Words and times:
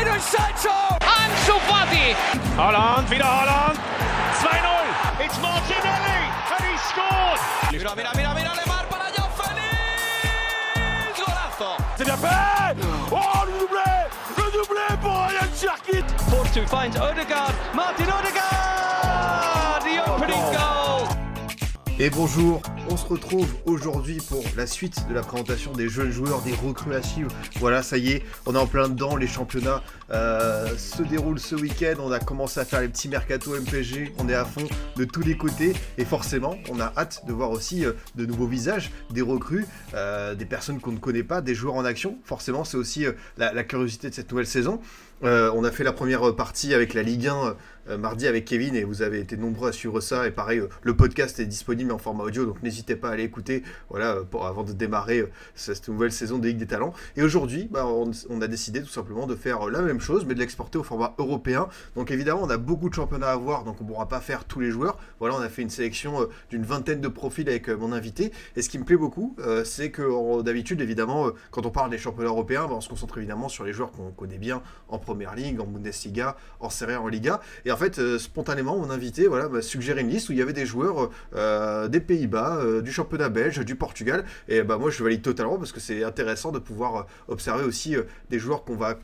Jadon 0.00 0.20
Sancho! 0.20 0.72
Ansu 1.04 1.60
Fati! 1.68 2.16
Holland, 2.56 3.10
wieder 3.10 3.26
Holland! 3.26 3.78
2-0! 4.40 5.24
It's 5.24 5.38
Martinelli! 5.42 6.20
And 6.56 6.64
he 6.64 6.76
scored! 6.88 7.40
C'est 11.96 12.04
bien 12.04 12.16
Oh, 13.12 13.44
le 13.44 13.52
doublé 13.60 13.90
Le 14.38 14.44
doublé 14.52 14.86
pour 15.02 15.12
Ryan 15.12 15.50
Force 16.30 16.52
2 16.54 16.66
finds 16.66 16.96
Odegaard. 16.96 17.52
Martin 17.74 18.04
Odegaard! 18.04 19.80
The 19.84 20.00
opening 20.08 20.44
goal! 20.52 21.08
Et 21.98 22.08
bonjour, 22.08 22.62
on 22.90 22.96
se 22.96 23.06
retrouve 23.06 23.46
aujourd'hui 23.66 24.18
pour 24.28 24.42
la 24.56 24.66
suite 24.66 25.08
de 25.08 25.14
la 25.14 25.22
présentation 25.22 25.72
des 25.72 25.88
jeunes 25.88 26.10
joueurs, 26.10 26.42
des 26.42 26.54
recrues 26.54 26.94
à 26.94 27.02
suivre. 27.02 27.30
Voilà, 27.60 27.84
ça 27.84 27.96
y 27.98 28.10
est, 28.10 28.22
on 28.46 28.54
est 28.56 28.58
en 28.58 28.66
plein 28.66 28.88
dedans, 28.88 29.14
les 29.16 29.28
championnats 29.28 29.82
euh, 30.10 30.66
se 30.76 31.04
déroulent 31.04 31.38
ce 31.38 31.54
week-end, 31.54 31.94
on 32.00 32.10
a 32.10 32.18
commencé 32.18 32.58
à 32.58 32.64
faire 32.64 32.80
les 32.80 32.88
petits 32.88 33.08
mercato 33.08 33.54
MPG, 33.54 34.12
on 34.18 34.28
est 34.28 34.34
à 34.34 34.44
fond 34.44 34.66
de 34.96 35.04
tous 35.04 35.22
les 35.22 35.36
côtés 35.36 35.74
et 35.98 36.04
forcément 36.04 36.56
on 36.68 36.80
a 36.80 36.92
hâte 36.96 37.24
de 37.26 37.32
voir 37.32 37.52
aussi 37.52 37.84
euh, 37.84 37.92
de 38.16 38.26
nouveaux 38.26 38.48
visages, 38.48 38.90
des 39.10 39.22
recrues, 39.22 39.66
euh, 39.94 40.34
des 40.34 40.46
personnes 40.46 40.80
qu'on 40.80 40.92
ne 40.92 40.98
connaît 40.98 41.22
pas, 41.22 41.42
des 41.42 41.54
joueurs 41.54 41.76
en 41.76 41.84
action. 41.84 42.18
Forcément 42.24 42.64
c'est 42.64 42.76
aussi 42.76 43.04
la, 43.36 43.52
la 43.52 43.62
curiosité 43.62 44.10
de 44.10 44.14
cette 44.14 44.30
nouvelle 44.32 44.48
saison. 44.48 44.80
On 45.22 45.64
a 45.64 45.70
fait 45.70 45.84
la 45.84 45.92
première 45.92 46.34
partie 46.34 46.72
avec 46.72 46.94
la 46.94 47.02
Ligue 47.02 47.28
1 47.28 47.34
euh, 47.36 47.54
mardi 47.98 48.26
avec 48.26 48.44
Kevin 48.44 48.74
et 48.74 48.84
vous 48.84 49.02
avez 49.02 49.20
été 49.20 49.36
nombreux 49.36 49.68
à 49.68 49.72
suivre 49.72 50.00
ça. 50.00 50.26
Et 50.26 50.30
pareil, 50.30 50.58
euh, 50.58 50.68
le 50.82 50.96
podcast 50.96 51.38
est 51.40 51.46
disponible 51.46 51.92
en 51.92 51.98
format 51.98 52.24
audio, 52.24 52.46
donc 52.46 52.62
n'hésitez 52.62 52.96
pas 52.96 53.10
à 53.10 53.12
aller 53.12 53.24
écouter 53.24 53.62
voilà, 53.88 54.16
euh, 54.16 54.24
pour, 54.24 54.46
avant 54.46 54.62
de 54.62 54.72
démarrer 54.72 55.20
euh, 55.20 55.30
cette 55.54 55.88
nouvelle 55.88 56.12
saison 56.12 56.38
de 56.38 56.46
Ligue 56.46 56.58
des 56.58 56.66
Talents. 56.66 56.92
Et 57.16 57.22
aujourd'hui, 57.22 57.68
bah, 57.70 57.86
on, 57.86 58.40
a 58.40 58.46
décidé 58.48 58.82
tout 58.82 58.88
simplement 58.88 59.26
de 59.26 59.34
faire 59.34 59.68
euh, 59.68 59.70
la 59.70 59.82
même 59.82 60.00
chose, 60.00 60.24
mais 60.26 60.34
de 60.34 60.40
l'exporter 60.40 60.78
au 60.78 60.82
format 60.82 61.14
européen. 61.18 61.68
Donc 61.96 62.10
évidemment, 62.10 62.42
on 62.42 62.50
a 62.50 62.56
beaucoup 62.56 62.88
de 62.88 62.94
championnats 62.94 63.30
à 63.30 63.36
voir, 63.36 63.64
donc 63.64 63.80
on 63.80 63.84
ne 63.84 63.88
pourra 63.88 64.08
pas 64.08 64.20
faire 64.20 64.44
tous 64.44 64.60
les 64.60 64.70
joueurs. 64.70 64.98
Voilà, 65.18 65.36
on 65.36 65.40
a 65.40 65.48
fait 65.48 65.62
une 65.62 65.70
sélection 65.70 66.22
euh, 66.22 66.26
d'une 66.50 66.64
vingtaine 66.64 67.00
de 67.00 67.08
profils 67.08 67.48
avec 67.48 67.68
euh, 67.68 67.76
mon 67.76 67.92
invité. 67.92 68.32
Et 68.56 68.62
ce 68.62 68.68
qui 68.68 68.78
me 68.78 68.84
plaît 68.84 68.96
beaucoup, 68.96 69.34
euh, 69.38 69.64
c'est 69.64 69.90
que 69.90 70.42
d'habitude, 70.42 70.80
évidemment, 70.80 71.28
euh, 71.28 71.34
quand 71.50 71.66
on 71.66 71.70
parle 71.70 71.90
des 71.90 71.98
championnats 71.98 72.30
européens, 72.30 72.66
bah, 72.66 72.74
on 72.76 72.80
se 72.80 72.88
concentre 72.88 73.18
évidemment 73.18 73.48
sur 73.48 73.64
les 73.64 73.72
joueurs 73.72 73.92
qu'on 73.92 74.10
connaît 74.10 74.38
bien 74.38 74.62
en 74.88 74.98
Première 74.98 75.34
Ligue, 75.34 75.60
en 75.60 75.66
Bundesliga, 75.66 76.36
en 76.60 76.70
Serie 76.70 76.94
A, 76.94 77.00
en 77.00 77.08
Liga. 77.08 77.40
Et 77.64 77.72
en 77.72 77.76
fait, 77.80 77.98
euh, 77.98 78.18
spontanément, 78.18 78.76
mon 78.76 78.90
invité 78.90 79.26
voilà, 79.26 79.48
m'a 79.48 79.62
suggéré 79.62 80.02
une 80.02 80.10
liste 80.10 80.28
où 80.28 80.32
il 80.32 80.38
y 80.38 80.42
avait 80.42 80.52
des 80.52 80.66
joueurs 80.66 81.10
euh, 81.34 81.88
des 81.88 82.00
Pays-Bas, 82.00 82.58
euh, 82.58 82.82
du 82.82 82.92
championnat 82.92 83.28
belge, 83.28 83.58
du 83.64 83.74
Portugal. 83.74 84.24
Et 84.48 84.62
bah, 84.62 84.78
moi, 84.78 84.90
je 84.90 85.02
valide 85.02 85.22
totalement 85.22 85.56
parce 85.56 85.72
que 85.72 85.80
c'est 85.80 86.04
intéressant 86.04 86.52
de 86.52 86.58
pouvoir 86.58 87.06
observer 87.28 87.64
aussi 87.64 87.96
des 88.28 88.38
joueurs 88.38 88.64
qu'on 88.64 88.76
va 88.76 88.98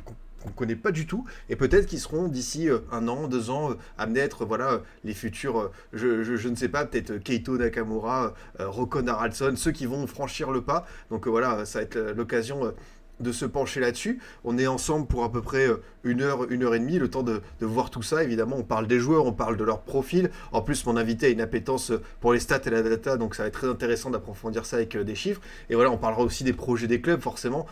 qu'on 0.45 0.51
connaît 0.51 0.77
pas 0.77 0.93
du 0.93 1.07
tout 1.07 1.25
et 1.49 1.57
peut-être 1.57 1.87
qu'ils 1.87 1.99
seront 1.99 2.29
d'ici 2.29 2.69
un 2.93 3.09
an, 3.09 3.27
deux 3.27 3.51
ans 3.51 3.75
amenés 3.99 4.21
à 4.21 4.25
être 4.25 4.45
voilà 4.45 4.83
les 5.03 5.15
futurs 5.15 5.73
je, 5.93 6.47
ne 6.49 6.55
sais 6.55 6.69
pas 6.69 6.85
peut-être 6.85 7.17
Keito 7.17 7.57
Nakamura, 7.57 8.35
Rokon 8.61 9.09
Haraldsson, 9.09 9.55
ceux 9.57 9.73
qui 9.73 9.87
vont 9.87 10.07
franchir 10.07 10.53
le 10.53 10.61
pas. 10.61 10.87
Donc 11.11 11.27
voilà, 11.27 11.65
ça 11.65 11.81
va 11.81 11.85
être 11.85 11.99
l'occasion 12.17 12.73
de 13.21 13.33
se 13.33 13.45
pencher 13.45 13.81
là-dessus. 13.81 14.21
On 14.45 14.59
est 14.59 14.67
ensemble 14.67 15.07
pour 15.07 15.25
à 15.25 15.33
peu 15.33 15.43
près 15.43 15.67
euh, 15.67 15.83
une 16.05 16.23
heure, 16.23 16.51
une 16.51 16.63
heure 16.63 16.75
et 16.75 16.79
demie, 16.79 16.99
le 16.99 17.09
temps 17.09 17.23
de, 17.23 17.41
voir 17.61 17.91
tout 17.91 18.03
ça. 18.03 18.23
Évidemment, 18.23 18.57
on 18.59 18.63
parle 18.63 18.87
des 18.87 18.99
joueurs, 18.99 19.27
on 19.27 19.33
parle 19.33 19.57
de 19.57 19.65
leur 19.65 19.81
profil. 19.81 20.31
En 20.53 20.63
plus, 20.63 20.85
mon 20.87 20.97
invité 20.97 21.27
a 21.27 21.29
une 21.31 21.41
appétence 21.41 21.91
euh, 21.91 22.03
pour 22.21 22.33
les 22.33 22.41
stats 22.41 22.61
et 22.67 22.71
la 22.71 22.83
data, 22.83 23.17
donc 23.17 23.35
ça 23.35 23.43
va 23.43 23.49
être 23.49 23.55
très 23.59 23.69
intéressant 23.69 24.11
d'approfondir 24.11 24.67
ça 24.67 24.77
avec 24.77 24.97
euh, 24.97 25.05
des 25.05 25.15
chiffres. 25.15 25.41
Et 25.71 25.75
voilà, 25.75 25.91
on 25.91 25.99
parlera 25.99 26.23
aussi 26.23 26.45
des 26.45 26.53
projets 26.53 26.87
des 26.87 27.01
clubs, 27.01 27.21
forcément, 27.21 27.67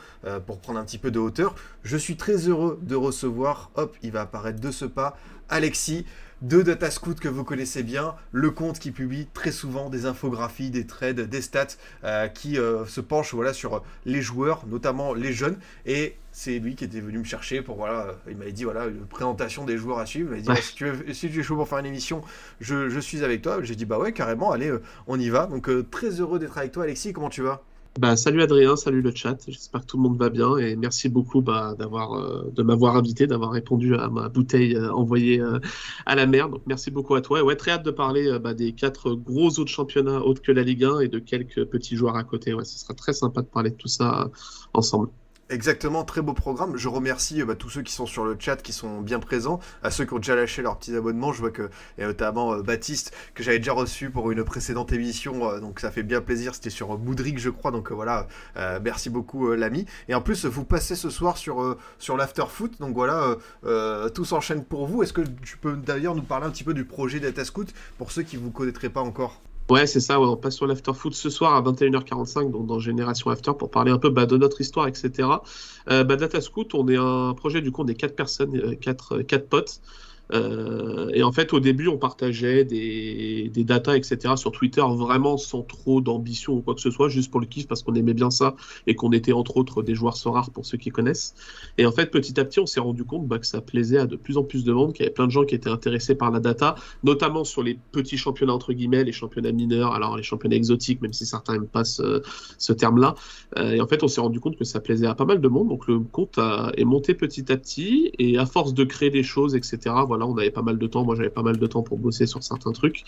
pour 0.46 0.58
prendre 0.58 0.78
un 0.78 0.84
petit 0.84 0.98
peu 0.98 1.10
de 1.10 1.18
hauteur. 1.18 1.54
Je 1.82 1.96
suis 1.96 2.16
très 2.16 2.48
heureux 2.48 2.78
de 2.82 2.94
recevoir, 2.96 3.70
hop, 3.76 3.96
il 4.02 4.12
va 4.12 4.22
apparaître 4.22 4.60
de 4.60 4.70
ce 4.70 4.84
pas, 4.84 5.16
Alexis 5.48 6.06
de 6.44 6.60
Datascout 6.60 7.14
que 7.14 7.28
vous 7.28 7.42
connaissez 7.42 7.82
bien, 7.82 8.14
le 8.30 8.50
compte 8.50 8.78
qui 8.78 8.90
publie 8.90 9.26
très 9.32 9.50
souvent 9.50 9.88
des 9.88 10.04
infographies, 10.04 10.68
des 10.70 10.86
trades, 10.86 11.20
des 11.22 11.40
stats, 11.40 11.68
euh, 12.04 12.28
qui 12.28 12.58
euh, 12.58 12.84
se 12.84 13.00
penche 13.00 13.32
voilà, 13.32 13.54
sur 13.54 13.82
les 14.04 14.20
joueurs, 14.20 14.66
notamment 14.66 15.14
les 15.14 15.32
jeunes. 15.32 15.56
Et 15.86 16.16
c'est 16.32 16.58
lui 16.58 16.74
qui 16.76 16.84
était 16.84 17.00
venu 17.00 17.18
me 17.20 17.24
chercher 17.24 17.62
pour, 17.62 17.76
voilà, 17.76 18.00
euh, 18.08 18.12
il 18.28 18.36
m'avait 18.36 18.52
dit, 18.52 18.64
voilà, 18.64 18.86
une 18.86 19.06
présentation 19.06 19.64
des 19.64 19.78
joueurs 19.78 19.98
à 19.98 20.04
suivre. 20.04 20.34
Il 20.34 20.36
m'a 20.36 20.42
dit, 20.42 20.48
Ouais. 20.50 20.60
Si, 20.60 20.74
tu 20.74 20.84
veux- 20.90 21.14
si 21.14 21.30
tu 21.30 21.40
es 21.40 21.42
chaud 21.42 21.56
pour 21.56 21.66
faire 21.66 21.78
une 21.78 21.86
émission, 21.86 22.20
je, 22.60 22.90
je 22.90 23.00
suis 23.00 23.24
avec 23.24 23.40
toi. 23.40 23.62
J'ai 23.62 23.74
dit, 23.74 23.86
bah 23.86 23.98
ouais, 23.98 24.12
carrément, 24.12 24.52
allez, 24.52 24.70
on 25.06 25.18
y 25.18 25.30
va. 25.30 25.46
Donc, 25.46 25.70
euh, 25.70 25.82
très 25.90 26.20
heureux 26.20 26.38
d'être 26.38 26.58
avec 26.58 26.72
toi, 26.72 26.84
Alexis. 26.84 27.14
Comment 27.14 27.30
tu 27.30 27.40
vas? 27.40 27.62
Bah, 28.00 28.16
salut 28.16 28.42
Adrien, 28.42 28.74
salut 28.74 29.02
le 29.02 29.14
chat. 29.14 29.38
J'espère 29.46 29.82
que 29.82 29.86
tout 29.86 29.96
le 29.96 30.02
monde 30.02 30.18
va 30.18 30.28
bien 30.28 30.56
et 30.56 30.74
merci 30.74 31.08
beaucoup 31.08 31.42
bah, 31.42 31.76
d'avoir 31.78 32.14
euh, 32.14 32.50
de 32.50 32.62
m'avoir 32.64 32.96
invité, 32.96 33.28
d'avoir 33.28 33.52
répondu 33.52 33.94
à 33.94 34.08
ma 34.08 34.28
bouteille 34.28 34.74
euh, 34.74 34.92
envoyée 34.92 35.40
euh, 35.40 35.60
à 36.04 36.16
la 36.16 36.26
mer. 36.26 36.48
Donc 36.48 36.62
merci 36.66 36.90
beaucoup 36.90 37.14
à 37.14 37.20
toi. 37.20 37.38
Et 37.38 37.42
ouais, 37.42 37.54
très 37.54 37.70
hâte 37.70 37.84
de 37.84 37.92
parler 37.92 38.36
bah, 38.40 38.52
des 38.52 38.72
quatre 38.72 39.14
gros 39.14 39.60
autres 39.60 39.70
championnats 39.70 40.20
autres 40.22 40.42
que 40.42 40.50
la 40.50 40.64
Ligue 40.64 40.84
1 40.84 41.00
et 41.00 41.08
de 41.08 41.20
quelques 41.20 41.66
petits 41.66 41.94
joueurs 41.94 42.16
à 42.16 42.24
côté. 42.24 42.52
Ouais, 42.52 42.64
ce 42.64 42.78
sera 42.78 42.94
très 42.94 43.12
sympa 43.12 43.42
de 43.42 43.46
parler 43.46 43.70
de 43.70 43.76
tout 43.76 43.88
ça 43.88 44.28
ensemble. 44.72 45.10
Exactement, 45.50 46.04
très 46.04 46.22
beau 46.22 46.32
programme. 46.32 46.78
Je 46.78 46.88
remercie 46.88 47.42
euh, 47.42 47.44
bah, 47.44 47.54
tous 47.54 47.68
ceux 47.68 47.82
qui 47.82 47.92
sont 47.92 48.06
sur 48.06 48.24
le 48.24 48.34
chat, 48.38 48.56
qui 48.56 48.72
sont 48.72 49.02
bien 49.02 49.18
présents, 49.18 49.60
à 49.82 49.90
ceux 49.90 50.06
qui 50.06 50.14
ont 50.14 50.18
déjà 50.18 50.34
lâché 50.34 50.62
leurs 50.62 50.78
petits 50.78 50.96
abonnements. 50.96 51.34
Je 51.34 51.40
vois 51.40 51.50
que, 51.50 51.68
et 51.98 52.04
notamment 52.04 52.54
euh, 52.54 52.62
Baptiste, 52.62 53.14
que 53.34 53.42
j'avais 53.42 53.58
déjà 53.58 53.74
reçu 53.74 54.08
pour 54.08 54.30
une 54.30 54.42
précédente 54.42 54.92
émission, 54.92 55.50
euh, 55.50 55.60
donc 55.60 55.80
ça 55.80 55.90
fait 55.90 56.02
bien 56.02 56.22
plaisir. 56.22 56.54
C'était 56.54 56.70
sur 56.70 56.98
Moudric, 56.98 57.38
je 57.38 57.50
crois, 57.50 57.70
donc 57.72 57.92
voilà, 57.92 58.26
merci 58.82 59.10
beaucoup 59.10 59.52
l'ami. 59.52 59.84
Et 60.08 60.14
en 60.14 60.22
plus, 60.22 60.46
vous 60.46 60.64
passez 60.64 60.96
ce 60.96 61.10
soir 61.10 61.36
sur, 61.36 61.76
sur 61.98 62.16
l'after 62.16 62.44
foot, 62.48 62.80
donc 62.80 62.94
voilà, 62.94 63.36
tout 64.14 64.24
s'enchaîne 64.24 64.64
pour 64.64 64.86
vous. 64.86 65.02
Est-ce 65.02 65.12
que 65.12 65.22
tu 65.42 65.58
peux 65.58 65.76
d'ailleurs 65.76 66.14
nous 66.14 66.22
parler 66.22 66.46
un 66.46 66.50
petit 66.50 66.64
peu 66.64 66.74
du 66.74 66.84
projet 66.84 67.20
Data 67.20 67.44
Scout 67.44 67.72
pour 67.98 68.12
ceux 68.12 68.22
qui 68.22 68.36
ne 68.36 68.42
vous 68.42 68.50
connaîtraient 68.50 68.88
pas 68.88 69.02
encore? 69.02 69.40
Ouais, 69.70 69.86
c'est 69.86 70.00
ça. 70.00 70.20
on 70.20 70.36
passe 70.36 70.56
sur 70.56 70.66
l'After 70.66 70.92
Foot 70.92 71.14
ce 71.14 71.30
soir 71.30 71.54
à 71.54 71.62
21h45, 71.62 72.50
donc 72.50 72.66
dans 72.66 72.78
Génération 72.78 73.30
After, 73.30 73.52
pour 73.58 73.70
parler 73.70 73.90
un 73.92 73.98
peu 73.98 74.10
bah, 74.10 74.26
de 74.26 74.36
notre 74.36 74.60
histoire, 74.60 74.86
etc. 74.88 75.42
Euh, 75.90 76.04
bah, 76.04 76.16
Data 76.16 76.42
Scout, 76.42 76.74
on 76.74 76.86
est 76.88 76.96
un 76.98 77.32
projet 77.34 77.62
du 77.62 77.72
coup, 77.72 77.82
on 77.82 77.86
est 77.86 77.94
quatre 77.94 78.14
personnes, 78.14 78.54
euh, 78.56 78.74
quatre, 78.74 79.22
quatre 79.22 79.48
potes. 79.48 79.80
Euh, 80.32 81.10
et 81.12 81.22
en 81.22 81.32
fait, 81.32 81.52
au 81.52 81.60
début, 81.60 81.88
on 81.88 81.98
partageait 81.98 82.64
des, 82.64 83.50
datas, 83.56 83.96
etc. 83.96 84.34
sur 84.36 84.52
Twitter, 84.52 84.82
vraiment 84.82 85.36
sans 85.36 85.62
trop 85.62 86.00
d'ambition 86.00 86.54
ou 86.54 86.60
quoi 86.60 86.74
que 86.74 86.80
ce 86.80 86.90
soit, 86.90 87.08
juste 87.08 87.30
pour 87.30 87.40
le 87.40 87.46
kiff, 87.46 87.66
parce 87.66 87.82
qu'on 87.82 87.94
aimait 87.94 88.14
bien 88.14 88.30
ça 88.30 88.56
et 88.86 88.94
qu'on 88.94 89.12
était 89.12 89.32
entre 89.32 89.56
autres 89.56 89.82
des 89.82 89.94
joueurs 89.94 90.16
so 90.16 90.32
rares 90.32 90.50
pour 90.50 90.66
ceux 90.66 90.78
qui 90.78 90.90
connaissent. 90.90 91.34
Et 91.78 91.86
en 91.86 91.92
fait, 91.92 92.10
petit 92.10 92.38
à 92.38 92.44
petit, 92.44 92.60
on 92.60 92.66
s'est 92.66 92.80
rendu 92.80 93.04
compte 93.04 93.26
bah, 93.26 93.38
que 93.38 93.46
ça 93.46 93.60
plaisait 93.60 93.98
à 93.98 94.06
de 94.06 94.16
plus 94.16 94.36
en 94.36 94.42
plus 94.42 94.64
de 94.64 94.72
monde, 94.72 94.92
qu'il 94.92 95.04
y 95.04 95.06
avait 95.06 95.14
plein 95.14 95.26
de 95.26 95.32
gens 95.32 95.44
qui 95.44 95.54
étaient 95.54 95.70
intéressés 95.70 96.14
par 96.14 96.30
la 96.30 96.40
data, 96.40 96.74
notamment 97.02 97.44
sur 97.44 97.62
les 97.62 97.78
petits 97.92 98.18
championnats 98.18 98.54
entre 98.54 98.72
guillemets, 98.72 99.04
les 99.04 99.12
championnats 99.12 99.52
mineurs, 99.52 99.94
alors 99.94 100.16
les 100.16 100.22
championnats 100.22 100.56
exotiques, 100.56 101.00
même 101.02 101.12
si 101.12 101.26
certains 101.26 101.54
n'aiment 101.54 101.66
pas 101.66 101.84
ce, 101.84 102.22
terme-là. 102.72 103.14
Euh, 103.58 103.72
et 103.72 103.80
en 103.80 103.86
fait, 103.86 104.02
on 104.02 104.08
s'est 104.08 104.20
rendu 104.20 104.40
compte 104.40 104.56
que 104.56 104.64
ça 104.64 104.80
plaisait 104.80 105.06
à 105.06 105.14
pas 105.14 105.24
mal 105.24 105.40
de 105.40 105.48
monde, 105.48 105.68
donc 105.68 105.86
le 105.86 106.00
compte 106.00 106.38
est 106.76 106.84
monté 106.84 107.14
petit 107.14 107.50
à 107.52 107.56
petit, 107.56 108.10
et 108.18 108.38
à 108.38 108.46
force 108.46 108.74
de 108.74 108.84
créer 108.84 109.10
des 109.10 109.22
choses, 109.22 109.54
etc. 109.54 109.94
Voilà, 110.06 110.13
on 110.22 110.36
avait 110.36 110.50
pas 110.50 110.62
mal 110.62 110.78
de 110.78 110.86
temps, 110.86 111.04
moi 111.04 111.14
j'avais 111.14 111.30
pas 111.30 111.42
mal 111.42 111.58
de 111.58 111.66
temps 111.66 111.82
pour 111.82 111.98
bosser 111.98 112.26
sur 112.26 112.42
certains 112.42 112.72
trucs. 112.72 113.04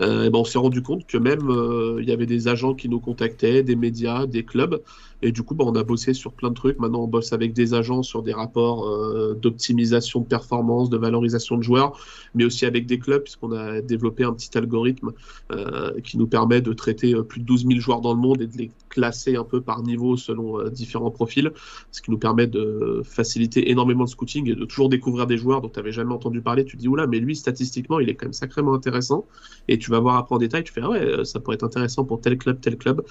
Euh, 0.00 0.30
ben, 0.30 0.38
on 0.38 0.44
s'est 0.44 0.58
rendu 0.58 0.82
compte 0.82 1.06
que 1.06 1.18
même 1.18 1.50
euh, 1.50 1.98
il 2.00 2.08
y 2.08 2.12
avait 2.12 2.26
des 2.26 2.48
agents 2.48 2.74
qui 2.74 2.88
nous 2.88 3.00
contactaient, 3.00 3.62
des 3.62 3.76
médias, 3.76 4.26
des 4.26 4.44
clubs. 4.44 4.82
Et 5.22 5.32
du 5.32 5.42
coup, 5.42 5.54
bah, 5.54 5.64
on 5.66 5.74
a 5.74 5.82
bossé 5.82 6.14
sur 6.14 6.32
plein 6.32 6.50
de 6.50 6.54
trucs. 6.54 6.78
Maintenant, 6.78 7.02
on 7.02 7.06
bosse 7.06 7.32
avec 7.32 7.52
des 7.52 7.74
agents 7.74 8.02
sur 8.02 8.22
des 8.22 8.32
rapports 8.32 8.86
euh, 8.88 9.34
d'optimisation 9.34 10.20
de 10.20 10.26
performance, 10.26 10.90
de 10.90 10.96
valorisation 10.96 11.56
de 11.56 11.62
joueurs, 11.62 11.98
mais 12.34 12.44
aussi 12.44 12.66
avec 12.66 12.86
des 12.86 12.98
clubs, 12.98 13.22
puisqu'on 13.22 13.52
a 13.52 13.80
développé 13.80 14.24
un 14.24 14.32
petit 14.32 14.56
algorithme 14.56 15.12
euh, 15.52 16.00
qui 16.00 16.18
nous 16.18 16.26
permet 16.26 16.60
de 16.60 16.72
traiter 16.72 17.14
euh, 17.14 17.22
plus 17.22 17.40
de 17.40 17.46
12 17.46 17.66
000 17.66 17.80
joueurs 17.80 18.00
dans 18.00 18.14
le 18.14 18.20
monde 18.20 18.42
et 18.42 18.46
de 18.46 18.56
les 18.56 18.70
classer 18.90 19.36
un 19.36 19.44
peu 19.44 19.60
par 19.60 19.82
niveau 19.82 20.16
selon 20.16 20.60
euh, 20.60 20.68
différents 20.68 21.10
profils, 21.10 21.50
ce 21.90 22.02
qui 22.02 22.10
nous 22.10 22.18
permet 22.18 22.46
de 22.46 23.02
faciliter 23.04 23.70
énormément 23.70 24.02
le 24.02 24.08
scouting 24.08 24.50
et 24.50 24.54
de 24.54 24.64
toujours 24.64 24.88
découvrir 24.88 25.26
des 25.26 25.38
joueurs 25.38 25.60
dont 25.60 25.68
tu 25.68 25.78
n'avais 25.78 25.92
jamais 25.92 26.12
entendu 26.12 26.42
parler. 26.42 26.64
Tu 26.64 26.76
te 26.76 26.82
dis, 26.82 26.88
oula, 26.88 27.06
mais 27.06 27.20
lui, 27.20 27.36
statistiquement, 27.36 28.00
il 28.00 28.08
est 28.08 28.14
quand 28.14 28.26
même 28.26 28.32
sacrément 28.32 28.74
intéressant. 28.74 29.26
Et 29.68 29.78
tu 29.78 29.90
vas 29.90 30.00
voir 30.00 30.16
après 30.16 30.34
en 30.34 30.38
détail, 30.38 30.64
tu 30.64 30.72
fais, 30.72 30.80
ah 30.82 30.90
ouais, 30.90 31.00
euh, 31.00 31.24
ça 31.24 31.40
pourrait 31.40 31.54
être 31.54 31.64
intéressant 31.64 32.04
pour 32.04 32.20
tel 32.20 32.36
club, 32.36 32.60
tel 32.60 32.76
club. 32.76 33.02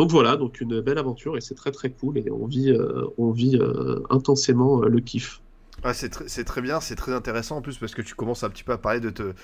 Donc 0.00 0.12
voilà, 0.12 0.38
donc 0.38 0.62
une 0.62 0.80
belle 0.80 0.96
aventure 0.96 1.36
et 1.36 1.42
c'est 1.42 1.54
très 1.54 1.72
très 1.72 1.90
cool 1.90 2.16
et 2.16 2.30
on 2.30 2.46
vit, 2.46 2.70
euh, 2.70 3.04
on 3.18 3.32
vit 3.32 3.58
euh, 3.58 4.00
intensément 4.08 4.82
euh, 4.82 4.88
le 4.88 4.98
kiff. 5.00 5.42
Ah, 5.84 5.92
c'est 5.92 6.10
tr- 6.10 6.24
c'est 6.26 6.44
très 6.44 6.62
bien, 6.62 6.80
c'est 6.80 6.94
très 6.94 7.12
intéressant 7.12 7.58
en 7.58 7.60
plus 7.60 7.76
parce 7.76 7.94
que 7.94 8.00
tu 8.00 8.14
commences 8.14 8.42
un 8.42 8.48
petit 8.48 8.64
peu 8.64 8.72
à 8.72 8.78
parler 8.78 9.00
de, 9.00 9.34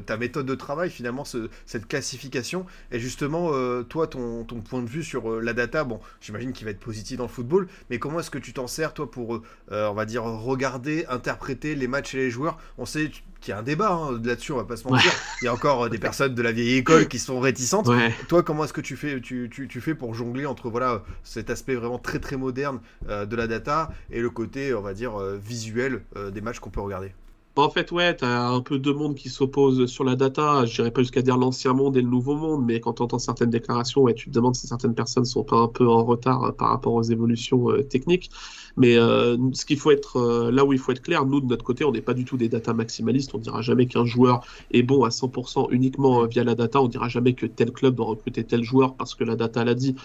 ta 0.00 0.16
méthode 0.16 0.46
de 0.46 0.54
travail, 0.54 0.90
finalement, 0.90 1.24
ce- 1.24 1.48
cette 1.66 1.88
classification. 1.88 2.64
Et 2.92 3.00
justement, 3.00 3.50
toi, 3.88 4.06
ton, 4.06 4.44
point 4.44 4.82
de 4.82 4.88
vue 4.88 5.02
sur 5.02 5.40
la 5.40 5.52
data, 5.52 5.82
bon, 5.82 5.98
j'imagine 6.20 6.52
qu'il 6.52 6.64
va 6.64 6.70
être 6.70 6.78
positif 6.78 7.16
dans 7.16 7.24
le 7.24 7.28
football, 7.28 7.66
mais 7.90 7.98
comment 7.98 8.20
est-ce 8.20 8.30
que 8.30 8.38
tu 8.38 8.52
t'en 8.52 8.68
sers, 8.68 8.94
toi, 8.94 9.10
pour, 9.10 9.40
on 9.70 9.94
va 9.94 10.04
dire, 10.04 10.22
regarder, 10.22 11.06
interpréter 11.08 11.74
les 11.74 11.88
matchs 11.88 12.14
et 12.14 12.18
les 12.18 12.30
joueurs? 12.30 12.58
On 12.76 12.84
sait, 12.84 13.10
qui 13.40 13.50
est 13.50 13.54
un 13.54 13.62
débat 13.62 13.92
hein, 13.92 14.20
là-dessus, 14.22 14.52
on 14.52 14.56
va 14.56 14.64
pas 14.64 14.76
se 14.76 14.86
mentir. 14.86 15.12
Il 15.42 15.46
y 15.46 15.48
a 15.48 15.54
encore 15.54 15.88
des 15.88 15.98
personnes 15.98 16.34
de 16.34 16.42
la 16.42 16.52
vieille 16.52 16.76
école 16.76 17.08
qui 17.08 17.18
sont 17.18 17.40
réticentes. 17.40 17.88
Toi, 18.28 18.42
comment 18.42 18.64
est-ce 18.64 18.72
que 18.72 18.80
tu 18.80 18.96
fais, 18.96 19.20
tu, 19.20 19.48
tu, 19.50 19.80
fais 19.80 19.94
pour 19.94 20.14
jongler 20.14 20.46
entre 20.46 20.70
voilà 20.70 21.02
cet 21.22 21.50
aspect 21.50 21.74
vraiment 21.74 21.98
très 21.98 22.18
très 22.18 22.36
moderne 22.36 22.80
de 23.08 23.36
la 23.36 23.46
data 23.46 23.90
et 24.10 24.20
le 24.20 24.30
côté, 24.30 24.74
on 24.74 24.82
va 24.82 24.94
dire, 24.94 25.18
visuel 25.42 26.02
des 26.32 26.40
matchs 26.40 26.58
qu'on 26.58 26.70
peut 26.70 26.80
regarder? 26.80 27.12
Bah, 27.58 27.64
en 27.64 27.70
fait, 27.70 27.90
ouais, 27.90 28.14
tu 28.14 28.24
as 28.24 28.50
un 28.50 28.60
peu 28.60 28.78
deux 28.78 28.94
mondes 28.94 29.16
qui 29.16 29.28
s'opposent 29.28 29.86
sur 29.86 30.04
la 30.04 30.14
data. 30.14 30.64
Je 30.64 30.76
dirais 30.76 30.92
pas 30.92 31.00
jusqu'à 31.02 31.22
dire 31.22 31.36
l'ancien 31.36 31.72
monde 31.72 31.96
et 31.96 32.02
le 32.02 32.08
nouveau 32.08 32.36
monde, 32.36 32.64
mais 32.64 32.78
quand 32.78 32.92
tu 32.92 33.02
entends 33.02 33.18
certaines 33.18 33.50
déclarations, 33.50 34.02
ouais, 34.02 34.14
tu 34.14 34.26
te 34.26 34.30
demandes 34.30 34.54
si 34.54 34.68
certaines 34.68 34.94
personnes 34.94 35.24
sont 35.24 35.42
pas 35.42 35.56
un 35.56 35.66
peu 35.66 35.84
en 35.88 36.04
retard 36.04 36.44
euh, 36.44 36.52
par 36.52 36.68
rapport 36.68 36.94
aux 36.94 37.02
évolutions 37.02 37.68
euh, 37.72 37.82
techniques. 37.82 38.30
Mais 38.76 38.96
euh, 38.96 39.36
ce 39.54 39.64
qu'il 39.64 39.76
faut 39.76 39.90
être 39.90 40.50
là 40.52 40.64
où 40.64 40.72
il 40.72 40.78
faut 40.78 40.92
être 40.92 41.02
clair, 41.02 41.26
nous 41.26 41.40
de 41.40 41.46
notre 41.46 41.64
côté, 41.64 41.84
on 41.84 41.90
n'est 41.90 42.00
pas 42.00 42.14
du 42.14 42.24
tout 42.24 42.36
des 42.36 42.48
data 42.48 42.72
maximalistes. 42.72 43.34
On 43.34 43.38
dira 43.38 43.60
jamais 43.60 43.86
qu'un 43.86 44.04
joueur 44.04 44.46
est 44.70 44.84
bon 44.84 45.02
à 45.02 45.08
100% 45.08 45.66
uniquement 45.72 46.24
via 46.26 46.44
la 46.44 46.54
data. 46.54 46.80
On 46.80 46.86
dira 46.86 47.08
jamais 47.08 47.32
que 47.32 47.46
tel 47.46 47.72
club 47.72 47.96
doit 47.96 48.06
recruter 48.06 48.44
tel 48.44 48.62
joueur 48.62 48.94
parce 48.94 49.16
que 49.16 49.24
la 49.24 49.34
data 49.34 49.64
l'a 49.64 49.74
dit, 49.74 49.96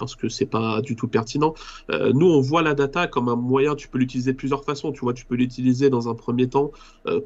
parce 0.00 0.16
que 0.16 0.28
c'est 0.28 0.46
pas 0.46 0.82
du 0.82 0.96
tout 0.96 1.06
pertinent. 1.06 1.54
nous, 2.14 2.26
on 2.26 2.40
voit 2.40 2.62
la 2.62 2.74
data 2.74 3.06
comme 3.06 3.28
un 3.28 3.36
moyen. 3.36 3.76
Tu 3.76 3.86
peux 3.86 3.98
l'utiliser 3.98 4.32
de 4.32 4.36
plusieurs 4.36 4.64
façons. 4.64 4.90
Tu 4.90 5.02
vois, 5.02 5.14
tu 5.14 5.24
peux 5.24 5.36
l'utiliser 5.36 5.88
dans 5.88 6.08
un 6.08 6.14
premier 6.16 6.48
temps 6.48 6.72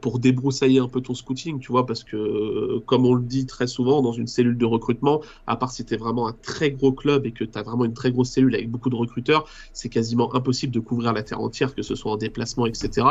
pour 0.01 0.19
débroussailler 0.19 0.79
un 0.79 0.89
peu 0.89 1.01
ton 1.01 1.15
scouting, 1.15 1.59
tu 1.59 1.73
vois, 1.73 1.87
parce 1.87 2.05
que 2.05 2.79
comme 2.87 3.07
on 3.07 3.15
le 3.15 3.23
dit 3.23 3.47
très 3.47 3.67
souvent 3.67 4.03
dans 4.03 4.13
une 4.13 4.27
cellule 4.27 4.59
de 4.59 4.67
recrutement, 4.67 5.23
à 5.47 5.57
part 5.57 5.73
si 5.73 5.85
tu 5.85 5.95
es 5.95 5.97
vraiment 5.97 6.29
un 6.29 6.33
très 6.33 6.71
gros 6.71 6.93
club 6.93 7.27
et 7.27 7.33
que 7.33 7.45
tu 7.45 7.59
as 7.59 7.63
vraiment 7.63 7.85
une 7.85 7.95
très 7.95 8.13
grosse 8.13 8.31
cellule 8.31 8.55
avec 8.55 8.71
beaucoup 8.71 8.91
de 8.91 8.97
recruteurs, 8.97 9.49
c'est 9.73 9.89
quasiment 9.89 10.35
impossible 10.35 10.73
de 10.73 10.81
couvrir 10.81 11.13
la 11.13 11.23
terre 11.23 11.41
entière, 11.41 11.75
que 11.75 11.83
ce 11.83 11.95
soit 11.95 12.13
en 12.13 12.17
déplacement, 12.17 12.67
etc. 12.67 13.07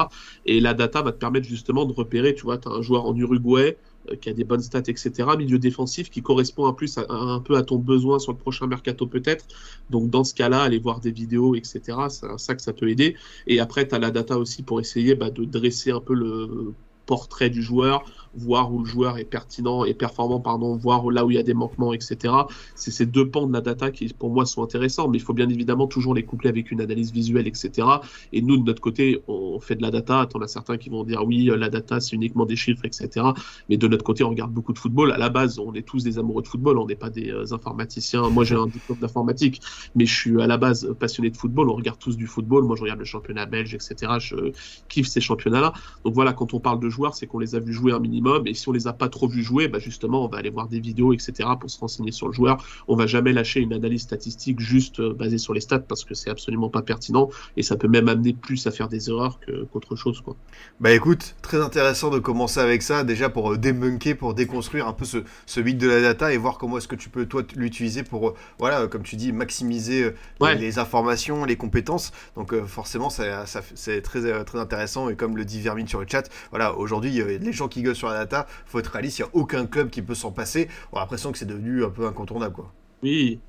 Et 0.46 0.60
la 0.60 0.74
data 0.74 1.02
va 1.02 1.12
te 1.12 1.18
permettre 1.18 1.48
justement 1.48 1.86
de 1.86 1.94
repérer, 1.94 2.36
tu 2.36 2.44
vois, 2.44 2.58
tu 2.58 2.68
as 2.68 2.72
un 2.72 2.82
joueur 2.82 3.06
en 3.06 3.16
Uruguay 3.16 3.50
euh, 3.60 3.74
qui 4.22 4.30
a 4.30 4.34
des 4.34 4.44
bonnes 4.44 4.62
stats, 4.62 4.80
etc. 4.88 5.12
Milieu 5.38 5.60
défensif 5.60 6.10
qui 6.10 6.22
correspond 6.22 6.68
un, 6.68 6.74
plus 6.74 6.98
un 6.98 7.40
peu 7.40 7.57
à 7.57 7.63
ton 7.63 7.78
besoin 7.78 8.19
sur 8.19 8.31
le 8.31 8.38
prochain 8.38 8.68
mercato 8.68 9.07
peut-être. 9.07 9.46
Donc 9.90 10.10
dans 10.10 10.24
ce 10.24 10.34
cas-là, 10.34 10.62
aller 10.62 10.80
voir 10.80 11.00
des 11.00 11.12
vidéos, 11.12 11.56
etc. 11.56 11.81
C'est 12.10 12.28
ça 12.38 12.56
que 12.56 12.62
ça 12.62 12.74
peut 12.74 12.90
aider. 12.90 13.16
Et 13.48 13.60
après, 13.60 13.88
tu 13.88 13.96
as 13.96 14.00
la 14.00 14.12
data 14.12 14.38
aussi 14.38 14.63
pour 14.63 14.80
essayer 14.80 15.16
bah, 15.16 15.30
de 15.30 15.46
dresser 15.46 15.92
un 15.92 16.01
peu 16.01 16.13
le 16.13 16.74
portrait 17.06 17.50
du 17.50 17.63
joueur, 17.63 18.04
voir 18.36 18.72
où 18.74 18.80
le 18.80 18.86
joueur 18.86 19.18
est 19.18 19.26
pertinent 19.26 19.86
et 19.86 19.94
performant, 19.94 20.40
pardon, 20.40 20.76
voir 20.76 21.10
là 21.10 21.26
où 21.26 21.31
il 21.31 21.36
y 21.36 21.40
a 21.40 21.44
des 21.44 21.54
manquements, 21.54 21.94
etc. 21.94 22.34
C'est 22.76 22.92
ces 22.92 23.06
deux 23.06 23.30
pans 23.30 23.48
de 23.48 23.54
la 23.54 23.62
data 23.62 23.92
qui, 23.92 24.08
pour 24.14 24.30
moi, 24.30 24.46
sont 24.46 24.64
intéressants, 24.64 25.08
mais 25.08 25.18
il 25.18 25.22
faut 25.22 25.34
bien 25.34 25.50
évidemment 25.50 25.88
toujours 25.88 26.14
les 26.14 26.24
coupler 26.24 26.50
avec 26.50 26.72
une 26.72 26.81
analyse 26.81 27.12
visuelle, 27.12 27.48
etc. 27.48 27.88
Et 28.34 28.42
nous, 28.42 28.58
de 28.58 28.64
notre 28.64 28.81
côté, 28.81 29.22
on 29.28 29.60
fait 29.60 29.76
de 29.76 29.81
la 29.81 29.92
data. 29.92 30.28
T'en 30.30 30.42
as 30.42 30.48
certains 30.48 30.78
qui 30.78 30.90
vont 30.90 31.04
dire 31.04 31.24
oui, 31.26 31.50
la 31.56 31.70
data, 31.70 32.00
c'est 32.00 32.16
uniquement 32.16 32.46
des 32.46 32.56
chiffres, 32.56 32.86
etc. 32.86 33.26
Mais 33.70 33.78
de 33.78 33.88
notre 33.88 34.04
côté, 34.04 34.24
on 34.24 34.30
regarde 34.30 34.52
beaucoup 34.52 34.74
de 34.74 34.80
football. 34.80 35.12
À 35.12 35.18
la 35.18 35.30
base, 35.30 35.60
on 35.60 35.74
est 35.74 35.86
tous 35.86 36.04
des 36.04 36.20
amoureux 36.20 36.42
de 36.42 36.48
football, 36.48 36.78
on 36.78 36.86
n'est 36.86 36.96
pas 36.96 37.10
des 37.10 37.32
euh, 37.32 37.54
informaticiens. 37.54 38.30
Moi, 38.30 38.44
j'ai 38.44 38.56
un 38.56 38.68
diplôme 38.68 39.00
d'informatique, 39.00 39.62
mais 39.96 40.06
je 40.06 40.14
suis 40.14 40.42
à 40.42 40.48
la 40.48 40.58
base 40.58 40.94
passionné 41.00 41.30
de 41.30 41.38
football. 41.38 41.70
On 41.70 41.75
regarde 41.75 42.00
tous 42.00 42.18
du 42.18 42.28
football. 42.28 42.64
Moi, 42.64 42.75
je 42.75 42.82
regarde 42.84 43.00
le 43.00 43.06
championnat 43.06 43.46
belge, 43.46 43.74
etc. 43.74 44.14
Je 44.20 44.52
kiffe 44.88 45.08
ces 45.08 45.22
championnats-là. 45.22 45.74
Donc 46.04 46.14
voilà, 46.14 46.34
quand 46.34 46.54
on 46.54 46.60
parle 46.60 46.80
de 46.80 46.90
joueurs, 46.90 47.16
c'est 47.16 47.28
qu'on 47.28 47.40
les 47.40 47.56
a 47.56 47.60
vus 47.60 47.74
jouer 47.74 47.92
un 47.92 48.00
minimum 48.00 48.19
et 48.45 48.54
si 48.54 48.68
on 48.69 48.71
les 48.71 48.88
a 48.88 48.94
pas 48.94 49.10
trop 49.10 49.27
vus 49.27 49.44
jouer, 49.44 49.68
bah 49.68 49.80
justement, 49.80 50.25
on 50.25 50.27
va 50.27 50.38
aller 50.38 50.50
voir 50.50 50.68
des 50.68 50.80
vidéos, 50.80 51.13
etc. 51.13 51.50
pour 51.60 51.69
se 51.69 51.80
renseigner 51.80 52.12
sur 52.12 52.27
le 52.27 52.33
joueur. 52.33 52.63
On 52.88 52.95
va 52.95 53.07
jamais 53.07 53.33
lâcher 53.33 53.60
une 53.60 53.74
analyse 53.74 54.01
statistique 54.01 54.60
juste 54.60 55.00
euh, 55.00 55.13
basée 55.13 55.38
sur 55.38 55.54
les 55.54 55.62
stats 55.62 55.80
parce 55.80 56.04
que 56.04 56.13
c'est 56.13 56.30
absolument 56.30 56.69
pas 56.69 56.81
pertinent 56.81 57.30
et 57.57 57.63
ça 57.63 57.75
peut 57.75 57.88
même 57.88 58.10
amener 58.10 58.33
plus 58.33 58.68
à 58.68 58.71
faire 58.71 58.88
des 58.88 59.10
erreurs 59.10 59.39
qu'autre 59.71 59.95
chose, 59.95 60.21
quoi. 60.21 60.36
Bah 60.80 60.92
écoute, 60.92 61.36
très 61.42 61.62
intéressant 61.62 62.10
de 62.10 62.19
commencer 62.19 62.60
avec 62.60 62.81
ça, 62.81 63.04
déjà 63.04 63.30
pour 63.30 63.54
euh, 63.54 63.57
débunker, 63.57 64.16
pour 64.16 64.33
déconstruire 64.33 64.88
un 64.88 64.94
peu 64.94 65.06
ce, 65.06 65.19
ce 65.45 65.60
mythe 65.60 65.77
de 65.77 65.88
la 65.88 66.01
data 66.01 66.33
et 66.33 66.38
voir 66.38 66.57
comment 66.57 66.77
est-ce 66.77 66.88
que 66.88 66.95
tu 66.95 67.10
peux 67.10 67.25
toi 67.25 67.44
l'utiliser 67.56 68.04
pour, 68.04 68.30
euh, 68.30 68.33
voilà, 68.57 68.88
comme 68.88 69.04
tu 69.04 69.15
dis, 69.15 69.31
maximiser 69.31 70.13
les, 70.42 70.80
informations, 70.80 71.45
les 71.45 71.56
compétences. 71.56 72.12
Donc 72.36 72.56
forcément, 72.65 73.10
ça, 73.10 73.45
c'est 73.75 74.01
très, 74.01 74.44
très 74.44 74.60
intéressant 74.60 75.10
et 75.10 75.15
comme 75.15 75.38
le 75.38 75.45
dit 75.45 75.62
Vermine 75.62 75.88
sur 75.88 76.00
le 76.00 76.07
chat, 76.10 76.30
voilà, 76.51 76.75
aujourd'hui, 76.75 77.12
les 77.12 77.54
gens 77.54 77.68
qui 77.68 77.81
gueulent 77.81 77.95
sur 77.95 78.09
data, 78.14 78.48
faut 78.66 78.80
être 78.80 78.88
réaliste, 78.88 79.20
il 79.20 79.24
n'y 79.24 79.28
a 79.28 79.32
aucun 79.34 79.66
club 79.66 79.90
qui 79.90 80.02
peut 80.02 80.16
s'en 80.16 80.32
passer. 80.32 80.68
On 80.92 80.98
a 80.98 81.02
l'impression 81.02 81.32
que 81.32 81.38
c'est 81.38 81.46
devenu 81.46 81.84
un 81.84 81.90
peu 81.90 82.06
incontournable. 82.06 82.56
Quoi. 82.56 82.74
Oui. 83.04 83.40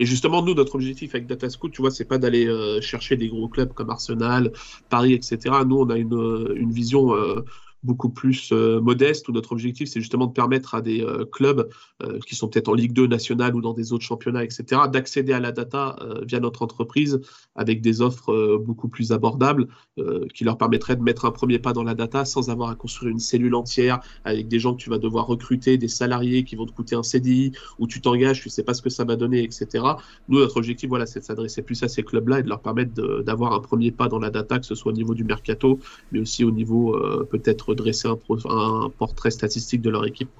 Et 0.00 0.06
justement, 0.06 0.42
nous, 0.42 0.54
notre 0.54 0.74
objectif 0.74 1.14
avec 1.14 1.26
Data 1.26 1.48
Scout, 1.48 1.72
tu 1.72 1.80
vois, 1.80 1.90
c'est 1.90 2.04
pas 2.04 2.18
d'aller 2.18 2.46
euh, 2.46 2.80
chercher 2.80 3.16
des 3.16 3.28
gros 3.28 3.48
clubs 3.48 3.72
comme 3.72 3.90
Arsenal, 3.90 4.52
Paris, 4.88 5.12
etc. 5.12 5.38
Nous, 5.66 5.78
on 5.78 5.90
a 5.90 5.96
une, 5.96 6.14
euh, 6.14 6.54
vision 6.70 7.14
euh, 7.14 7.44
beaucoup 7.84 8.08
plus 8.08 8.50
euh, 8.52 8.80
modeste, 8.80 9.28
où 9.28 9.32
notre 9.32 9.52
objectif, 9.52 9.88
c'est 9.88 10.00
justement 10.00 10.26
de 10.26 10.32
permettre 10.32 10.74
à 10.74 10.80
des 10.80 11.02
euh, 11.02 11.24
clubs 11.24 11.68
euh, 12.02 12.18
qui 12.26 12.34
sont 12.34 12.48
peut-être 12.48 12.68
en 12.68 12.74
Ligue 12.74 12.92
2 12.92 13.06
nationale 13.06 13.54
ou 13.54 13.60
dans 13.60 13.74
des 13.74 13.92
autres 13.92 14.04
championnats, 14.04 14.42
etc., 14.42 14.82
d'accéder 14.90 15.32
à 15.32 15.40
la 15.40 15.52
data 15.52 15.96
via 16.26 16.40
notre 16.40 16.62
entreprise 16.62 17.20
avec 17.54 17.82
des 17.82 18.00
offres 18.00 18.56
beaucoup 18.56 18.88
plus 18.88 19.12
abordables 19.12 19.68
qui 20.32 20.44
leur 20.44 20.56
permettraient 20.56 20.96
de 20.96 21.02
mettre 21.02 21.24
un 21.26 21.30
premier 21.30 21.58
pas 21.58 21.72
dans 21.72 21.82
la 21.82 21.94
data 21.94 22.24
sans 22.24 22.48
avoir 22.50 22.70
à 22.70 22.74
construire 22.74 23.12
une 23.12 23.18
cellule 23.18 23.54
entière 23.54 24.00
avec 24.24 24.48
des 24.48 24.58
gens 24.58 24.74
que 24.74 24.80
tu 24.80 24.90
vas 24.90 24.98
devoir 24.98 25.26
recruter, 25.26 25.76
des 25.76 25.88
salariés 25.88 26.44
qui 26.44 26.56
vont 26.56 26.66
te 26.66 26.72
coûter 26.72 26.96
un 26.96 27.02
CDI, 27.02 27.52
où 27.78 27.86
tu 27.86 28.00
t'engages, 28.00 28.40
tu 28.40 28.48
sais 28.48 28.62
pas 28.62 28.74
ce 28.74 28.82
que 28.82 28.90
ça 28.90 29.04
va 29.04 29.16
donner, 29.16 29.42
etc. 29.42 29.84
Nous, 30.28 30.38
notre 30.38 30.56
objectif, 30.56 30.88
voilà, 30.88 31.06
c'est 31.06 31.20
de 31.20 31.24
s'adresser 31.24 31.62
plus 31.62 31.82
à 31.82 31.88
ces 31.88 32.02
clubs-là 32.02 32.40
et 32.40 32.42
de 32.42 32.48
leur 32.48 32.60
permettre 32.60 33.22
d'avoir 33.22 33.52
un 33.52 33.60
premier 33.60 33.90
pas 33.90 34.08
dans 34.08 34.18
la 34.18 34.30
data, 34.30 34.58
que 34.58 34.66
ce 34.66 34.74
soit 34.74 34.92
au 34.92 34.94
niveau 34.94 35.14
du 35.14 35.24
mercato, 35.24 35.78
mais 36.12 36.20
aussi 36.20 36.44
au 36.44 36.50
niveau 36.50 36.98
peut-être 37.30 37.73
dresser 37.74 38.08
un, 38.08 38.18
un, 38.48 38.90
portrait 38.90 39.30
statistique 39.30 39.82
de 39.82 39.90
leur 39.90 40.06
équipe. 40.06 40.30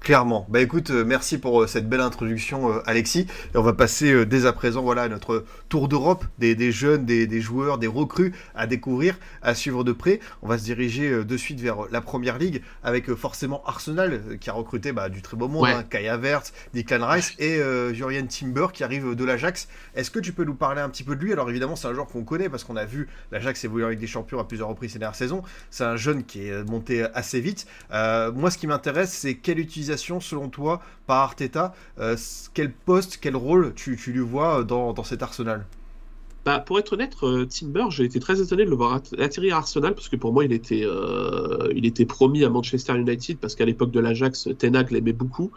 Clairement. 0.00 0.46
Bah 0.48 0.60
écoute, 0.60 0.90
euh, 0.90 1.04
merci 1.04 1.36
pour 1.36 1.62
euh, 1.62 1.66
cette 1.66 1.88
belle 1.88 2.00
introduction, 2.00 2.70
euh, 2.70 2.80
Alexis. 2.86 3.26
Et 3.54 3.58
on 3.58 3.62
va 3.62 3.72
passer 3.72 4.24
dès 4.24 4.46
à 4.46 4.52
présent 4.52 4.82
voilà, 4.82 5.02
à 5.02 5.08
notre 5.08 5.44
tour 5.68 5.88
d'Europe, 5.88 6.24
des, 6.38 6.70
jeunes, 6.70 7.04
des, 7.04 7.40
joueurs, 7.40 7.78
des 7.78 7.88
recrues 7.88 8.32
à 8.54 8.68
découvrir, 8.68 9.18
à 9.42 9.56
suivre 9.56 9.82
de 9.82 9.90
près. 9.90 10.20
On 10.42 10.48
va 10.48 10.58
se 10.58 10.64
diriger 10.64 11.24
de 11.24 11.36
suite 11.36 11.60
vers 11.60 11.90
la 11.90 12.00
première 12.00 12.38
ligue 12.38 12.62
avec 12.84 13.12
forcément 13.14 13.64
Arsenal 13.66 14.38
qui 14.40 14.48
a 14.48 14.52
recruté 14.52 14.92
bah, 14.92 15.08
du 15.08 15.22
très 15.22 15.36
beau 15.36 15.48
monde, 15.48 15.66
hein, 15.66 15.82
Kai 15.82 16.08
Havertz, 16.08 16.52
Declan 16.72 17.04
Rice 17.08 17.34
et 17.40 17.60
Jurien 17.92 18.26
Timber 18.26 18.68
qui 18.72 18.84
arrive 18.84 19.16
de 19.16 19.24
l'Ajax. 19.24 19.66
Est-ce 19.96 20.12
que 20.12 20.20
tu 20.20 20.32
peux 20.32 20.44
nous 20.44 20.54
parler 20.54 20.80
un 20.80 20.88
petit 20.88 21.02
peu 21.02 21.16
de 21.16 21.24
lui? 21.24 21.32
Alors 21.32 21.50
évidemment, 21.50 21.74
c'est 21.74 21.88
un 21.88 21.94
joueur 21.94 22.06
qu'on 22.06 22.22
connaît 22.22 22.48
parce 22.48 22.62
qu'on 22.62 22.76
a 22.76 22.84
vu 22.84 23.08
l'Ajax 23.32 23.64
évoluer 23.64 23.86
avec 23.86 23.98
des 23.98 24.06
champions 24.06 24.38
à 24.38 24.44
plusieurs 24.44 24.68
reprises 24.68 24.92
ces 24.92 25.00
dernières 25.00 25.16
saisons. 25.16 25.42
C'est 25.70 25.84
un 25.84 25.96
jeune 25.96 26.22
qui 26.22 26.46
est 26.46 26.62
monté 26.70 27.04
assez 27.14 27.40
vite. 27.40 27.66
moi, 27.90 28.52
ce 28.52 28.58
qui 28.58 28.68
m'intéresse, 28.68 29.12
c'est 29.12 29.34
quelle 29.34 29.58
utilisation 29.58 29.85
selon 30.20 30.48
toi, 30.48 30.80
par 31.06 31.18
Arteta 31.18 31.74
euh, 31.98 32.16
Quel 32.54 32.72
poste, 32.72 33.18
quel 33.20 33.36
rôle 33.36 33.74
tu, 33.74 33.96
lui 34.06 34.20
vois 34.20 34.64
dans, 34.64 35.04
cet 35.04 35.22
arsenal? 35.22 35.66
Bah, 36.44 36.60
pour 36.60 36.78
être 36.78 36.92
honnête, 36.92 37.16
euh, 37.24 37.44
Timber, 37.44 37.86
j'ai 37.90 38.04
été 38.04 38.20
très 38.20 38.40
étonné 38.40 38.64
de 38.64 38.70
le 38.70 38.76
voir 38.76 39.02
atterrir 39.18 39.56
à 39.56 39.58
Arsenal 39.58 39.94
parce 39.94 40.08
que 40.08 40.14
pour 40.14 40.32
moi, 40.32 40.44
il 40.44 40.52
était, 40.52 40.84
euh, 40.84 41.72
il 41.74 41.84
était 41.86 42.04
promis 42.04 42.44
à 42.44 42.48
Manchester 42.48 42.96
United 42.96 43.38
parce 43.38 43.56
qu'à 43.56 43.64
l'époque 43.64 43.90
de 43.90 43.98
l'Ajax, 43.98 44.48
Tenag 44.56 44.92
l'aimait 44.92 45.12
beaucoup. 45.12 45.50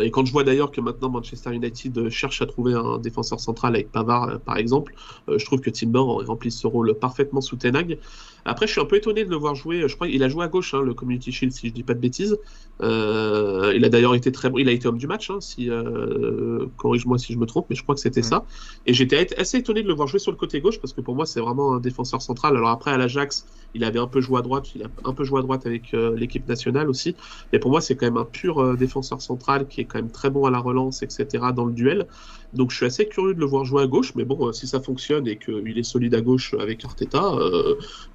et 0.00 0.10
quand 0.10 0.24
je 0.24 0.32
vois 0.32 0.44
d'ailleurs 0.44 0.70
que 0.70 0.80
maintenant 0.80 1.10
Manchester 1.10 1.52
United 1.54 2.08
cherche 2.08 2.40
à 2.40 2.46
trouver 2.46 2.72
un 2.72 2.96
défenseur 2.96 3.38
central 3.38 3.74
avec 3.74 3.92
Pavard, 3.92 4.40
par 4.40 4.56
exemple, 4.56 4.94
je 5.28 5.44
trouve 5.44 5.60
que 5.60 5.68
Timber 5.68 5.98
aurait 5.98 6.24
rempli 6.24 6.50
ce 6.50 6.66
rôle 6.66 6.94
parfaitement 6.94 7.42
sous 7.42 7.56
Tenag. 7.56 7.98
Après, 8.44 8.66
je 8.66 8.72
suis 8.72 8.80
un 8.80 8.84
peu 8.84 8.96
étonné 8.96 9.24
de 9.24 9.30
le 9.30 9.36
voir 9.36 9.54
jouer. 9.54 9.88
Je 9.88 9.94
crois 9.94 10.08
qu'il 10.08 10.22
a 10.22 10.28
joué 10.28 10.44
à 10.44 10.48
gauche, 10.48 10.74
hein, 10.74 10.82
le 10.82 10.94
Community 10.94 11.32
Shield, 11.32 11.52
si 11.52 11.68
je 11.68 11.72
dis 11.72 11.82
pas 11.82 11.94
de 11.94 12.00
bêtises. 12.00 12.38
Euh, 12.82 13.72
il 13.76 13.84
a 13.84 13.88
d'ailleurs 13.88 14.14
été 14.14 14.32
très 14.32 14.50
bon. 14.50 14.58
Il 14.58 14.68
a 14.68 14.72
été 14.72 14.88
homme 14.88 14.98
du 14.98 15.06
match, 15.06 15.30
hein, 15.30 15.40
si 15.40 15.70
euh, 15.70 16.66
corrige-moi 16.76 17.18
si 17.18 17.32
je 17.32 17.38
me 17.38 17.46
trompe, 17.46 17.66
mais 17.70 17.76
je 17.76 17.82
crois 17.82 17.94
que 17.94 18.00
c'était 18.00 18.22
ça. 18.22 18.44
Et 18.86 18.94
j'étais 18.94 19.38
assez 19.38 19.58
étonné 19.58 19.82
de 19.82 19.88
le 19.88 19.94
voir 19.94 20.08
jouer 20.08 20.18
sur 20.18 20.30
le 20.30 20.36
côté 20.36 20.60
gauche 20.60 20.80
parce 20.80 20.92
que 20.92 21.00
pour 21.00 21.14
moi, 21.14 21.26
c'est 21.26 21.40
vraiment 21.40 21.74
un 21.74 21.80
défenseur 21.80 22.22
central. 22.22 22.56
Alors 22.56 22.70
après, 22.70 22.90
à 22.90 22.96
l'Ajax, 22.96 23.46
il 23.74 23.84
avait 23.84 23.98
un 23.98 24.06
peu 24.06 24.20
joué 24.20 24.38
à 24.38 24.42
droite. 24.42 24.74
Il 24.74 24.82
a 24.82 24.86
un 25.04 25.12
peu 25.12 25.24
joué 25.24 25.38
à 25.38 25.42
droite 25.42 25.66
avec 25.66 25.94
euh, 25.94 26.16
l'équipe 26.16 26.48
nationale 26.48 26.88
aussi. 26.88 27.14
Mais 27.52 27.58
pour 27.58 27.70
moi, 27.70 27.80
c'est 27.80 27.96
quand 27.96 28.06
même 28.06 28.16
un 28.16 28.24
pur 28.24 28.76
défenseur 28.76 29.20
central 29.20 29.66
qui 29.68 29.82
est 29.82 29.84
quand 29.84 29.98
même 29.98 30.10
très 30.10 30.30
bon 30.30 30.46
à 30.46 30.50
la 30.50 30.58
relance, 30.58 31.02
etc. 31.02 31.26
dans 31.54 31.64
le 31.64 31.72
duel. 31.72 32.06
Donc 32.52 32.70
je 32.70 32.76
suis 32.76 32.86
assez 32.86 33.06
curieux 33.06 33.34
de 33.34 33.40
le 33.40 33.46
voir 33.46 33.64
jouer 33.64 33.82
à 33.82 33.86
gauche, 33.86 34.14
mais 34.16 34.24
bon, 34.24 34.52
si 34.52 34.66
ça 34.66 34.80
fonctionne 34.80 35.28
et 35.28 35.36
qu'il 35.36 35.78
est 35.78 35.82
solide 35.82 36.14
à 36.14 36.20
gauche 36.20 36.54
avec 36.58 36.84
Arteta, 36.84 37.20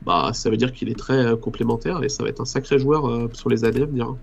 bah 0.06 0.16
bah, 0.16 0.34
ça 0.34 0.50
veut 0.50 0.58
dire 0.58 0.72
qu'il 0.72 0.90
est 0.90 0.98
très 0.98 1.26
euh, 1.26 1.36
complémentaire 1.36 2.04
et 2.04 2.10
ça 2.10 2.24
va 2.24 2.30
être 2.30 2.42
un 2.42 2.46
sacré 2.46 2.80
joueur 2.80 3.08
euh, 3.08 3.30
sur 3.34 3.50
les 3.50 3.66
années 3.66 3.82
à 3.82 3.86
venir. 3.86 4.16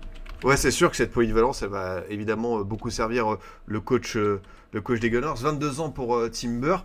Ouais, 0.43 0.57
c'est 0.57 0.71
sûr 0.71 0.89
que 0.89 0.97
cette 0.97 1.11
polyvalence, 1.11 1.61
elle 1.61 1.69
va 1.69 2.03
évidemment 2.09 2.59
euh, 2.59 2.63
beaucoup 2.63 2.89
servir 2.89 3.37
le 3.67 3.79
coach, 3.79 4.15
le 4.15 4.81
coach 4.81 4.99
des 4.99 5.09
Gunners. 5.09 5.39
22 5.39 5.79
ans 5.79 5.89
pour 5.89 6.19
Timber. 6.31 6.77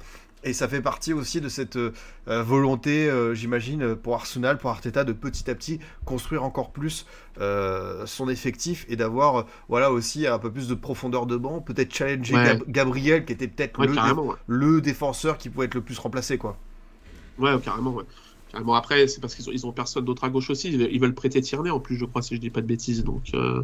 Et 0.45 0.53
ça 0.53 0.69
fait 0.69 0.81
partie 0.81 1.13
aussi 1.13 1.41
de 1.41 1.49
cette 1.49 1.79
volonté, 2.27 3.11
j'imagine, 3.35 3.97
pour 3.97 4.15
Arsenal, 4.15 4.59
pour 4.59 4.71
Arteta, 4.71 5.05
de 5.05 5.13
petit 5.13 5.51
à 5.51 5.55
petit 5.55 5.81
construire 6.05 6.45
encore 6.45 6.71
plus 6.71 7.07
son 7.39 8.29
effectif 8.29 8.87
et 8.89 8.97
d'avoir, 8.97 9.47
voilà, 9.69 9.91
aussi 9.91 10.27
un 10.27 10.39
peu 10.39 10.51
plus 10.51 10.69
de 10.69 10.75
profondeur 10.75 11.27
de 11.27 11.37
banc, 11.37 11.61
peut-être 11.61 11.93
challenger 11.93 12.35
Gabriel, 12.69 13.25
qui 13.25 13.33
était 13.33 13.49
peut-être 13.49 13.85
le, 13.85 13.95
le, 14.47 14.81
défenseur 14.81 15.39
qui 15.39 15.49
pouvait 15.49 15.67
être 15.67 15.75
le 15.75 15.83
plus 15.83 15.99
remplacé, 15.99 16.39
quoi. 16.39 16.57
Ouais, 17.39 17.59
carrément. 17.61 18.03
Bon, 18.63 18.73
après, 18.73 19.07
c'est 19.09 19.21
parce 19.21 19.35
qu'ils 19.35 19.49
ont, 19.49 19.53
ils 19.53 19.67
ont 19.67 19.73
personne 19.73 20.05
d'autre 20.05 20.25
à 20.25 20.31
gauche 20.31 20.51
aussi. 20.51 20.69
Ils 20.69 21.01
veulent 21.01 21.15
prêter 21.15 21.41
Tierney 21.41 21.71
en 21.71 21.81
plus, 21.81 21.97
je 21.97 22.05
crois, 22.05 22.23
si 22.23 22.35
je 22.35 22.41
dis 22.41 22.51
pas 22.51 22.61
de 22.61 22.67
bêtises. 22.67 23.05
Donc, 23.05 23.31
euh, 23.35 23.63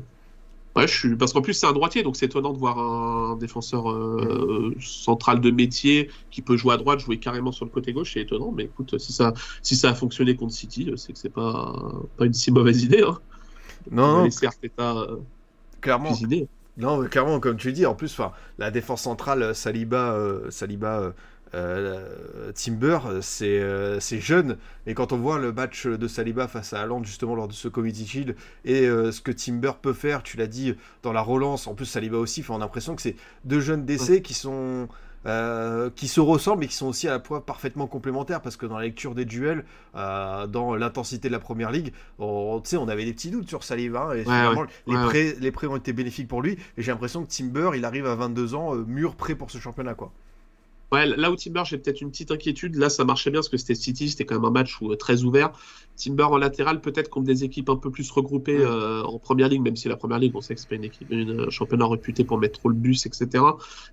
ouais, 0.76 0.86
je 0.86 0.98
suis... 0.98 1.16
parce 1.16 1.32
qu'en 1.32 1.42
plus, 1.42 1.54
c'est 1.54 1.66
un 1.66 1.72
droitier, 1.72 2.02
donc 2.02 2.16
c'est 2.16 2.26
étonnant 2.26 2.52
de 2.52 2.58
voir 2.58 2.78
un 2.78 3.36
défenseur 3.36 3.90
euh, 3.90 4.74
central 4.80 5.40
de 5.40 5.50
métier 5.50 6.10
qui 6.30 6.42
peut 6.42 6.56
jouer 6.56 6.74
à 6.74 6.76
droite, 6.76 7.00
jouer 7.00 7.18
carrément 7.18 7.52
sur 7.52 7.64
le 7.64 7.70
côté 7.70 7.92
gauche. 7.92 8.12
C'est 8.14 8.20
étonnant, 8.20 8.52
mais 8.52 8.64
écoute, 8.64 8.98
si 8.98 9.12
ça, 9.12 9.32
si 9.62 9.76
ça 9.76 9.90
a 9.90 9.94
fonctionné 9.94 10.36
contre 10.36 10.52
City, 10.52 10.90
c'est 10.96 11.12
que 11.12 11.18
c'est 11.18 11.32
pas, 11.32 11.74
pas 12.16 12.26
une 12.26 12.32
si 12.34 12.50
mauvaise 12.50 12.82
idée. 12.82 13.02
Hein. 13.06 13.18
Non, 13.90 14.24
non. 14.24 14.28
Arteta 14.46 14.96
euh, 14.96 15.16
clairement. 15.80 16.12
Non, 16.76 17.04
clairement, 17.04 17.38
comme 17.38 17.56
tu 17.56 17.72
dis, 17.72 17.86
en 17.86 17.94
plus, 17.94 18.20
la 18.58 18.70
défense 18.72 19.02
centrale, 19.02 19.54
Saliba, 19.54 20.12
euh, 20.14 20.50
Saliba 20.50 20.98
euh, 20.98 21.10
Timber, 22.54 22.98
c'est 23.20 23.60
euh, 23.60 24.00
c'est 24.00 24.20
jeune, 24.20 24.56
mais 24.86 24.94
quand 24.94 25.12
on 25.12 25.18
voit 25.18 25.38
le 25.38 25.52
match 25.52 25.86
de 25.86 26.08
Saliba 26.08 26.48
face 26.48 26.72
à 26.72 26.80
Haaland, 26.80 27.02
justement, 27.04 27.34
lors 27.34 27.48
de 27.48 27.52
ce 27.52 27.68
Committee 27.68 28.06
Shield, 28.06 28.36
et 28.64 28.86
euh, 28.86 29.12
ce 29.12 29.20
que 29.20 29.32
Timber 29.32 29.72
peut 29.80 29.92
faire, 29.92 30.22
tu 30.22 30.36
l'as 30.36 30.46
dit, 30.46 30.74
dans 31.02 31.12
la 31.12 31.20
relance, 31.20 31.66
en 31.66 31.74
plus 31.74 31.86
Saliba 31.86 32.18
aussi, 32.18 32.44
on 32.48 32.56
a 32.56 32.58
l'impression 32.58 32.96
que 32.96 33.02
c'est 33.02 33.16
deux 33.44 33.60
jeunes 33.60 33.84
d'essai 33.84 34.22
qui 34.22 34.34
sont... 34.34 34.88
qui 35.96 36.08
se 36.08 36.20
ressemblent 36.20 36.60
mais 36.60 36.68
qui 36.68 36.74
sont 36.74 36.88
aussi 36.88 37.08
à 37.08 37.12
la 37.12 37.20
fois 37.20 37.46
parfaitement 37.46 37.86
complémentaires 37.86 38.42
parce 38.42 38.58
que 38.58 38.66
dans 38.66 38.76
la 38.76 38.84
lecture 38.84 39.14
des 39.14 39.24
duels, 39.24 39.64
dans 39.94 40.74
l'intensité 40.76 41.28
de 41.28 41.32
la 41.32 41.40
première 41.40 41.70
ligue, 41.70 41.92
on, 42.18 42.62
on 42.74 42.88
avait 42.88 43.04
des 43.04 43.14
petits 43.14 43.30
doutes 43.30 43.48
sur 43.48 43.64
Saliba 43.64 44.08
hein, 44.10 44.14
et 44.14 44.22
finalement 44.22 44.66
les, 44.86 44.96
prêts, 44.96 45.36
les 45.40 45.50
prêts 45.50 45.66
ont 45.66 45.76
été 45.76 45.94
bénéfiques 45.94 46.28
pour 46.28 46.42
lui 46.42 46.58
et 46.76 46.82
j'ai 46.82 46.92
l'impression 46.92 47.24
que 47.24 47.34
Timber 47.34 47.70
il 47.74 47.86
arrive 47.86 48.06
à 48.06 48.14
22 48.14 48.54
ans 48.54 48.74
mûr 48.74 49.16
prêt 49.16 49.34
pour 49.34 49.50
ce 49.50 49.56
championnat 49.58 49.94
quoi. 49.94 50.12
Ouais, 50.94 51.06
là 51.06 51.32
où 51.32 51.34
Timber, 51.34 51.62
j'ai 51.64 51.76
peut-être 51.76 52.02
une 52.02 52.12
petite 52.12 52.30
inquiétude. 52.30 52.76
Là, 52.76 52.88
ça 52.88 53.04
marchait 53.04 53.32
bien 53.32 53.40
parce 53.40 53.48
que 53.48 53.56
c'était 53.56 53.74
City, 53.74 54.08
c'était 54.08 54.24
quand 54.24 54.36
même 54.36 54.44
un 54.44 54.52
match 54.52 54.80
où, 54.80 54.92
euh, 54.92 54.96
très 54.96 55.24
ouvert. 55.24 55.50
Timber 55.96 56.22
en 56.22 56.36
latéral, 56.36 56.80
peut-être 56.80 57.10
contre 57.10 57.26
des 57.26 57.42
équipes 57.42 57.68
un 57.68 57.74
peu 57.76 57.90
plus 57.90 58.08
regroupées 58.12 58.60
euh, 58.60 59.02
en 59.02 59.18
première 59.18 59.48
ligue, 59.48 59.62
même 59.62 59.74
si 59.74 59.88
la 59.88 59.96
première 59.96 60.20
ligue, 60.20 60.36
on 60.36 60.40
sait 60.40 60.54
que 60.54 60.60
c'est 60.60 60.68
pas 60.68 60.76
une 60.76 60.84
équipe, 60.84 61.10
un 61.10 61.50
championnat 61.50 61.88
réputé 61.88 62.22
pour 62.22 62.38
mettre 62.38 62.60
trop 62.60 62.68
le 62.68 62.76
bus, 62.76 63.06
etc. 63.06 63.42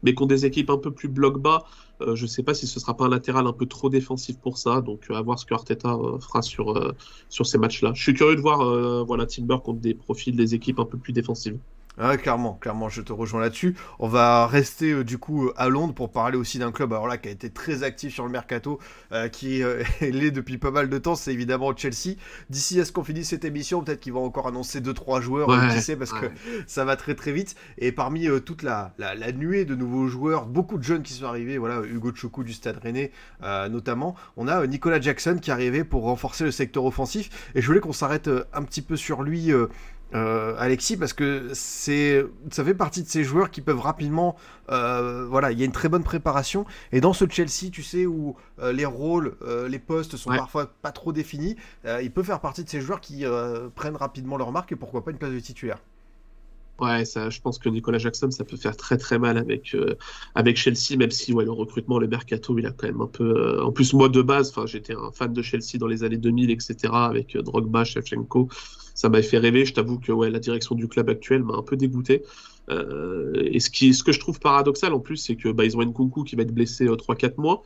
Mais 0.03 0.13
contre 0.13 0.29
des 0.29 0.45
équipes 0.45 0.69
un 0.69 0.77
peu 0.77 0.91
plus 0.91 1.07
bloc 1.07 1.39
bas, 1.39 1.63
euh, 2.01 2.15
je 2.15 2.27
sais 2.27 2.43
pas 2.43 2.53
si 2.53 2.67
ce 2.67 2.79
sera 2.79 2.95
pas 2.95 3.05
un 3.05 3.09
latéral 3.09 3.47
un 3.47 3.53
peu 3.53 3.65
trop 3.65 3.89
défensif 3.89 4.37
pour 4.37 4.59
ça. 4.59 4.81
Donc, 4.81 5.05
à 5.09 5.21
voir 5.23 5.39
ce 5.39 5.45
que 5.47 5.55
Arteta 5.55 5.97
fera 6.19 6.43
sur, 6.43 6.93
sur 7.29 7.47
ces 7.47 7.57
matchs-là. 7.57 7.93
Je 7.95 8.03
suis 8.03 8.13
curieux 8.13 8.35
de 8.35 8.41
voir 8.41 9.05
voilà, 9.05 9.25
Timber 9.25 9.57
contre 9.63 9.81
des 9.81 9.95
profils 9.95 10.35
des 10.35 10.53
équipes 10.53 10.77
un 10.77 10.85
peu 10.85 10.99
plus 10.99 11.13
défensives. 11.13 11.57
Ah, 12.03 12.17
clairement, 12.17 12.55
clairement, 12.55 12.89
je 12.89 13.03
te 13.03 13.13
rejoins 13.13 13.41
là-dessus. 13.41 13.75
On 13.99 14.07
va 14.07 14.47
rester 14.47 14.91
euh, 14.91 15.03
du 15.03 15.19
coup 15.19 15.45
euh, 15.45 15.53
à 15.55 15.69
Londres 15.69 15.93
pour 15.93 16.11
parler 16.11 16.35
aussi 16.35 16.57
d'un 16.57 16.71
club 16.71 16.93
alors 16.93 17.07
là 17.07 17.19
qui 17.19 17.27
a 17.27 17.31
été 17.31 17.51
très 17.51 17.83
actif 17.83 18.11
sur 18.11 18.25
le 18.25 18.31
mercato, 18.31 18.79
euh, 19.11 19.27
qui 19.27 19.61
est 20.01 20.11
l'est 20.11 20.31
depuis 20.31 20.57
pas 20.57 20.71
mal 20.71 20.89
de 20.89 20.97
temps, 20.97 21.13
c'est 21.13 21.31
évidemment 21.31 21.77
Chelsea. 21.77 22.15
D'ici 22.49 22.79
à 22.79 22.85
ce 22.85 22.91
qu'on 22.91 23.03
finisse 23.03 23.29
cette 23.29 23.45
émission, 23.45 23.83
peut-être 23.83 23.99
qu'ils 23.99 24.13
vont 24.13 24.25
encore 24.25 24.47
annoncer 24.47 24.81
2-3 24.81 25.21
joueurs, 25.21 25.47
qui 25.71 25.79
sait, 25.79 25.95
parce 25.95 26.11
que 26.11 26.25
ça 26.65 26.85
va 26.85 26.95
très 26.95 27.13
très 27.13 27.33
vite. 27.33 27.55
Et 27.77 27.91
parmi 27.91 28.27
toute 28.43 28.63
la, 28.63 28.95
la, 28.97 29.31
nuée 29.31 29.65
de 29.65 29.75
nouveaux 29.75 30.07
joueurs, 30.07 30.47
beaucoup 30.47 30.79
de 30.79 30.83
jeunes 30.83 31.03
qui 31.03 31.13
sont 31.13 31.25
arrivés, 31.25 31.59
voilà, 31.59 31.83
Hugo 31.85 32.11
Choku 32.15 32.43
du 32.43 32.53
Stade 32.53 32.79
Rennais 32.81 33.11
notamment, 33.69 34.15
on 34.37 34.47
a 34.47 34.65
Nicolas 34.65 34.99
Jackson 34.99 35.37
qui 35.39 35.51
est 35.51 35.53
arrivé 35.53 35.83
pour 35.83 36.03
renforcer 36.03 36.43
le 36.45 36.51
secteur 36.51 36.83
offensif. 36.83 37.51
Et 37.53 37.61
je 37.61 37.67
voulais 37.67 37.79
qu'on 37.79 37.93
s'arrête 37.93 38.29
un 38.53 38.63
petit 38.63 38.81
peu 38.81 38.95
sur 38.95 39.21
lui 39.21 39.51
euh, 40.13 40.55
Alexis, 40.57 40.97
parce 40.97 41.13
que 41.13 41.49
c'est, 41.53 42.25
ça 42.49 42.63
fait 42.63 42.73
partie 42.73 43.03
de 43.03 43.07
ces 43.07 43.23
joueurs 43.23 43.49
qui 43.51 43.61
peuvent 43.61 43.79
rapidement, 43.79 44.35
euh, 44.69 45.25
voilà, 45.25 45.51
il 45.51 45.59
y 45.59 45.61
a 45.61 45.65
une 45.65 45.71
très 45.71 45.89
bonne 45.89 46.03
préparation. 46.03 46.65
Et 46.91 47.01
dans 47.01 47.13
ce 47.13 47.25
Chelsea, 47.29 47.71
tu 47.71 47.83
sais, 47.83 48.05
où 48.05 48.35
euh, 48.59 48.73
les 48.73 48.85
rôles, 48.85 49.35
les 49.69 49.79
postes 49.79 50.17
sont 50.17 50.29
parfois 50.29 50.67
pas 50.81 50.91
trop 50.91 51.13
définis, 51.13 51.55
il 52.01 52.11
peut 52.11 52.23
faire 52.23 52.39
partie 52.39 52.63
de 52.63 52.69
ces 52.69 52.81
joueurs 52.81 52.99
qui 53.01 53.23
prennent 53.75 53.95
rapidement 53.95 54.37
leur 54.37 54.51
marque 54.51 54.71
et 54.71 54.75
pourquoi 54.75 55.03
pas 55.03 55.11
une 55.11 55.17
place 55.17 55.31
de 55.31 55.39
titulaire. 55.39 55.77
Ouais, 56.79 57.05
ça, 57.05 57.29
je 57.29 57.39
pense 57.39 57.59
que 57.59 57.69
Nicolas 57.69 57.99
Jackson, 57.99 58.31
ça 58.31 58.43
peut 58.43 58.57
faire 58.57 58.75
très 58.75 58.97
très 58.97 59.19
mal 59.19 59.37
avec, 59.37 59.75
avec 60.33 60.57
Chelsea, 60.57 60.97
même 60.97 61.11
si 61.11 61.31
ouais, 61.31 61.45
le 61.45 61.51
recrutement, 61.51 61.99
le 61.99 62.07
mercato, 62.07 62.57
il 62.57 62.65
a 62.65 62.71
quand 62.71 62.87
même 62.87 63.01
un 63.01 63.07
peu. 63.07 63.61
en 63.61 63.71
plus, 63.71 63.93
moi 63.93 64.09
de 64.09 64.21
base, 64.21 64.53
j'étais 64.65 64.95
un 64.95 65.11
fan 65.11 65.31
de 65.31 65.41
Chelsea 65.41 65.77
dans 65.77 65.87
les 65.87 66.03
années 66.03 66.17
2000, 66.17 66.49
etc., 66.49 66.75
avec 66.91 67.37
Drogba, 67.37 67.83
Shevchenko 67.83 68.49
ça 68.93 69.09
m'a 69.09 69.21
fait 69.21 69.37
rêver. 69.37 69.65
Je 69.65 69.73
t'avoue 69.73 69.99
que 69.99 70.11
ouais, 70.11 70.29
la 70.29 70.39
direction 70.39 70.75
du 70.75 70.87
club 70.87 71.09
actuel 71.09 71.43
m'a 71.43 71.55
un 71.55 71.63
peu 71.63 71.77
dégoûté. 71.77 72.23
Euh, 72.69 73.33
et 73.43 73.59
ce, 73.59 73.69
qui, 73.69 73.93
ce 73.93 74.03
que 74.03 74.11
je 74.11 74.19
trouve 74.19 74.39
paradoxal 74.39 74.93
en 74.93 74.99
plus, 74.99 75.17
c'est 75.17 75.35
que 75.35 75.49
bah, 75.49 75.65
ils 75.65 75.75
ont 75.77 75.81
Nkunku 75.81 76.23
qui 76.23 76.35
va 76.35 76.43
être 76.43 76.53
blessé 76.53 76.85
3-4 76.85 77.25
euh, 77.25 77.29
mois. 77.37 77.63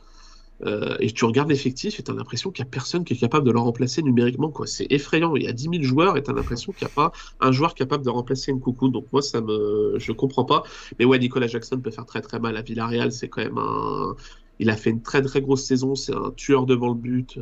Euh, 0.64 0.96
et 1.00 1.10
tu 1.10 1.26
regardes 1.26 1.50
l'effectif 1.50 2.00
et 2.00 2.02
tu 2.02 2.10
as 2.10 2.14
l'impression 2.14 2.50
qu'il 2.50 2.64
n'y 2.64 2.68
a 2.68 2.70
personne 2.70 3.04
qui 3.04 3.12
est 3.12 3.18
capable 3.18 3.46
de 3.46 3.52
le 3.52 3.58
remplacer 3.58 4.02
numériquement. 4.02 4.52
C'est 4.64 4.86
effrayant. 4.90 5.36
Il 5.36 5.42
y 5.42 5.48
a 5.48 5.52
10 5.52 5.68
000 5.70 5.82
joueurs 5.82 6.16
et 6.16 6.22
tu 6.22 6.30
as 6.30 6.34
l'impression 6.34 6.72
qu'il 6.72 6.86
n'y 6.86 6.92
a 6.92 6.94
pas 6.94 7.12
un 7.40 7.52
joueur 7.52 7.74
capable 7.74 8.04
de 8.04 8.10
remplacer 8.10 8.52
Nkunku. 8.52 8.88
Donc 8.88 9.06
moi, 9.12 9.20
ça 9.20 9.40
me... 9.42 9.96
je 9.98 10.12
comprends 10.12 10.44
pas. 10.44 10.62
Mais 10.98 11.04
ouais, 11.04 11.18
Nicolas 11.18 11.46
Jackson 11.46 11.78
peut 11.78 11.90
faire 11.90 12.06
très 12.06 12.22
très 12.22 12.38
mal 12.38 12.56
à 12.56 12.62
Villarreal. 12.62 13.12
C'est 13.12 13.28
quand 13.28 13.42
même 13.42 13.58
un... 13.58 14.16
Il 14.58 14.70
a 14.70 14.76
fait 14.76 14.88
une 14.88 15.02
très 15.02 15.20
très 15.20 15.42
grosse 15.42 15.64
saison. 15.64 15.94
C'est 15.94 16.14
un 16.14 16.30
tueur 16.34 16.64
devant 16.64 16.88
le 16.88 16.94
but. 16.94 17.38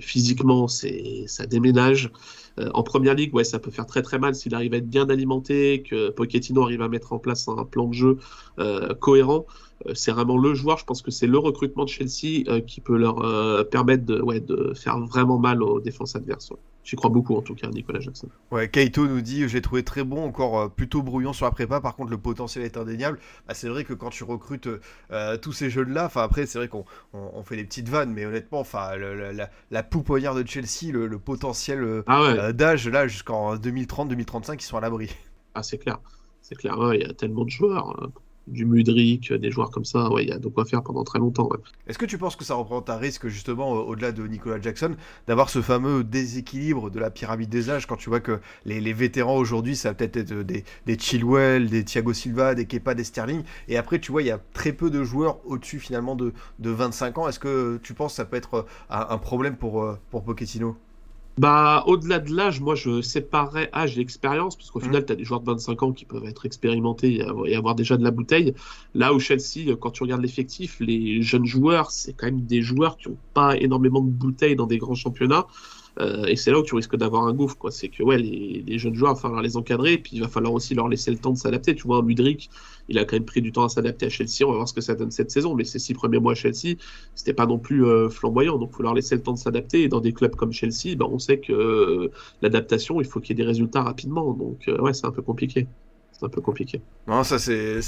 physiquement, 0.00 0.68
c'est 0.68 1.24
ça 1.26 1.46
déménage. 1.46 2.12
Euh, 2.58 2.70
en 2.74 2.82
première 2.82 3.14
ligue, 3.14 3.34
ouais, 3.34 3.44
ça 3.44 3.58
peut 3.58 3.70
faire 3.70 3.86
très 3.86 4.02
très 4.02 4.18
mal 4.18 4.34
s'il 4.34 4.54
arrive 4.54 4.74
à 4.74 4.78
être 4.78 4.88
bien 4.88 5.08
alimenté, 5.08 5.82
que 5.82 6.10
Pochettino 6.10 6.62
arrive 6.62 6.82
à 6.82 6.88
mettre 6.88 7.12
en 7.12 7.18
place 7.18 7.48
un 7.48 7.64
plan 7.64 7.86
de 7.86 7.94
jeu 7.94 8.18
euh, 8.58 8.94
cohérent. 8.94 9.46
Euh, 9.86 9.92
c'est 9.94 10.10
vraiment 10.10 10.36
le 10.36 10.54
joueur, 10.54 10.78
je 10.78 10.84
pense 10.84 11.02
que 11.02 11.10
c'est 11.10 11.26
le 11.26 11.38
recrutement 11.38 11.84
de 11.84 11.88
Chelsea 11.88 12.44
qui 12.66 12.80
peut 12.80 12.96
leur 12.96 13.16
permettre 13.68 14.04
de, 14.04 14.72
faire 14.74 14.98
vraiment 15.00 15.38
mal 15.38 15.62
aux 15.62 15.80
défenses 15.80 16.16
adverses. 16.16 16.52
J'y 16.88 16.96
crois 16.96 17.10
beaucoup 17.10 17.36
en 17.36 17.42
tout 17.42 17.54
cas, 17.54 17.68
Nicolas 17.68 18.00
Jackson. 18.00 18.30
Ouais, 18.50 18.70
Kaito 18.70 19.06
nous 19.06 19.20
dit 19.20 19.46
j'ai 19.46 19.60
trouvé 19.60 19.82
très 19.82 20.04
bon, 20.04 20.24
encore 20.24 20.58
euh, 20.58 20.68
plutôt 20.68 21.02
brouillon 21.02 21.34
sur 21.34 21.44
la 21.44 21.50
prépa. 21.50 21.82
Par 21.82 21.94
contre, 21.94 22.10
le 22.10 22.16
potentiel 22.16 22.64
est 22.64 22.78
indéniable. 22.78 23.18
Bah, 23.46 23.52
c'est 23.52 23.68
vrai 23.68 23.84
que 23.84 23.92
quand 23.92 24.08
tu 24.08 24.24
recrutes 24.24 24.70
euh, 25.10 25.36
tous 25.36 25.52
ces 25.52 25.68
jeunes-là, 25.68 26.06
enfin 26.06 26.22
après, 26.22 26.46
c'est 26.46 26.56
vrai 26.56 26.68
qu'on 26.68 26.86
on, 27.12 27.42
fait 27.42 27.56
des 27.56 27.64
petites 27.64 27.90
vannes, 27.90 28.14
mais 28.14 28.24
honnêtement, 28.24 28.60
enfin 28.60 28.96
la, 28.96 29.50
la, 29.70 29.82
pouponnière 29.82 30.34
de 30.34 30.42
Chelsea, 30.46 30.90
le, 30.90 31.18
potentiel 31.18 31.82
euh, 31.82 32.04
ah 32.06 32.54
d'âge 32.54 32.88
là 32.88 33.06
jusqu'en 33.06 33.56
2030-2035, 33.56 34.54
ils 34.54 34.62
sont 34.62 34.78
à 34.78 34.80
l'abri. 34.80 35.14
Ah 35.54 35.62
c'est 35.62 35.76
clair, 35.76 36.00
c'est 36.40 36.54
clair. 36.54 36.74
Il 36.94 37.02
y 37.02 37.04
a 37.04 37.12
tellement 37.12 37.44
de 37.44 37.50
joueurs. 37.50 38.02
Hein 38.02 38.08
du 38.50 38.64
Mudrik, 38.64 39.32
des 39.32 39.50
joueurs 39.50 39.70
comme 39.70 39.84
ça, 39.84 40.08
il 40.20 40.28
y 40.28 40.32
a 40.32 40.38
de 40.38 40.48
quoi 40.48 40.64
faire 40.64 40.82
pendant 40.82 41.04
très 41.04 41.18
longtemps. 41.18 41.48
Est-ce 41.86 41.98
que 41.98 42.06
tu 42.06 42.18
penses 42.18 42.36
que 42.36 42.44
ça 42.44 42.54
représente 42.54 42.90
un 42.90 42.96
risque, 42.96 43.28
justement, 43.28 43.72
au-delà 43.72 44.12
de 44.12 44.26
Nicolas 44.26 44.60
Jackson, 44.60 44.96
d'avoir 45.26 45.50
ce 45.50 45.62
fameux 45.62 46.04
déséquilibre 46.04 46.90
de 46.90 46.98
la 46.98 47.10
pyramide 47.10 47.48
des 47.48 47.70
âges 47.70 47.86
quand 47.86 47.96
tu 47.96 48.08
vois 48.08 48.20
que 48.20 48.40
les, 48.64 48.92
vétérans 48.92 49.36
aujourd'hui, 49.36 49.76
ça 49.76 49.94
peut-être 49.94 50.16
être 50.16 50.32
des, 50.32 50.64
des 50.86 50.98
Chilwell, 50.98 51.68
des 51.68 51.84
Thiago 51.84 52.12
Silva, 52.12 52.54
des 52.54 52.66
Kepa, 52.66 52.94
des 52.94 53.04
Sterling, 53.04 53.42
et 53.68 53.76
après, 53.76 53.98
tu 53.98 54.12
vois, 54.12 54.22
il 54.22 54.28
y 54.28 54.30
a 54.30 54.40
très 54.52 54.72
peu 54.72 54.90
de 54.90 55.04
joueurs 55.04 55.38
au-dessus, 55.46 55.78
finalement, 55.78 56.16
de, 56.16 56.32
de 56.58 56.70
25 56.70 57.18
ans. 57.18 57.28
Est-ce 57.28 57.38
que 57.38 57.78
tu 57.82 57.94
penses 57.94 58.12
que 58.12 58.16
ça 58.16 58.24
peut 58.24 58.36
être 58.36 58.66
un, 58.90 59.18
problème 59.18 59.56
pour, 59.56 59.82
euh, 59.82 59.98
pour 60.10 60.24
bah, 61.38 61.84
au-delà 61.86 62.18
de 62.18 62.34
l'âge, 62.34 62.60
moi, 62.60 62.74
je 62.74 63.00
séparerais 63.00 63.70
âge 63.72 63.96
et 63.96 64.00
expérience, 64.00 64.56
parce 64.56 64.70
qu'au 64.70 64.80
mmh. 64.80 64.82
final, 64.82 65.06
tu 65.06 65.12
as 65.12 65.16
des 65.16 65.24
joueurs 65.24 65.40
de 65.40 65.46
25 65.46 65.82
ans 65.84 65.92
qui 65.92 66.04
peuvent 66.04 66.24
être 66.24 66.46
expérimentés 66.46 67.22
et 67.46 67.54
avoir 67.54 67.74
déjà 67.74 67.96
de 67.96 68.02
la 68.04 68.10
bouteille. 68.10 68.54
Là 68.94 69.14
où 69.14 69.20
Chelsea, 69.20 69.76
quand 69.80 69.90
tu 69.90 70.02
regardes 70.02 70.22
l'effectif, 70.22 70.78
les 70.80 71.22
jeunes 71.22 71.46
joueurs, 71.46 71.90
c'est 71.92 72.12
quand 72.12 72.26
même 72.26 72.42
des 72.42 72.60
joueurs 72.60 72.96
qui 72.96 73.08
n'ont 73.08 73.18
pas 73.34 73.56
énormément 73.56 74.00
de 74.00 74.10
bouteilles 74.10 74.56
dans 74.56 74.66
des 74.66 74.78
grands 74.78 74.96
championnats. 74.96 75.46
Euh, 76.00 76.26
et 76.26 76.36
c'est 76.36 76.50
là 76.50 76.60
où 76.60 76.62
tu 76.62 76.74
risques 76.74 76.96
d'avoir 76.96 77.24
un 77.24 77.32
gouffre, 77.32 77.56
quoi. 77.56 77.70
C'est 77.70 77.88
que 77.88 78.02
les, 78.02 78.78
jeunes 78.78 78.94
joueurs, 78.94 79.12
il 79.12 79.14
va 79.16 79.20
falloir 79.20 79.42
les 79.42 79.56
encadrer, 79.56 79.98
puis 79.98 80.12
il 80.14 80.20
va 80.20 80.28
falloir 80.28 80.52
aussi 80.52 80.74
leur 80.74 80.88
laisser 80.88 81.10
le 81.10 81.18
temps 81.18 81.32
de 81.32 81.38
s'adapter. 81.38 81.74
Tu 81.74 81.84
vois, 81.84 81.98
un 81.98 82.02
Mudrik, 82.02 82.50
il 82.88 82.98
a 82.98 83.04
quand 83.04 83.16
même 83.16 83.24
pris 83.24 83.42
du 83.42 83.52
temps 83.52 83.64
à 83.64 83.68
s'adapter 83.68 84.06
à 84.06 84.08
Chelsea. 84.08 84.44
On 84.44 84.50
va 84.50 84.56
voir 84.56 84.68
ce 84.68 84.74
que 84.74 84.80
ça 84.80 84.94
donne 84.94 85.10
cette 85.10 85.30
saison, 85.30 85.54
mais 85.54 85.64
ces 85.64 85.78
six 85.78 85.94
premiers 85.94 86.20
mois 86.20 86.32
à 86.32 86.34
Chelsea, 86.34 86.76
c'était 87.14 87.34
pas 87.34 87.46
non 87.46 87.58
plus 87.58 87.84
euh, 87.84 88.08
flamboyant. 88.08 88.58
Donc, 88.58 88.70
il 88.72 88.76
faut 88.76 88.82
leur 88.82 88.94
laisser 88.94 89.16
le 89.16 89.22
temps 89.22 89.32
de 89.32 89.38
s'adapter. 89.38 89.82
Et 89.82 89.88
dans 89.88 90.00
des 90.00 90.12
clubs 90.12 90.36
comme 90.36 90.52
Chelsea, 90.52 90.96
ben, 90.96 91.06
on 91.10 91.18
sait 91.18 91.38
que 91.40 91.52
euh, 91.52 92.10
l'adaptation, 92.42 93.00
il 93.00 93.06
faut 93.06 93.20
qu'il 93.20 93.36
y 93.36 93.40
ait 93.40 93.44
des 93.44 93.48
résultats 93.48 93.82
rapidement. 93.82 94.32
Donc, 94.32 94.70
c'est 94.92 95.06
un 95.06 95.12
peu 95.12 95.22
compliqué 95.22 95.66
c'est 96.18 96.26
un 96.26 96.28
peu 96.28 96.40
compliqué. 96.40 96.80
Non, 97.06 97.22
ça 97.22 97.38
c'est 97.38 97.80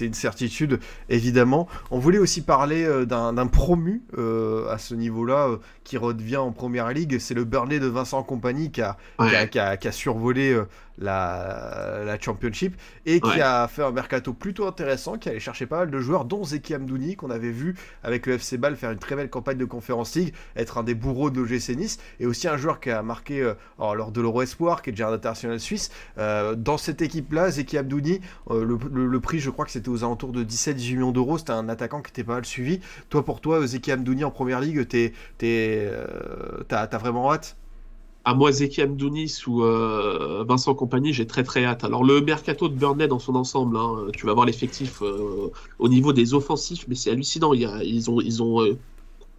une 0.00 0.14
certitude, 0.14 0.80
évidemment. 1.08 1.66
On 1.90 1.98
voulait 1.98 2.18
aussi 2.18 2.42
parler 2.42 2.84
euh, 2.84 3.06
d'un 3.06 3.46
promu 3.46 4.02
euh, 4.18 4.68
à 4.70 4.78
ce 4.78 4.94
niveau-là, 4.94 5.48
euh, 5.48 5.56
qui 5.82 5.96
revient 5.96 6.36
en 6.36 6.52
première 6.52 6.90
ligue. 6.92 7.18
C'est 7.18 7.34
le 7.34 7.44
Burnley 7.44 7.80
de 7.80 7.86
Vincent 7.86 8.22
Compagnie 8.22 8.70
qui 8.70 8.82
a, 8.82 8.96
qui 9.50 9.58
a, 9.58 9.76
qui 9.78 9.88
a, 9.88 9.92
survolé 9.92 10.60
la, 10.98 12.02
la 12.04 12.20
Championship 12.20 12.76
et 13.06 13.20
qui 13.20 13.28
Ouais. 13.28 13.40
a 13.40 13.66
fait 13.68 13.82
un 13.82 13.92
mercato 13.92 14.32
plutôt 14.34 14.66
intéressant, 14.66 15.16
qui 15.16 15.28
allait 15.28 15.40
chercher 15.40 15.66
pas 15.66 15.78
mal 15.78 15.90
de 15.90 15.98
joueurs, 16.00 16.24
dont 16.26 16.44
Zeki 16.44 16.74
Amdouni, 16.74 17.16
qu'on 17.16 17.30
avait 17.30 17.50
vu 17.50 17.76
avec 18.02 18.26
le 18.26 18.34
FC 18.34 18.58
Ball 18.58 18.76
faire 18.76 18.90
une 18.90 18.98
très 18.98 19.16
belle 19.16 19.30
campagne 19.30 19.56
de 19.58 19.64
Conference 19.64 20.14
League, 20.16 20.34
être 20.56 20.76
un 20.78 20.82
des 20.82 20.94
bourreaux 20.94 21.30
de 21.30 21.40
l'OGC 21.40 21.76
Nice, 21.76 21.98
et 22.20 22.26
aussi 22.26 22.46
un 22.48 22.56
joueur 22.56 22.80
qui 22.80 22.90
a 22.90 23.02
marqué 23.02 23.40
alors, 23.78 23.94
lors 23.94 24.12
de 24.12 24.20
l'Euro 24.20 24.42
Espoir, 24.42 24.82
qui 24.82 24.90
est 24.90 24.92
déjà 24.92 25.08
un 25.08 25.12
international 25.14 25.60
suisse. 25.60 25.90
Dans 26.16 26.78
cette 26.78 27.00
équipe-là, 27.00 27.37
Zeki 27.50 27.78
Amdouni, 27.78 28.20
euh, 28.50 28.64
le, 28.64 29.20
prix, 29.20 29.38
je 29.38 29.50
crois 29.50 29.64
que 29.64 29.70
c'était 29.70 29.88
aux 29.88 30.04
alentours 30.04 30.32
de 30.32 30.44
17-18 30.44 30.92
millions 30.94 31.12
d'euros. 31.12 31.38
C'était 31.38 31.52
un 31.52 31.68
attaquant 31.68 32.02
qui 32.02 32.10
était 32.10 32.24
pas 32.24 32.34
mal 32.34 32.44
suivi. 32.44 32.80
Toi, 33.08 33.24
pour 33.24 33.40
toi, 33.40 33.66
Zeki 33.66 33.92
Amdouni 33.92 34.24
en 34.24 34.30
première 34.30 34.60
ligue, 34.60 34.86
t'es, 34.88 35.12
euh, 35.44 36.62
t'as, 36.68 36.86
vraiment 36.98 37.32
hâte? 37.32 37.56
À 38.24 38.34
moi, 38.34 38.52
Zeki 38.52 38.82
Amdounis 38.82 39.38
ou 39.46 39.62
euh, 39.62 40.44
Vincent 40.46 40.74
Compagnie, 40.74 41.14
j'ai 41.14 41.26
très 41.26 41.44
très 41.44 41.64
hâte. 41.64 41.84
Alors 41.84 42.04
le 42.04 42.20
mercato 42.20 42.68
de 42.68 42.74
Burnley 42.74 43.08
dans 43.08 43.18
son 43.18 43.34
ensemble, 43.36 43.78
hein, 43.78 44.08
tu 44.12 44.26
vas 44.26 44.34
voir 44.34 44.44
l'effectif 44.44 45.02
au 45.78 45.88
niveau 45.88 46.12
des 46.12 46.34
offensifs, 46.34 46.84
mais 46.88 46.94
c'est 46.94 47.10
hallucinant. 47.10 47.54
Ils 47.54 48.10
ont, 48.10 48.20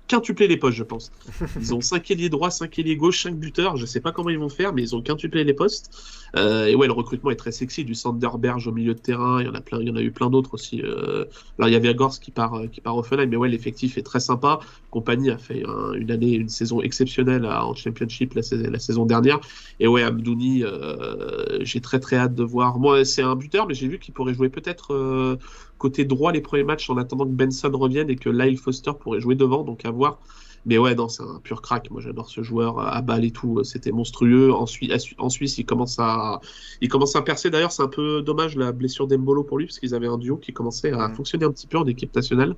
quintuplé 0.10 0.48
les 0.48 0.58
postes, 0.58 0.76
je 0.78 0.84
pense. 0.84 1.12
Ils 1.62 1.74
ont 1.74 1.80
5 1.80 2.12
ailiers 2.12 2.30
droits, 2.30 2.50
5 2.52 2.78
ailiers 2.80 2.98
gauche, 2.98 3.24
5 3.24 3.36
buteurs. 3.38 3.78
Je 3.78 3.86
sais 3.86 4.02
pas 4.02 4.12
comment 4.12 4.30
ils 4.30 4.40
vont 4.40 4.50
faire, 4.50 4.74
mais 4.74 4.82
ils 4.82 4.96
ont 4.96 5.02
quintuplé 5.02 5.46
les 5.46 5.54
postes. 5.54 5.90
Euh, 6.36 6.66
et 6.66 6.76
ouais, 6.76 6.88
le 6.88 6.94
recrutement 6.94 7.32
est 7.32 7.36
très 7.38 7.52
sexy. 7.54 7.86
Du 7.86 7.96
Sanderberge 7.96 8.68
au 8.68 8.72
milieu 8.74 8.94
de 8.94 9.00
terrain, 9.00 9.40
il 9.42 9.46
y 9.46 9.50
en 9.50 9.54
a 9.54 9.62
plein, 9.62 9.80
il 9.80 9.88
y 9.88 9.92
en 9.92 9.96
a 9.96 10.02
eu 10.02 10.12
plein 10.12 10.30
d'autres 10.30 10.54
aussi. 10.56 10.82
Euh, 10.84 11.26
alors 11.58 11.70
il 11.70 11.74
y 11.74 11.76
avait 11.76 11.94
Gors 11.96 12.20
qui 12.20 12.32
part, 12.32 12.56
euh, 12.56 12.68
qui 12.68 12.82
part 12.82 12.96
au 12.96 13.00
Offenheim, 13.00 13.28
mais 13.30 13.38
ouais, 13.38 13.50
l'effectif 13.50 13.98
est 13.98 14.04
très 14.04 14.20
sympa. 14.20 14.60
Compagnie 14.90 15.30
a 15.30 15.38
fait 15.38 15.64
un- 15.68 15.94
une 15.94 16.12
année, 16.12 16.34
une 16.34 16.50
saison 16.50 16.82
exceptionnelle 16.82 17.46
à- 17.46 17.66
en 17.66 17.74
Championship 17.76 18.34
la, 18.34 18.42
sais- 18.42 18.58
la 18.58 18.80
saison 18.80 19.06
dernière. 19.06 19.40
Et 19.80 19.88
ouais, 19.88 20.04
Amdouni, 20.04 20.64
euh, 20.64 21.60
j'ai 21.62 21.82
très 21.82 22.00
très 22.00 22.18
hâte 22.18 22.36
de 22.36 22.44
voir. 22.44 22.80
Moi, 22.80 23.06
c'est 23.06 23.22
un 23.22 23.36
buteur, 23.36 23.68
mais 23.68 23.74
j'ai 23.74 23.88
vu 23.88 24.00
qu'il 24.00 24.14
pourrait 24.14 24.34
jouer 24.34 24.50
peut-être 24.50 24.94
euh, 24.94 25.38
côté 25.80 26.06
droit 26.06 26.32
les 26.32 26.42
premiers 26.42 26.64
matchs 26.64 26.90
en 26.92 26.98
attendant 26.98 27.26
que 27.26 27.32
Benson 27.32 27.72
revienne 27.74 28.12
et 28.12 28.16
que 28.16 28.30
Lyle 28.30 28.60
Foster 28.60 28.92
pourrait 29.00 29.20
jouer 29.20 29.34
devant, 29.34 29.64
donc 29.64 29.86
à 29.86 29.90
voir. 29.90 30.20
Mais 30.66 30.78
ouais, 30.78 30.96
non, 30.96 31.08
c'est 31.10 31.24
un 31.24 31.40
pur 31.44 31.62
crack. 31.62 31.90
Moi, 31.92 32.02
j'adore 32.02 32.30
ce 32.30 32.42
joueur 32.44 32.80
à 32.80 33.02
balle 33.02 33.26
et 33.26 33.32
tout. 33.32 33.64
C'était 33.64 33.92
monstrueux. 33.92 34.54
En, 34.54 34.66
Sui- 34.66 34.92
à 34.92 35.00
Su- 35.00 35.16
en 35.18 35.30
Suisse, 35.30 35.58
il 35.58 35.66
commence 35.66 35.98
à, 36.00 36.42
il 36.82 36.90
commence 36.90 37.16
à 37.16 37.22
percer. 37.22 37.50
D'ailleurs, 37.50 37.72
c'est 37.72 37.84
un 37.84 37.88
peu 37.88 38.22
dommage 38.22 38.56
la 38.56 38.72
blessure 38.72 39.08
d'Embolo 39.08 39.44
pour 39.44 39.58
lui, 39.58 39.66
parce 39.66 39.80
qu'ils 39.80 39.96
avaient 39.96 40.08
un 40.08 40.18
duo 40.18 40.38
qui 40.38 40.54
commençait 40.54 40.92
à 40.92 41.10
fonctionner 41.10 41.46
un 41.46 41.52
petit 41.52 41.68
peu 41.68 41.78
en 41.78 41.86
équipe 41.88 42.16
nationale. 42.16 42.56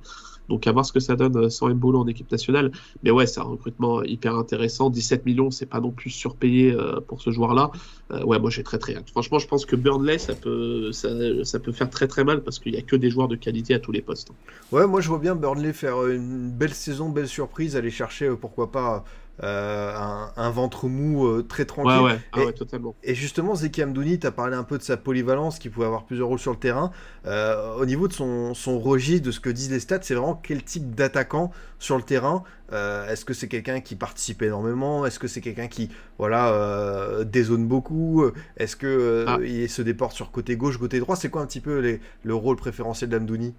Donc, 0.48 0.66
à 0.66 0.72
voir 0.72 0.84
ce 0.84 0.92
que 0.92 1.00
ça 1.00 1.14
donne 1.16 1.36
euh, 1.36 1.48
sans 1.50 1.68
Mbolo 1.68 2.00
en 2.00 2.06
équipe 2.06 2.30
nationale. 2.30 2.72
Mais 3.02 3.10
ouais, 3.10 3.26
c'est 3.26 3.40
un 3.40 3.44
recrutement 3.44 4.02
hyper 4.02 4.34
intéressant. 4.36 4.90
17 4.90 5.24
millions, 5.24 5.50
c'est 5.50 5.66
pas 5.66 5.80
non 5.80 5.92
plus 5.92 6.10
surpayé 6.10 6.72
euh, 6.72 7.00
pour 7.00 7.22
ce 7.22 7.30
joueur-là. 7.30 7.70
Euh, 8.10 8.24
ouais, 8.24 8.38
moi, 8.38 8.50
j'ai 8.50 8.62
très 8.64 8.78
très 8.78 8.96
hâte. 8.96 9.10
Franchement, 9.10 9.38
je 9.38 9.46
pense 9.46 9.64
que 9.66 9.76
Burnley, 9.76 10.18
ça 10.18 10.34
peut, 10.34 10.92
ça, 10.92 11.08
ça 11.44 11.60
peut 11.60 11.72
faire 11.72 11.90
très 11.90 12.08
très 12.08 12.24
mal 12.24 12.42
parce 12.42 12.58
qu'il 12.58 12.74
y 12.74 12.78
a 12.78 12.82
que 12.82 12.96
des 12.96 13.10
joueurs 13.10 13.28
de 13.28 13.36
qualité 13.36 13.74
à 13.74 13.78
tous 13.78 13.92
les 13.92 14.02
postes. 14.02 14.32
Ouais, 14.72 14.86
moi 14.86 15.00
je 15.00 15.08
vois 15.08 15.18
bien 15.18 15.34
Burnley 15.36 15.72
faire 15.72 16.02
euh, 16.02 16.14
une 16.16 16.50
belle 16.50 16.74
saison, 16.74 17.10
belle 17.10 17.28
surprise, 17.28 17.76
aller 17.76 17.90
chercher 17.92 18.26
euh, 18.26 18.36
pourquoi 18.36 18.72
pas 18.72 19.04
euh, 19.42 19.96
un, 19.96 20.30
un 20.36 20.50
ventre 20.50 20.88
mou 20.88 21.26
euh, 21.26 21.42
très 21.42 21.64
tranquille. 21.64 21.92
Ouais, 22.02 22.12
ouais, 22.12 22.20
ah 22.32 22.40
Et- 22.42 22.44
ouais, 22.46 22.52
totalement. 22.52 22.94
Et 23.02 23.14
justement, 23.14 23.54
Zeki 23.54 23.82
Amdouni, 23.82 24.18
tu 24.18 24.26
as 24.26 24.30
parlé 24.30 24.54
un 24.56 24.62
peu 24.62 24.76
de 24.76 24.82
sa 24.82 24.96
polyvalence, 24.98 25.58
qui 25.58 25.70
pouvait 25.70 25.86
avoir 25.86 26.04
plusieurs 26.04 26.28
rôles 26.28 26.38
sur 26.38 26.50
le 26.52 26.58
terrain. 26.58 26.90
Euh, 27.26 27.74
au 27.76 27.86
niveau 27.86 28.08
de 28.08 28.12
son, 28.12 28.52
son 28.54 28.78
registre, 28.78 29.24
de 29.26 29.30
ce 29.30 29.40
que 29.40 29.48
disent 29.48 29.70
les 29.70 29.80
stats, 29.80 30.00
c'est 30.02 30.14
vraiment 30.14 30.34
quel 30.34 30.62
type 30.62 30.94
d'attaquant 30.94 31.50
sur 31.78 31.96
le 31.96 32.02
terrain? 32.02 32.42
Est-ce 32.70 33.24
que 33.26 33.34
c'est 33.34 33.48
quelqu'un 33.48 33.80
qui 33.80 33.96
participe 33.96 34.40
énormément? 34.42 35.04
Est-ce 35.04 35.18
que 35.18 35.28
c'est 35.28 35.40
quelqu'un 35.42 35.68
qui 35.68 35.90
voilà, 36.18 37.22
dézone 37.24 37.66
beaucoup? 37.66 38.24
Est-ce 38.56 38.76
que 38.76 39.24
Ah. 39.28 39.38
il 39.42 39.68
se 39.68 39.82
déporte 39.82 40.14
sur 40.14 40.30
côté 40.30 40.56
gauche, 40.56 40.78
côté 40.78 40.98
droit? 40.98 41.16
C'est 41.16 41.28
quoi 41.30 41.42
un 41.42 41.46
petit 41.46 41.60
peu 41.60 41.78
les- 41.80 42.00
le 42.22 42.34
rôle 42.34 42.56
préférentiel 42.56 43.10
d'Amdouni 43.10 43.54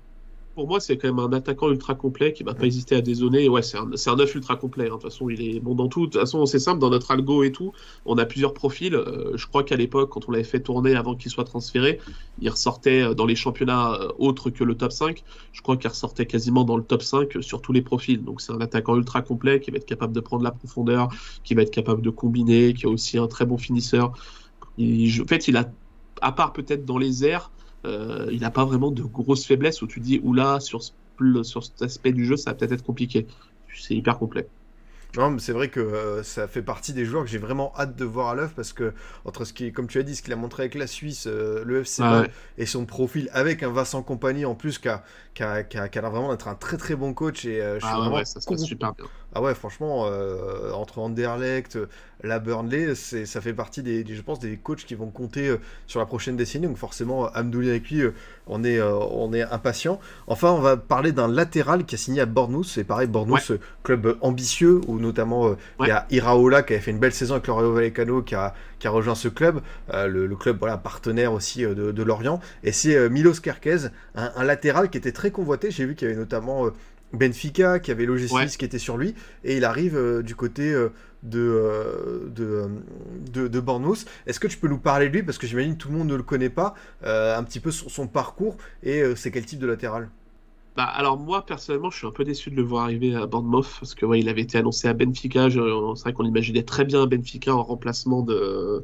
Pour 0.56 0.68
moi, 0.68 0.80
c'est 0.80 0.98
quand 1.00 1.08
même 1.08 1.18
un 1.18 1.34
attaquant 1.34 1.72
ultra 1.72 1.96
complet 1.96 2.32
qui 2.32 2.44
va 2.44 2.54
pas 2.54 2.68
hésiter 2.68 2.94
à 2.96 3.02
dézonner. 3.02 3.50
Ouais, 3.50 3.64
c'est 3.64 3.78
un, 3.80 3.90
un 3.92 4.18
ultra 4.36 4.56
complet. 4.56 4.84
hein. 4.84 4.88
De 4.90 4.92
toute 4.94 5.02
façon, 5.02 5.28
il 5.30 5.42
est 5.42 5.60
bon 5.60 5.74
dans 5.74 5.88
tout. 5.88 6.02
De 6.06 6.12
toute 6.12 6.20
façon, 6.22 6.46
c'est 6.46 6.60
simple, 6.60 6.80
dans 6.80 6.92
notre 6.92 7.10
algo 7.10 7.42
et 7.44 7.52
tout, 7.52 7.72
on 8.06 8.20
a 8.20 8.26
plusieurs 8.26 8.54
profils. 8.54 8.94
Euh, 8.94 9.36
je 9.36 9.48
crois 9.48 9.64
qu'à 9.64 9.76
l'époque, 9.76 10.12
quand 10.12 10.30
on 10.30 10.32
l'avait 10.32 10.44
fait 10.44 10.60
tourner 10.60 10.96
avant 10.96 11.16
qu'il 11.16 11.32
soit 11.32 11.44
transféré, 11.44 12.00
il 12.40 12.50
ressortait 12.52 13.02
euh, 13.02 13.14
dans 13.16 13.26
les 13.26 13.36
championnats 13.36 13.94
euh, 13.96 14.10
autres 14.20 14.52
que 14.52 14.64
le 14.64 14.76
top 14.76 14.92
5. 14.92 15.24
Je 15.54 15.62
crois 15.64 15.76
qu'il 15.76 15.90
ressortait 15.90 16.28
quasiment 16.28 16.64
dans 16.66 16.78
le 16.78 16.84
top 16.84 17.02
5 17.02 17.42
sur 17.42 17.60
tous 17.64 17.74
les 17.74 17.82
profils. 17.82 18.24
Donc, 18.24 18.40
c'est 18.40 18.52
un 18.54 18.62
attaquant 18.62 18.96
ultra 18.96 19.24
complet 19.24 19.60
qui 19.60 19.72
va 19.72 19.78
être 19.78 19.86
capable 19.88 20.14
de 20.14 20.20
prendre 20.20 20.44
la 20.44 20.52
profondeur, 20.52 21.10
qui 21.44 21.56
va 21.56 21.64
être 21.64 21.72
capable 21.72 22.04
de 22.04 22.12
combiner, 22.12 22.76
qui 22.76 22.86
a 22.86 22.90
aussi 22.90 23.18
un 23.18 23.26
très 23.28 23.48
bon 23.48 23.58
finisseur. 23.58 24.14
En 24.80 25.28
fait, 25.28 25.48
il 25.48 25.58
a, 25.58 25.72
à 26.22 26.32
part 26.32 26.54
peut-être 26.54 26.86
dans 26.86 26.98
les 27.00 27.26
airs, 27.26 27.52
euh, 27.86 28.30
il 28.32 28.42
n'a 28.42 28.52
pas 28.52 28.66
vraiment 28.66 28.92
de 28.92 29.04
grosses 29.04 29.46
faiblesses 29.46 29.82
où 29.82 29.88
tu 29.88 30.00
dis, 30.00 30.20
oula, 30.24 30.60
sur, 30.60 30.82
ce, 30.84 30.92
sur 31.44 31.64
cet 31.64 31.82
aspect 31.82 32.14
du 32.14 32.26
jeu, 32.26 32.38
ça 32.38 32.52
va 32.52 32.56
peut-être 32.56 32.72
être 32.74 32.84
compliqué. 32.84 33.28
C'est 33.74 33.96
hyper 33.96 34.18
complet. 34.20 34.50
Non, 35.16 35.30
mais 35.30 35.40
c'est 35.40 35.52
vrai 35.54 35.70
que 35.70 35.80
euh, 35.80 36.24
ça 36.24 36.48
fait 36.48 36.64
partie 36.64 36.92
des 36.92 37.06
joueurs 37.06 37.24
que 37.24 37.30
j'ai 37.30 37.38
vraiment 37.38 37.72
hâte 37.78 37.96
de 37.96 38.04
voir 38.04 38.30
à 38.30 38.36
l'œuvre 38.36 38.54
parce 38.56 38.74
que, 38.74 38.96
entre 39.26 39.46
ce 39.46 39.54
qui, 39.54 39.72
comme 39.72 39.88
tu 39.88 40.00
as 40.00 40.04
dit, 40.04 40.16
ce 40.16 40.24
qu'il 40.24 40.34
a 40.34 40.36
montré 40.36 40.64
avec 40.64 40.74
la 40.74 40.88
Suisse, 40.88 41.28
euh, 41.28 41.64
le 41.66 41.84
FC 41.84 42.04
Ah 42.04 42.22
ouais. 42.22 42.34
et 42.58 42.66
son 42.66 42.86
profil 42.88 43.30
avec 43.32 43.62
un 43.62 43.70
Vincent 43.72 44.02
Compagnie 44.02 44.46
en 44.46 44.56
plus 44.56 44.80
qui 44.80 44.90
a, 44.90 45.04
qui 45.36 45.44
a- 45.44 45.64
qui 45.64 45.78
a- 45.78 45.88
qui 45.88 46.00
a 46.00 46.02
l'air 46.02 46.10
vraiment 46.12 46.32
d'être 46.32 46.48
un 46.48 46.56
très 46.56 46.78
très 46.78 46.96
bon 46.96 47.14
coach 47.14 47.46
et 47.46 47.62
euh, 47.62 47.80
je 47.80 47.86
suis 47.86 47.96
Ah 47.96 48.00
ouais, 48.02 48.08
vraiment 48.08 48.16
ouais, 48.16 48.26
ça 48.26 48.42
se 48.42 48.48
passe 48.48 48.64
super 48.64 48.94
bien. 48.96 49.12
Ah 49.36 49.42
ouais, 49.42 49.56
franchement, 49.56 50.06
euh, 50.06 50.72
entre 50.74 51.00
Anderlecht, 51.00 51.76
euh, 51.76 51.88
la 52.24 52.40
Burnley, 52.40 52.94
c'est, 52.96 53.26
ça 53.26 53.42
fait 53.42 53.54
partie 53.54 53.82
des, 53.82 54.04
des- 54.04 54.16
je 54.16 54.22
pense, 54.22 54.40
des 54.40 54.58
coachs 54.58 54.86
qui 54.86 54.96
vont 54.96 55.10
compter 55.10 55.48
euh, 55.50 55.58
sur 55.88 56.00
la 56.00 56.06
prochaine 56.06 56.36
décennie. 56.38 56.68
Donc 56.68 56.78
forcément, 56.78 57.30
Amdouli 57.34 57.70
avec 57.70 57.90
lui, 57.90 58.02
euh, 58.02 58.12
on 58.48 58.64
est, 58.64 58.80
on 58.82 59.34
est 59.34 59.42
impatient. 59.42 60.00
Enfin, 60.28 60.52
on 60.52 60.60
va 60.60 60.78
parler 60.78 61.12
d'un 61.12 61.28
latéral 61.28 61.86
qui 61.86 61.96
a 61.96 61.98
signé 61.98 62.22
à 62.22 62.26
Bournemouth. 62.26 62.66
C'est 62.66 62.84
pareil, 62.84 63.08
Bournemouth, 63.08 63.54
club 63.84 64.18
ambitieux, 64.22 64.82
où 64.88 65.00
notamment 65.00 65.56
il 65.80 65.88
y 65.88 65.92
a 65.92 66.06
Iraola 66.12 66.62
qui 66.62 66.74
avait 66.74 66.82
fait 66.82 66.92
une 66.92 67.00
belle 67.00 67.14
saison 67.14 67.34
avec 67.36 67.48
le 67.48 67.54
Rayo 67.54 67.74
Vallecano, 67.74 68.22
qui 68.22 68.36
a, 68.36 68.54
qui 68.80 68.88
a 68.88 68.92
rejoint 68.92 69.16
ce 69.16 69.30
club, 69.30 69.62
le, 69.92 70.28
le 70.28 70.36
club 70.36 70.58
voilà, 70.60 70.78
partenaire 70.78 71.34
aussi 71.34 71.64
de, 71.64 71.92
de 71.92 72.04
Lorient. 72.04 72.40
Et 72.64 72.72
c'est 72.72 73.10
Milos 73.10 73.40
Kerkez, 73.42 73.88
un, 74.16 74.32
un 74.36 74.44
latéral 74.44 74.90
qui 74.90 74.98
était 74.98 75.12
très 75.14 75.32
convoité. 75.32 75.72
J'ai 75.72 75.86
vu 75.86 75.96
qu'il 75.96 76.08
y 76.08 76.12
avait 76.12 76.20
notamment... 76.20 76.68
Benfica, 77.14 77.80
qui 77.80 77.92
avait 77.92 78.06
l'OGC 78.06 78.32
Ouais. 78.32 78.48
Qui 78.48 78.66
était 78.66 78.80
sur 78.80 78.98
lui, 78.98 79.16
et 79.44 79.58
il 79.58 79.66
arrive 79.66 79.96
euh, 79.96 80.22
du 80.24 80.36
côté 80.36 80.74
euh, 80.74 80.90
de, 81.24 81.40
euh, 81.40 82.30
de, 82.30 82.44
euh, 82.44 82.68
de, 83.32 83.48
de 83.48 83.60
Bournemouth. 83.60 84.06
Est-ce 84.28 84.40
que 84.40 84.48
tu 84.48 84.58
peux 84.58 84.68
nous 84.68 84.80
parler 84.80 85.08
de 85.10 85.14
lui? 85.14 85.24
Parce 85.24 85.38
que 85.38 85.48
j'imagine 85.48 85.78
tout 85.78 85.90
le 85.90 85.98
monde 85.98 86.08
ne 86.08 86.16
le 86.16 86.24
connaît 86.24 86.50
pas, 86.50 86.74
un 87.04 87.44
petit 87.44 87.60
peu 87.60 87.72
son, 87.72 87.90
son 87.90 88.08
parcours, 88.08 88.58
et 88.84 89.04
c'est 89.16 89.32
quel 89.32 89.46
type 89.46 89.60
de 89.60 89.68
latéral? 89.68 90.10
Bah, 90.76 90.86
alors 90.86 91.20
moi 91.20 91.46
personnellement 91.46 91.92
je 91.92 91.98
suis 91.98 92.08
un 92.08 92.12
peu 92.12 92.24
déçu 92.24 92.50
de 92.50 92.56
le 92.56 92.64
voir 92.64 92.86
arriver 92.86 93.14
à 93.16 93.28
Bournemouth 93.28 93.68
parce 93.80 93.94
que 93.94 94.08
ouais, 94.08 94.20
il 94.20 94.28
avait 94.28 94.42
été 94.42 94.58
annoncé 94.58 94.88
à 94.88 94.94
Benfica. 94.94 95.48
C'est 95.52 95.60
vrai 95.60 96.14
qu'on 96.14 96.26
imaginait 96.26 96.64
très 96.64 96.84
bien 96.84 97.06
Benfica 97.06 97.54
en 97.54 97.62
remplacement 97.62 98.24
de 98.24 98.84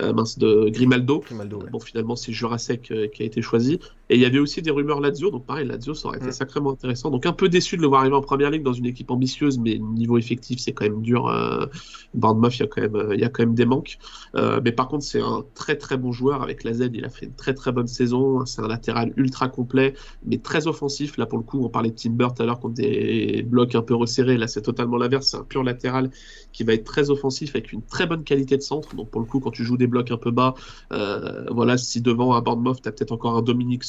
euh, 0.00 0.12
mince 0.12 0.36
de 0.38 0.68
Grimaldo. 0.68 1.20
Grimaldo, 1.20 1.62
ouais. 1.62 1.70
Bon 1.70 1.78
finalement 1.78 2.16
c'est 2.16 2.32
Jurasek 2.32 2.90
euh, 2.90 3.06
qui 3.06 3.22
a 3.22 3.26
été 3.26 3.40
choisi 3.40 3.78
et 4.10 4.14
il 4.16 4.20
y 4.20 4.24
avait 4.24 4.38
aussi 4.38 4.62
des 4.62 4.70
rumeurs 4.70 5.00
Lazio 5.00 5.30
donc 5.30 5.46
pareil 5.46 5.66
Lazio 5.66 5.94
ça 5.94 6.08
aurait 6.08 6.18
été 6.18 6.28
Mm. 6.28 6.32
sacrément 6.32 6.72
intéressant. 6.72 7.10
Donc 7.10 7.26
un 7.26 7.32
peu 7.32 7.48
déçu 7.48 7.76
de 7.76 7.82
le 7.82 7.88
voir 7.88 8.00
arriver 8.00 8.16
en 8.16 8.20
première 8.20 8.50
ligue 8.50 8.62
dans 8.62 8.72
une 8.72 8.86
équipe 8.86 9.10
ambitieuse 9.10 9.58
mais 9.58 9.78
niveau 9.78 10.18
effectif 10.18 10.58
c'est 10.60 10.72
quand 10.72 10.84
même 10.84 11.02
dur. 11.02 11.28
Euh, 11.28 11.66
Bournemouth 12.14 12.56
il 12.56 12.60
y 12.60 12.62
a 12.64 12.66
quand 12.66 12.80
même 12.82 12.96
euh, 12.96 13.14
il 13.14 13.20
y 13.20 13.24
a 13.24 13.28
quand 13.28 13.42
même 13.42 13.54
des 13.54 13.66
manques. 13.66 13.98
Euh, 14.34 14.60
mais 14.64 14.72
par 14.72 14.88
contre 14.88 15.04
c'est 15.04 15.20
un 15.20 15.44
très 15.54 15.76
très 15.76 15.96
bon 15.96 16.12
joueur 16.12 16.42
avec 16.42 16.64
la 16.64 16.72
Z 16.74 16.90
il 16.94 17.04
a 17.04 17.08
fait 17.10 17.26
une 17.26 17.34
très 17.34 17.54
très 17.54 17.72
bonne 17.72 17.86
saison. 17.86 18.44
C'est 18.46 18.62
un 18.62 18.68
latéral 18.68 19.12
ultra 19.16 19.48
complet 19.48 19.94
mais 20.24 20.38
très 20.38 20.66
offensif. 20.66 21.16
Là, 21.16 21.26
pour 21.26 21.38
le 21.38 21.44
coup, 21.44 21.64
on 21.64 21.68
parlait 21.68 21.90
de 21.90 21.94
Timber 21.94 22.28
tout 22.34 22.42
à 22.42 22.46
l'heure 22.46 22.60
contre 22.60 22.74
des 22.74 23.42
blocs 23.46 23.74
un 23.74 23.82
peu 23.82 23.94
resserrés. 23.94 24.36
Là, 24.36 24.46
c'est 24.46 24.62
totalement 24.62 24.96
l'inverse. 24.96 25.28
C'est 25.28 25.36
un 25.36 25.44
pur 25.44 25.62
latéral 25.64 26.10
qui 26.52 26.64
va 26.64 26.74
être 26.74 26.84
très 26.84 27.10
offensif 27.10 27.50
avec 27.54 27.72
une 27.72 27.82
très 27.82 28.06
bonne 28.06 28.24
qualité 28.24 28.56
de 28.56 28.62
centre. 28.62 28.94
Donc, 28.96 29.10
pour 29.10 29.20
le 29.20 29.26
coup, 29.26 29.40
quand 29.40 29.50
tu 29.50 29.64
joues 29.64 29.76
des 29.76 29.86
blocs 29.86 30.10
un 30.10 30.16
peu 30.16 30.30
bas, 30.30 30.54
euh, 30.92 31.44
voilà, 31.50 31.76
si 31.78 32.00
devant 32.00 32.34
un 32.34 32.40
Bournemouth, 32.40 32.80
tu 32.82 32.88
as 32.88 32.92
peut-être 32.92 33.12
encore 33.12 33.36
un 33.36 33.42
Dominique 33.42 33.84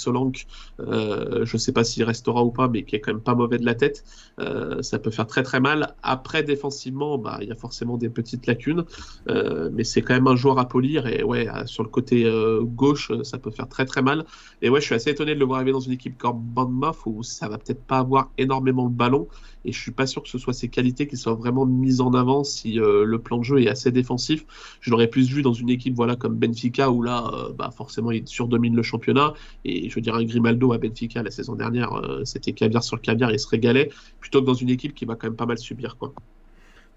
Euh, 0.80 1.46
je 1.46 1.58
sais 1.58 1.72
pas 1.72 1.84
s'il 1.84 2.04
restera 2.04 2.44
ou 2.44 2.52
pas, 2.52 2.68
mais 2.68 2.84
qui 2.84 2.96
est 2.96 3.00
quand 3.00 3.14
même 3.14 3.22
pas 3.22 3.36
mauvais 3.36 3.58
de 3.58 3.66
la 3.66 3.76
tête, 3.76 4.04
euh, 4.40 4.82
ça 4.82 5.00
peut 5.00 5.12
faire 5.12 5.28
très 5.28 5.44
très 5.44 5.60
mal. 5.60 5.96
Après, 6.04 6.44
défensivement, 6.44 7.18
bah, 7.18 7.40
il 7.42 7.50
y 7.50 7.52
a 7.52 7.56
forcément 7.56 7.98
des 7.98 8.10
petites 8.10 8.48
lacunes, 8.48 8.86
euh, 9.30 9.70
mais 9.74 9.84
c'est 9.84 10.02
quand 10.02 10.14
même 10.14 10.28
un 10.28 10.36
joueur 10.36 10.60
à 10.60 10.68
polir. 10.68 11.08
Et 11.08 11.24
ouais, 11.24 11.48
sur 11.66 11.84
le 11.84 11.90
côté 11.90 12.30
gauche, 12.62 13.12
ça 13.24 13.38
peut 13.38 13.52
faire 13.52 13.68
très 13.68 13.86
très 13.86 14.02
mal. 14.02 14.26
Et 14.62 14.70
ouais, 14.70 14.82
je 14.82 14.86
suis 14.86 14.96
assez 14.96 15.12
étonné 15.12 15.34
de 15.34 15.40
le 15.40 15.46
voir 15.46 15.58
arriver 15.58 15.72
dans 15.72 15.80
une 15.80 15.94
équipe 15.94 16.18
comme 16.18 16.40
Bournemouth 16.40 16.98
où 17.06 17.24
ça 17.24 17.48
va 17.48 17.58
peut-être 17.58 17.84
pas 17.84 18.00
avoir 18.00 18.32
énormément 18.38 18.86
le 18.86 18.92
ballon. 18.92 19.28
Et 19.66 19.72
je 19.72 19.80
suis 19.80 19.92
pas 19.92 20.08
sûr 20.08 20.24
que 20.24 20.30
ce 20.30 20.38
soit 20.38 20.54
ses 20.54 20.70
qualités 20.70 21.08
qui 21.08 21.18
soient 21.18 21.34
vraiment 21.34 21.66
mises 21.66 22.02
en 22.02 22.14
avant 22.14 22.44
si 22.44 22.80
euh, 22.80 23.04
le 23.04 23.20
plan 23.20 23.38
de 23.38 23.44
jeu 23.44 23.62
est 23.62 23.68
assez 23.68 23.92
défensif. 23.92 24.46
Je 24.80 24.92
l'aurais 24.92 25.08
plus 25.08 25.30
vu 25.30 25.42
dans 25.42 25.54
une 25.54 25.70
équipe 25.70 25.96
voilà 25.96 26.16
comme 26.16 26.36
Benfica 26.36 26.90
où 26.90 27.02
là, 27.02 27.30
euh, 27.34 27.54
bah 27.54 27.72
forcément, 27.76 28.12
il 28.12 28.28
surdomine 28.28 28.76
le 28.76 28.84
championnat. 28.84 29.34
Et 29.66 29.90
je 29.90 29.96
veux 29.96 30.02
dire, 30.02 30.16
un 30.16 30.24
Grimaldo 30.24 30.72
à 30.74 30.78
Benfica 30.78 31.24
la 31.24 31.32
saison 31.32 31.56
dernière, 31.56 31.94
euh, 31.94 32.24
c'était 32.26 32.54
caviar 32.54 32.84
sur 32.84 33.02
caviar, 33.02 33.32
il 33.32 33.40
se 33.40 33.48
régalait. 33.48 33.90
Plutôt 34.20 34.42
que 34.42 34.46
dans 34.46 34.54
une 34.54 34.70
équipe 34.70 34.94
qui 34.94 35.06
va 35.06 35.16
quand 35.16 35.28
même 35.28 35.36
pas 35.36 35.46
mal 35.46 35.58
subir 35.58 35.98
quoi. 35.98 36.14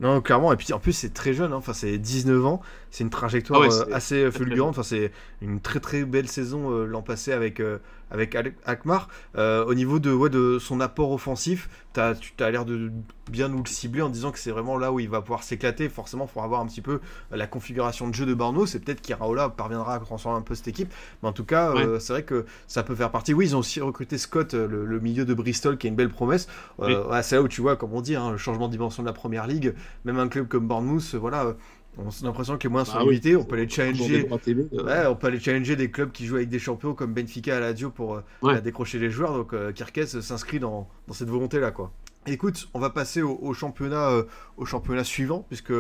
Non, 0.01 0.20
clairement, 0.20 0.53
et 0.53 0.57
puis 0.57 0.72
en 0.72 0.81
plus 0.81 0.92
c'est 0.92 1.14
très 1.14 1.33
jeune, 1.33 1.53
hein. 1.53 1.57
enfin 1.57 1.72
c'est 1.72 1.96
19 1.96 2.44
ans, 2.44 2.61
c'est 2.92 3.02
une 3.02 3.11
trajectoire 3.11 3.62
Ah 3.64 3.66
ouais, 3.68 3.74
euh, 3.74 3.94
assez 3.94 4.20
très, 4.22 4.31
fulgurante, 4.31 4.70
enfin 4.70 4.85
c'est 4.85 5.11
une 5.40 5.59
très 5.61 5.81
très 5.81 6.05
belle 6.05 6.28
saison 6.28 6.70
euh, 6.70 6.87
l'an 6.87 7.02
passé 7.02 7.33
avec, 7.33 7.59
euh, 7.59 7.78
avec 8.12 8.37
Akmar. 8.66 9.09
Euh, 9.37 9.64
au 9.64 9.74
niveau 9.74 9.98
de, 9.98 10.12
ouais, 10.12 10.31
de 10.31 10.59
son 10.61 10.78
apport 10.81 11.11
offensif, 11.11 11.68
t'as- 11.94 12.14
tu 12.14 12.33
as 12.44 12.50
l'air 12.50 12.64
de 12.64 12.92
bien 13.31 13.48
nous 13.48 13.62
le 13.62 13.68
cibler 13.68 14.02
en 14.02 14.11
disant 14.11 14.31
que 14.31 14.38
c'est 14.38 14.50
vraiment 14.50 14.76
là 14.76 14.92
où 14.92 15.00
il 15.00 15.09
va 15.09 15.22
pouvoir 15.22 15.42
s'éclater, 15.42 15.88
forcément 15.88 16.26
il 16.28 16.33
faudra 16.33 16.46
voir 16.48 16.61
un 16.61 16.66
petit 16.66 16.83
peu 16.83 17.00
la 17.31 17.46
configuration 17.46 18.09
de 18.09 18.14
jeu 18.14 18.26
de 18.26 18.35
Borno, 18.35 18.66
c'est 18.66 18.78
peut-être 18.81 19.00
qu'Iraola 19.00 19.48
parviendra 19.48 19.94
à 19.94 19.98
transformer 19.98 20.38
un 20.38 20.42
peu 20.42 20.55
cette 20.55 20.68
équipe, 20.68 20.92
mais 21.22 21.28
en 21.31 21.33
tout 21.33 21.44
cas 21.44 21.70
euh, 21.74 21.98
c'est 21.98 22.12
vrai 22.12 22.22
que 22.24 22.44
ça 22.66 22.83
peut 22.83 22.94
faire 22.94 23.11
partie. 23.11 23.33
Oui, 23.33 23.46
ils 23.46 23.57
ont 23.57 23.61
aussi 23.61 23.81
recruté 23.81 24.18
Scott, 24.18 24.52
euh, 24.55 24.68
le, 24.68 24.85
le 24.85 25.00
milieu 25.00 25.24
de 25.24 25.33
Bristol, 25.35 25.78
qui 25.78 25.87
est 25.87 25.90
une 25.90 25.96
belle 25.96 26.11
promesse. 26.11 26.46
Euh, 26.81 27.02
Oui. 27.05 27.11
ouais, 27.11 27.22
c'est 27.22 27.37
là 27.37 27.42
où 27.42 27.48
tu 27.48 27.62
vois, 27.62 27.76
comme 27.76 27.94
on 27.94 28.02
dit, 28.02 28.16
hein, 28.16 28.31
le 28.31 28.37
changement 28.37 28.66
de 28.66 28.72
dimension 28.72 29.02
de 29.02 29.09
la 29.09 29.14
première 29.14 29.46
ligue 29.46 29.74
même 30.05 30.18
un 30.18 30.28
club 30.28 30.48
comme 30.48 30.66
Bournemouth, 30.68 31.14
euh, 31.14 31.18
voilà, 31.18 31.44
euh, 31.46 31.52
on 31.98 32.09
a 32.09 32.12
l'impression 32.22 32.57
que 32.59 32.62
les 32.64 32.68
moyens 32.70 32.88
sont 32.90 32.96
Ah 32.98 33.05
oui. 33.05 33.11
limités, 33.11 33.37
on 33.37 33.44
peut 33.44 33.57
des 33.57 33.68
challenger. 33.68 34.26
euh, 34.31 34.85
Ouais, 34.85 35.07
on 35.07 35.14
peut 35.14 35.26
aller 35.28 35.40
challenger 35.40 35.76
des 35.76 35.90
clubs 35.90 36.11
qui 36.11 36.26
jouent 36.26 36.37
avec 36.37 36.48
des 36.48 36.59
champions 36.59 36.94
comme 36.94 37.12
Benfica 37.14 37.57
à 37.57 37.61
la 37.61 37.72
Dio 37.72 37.90
pour 37.90 38.14
euh, 38.14 38.20
Ouais. 38.42 38.55
bah, 38.55 38.61
décrocher 38.61 38.98
les 38.98 39.11
joueurs. 39.11 39.35
Donc 39.35 39.52
euh, 39.52 39.72
Kirkes 39.72 40.07
s'inscrit 40.07 40.59
dans, 40.59 40.88
dans 41.07 41.14
cette 41.14 41.28
volonté-là, 41.28 41.70
quoi. 41.70 41.92
Écoute, 42.26 42.68
on 42.72 42.78
va 42.78 42.88
passer 42.90 43.20
au, 43.20 43.37
au 43.42 43.52
championnat, 43.52 44.09
euh, 44.11 44.22
au 44.57 44.64
championnat 44.64 45.05
suivant, 45.05 45.44
puisque 45.48 45.72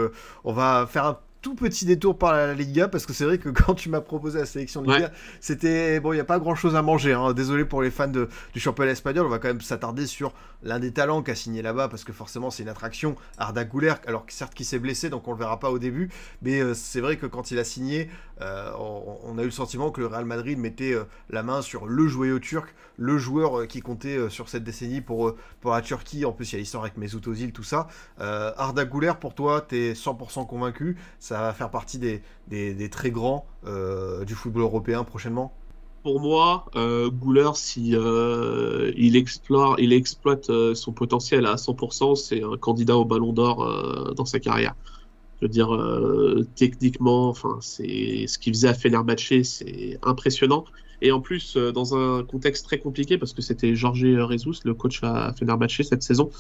on 0.44 0.52
va 0.52 0.86
faire 0.90 1.06
un 1.06 1.18
tout 1.42 1.54
petit 1.54 1.84
détour 1.84 2.16
par 2.16 2.32
la 2.32 2.54
Liga, 2.54 2.88
parce 2.88 3.04
que 3.04 3.12
c'est 3.12 3.24
vrai 3.24 3.36
que 3.38 3.48
quand 3.50 3.74
tu 3.74 3.88
m'as 3.90 4.00
proposé 4.00 4.38
la 4.38 4.46
sélection 4.46 4.80
de 4.80 4.86
Liga, 4.96 5.12
c'était 5.40 6.00
bon, 6.00 6.12
il 6.12 6.16
n'y 6.16 6.20
a 6.20 6.24
pas 6.24 6.38
grand-chose 6.38 6.76
à 6.76 6.82
manger. 6.82 7.12
hein. 7.12 7.32
Désolé 7.32 7.64
pour 7.64 7.82
les 7.82 7.90
fans 7.90 8.06
de- 8.08 8.28
du 8.54 8.60
championnat 8.60 8.92
espagnol, 8.92 9.26
on 9.26 9.28
va 9.28 9.38
quand 9.40 9.48
même 9.48 9.60
s'attarder 9.60 10.06
sur 10.06 10.32
l'un 10.62 10.78
des 10.78 10.92
talents 10.92 11.22
qui 11.22 11.32
a 11.32 11.34
signé 11.34 11.60
là-bas, 11.60 11.88
parce 11.88 12.04
que 12.04 12.12
forcément 12.12 12.50
c'est 12.50 12.62
une 12.62 12.68
attraction, 12.68 13.16
Arda 13.38 13.64
Güler, 13.64 13.94
alors 14.06 14.24
que 14.24 14.32
certes 14.32 14.54
qui 14.54 14.64
s'est 14.64 14.78
blessé, 14.78 15.10
donc 15.10 15.26
on 15.26 15.32
le 15.32 15.38
verra 15.38 15.58
pas 15.58 15.70
au 15.70 15.78
début, 15.80 16.08
mais 16.42 16.60
euh, 16.60 16.72
c'est 16.74 17.00
vrai 17.00 17.16
que 17.16 17.26
quand 17.26 17.50
il 17.50 17.58
a 17.58 17.64
signé, 17.64 18.08
euh, 18.40 18.70
on, 18.78 19.18
on 19.24 19.38
a 19.38 19.42
eu 19.42 19.46
le 19.46 19.50
sentiment 19.50 19.90
que 19.90 20.00
le 20.00 20.06
Real 20.06 20.24
Madrid 20.24 20.56
mettait 20.58 20.92
euh, 20.94 21.02
la 21.30 21.42
main 21.42 21.60
sur 21.62 21.86
le 21.86 22.06
joyau 22.06 22.38
turc, 22.38 22.72
le 22.96 23.18
joueur 23.18 23.66
qui 23.66 23.80
comptait 23.80 24.28
sur 24.28 24.48
cette 24.48 24.62
décennie 24.64 25.00
pour, 25.00 25.34
pour 25.60 25.72
la 25.72 25.80
Turquie. 25.80 26.24
En 26.26 26.32
plus, 26.32 26.52
il 26.52 26.56
y 26.56 26.56
a 26.56 26.58
l'histoire 26.60 26.84
avec 26.84 26.96
Mesut 26.98 27.26
Ozil, 27.26 27.50
tout 27.52 27.62
ça. 27.62 27.88
Arda 28.18 28.84
Güler, 28.84 29.14
pour 29.18 29.34
toi, 29.34 29.64
tu 29.66 29.76
es 29.76 29.92
100% 29.94 30.46
convaincu 30.46 30.96
Ça 31.18 31.31
va 31.40 31.52
faire 31.52 31.70
partie 31.70 31.98
des, 31.98 32.90
très 32.90 33.10
grands 33.10 33.46
euh, 33.66 34.24
du 34.24 34.34
football 34.34 34.62
européen 34.62 35.04
prochainement 35.04 35.52
Pour 36.02 36.20
moi, 36.20 36.66
euh, 36.76 37.10
Gouler, 37.10 37.50
si 37.54 37.94
euh, 37.94 38.92
explore, 38.96 39.76
il 39.78 39.92
exploite 39.92 40.50
euh, 40.50 40.74
son 40.74 40.92
potentiel 40.92 41.46
à 41.46 41.54
100%, 41.54 42.16
c'est 42.16 42.42
un 42.42 42.56
candidat 42.56 42.96
au 42.96 43.04
Ballon 43.04 43.32
d'Or 43.32 44.14
dans 44.14 44.24
sa 44.24 44.40
carrière. 44.40 44.74
Je 45.40 45.46
veux 45.46 45.50
dire, 45.50 45.76
techniquement, 46.54 47.28
enfin, 47.28 47.58
c'est 47.60 48.26
ce 48.28 48.38
qu'il 48.38 48.54
faisait 48.54 48.68
à 48.68 48.74
Fenerbahçe, 48.74 49.42
c'est 49.42 49.98
impressionnant. 50.04 50.64
Et 51.00 51.10
en 51.10 51.20
plus, 51.20 51.56
dans 51.56 51.96
un 51.96 52.22
contexte 52.22 52.64
très 52.64 52.78
compliqué, 52.78 53.18
parce 53.18 53.32
que 53.32 53.42
c'était 53.42 53.74
Jorge 53.74 54.06
Jesus, 54.30 54.60
le 54.64 54.72
coach 54.72 55.02
à 55.02 55.32
Fenerbahçe 55.32 55.82
cette 55.82 56.04
saison, 56.04 56.30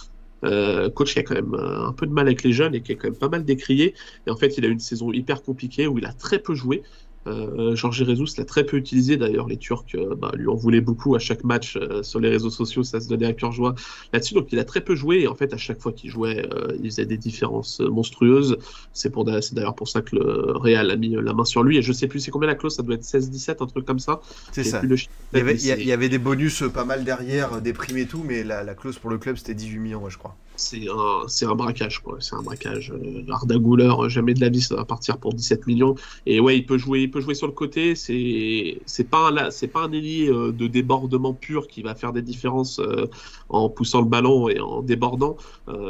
euh, 0.44 0.90
coach 0.90 1.14
qui 1.14 1.18
a 1.20 1.22
quand 1.22 1.34
même 1.34 1.54
euh, 1.54 1.86
un 1.88 1.92
peu 1.92 2.06
de 2.06 2.12
mal 2.12 2.26
avec 2.26 2.42
les 2.42 2.52
jeunes 2.52 2.74
et 2.74 2.82
qui 2.82 2.92
est 2.92 2.96
quand 2.96 3.08
même 3.08 3.18
pas 3.18 3.28
mal 3.28 3.44
décrié. 3.44 3.94
Et 4.26 4.30
en 4.30 4.36
fait, 4.36 4.58
il 4.58 4.64
a 4.64 4.68
une 4.68 4.80
saison 4.80 5.12
hyper 5.12 5.42
compliquée 5.42 5.86
où 5.86 5.98
il 5.98 6.06
a 6.06 6.12
très 6.12 6.38
peu 6.38 6.54
joué. 6.54 6.82
Euh, 7.26 7.76
Jorge 7.76 8.04
Jesus 8.04 8.34
l'a 8.38 8.44
très 8.44 8.64
peu 8.64 8.76
utilisé 8.76 9.16
d'ailleurs. 9.16 9.46
Les 9.46 9.56
Turcs 9.56 9.84
euh, 9.94 10.14
bah, 10.14 10.32
lui 10.34 10.48
en 10.48 10.54
voulaient 10.54 10.80
beaucoup 10.80 11.14
à 11.14 11.18
chaque 11.18 11.44
match 11.44 11.76
euh, 11.76 12.02
sur 12.02 12.20
les 12.20 12.28
réseaux 12.28 12.50
sociaux, 12.50 12.82
ça 12.82 13.00
se 13.00 13.08
donnait 13.08 13.26
à 13.26 13.32
cœur 13.32 13.52
joie 13.52 13.74
là-dessus. 14.12 14.34
Donc 14.34 14.52
il 14.52 14.58
a 14.58 14.64
très 14.64 14.80
peu 14.80 14.94
joué 14.94 15.20
et 15.20 15.28
en 15.28 15.34
fait 15.34 15.52
à 15.54 15.56
chaque 15.56 15.80
fois 15.80 15.92
qu'il 15.92 16.10
jouait, 16.10 16.46
euh, 16.52 16.76
il 16.82 16.90
faisait 16.90 17.06
des 17.06 17.16
différences 17.16 17.80
monstrueuses. 17.80 18.58
C'est 18.92 19.12
d'ailleurs 19.52 19.74
pour 19.74 19.88
ça 19.88 20.02
que 20.02 20.16
le 20.16 20.52
Real 20.56 20.90
a 20.90 20.96
mis 20.96 21.16
la 21.20 21.32
main 21.32 21.44
sur 21.44 21.62
lui. 21.62 21.78
Et 21.78 21.82
je 21.82 21.92
sais 21.92 22.08
plus 22.08 22.20
c'est 22.20 22.30
combien 22.30 22.48
la 22.48 22.54
clause, 22.54 22.74
ça 22.74 22.82
doit 22.82 22.94
être 22.94 23.04
16-17, 23.04 23.62
un 23.62 23.66
truc 23.66 23.84
comme 23.84 23.98
ça. 23.98 24.20
C'est 24.52 24.64
ça. 24.64 24.82
le 24.82 24.96
Il 25.32 25.38
y, 25.38 25.40
avait, 25.40 25.56
il 25.56 25.88
y 25.88 26.08
des 26.08 26.18
bonus 26.18 26.64
pas 26.74 26.84
mal 26.84 27.04
derrière, 27.04 27.60
des 27.60 27.72
primes 27.72 27.98
et 27.98 28.06
tout, 28.06 28.24
mais 28.26 28.42
la, 28.44 28.64
la 28.64 28.74
clause 28.74 28.98
pour 28.98 29.10
le 29.10 29.18
club 29.18 29.36
c'était 29.36 29.54
18 29.54 29.78
millions, 29.78 30.02
ouais, 30.02 30.10
je 30.10 30.18
crois. 30.18 30.36
C'est 30.62 30.88
un, 30.88 31.28
c'est 31.28 31.46
un 31.46 31.54
braquage, 31.54 31.98
quoi. 31.98 32.16
C'est 32.20 32.34
un 32.36 32.42
braquage. 32.42 32.92
Euh, 32.92 33.24
Arda 33.30 33.58
Güler, 33.58 33.92
euh, 33.98 34.08
jamais 34.08 34.32
de 34.34 34.40
la 34.40 34.48
vie, 34.48 34.60
ça 34.60 34.76
va 34.76 34.84
partir 34.84 35.18
pour 35.18 35.34
17 35.34 35.66
millions. 35.66 35.94
Et 36.24 36.40
ouais, 36.40 36.56
il 36.56 36.64
peut 36.64 36.78
jouer, 36.78 37.02
il 37.02 37.10
peut 37.10 37.20
jouer 37.20 37.34
sur 37.34 37.46
le 37.46 37.52
côté. 37.52 37.94
C'est, 37.94 38.80
c'est 38.86 39.04
pas 39.04 39.30
un, 39.30 39.50
c'est 39.50 39.68
pas 39.68 39.82
un 39.82 39.92
ailier 39.92 40.28
euh, 40.28 40.52
de 40.52 40.66
débordement 40.68 41.34
pur 41.34 41.66
qui 41.66 41.82
va 41.82 41.94
faire 41.94 42.12
des 42.12 42.22
différences 42.22 42.80
en 43.48 43.68
poussant 43.68 44.00
le 44.00 44.06
ballon 44.06 44.48
et 44.48 44.60
en 44.60 44.82
débordant. 44.82 45.36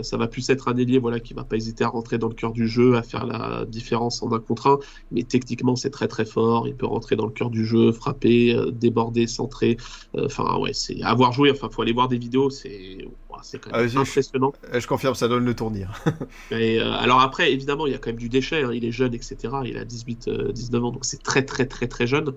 Ça 0.03 0.17
va 0.17 0.27
plus 0.27 0.49
être 0.51 0.69
un 0.69 0.77
ailier, 0.77 0.99
voilà, 0.99 1.21
qui 1.21 1.35
va 1.35 1.45
pas 1.45 1.57
hésiter 1.57 1.85
à 1.85 1.89
rentrer 1.89 2.19
dans 2.19 2.29
le 2.29 2.35
cœur 2.35 2.53
du 2.53 2.67
jeu, 2.69 2.97
à 2.97 3.03
faire 3.03 3.27
la 3.27 3.65
différence 3.67 4.23
en 4.23 4.33
un 4.33 4.39
contre 4.41 4.67
un. 4.69 4.79
Mais 5.11 5.23
techniquement, 5.23 5.77
c'est 5.77 5.91
très 5.91 6.09
très 6.09 6.25
fort. 6.25 6.67
Il 6.67 6.75
peut 6.75 6.87
rentrer 6.87 7.17
dans 7.17 7.27
le 7.27 7.33
cœur 7.33 7.51
du 7.51 7.65
jeu, 7.67 7.93
frapper, 7.93 8.57
déborder, 8.73 9.27
centrer. 9.27 9.77
Enfin, 10.17 10.59
ouais, 10.59 10.73
c'est 10.73 11.03
avoir 11.03 11.33
joué. 11.33 11.51
Enfin, 11.51 11.69
faut 11.71 11.83
aller 11.83 11.93
voir 11.93 12.09
des 12.09 12.19
vidéos. 12.19 12.51
C'est, 12.51 12.99
c'est 13.43 13.59
quand 13.59 13.71
même 13.71 13.89
je- 13.89 13.99
impressionnant. 13.99 14.53
Euh, 14.73 14.81
Je 14.81 14.87
confirme, 14.87 15.15
ça 15.15 15.29
donne 15.29 15.45
le 15.45 15.55
tournir. 15.55 15.93
Et, 16.51 16.81
euh, 16.81 16.93
alors 16.93 17.21
après, 17.21 17.53
évidemment, 17.53 17.87
il 17.87 17.93
y 17.93 17.95
a 17.95 17.99
quand 17.99 18.11
même 18.11 18.19
du 18.19 18.29
déchet. 18.29 18.63
hein. 18.63 18.71
Il 18.73 18.85
est 18.85 18.93
jeune, 18.93 19.15
etc. 19.15 19.63
Il 19.65 19.77
a 19.79 19.85
18, 19.85 20.29
euh, 20.29 20.53
19 20.53 20.85
ans, 20.85 20.91
donc 20.93 21.05
c'est 21.05 21.23
très, 21.23 21.45
très, 21.45 21.67
très, 21.67 21.89
très 21.89 22.07
jeune. 22.07 22.33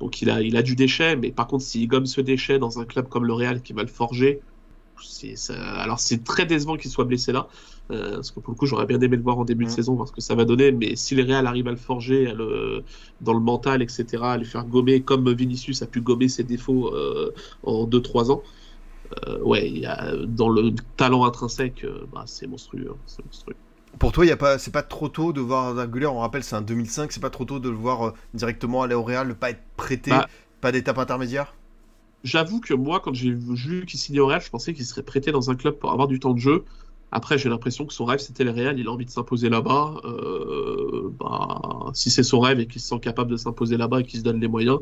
Donc 0.00 0.20
il 0.22 0.30
a, 0.30 0.40
il 0.42 0.56
a 0.56 0.62
du 0.62 0.76
déchet. 0.76 1.16
Mais 1.16 1.32
par 1.32 1.46
contre, 1.46 1.64
s'il 1.64 1.86
gomme 1.88 2.06
ce 2.06 2.20
déchet 2.20 2.58
dans 2.58 2.78
un 2.80 2.84
club 2.84 3.08
comme 3.08 3.24
le 3.26 3.32
Real 3.32 3.62
qui 3.62 3.72
va 3.72 3.82
le 3.82 3.88
forger, 3.88 4.40
ça- 5.36 5.54
alors 5.80 5.98
c'est 6.00 6.22
très 6.24 6.46
décevant 6.46 6.76
qu'il 6.76 6.90
soit 6.90 7.04
blessé 7.04 7.32
là. 7.32 7.48
Euh, 7.90 8.14
parce 8.16 8.30
que 8.30 8.40
pour 8.40 8.52
le 8.52 8.56
coup, 8.58 8.64
j'aurais 8.66 8.86
bien 8.86 8.98
aimé 9.00 9.16
le 9.16 9.22
voir 9.22 9.38
en 9.38 9.44
début 9.44 9.64
de 9.64 9.70
Mm. 9.70 9.72
saison, 9.72 9.94
voir 9.94 10.08
ce 10.08 10.12
que 10.12 10.20
ça 10.22 10.34
va 10.34 10.44
donner. 10.46 10.72
Mais 10.72 10.96
si 10.96 11.14
le 11.14 11.22
Real 11.24 11.46
arrive 11.46 11.68
à 11.68 11.70
le 11.70 11.76
forger 11.76 12.28
à 12.28 12.34
le- 12.34 12.84
dans 13.20 13.34
le 13.34 13.40
mental, 13.40 13.82
etc., 13.82 14.32
à 14.32 14.36
lui 14.38 14.46
faire 14.46 14.64
gommer 14.64 15.02
comme 15.02 15.30
Vinicius 15.32 15.82
a 15.82 15.86
pu 15.86 16.00
gommer 16.00 16.28
ses 16.28 16.44
défauts 16.44 16.94
euh, 16.94 17.32
en 17.62 17.84
2-3 17.86 18.30
ans, 18.30 18.42
euh, 18.42 18.50
ouais, 19.42 19.70
y 19.70 19.86
a, 19.86 20.14
dans 20.26 20.48
le 20.48 20.72
talent 20.96 21.24
intrinsèque, 21.24 21.84
euh, 21.84 22.06
bah, 22.12 22.24
c'est 22.26 22.46
monstrueux. 22.46 22.88
hein, 22.92 22.96
c'est 23.06 23.24
monstrueux. 23.24 23.56
Pour 23.98 24.12
toi, 24.12 24.24
il 24.24 24.28
y 24.28 24.32
a 24.32 24.36
pas, 24.36 24.58
c'est 24.58 24.72
pas 24.72 24.82
trop 24.82 25.08
tôt 25.08 25.32
de 25.32 25.40
voir 25.40 25.66
Arda 25.68 25.86
Güler, 25.86 26.06
on 26.06 26.18
rappelle 26.18 26.42
c'est 26.44 26.56
un 26.56 26.62
2005, 26.62 27.12
c'est 27.12 27.20
pas 27.20 27.30
trop 27.30 27.44
tôt 27.44 27.60
de 27.60 27.68
le 27.70 27.76
voir 27.76 28.08
euh, 28.08 28.12
directement 28.34 28.82
aller 28.82 28.94
au 28.94 29.02
Real, 29.04 29.28
ne 29.28 29.34
pas 29.34 29.50
être 29.50 29.62
prêté, 29.76 30.10
Bah, 30.10 30.26
pas 30.60 30.72
d'étape 30.72 30.98
intermédiaire? 30.98 31.54
J'avoue 32.24 32.60
que 32.60 32.72
moi, 32.74 33.00
quand 33.00 33.12
j'ai 33.14 33.32
vu 33.32 33.84
qu'il 33.86 33.98
signait 34.00 34.20
au 34.20 34.26
Real, 34.26 34.40
je 34.40 34.50
pensais 34.50 34.72
qu'il 34.72 34.84
serait 34.86 35.02
prêté 35.02 35.30
dans 35.30 35.50
un 35.50 35.54
club 35.56 35.78
pour 35.78 35.90
avoir 35.92 36.08
du 36.08 36.18
temps 36.20 36.32
de 36.32 36.38
jeu. 36.40 36.64
Après, 37.12 37.38
j'ai 37.38 37.48
l'impression 37.48 37.86
que 37.86 37.92
son 37.92 38.04
rêve, 38.06 38.18
c'était 38.18 38.44
le 38.44 38.50
Real. 38.50 38.78
Il 38.78 38.88
a 38.88 38.90
envie 38.90 39.04
de 39.04 39.10
s'imposer 39.10 39.48
là-bas. 39.50 39.94
Euh, 40.04 41.10
bah, 41.20 41.90
si 41.92 42.10
c'est 42.10 42.22
son 42.22 42.40
rêve 42.40 42.60
et 42.60 42.66
qu'il 42.66 42.80
se 42.80 42.88
sent 42.88 42.98
capable 43.00 43.30
de 43.30 43.36
s'imposer 43.36 43.76
là-bas 43.76 44.00
et 44.00 44.04
qu'il 44.04 44.18
se 44.18 44.24
donne 44.24 44.40
les 44.40 44.48
moyens, 44.48 44.78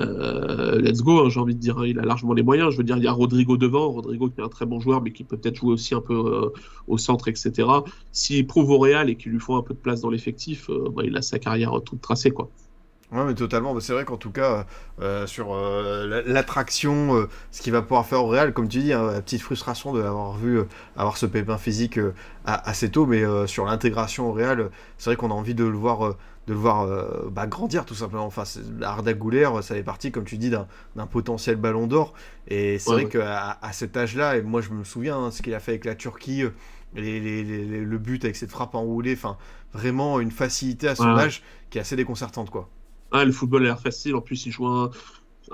euh, 0.00 0.80
let's 0.80 1.02
go, 1.02 1.24
hein, 1.26 1.28
j'ai 1.30 1.40
envie 1.40 1.54
de 1.54 1.60
dire. 1.60 1.78
hein, 1.78 1.86
il 1.86 1.98
a 1.98 2.02
largement 2.02 2.32
les 2.34 2.42
moyens. 2.42 2.72
Je 2.72 2.78
veux 2.78 2.84
dire, 2.84 2.96
il 2.96 3.04
y 3.04 3.08
a 3.08 3.12
Rodrigo 3.12 3.56
devant. 3.56 3.90
Rodrigo 3.90 4.28
qui 4.28 4.40
est 4.40 4.44
un 4.44 4.48
très 4.48 4.66
bon 4.66 4.80
joueur, 4.80 5.02
mais 5.02 5.12
qui 5.12 5.24
peut 5.24 5.36
peut-être 5.36 5.56
jouer 5.56 5.72
aussi 5.72 5.94
un 5.94 6.00
peu 6.00 6.14
euh, 6.14 6.50
au 6.86 6.98
centre, 6.98 7.28
etc. 7.28 7.68
S'il 8.12 8.46
prouve 8.46 8.70
au 8.70 8.78
Real 8.78 9.10
et 9.10 9.16
qu'il 9.16 9.32
lui 9.32 9.40
faut 9.40 9.56
un 9.56 9.62
peu 9.62 9.74
de 9.74 9.78
place 9.78 10.00
dans 10.00 10.10
l'effectif, 10.10 10.70
euh, 10.70 10.88
bah, 10.94 11.02
il 11.04 11.16
a 11.16 11.22
sa 11.22 11.38
carrière 11.38 11.72
toute 11.84 12.00
tracée, 12.00 12.30
quoi. 12.30 12.50
Ouais, 13.10 13.24
mais 13.24 13.34
totalement. 13.34 13.72
Bah, 13.74 13.80
C'est 13.80 13.94
vrai 13.94 14.04
qu'en 14.04 14.18
tout 14.18 14.30
cas, 14.30 14.66
sur 15.26 15.54
la- 15.54 16.22
l'attraction, 16.22 17.26
ce 17.50 17.62
qu'il 17.62 17.72
va 17.72 17.80
pouvoir 17.82 18.04
faire 18.06 18.22
au 18.22 18.28
Real, 18.28 18.52
comme 18.52 18.68
tu 18.68 18.80
dis, 18.80 18.92
hein, 18.92 19.10
la 19.12 19.22
petite 19.22 19.40
frustration 19.40 19.92
de 19.94 20.00
l'avoir 20.00 20.36
vu 20.36 20.60
avoir 20.96 21.16
ce 21.16 21.24
pépin 21.26 21.56
physique 21.56 21.98
assez 22.44 22.90
tôt, 22.90 23.06
mais 23.06 23.22
sur 23.46 23.64
l'intégration 23.64 24.28
au 24.28 24.32
Real, 24.32 24.70
c'est 24.98 25.10
vrai 25.10 25.16
qu'on 25.16 25.30
a 25.30 25.34
envie 25.34 25.54
de 25.54 25.64
le 25.64 25.76
voir, 25.76 26.16
de 26.48 26.54
le 26.54 26.58
voir 26.58 26.82
euh, 26.82 27.28
bah, 27.30 27.46
grandir 27.46 27.84
tout 27.86 27.94
simplement. 27.94 28.26
Enfin, 28.26 28.44
Arda 28.82 29.12
Güler, 29.14 29.48
ça 29.62 29.74
fait 29.74 29.82
partie, 29.84 30.10
comme 30.12 30.24
tu 30.24 30.38
dis, 30.38 30.50
d'un 30.50 31.06
potentiel 31.06 31.56
ballon 31.56 31.86
d'or. 31.86 32.14
Et 32.48 32.78
c'est 32.78 32.92
Ouais, 32.92 32.94
vrai 32.94 33.06
ouais. 33.06 33.08
qu'à 33.08 33.58
à 33.62 33.72
cet 33.72 33.96
âge-là, 33.96 34.36
et 34.36 34.42
moi 34.42 34.60
je 34.62 34.70
me 34.70 34.84
souviens 34.84 35.18
hein, 35.18 35.30
ce 35.30 35.42
qu'il 35.42 35.54
a 35.54 35.60
fait 35.60 35.72
avec 35.72 35.84
la 35.84 35.94
Turquie, 35.94 36.42
euh, 36.44 36.50
les- 36.94 37.20
les- 37.20 37.44
les- 37.44 37.64
les- 37.66 37.84
le 37.84 37.98
but 37.98 38.24
avec 38.24 38.36
cette 38.36 38.50
frappe 38.50 38.74
enroulée, 38.74 39.14
enfin, 39.14 39.36
vraiment 39.74 40.20
une 40.20 40.30
facilité 40.30 40.88
à 40.88 40.94
son 40.96 41.16
Ouais, 41.16 41.16
âge 41.16 41.42
qui 41.70 41.78
est 41.78 41.80
assez 41.82 41.96
déconcertante, 41.96 42.50
quoi. 42.50 42.68
Ah, 43.10 43.24
le 43.24 43.32
football 43.32 43.62
a 43.62 43.64
l'air 43.66 43.80
facile. 43.80 44.14
En 44.16 44.20
plus, 44.22 44.46
il 44.46 44.52
joue 44.52 44.66
un, 44.66 44.90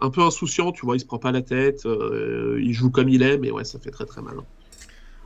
un 0.03 0.11
peu 0.11 0.23
insouciant, 0.23 0.73
tu 0.73 0.87
vois. 0.87 0.97
Il 0.97 1.01
se 1.01 1.07
prend 1.07 1.19
pas 1.21 1.33
la 1.33 1.43
tête. 1.43 1.87
euh, 1.87 2.59
il 2.63 2.73
joue 2.75 2.91
comme 2.91 3.09
il 3.11 3.23
est, 3.23 3.39
mais 3.39 3.51
ouais, 3.53 3.65
ça 3.65 3.79
fait 3.81 3.91
très 3.93 4.07
très 4.07 4.23
mal. 4.23 4.37
hein. 4.41 4.47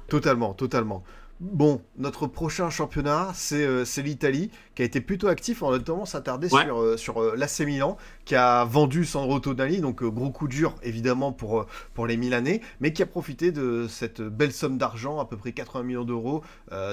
Totalement, 0.09 0.55
totalement. 0.55 1.05
Bon, 1.41 1.81
notre 1.97 2.27
prochain 2.27 2.69
championnat, 2.69 3.31
c'est 3.33 3.65
euh, 3.65 3.85
c'est 3.85 4.03
l'Italie, 4.03 4.51
qui 4.75 4.83
a 4.83 4.85
été 4.85 5.01
plutôt 5.01 5.29
actif. 5.29 5.63
On 5.63 5.69
a 5.69 5.73
notamment 5.79 6.05
s'attarder 6.05 6.49
Ouais. 6.53 6.65
sur, 6.65 6.81
euh, 6.81 6.97
sur 6.97 7.23
euh, 7.23 7.35
l'AC 7.37 7.61
Milan, 7.61 7.97
qui 8.29 8.37
a 8.37 8.65
vendu 8.65 9.07
Sandro 9.07 9.41
Tonali, 9.41 9.81
donc 9.81 10.05
gros 10.05 10.31
coup 10.31 10.49
dur 10.49 10.75
évidemment 10.83 11.33
pour, 11.33 11.65
pour 11.95 12.07
les 12.07 12.19
Milanais, 12.19 12.61
mais 12.79 12.93
qui 12.93 13.03
a 13.03 13.07
profité 13.07 13.53
de 13.53 13.87
cette 13.89 14.21
belle 14.21 14.53
somme 14.53 14.77
d'argent, 14.77 15.19
à 15.19 15.25
peu 15.25 15.39
près 15.39 15.53
80 15.53 15.83
millions 15.83 16.05
d'euros 16.05 16.43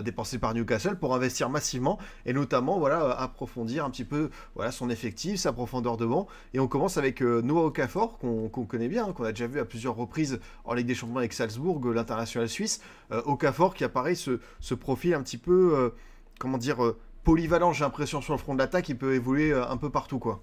dépensés 0.03 0.39
par 0.39 0.53
Newcastle, 0.53 0.97
pour 0.97 1.13
investir 1.13 1.49
massivement 1.49 1.99
et 2.25 2.31
notamment 2.31 2.79
voilà, 2.79 3.11
approfondir 3.19 3.83
un 3.83 3.89
petit 3.89 4.05
peu 4.05 4.29
voilà, 4.55 4.71
son 4.71 4.89
effectif, 4.89 5.35
sa 5.35 5.51
profondeur 5.51 5.97
de 5.97 6.05
banc. 6.05 6.27
Et 6.53 6.59
on 6.61 6.67
commence 6.67 6.95
avec 6.95 7.19
Noah 7.19 7.65
Okafor, 7.65 8.17
qu'on 8.17 8.47
connaît 8.49 8.87
bien, 8.87 9.07
hein, 9.07 9.11
qu'on 9.11 9.25
a 9.25 9.33
déjà 9.33 9.47
vu 9.47 9.59
à 9.59 9.65
plusieurs 9.65 9.97
reprises 9.97 10.39
en 10.63 10.73
Ligue 10.73 10.87
des 10.87 10.95
Champions 10.95 11.17
avec 11.17 11.33
Salzbourg, 11.33 11.81
l'international 11.93 12.47
suisse. 12.47 12.79
Okafor 13.11 13.73
qui 13.73 13.83
apparaît 13.83 14.15
ce, 14.15 14.39
ce 14.61 14.73
profil 14.73 15.13
un 15.13 15.21
petit 15.21 15.37
peu 15.37 15.91
comment 16.39 16.57
dire, 16.57 16.83
euh, 16.83 16.97
polyvalent, 17.23 17.73
j'ai 17.73 17.83
l'impression, 17.83 18.21
sur 18.21 18.33
le 18.33 18.39
front 18.39 18.53
de 18.53 18.59
l'attaque, 18.59 18.89
il 18.89 18.97
peut 18.97 19.13
évoluer 19.13 19.51
euh, 19.51 19.67
un 19.67 19.77
peu 19.77 19.89
partout, 19.89 20.19
quoi. 20.19 20.41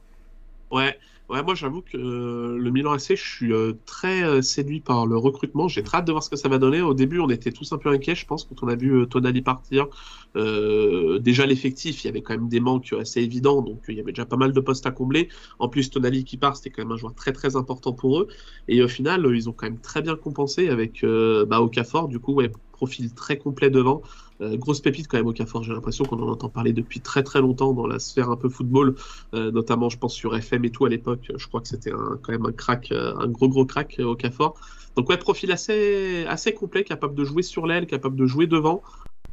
Ouais, 0.72 0.98
ouais 1.28 1.42
moi 1.42 1.54
j'avoue 1.54 1.82
que 1.82 1.96
euh, 1.98 2.56
le 2.58 2.70
Milan 2.70 2.92
AC, 2.92 3.14
je 3.14 3.14
suis 3.14 3.52
très 3.86 4.42
séduit 4.42 4.80
par 4.80 5.06
le 5.06 5.16
recrutement. 5.16 5.68
J'ai 5.68 5.82
très 5.82 5.98
hâte 5.98 6.06
de 6.06 6.12
voir 6.12 6.22
ce 6.24 6.30
que 6.30 6.36
ça 6.36 6.48
va 6.48 6.58
donner. 6.58 6.80
Au 6.80 6.94
début, 6.94 7.20
on 7.20 7.28
était 7.28 7.52
tous 7.52 7.72
un 7.72 7.78
peu 7.78 7.90
inquiets, 7.90 8.14
je 8.14 8.26
pense, 8.26 8.44
quand 8.44 8.62
on 8.62 8.68
a 8.68 8.74
vu 8.74 9.06
Tonali 9.08 9.42
partir. 9.42 9.86
déjà, 10.34 11.46
l'effectif, 11.46 12.02
il 12.02 12.06
y 12.06 12.10
avait 12.10 12.22
quand 12.22 12.34
même 12.34 12.48
des 12.48 12.60
manques 12.60 12.92
assez 12.98 13.20
évidents, 13.20 13.62
donc 13.62 13.82
il 13.88 13.96
y 13.96 14.00
avait 14.00 14.12
déjà 14.12 14.26
pas 14.26 14.36
mal 14.36 14.52
de 14.52 14.60
postes 14.60 14.86
à 14.86 14.90
combler. 14.90 15.28
En 15.58 15.68
plus, 15.68 15.90
Tonali 15.90 16.24
qui 16.24 16.38
part, 16.38 16.56
c'était 16.56 16.70
quand 16.70 16.82
même 16.82 16.92
un 16.92 16.96
joueur 16.96 17.14
très 17.14 17.32
très 17.32 17.54
important 17.56 17.92
pour 17.92 18.20
eux. 18.20 18.28
Et 18.68 18.82
au 18.82 18.88
final, 18.88 19.26
ils 19.34 19.48
ont 19.48 19.52
quand 19.52 19.66
même 19.66 19.80
très 19.80 20.02
bien 20.02 20.16
compensé 20.16 20.68
avec 20.70 21.04
bah, 21.04 21.60
du 22.08 22.18
coup, 22.18 22.34
ouais, 22.34 22.50
profil 22.82 23.14
très 23.14 23.38
complet 23.38 23.70
devant. 23.70 24.02
Euh, 24.40 24.56
grosse 24.56 24.80
pépite 24.80 25.06
quand 25.06 25.16
même 25.16 25.28
au 25.28 25.32
Cafor, 25.32 25.62
j'ai 25.62 25.72
l'impression 25.72 26.04
qu'on 26.04 26.20
en 26.20 26.28
entend 26.28 26.48
parler 26.48 26.72
depuis 26.72 26.98
très 26.98 27.22
très 27.22 27.40
longtemps 27.40 27.72
dans 27.74 27.86
la 27.86 28.00
sphère 28.00 28.28
un 28.28 28.36
peu 28.36 28.48
football, 28.48 28.96
euh, 29.34 29.52
notamment 29.52 29.88
je 29.88 29.98
pense 29.98 30.14
sur 30.14 30.34
FM 30.34 30.64
et 30.64 30.70
tout 30.70 30.84
à 30.84 30.88
l'époque, 30.88 31.30
je 31.36 31.46
crois 31.46 31.60
que 31.60 31.68
c'était 31.68 31.92
quand 31.92 32.32
même 32.32 32.44
un 32.44 32.50
crack, 32.50 32.90
euh, 32.90 33.14
un 33.20 33.28
gros 33.28 33.48
gros 33.48 33.64
crack 33.64 34.00
au 34.04 34.16
Cafor. 34.16 34.54
Donc 34.96 35.08
ouais, 35.08 35.16
profil 35.16 35.52
assez, 35.52 36.24
assez 36.26 36.54
complet, 36.54 36.82
capable 36.82 37.14
de 37.14 37.22
jouer 37.22 37.44
sur 37.44 37.68
l'aile, 37.68 37.86
capable 37.86 38.16
de 38.16 38.26
jouer 38.26 38.48
devant. 38.48 38.82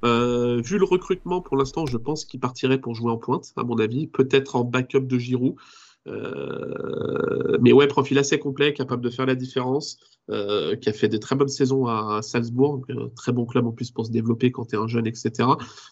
vu 0.04 0.78
le 0.78 0.86
recrutement 0.86 1.42
pour 1.42 1.58
l'instant, 1.58 1.88
je 1.88 1.98
pense 1.98 2.24
qu'il 2.24 2.40
partirait 2.40 2.78
pour 2.78 2.94
jouer 2.94 3.12
en 3.12 3.18
pointe, 3.18 3.52
à 3.58 3.64
mon 3.64 3.80
avis, 3.80 4.06
peut-être 4.06 4.56
en 4.56 4.64
backup 4.64 5.08
de 5.08 5.18
Giroud. 5.18 5.56
Mais 6.06 7.72
ouais, 7.72 7.88
profil 7.88 8.18
assez 8.18 8.40
complet, 8.40 8.74
capable 8.74 9.04
de 9.04 9.10
faire 9.10 9.26
la 9.26 9.36
différence. 9.36 9.98
Euh, 10.32 10.76
qui 10.76 10.90
a 10.90 10.94
fait 10.94 11.08
des 11.08 11.20
très 11.20 11.36
bonnes 11.36 11.48
saisons 11.48 11.88
à, 11.88 12.22
Salzbourg, 12.22 12.86
euh, 12.92 13.10
très 13.16 13.32
bon 13.32 13.48
club 13.48 13.66
en 13.66 13.72
plus 13.72 13.90
pour 13.90 14.06
se 14.06 14.12
développer 14.12 14.52
quand 14.52 14.66
tu 14.66 14.76
es 14.76 14.78
un 14.78 14.86
jeune, 14.86 15.08
etc. 15.08 15.32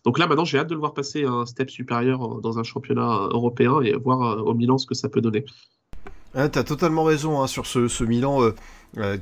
Donc 0.05 0.19
là, 0.19 0.27
maintenant, 0.27 0.45
j'ai 0.45 0.59
hâte 0.59 0.69
de 0.69 0.75
le 0.75 0.79
voir 0.79 0.93
passer 0.93 1.23
un 1.23 1.47
step 1.47 1.71
supérieur 1.71 2.39
dans 2.41 2.59
un 2.59 2.63
championnat 2.63 3.29
européen 3.31 3.81
et 3.81 3.93
voir 3.93 4.21
euh, 4.21 4.41
au 4.43 4.53
Milan 4.53 4.77
ce 4.77 4.85
que 4.85 4.93
ça 4.93 5.09
peut 5.09 5.21
donner. 5.21 5.43
Ah, 6.39 6.49
tu 6.49 6.59
as 6.59 6.63
totalement 6.63 7.03
raison 7.03 7.41
hein, 7.41 7.47
sur 7.47 7.65
ce, 7.65 8.03
Milan 8.03 8.51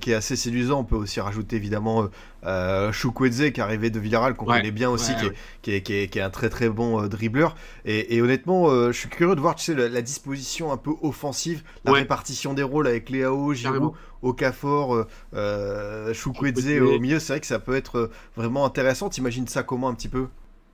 qui 0.01 0.12
est 0.12 0.15
assez 0.15 0.36
séduisant. 0.36 0.82
On 0.82 0.84
peut 0.84 0.97
aussi 0.97 1.19
rajouter 1.21 1.56
évidemment 1.56 2.10
euh, 2.45 2.91
Chukwueze 2.91 3.51
qui 3.51 3.60
est 3.60 3.63
arrivé 3.63 3.89
de 3.89 3.99
Villarreal, 3.99 4.36
qu'on 4.36 4.45
connaît 4.45 4.71
bien 4.71 4.89
aussi, 4.89 5.13
qui, 5.62 5.71
est, 5.71 5.82
qui, 5.82 5.93
est, 5.93 6.21
un 6.21 6.30
très 6.30 6.49
très 6.49 6.69
bon 6.69 7.01
euh, 7.01 7.08
dribbleur. 7.08 7.56
Et, 7.86 8.21
honnêtement, 8.21 8.69
euh, 8.69 8.91
je 8.91 8.99
suis 8.99 9.10
curieux 9.10 9.36
de 9.36 9.41
voir 9.41 9.56
tu 9.56 9.63
sais, 9.63 9.89
la, 9.89 10.01
disposition 10.01 10.71
un 10.71 10.78
peu 10.78 10.91
offensive, 11.01 11.63
la 11.84 11.93
répartition 11.93 12.54
des 12.54 12.63
rôles 12.63 12.88
avec 12.88 13.10
Léao, 13.10 13.54
Giroud, 13.54 13.93
Okafor, 14.21 15.06
euh, 15.34 16.13
Chukwueze 16.13 16.82
au 16.82 16.99
milieu. 16.99 17.19
C'est 17.19 17.34
vrai 17.34 17.39
que 17.39 17.47
ça 17.47 17.60
peut 17.60 17.75
être 17.75 18.12
vraiment 18.36 18.65
intéressant. 18.65 19.10
T'imagines 19.10 19.47
ça 19.47 19.63
comment 19.63 19.88
un 19.88 19.95
petit 19.95 20.10
peu? 20.10 20.28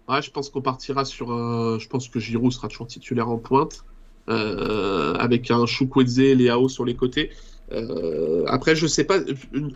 Ouais, 0.09 0.21
je 0.21 0.31
pense 0.31 0.49
qu'on 0.49 0.61
partira 0.61 1.05
sur. 1.05 1.27
je 1.27 1.87
pense 1.87 2.09
que 2.09 2.19
Giroud 2.19 2.51
sera 2.51 2.67
toujours 2.67 2.87
titulaire 2.87 3.29
en 3.29 3.37
pointe. 3.37 3.85
Avec 4.27 5.51
un 5.51 5.65
Chukwueze, 5.65 6.19
Léao 6.19 6.69
sur 6.69 6.85
les 6.85 6.95
côtés. 6.95 7.31
Euh, 7.73 8.43
après, 8.47 8.75
je 8.75 8.87
sais 8.87 9.03
pas, 9.03 9.19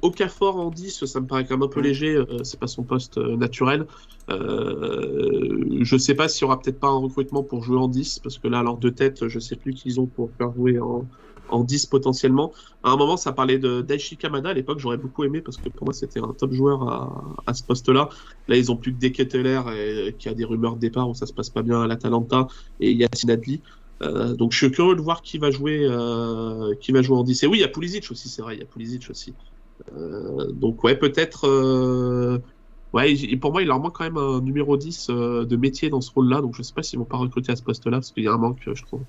Okafor 0.01 0.57
en 0.57 0.69
10, 0.69 1.05
ça 1.05 1.19
me 1.21 1.27
paraît 1.27 1.45
quand 1.45 1.55
même 1.55 1.63
un 1.63 1.69
peu 1.69 1.79
léger, 1.79 2.15
euh, 2.15 2.43
c'est 2.43 2.59
pas 2.59 2.67
son 2.67 2.83
poste 2.83 3.17
euh, 3.17 3.37
naturel. 3.37 3.85
je 4.29 5.97
sais 5.97 6.15
pas 6.15 6.27
s'il 6.27 6.41
y 6.41 6.45
aura 6.45 6.59
peut-être 6.59 6.79
pas 6.79 6.87
un 6.87 6.97
recrutement 6.97 7.43
pour 7.43 7.63
jouer 7.63 7.77
en 7.77 7.87
10, 7.87 8.19
parce 8.19 8.37
que 8.37 8.47
là, 8.47 8.59
alors 8.59 8.77
de 8.77 8.89
tête, 8.89 9.27
je 9.27 9.39
sais 9.39 9.55
plus 9.55 9.73
qu'ils 9.73 9.99
ont 9.99 10.07
pour 10.07 10.29
faire 10.37 10.53
jouer 10.53 10.79
en, 10.79 11.05
en 11.49 11.63
10 11.63 11.85
potentiellement. 11.85 12.51
À 12.83 12.89
un 12.89 12.97
moment, 12.97 13.17
ça 13.17 13.31
parlait 13.31 13.59
de 13.59 13.81
Daichi 13.81 14.17
Kamada 14.17 14.49
à 14.49 14.53
l'époque, 14.53 14.79
j'aurais 14.79 14.97
beaucoup 14.97 15.23
aimé 15.23 15.41
parce 15.41 15.57
que 15.57 15.69
pour 15.69 15.85
moi, 15.85 15.93
c'était 15.93 16.19
un 16.19 16.33
top 16.37 16.51
joueur 16.51 16.83
à, 16.89 17.35
à 17.47 17.53
ce 17.53 17.63
poste-là. 17.63 18.09
Là, 18.47 18.57
ils 18.57 18.71
ont 18.71 18.75
plus 18.75 18.93
que 18.93 18.99
Deketeler 18.99 19.61
qui 20.19 20.27
a 20.27 20.33
des 20.33 20.43
rumeurs 20.43 20.75
de 20.75 20.81
départ 20.81 21.09
où 21.09 21.13
ça 21.13 21.25
se 21.25 21.33
passe 21.33 21.49
pas 21.49 21.61
bien 21.61 21.81
à 21.81 21.87
l'Atalanta 21.87 22.47
et 22.81 22.91
Yassine 22.91 23.31
Adli. 23.31 23.61
Euh, 24.03 24.33
donc 24.33 24.51
je 24.51 24.57
suis 24.57 24.71
curieux 24.71 24.95
de 24.95 25.01
voir 25.01 25.21
qui 25.21 25.37
va 25.37 25.51
jouer, 25.51 25.79
euh, 25.83 26.75
qui 26.81 26.91
va 26.91 27.01
jouer 27.01 27.17
en 27.17 27.23
10. 27.23 27.43
Et 27.43 27.47
oui, 27.47 27.57
il 27.59 27.61
y 27.61 27.63
a 27.63 27.67
Pulisic 27.67 28.09
aussi, 28.11 28.29
c'est 28.29 28.41
vrai, 28.41 28.55
il 28.55 28.59
y 28.59 28.63
a 28.63 28.65
Pulisic 28.65 29.09
aussi. 29.09 29.35
Euh, 29.93 30.51
donc 30.51 30.83
ouais, 30.83 30.97
peut-être. 30.97 31.47
ouais, 32.93 33.37
pour 33.37 33.51
moi, 33.51 33.61
il 33.61 33.67
leur 33.67 33.79
manque 33.79 33.95
quand 33.95 34.03
même 34.03 34.17
un 34.17 34.41
numéro 34.41 34.77
10 34.77 35.09
de 35.09 35.55
métier 35.55 35.89
dans 35.89 36.01
ce 36.01 36.11
rôle-là. 36.11 36.41
Donc 36.41 36.55
je 36.55 36.63
sais 36.63 36.73
pas 36.73 36.83
s'ils 36.83 36.99
vont 36.99 37.05
pas 37.05 37.17
recruter 37.17 37.51
à 37.51 37.55
ce 37.55 37.63
poste-là 37.63 37.97
parce 37.97 38.11
qu'il 38.11 38.23
y 38.23 38.27
a 38.27 38.33
un 38.33 38.37
manque, 38.37 38.61
je 38.65 38.83
trouve. 38.83 39.03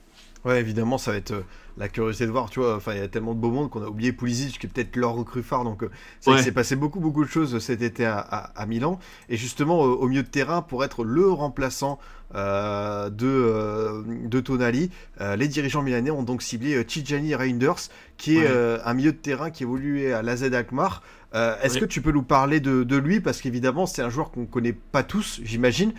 Ouais, 0.46 0.60
évidemment, 0.60 0.96
ça 0.96 1.10
va 1.10 1.18
être 1.18 1.34
la 1.76 1.88
curiosité 1.88 2.24
de 2.24 2.30
voir, 2.30 2.48
tu 2.48 2.60
vois. 2.60 2.76
Enfin, 2.76 2.92
il 2.94 2.98
y 2.98 3.02
a 3.02 3.08
tellement 3.08 3.34
de 3.34 3.40
beaux 3.40 3.50
mondes 3.50 3.68
qu'on 3.68 3.82
a 3.82 3.88
oublié 3.88 4.12
Pulisic, 4.12 4.58
qui 4.58 4.66
est 4.66 4.70
peut-être 4.70 4.96
leur 4.96 5.12
recrue 5.12 5.42
phare. 5.42 5.64
Donc, 5.64 5.84
c'est 6.20 6.30
ouais. 6.30 6.42
s'est 6.42 6.52
passé 6.52 6.76
beaucoup, 6.76 7.00
beaucoup 7.00 7.24
de 7.24 7.28
choses 7.28 7.58
cet 7.58 7.82
été 7.82 8.06
à, 8.06 8.18
à, 8.18 8.66
Milan. 8.66 8.98
Et 9.28 9.36
justement, 9.36 9.80
au 9.80 10.06
milieu 10.08 10.22
de 10.22 10.28
terrain, 10.28 10.62
pour 10.62 10.84
être 10.84 11.04
le 11.04 11.28
remplaçant 11.28 11.98
euh, 12.34 13.08
de, 13.08 13.26
euh, 13.26 14.02
de 14.06 14.40
Tonali, 14.40 14.90
euh, 15.20 15.36
les 15.36 15.46
dirigeants 15.46 15.82
milanais 15.82 16.10
ont 16.10 16.24
donc 16.24 16.42
ciblé 16.42 16.84
Tijani 16.84 17.34
Reinders, 17.34 17.88
qui 18.16 18.38
est 18.38 18.48
un 18.84 18.94
milieu 18.94 19.12
de 19.12 19.16
terrain 19.16 19.50
qui 19.50 19.62
évolue 19.62 20.12
à 20.12 20.22
l'AZ 20.22 20.44
Alkmaar. 20.44 21.02
Est-ce 21.32 21.78
que 21.78 21.84
tu 21.84 22.00
peux 22.00 22.12
nous 22.12 22.22
parler 22.22 22.60
de, 22.60 22.82
de 22.82 22.96
lui? 22.96 23.20
Parce 23.20 23.40
qu'évidemment, 23.40 23.86
c'est 23.86 24.02
un 24.02 24.10
joueur 24.10 24.30
qu'on 24.30 24.46
connaît 24.46 24.72
pas 24.72 25.02
tous, 25.02 25.40
j'imagine. 25.44 25.92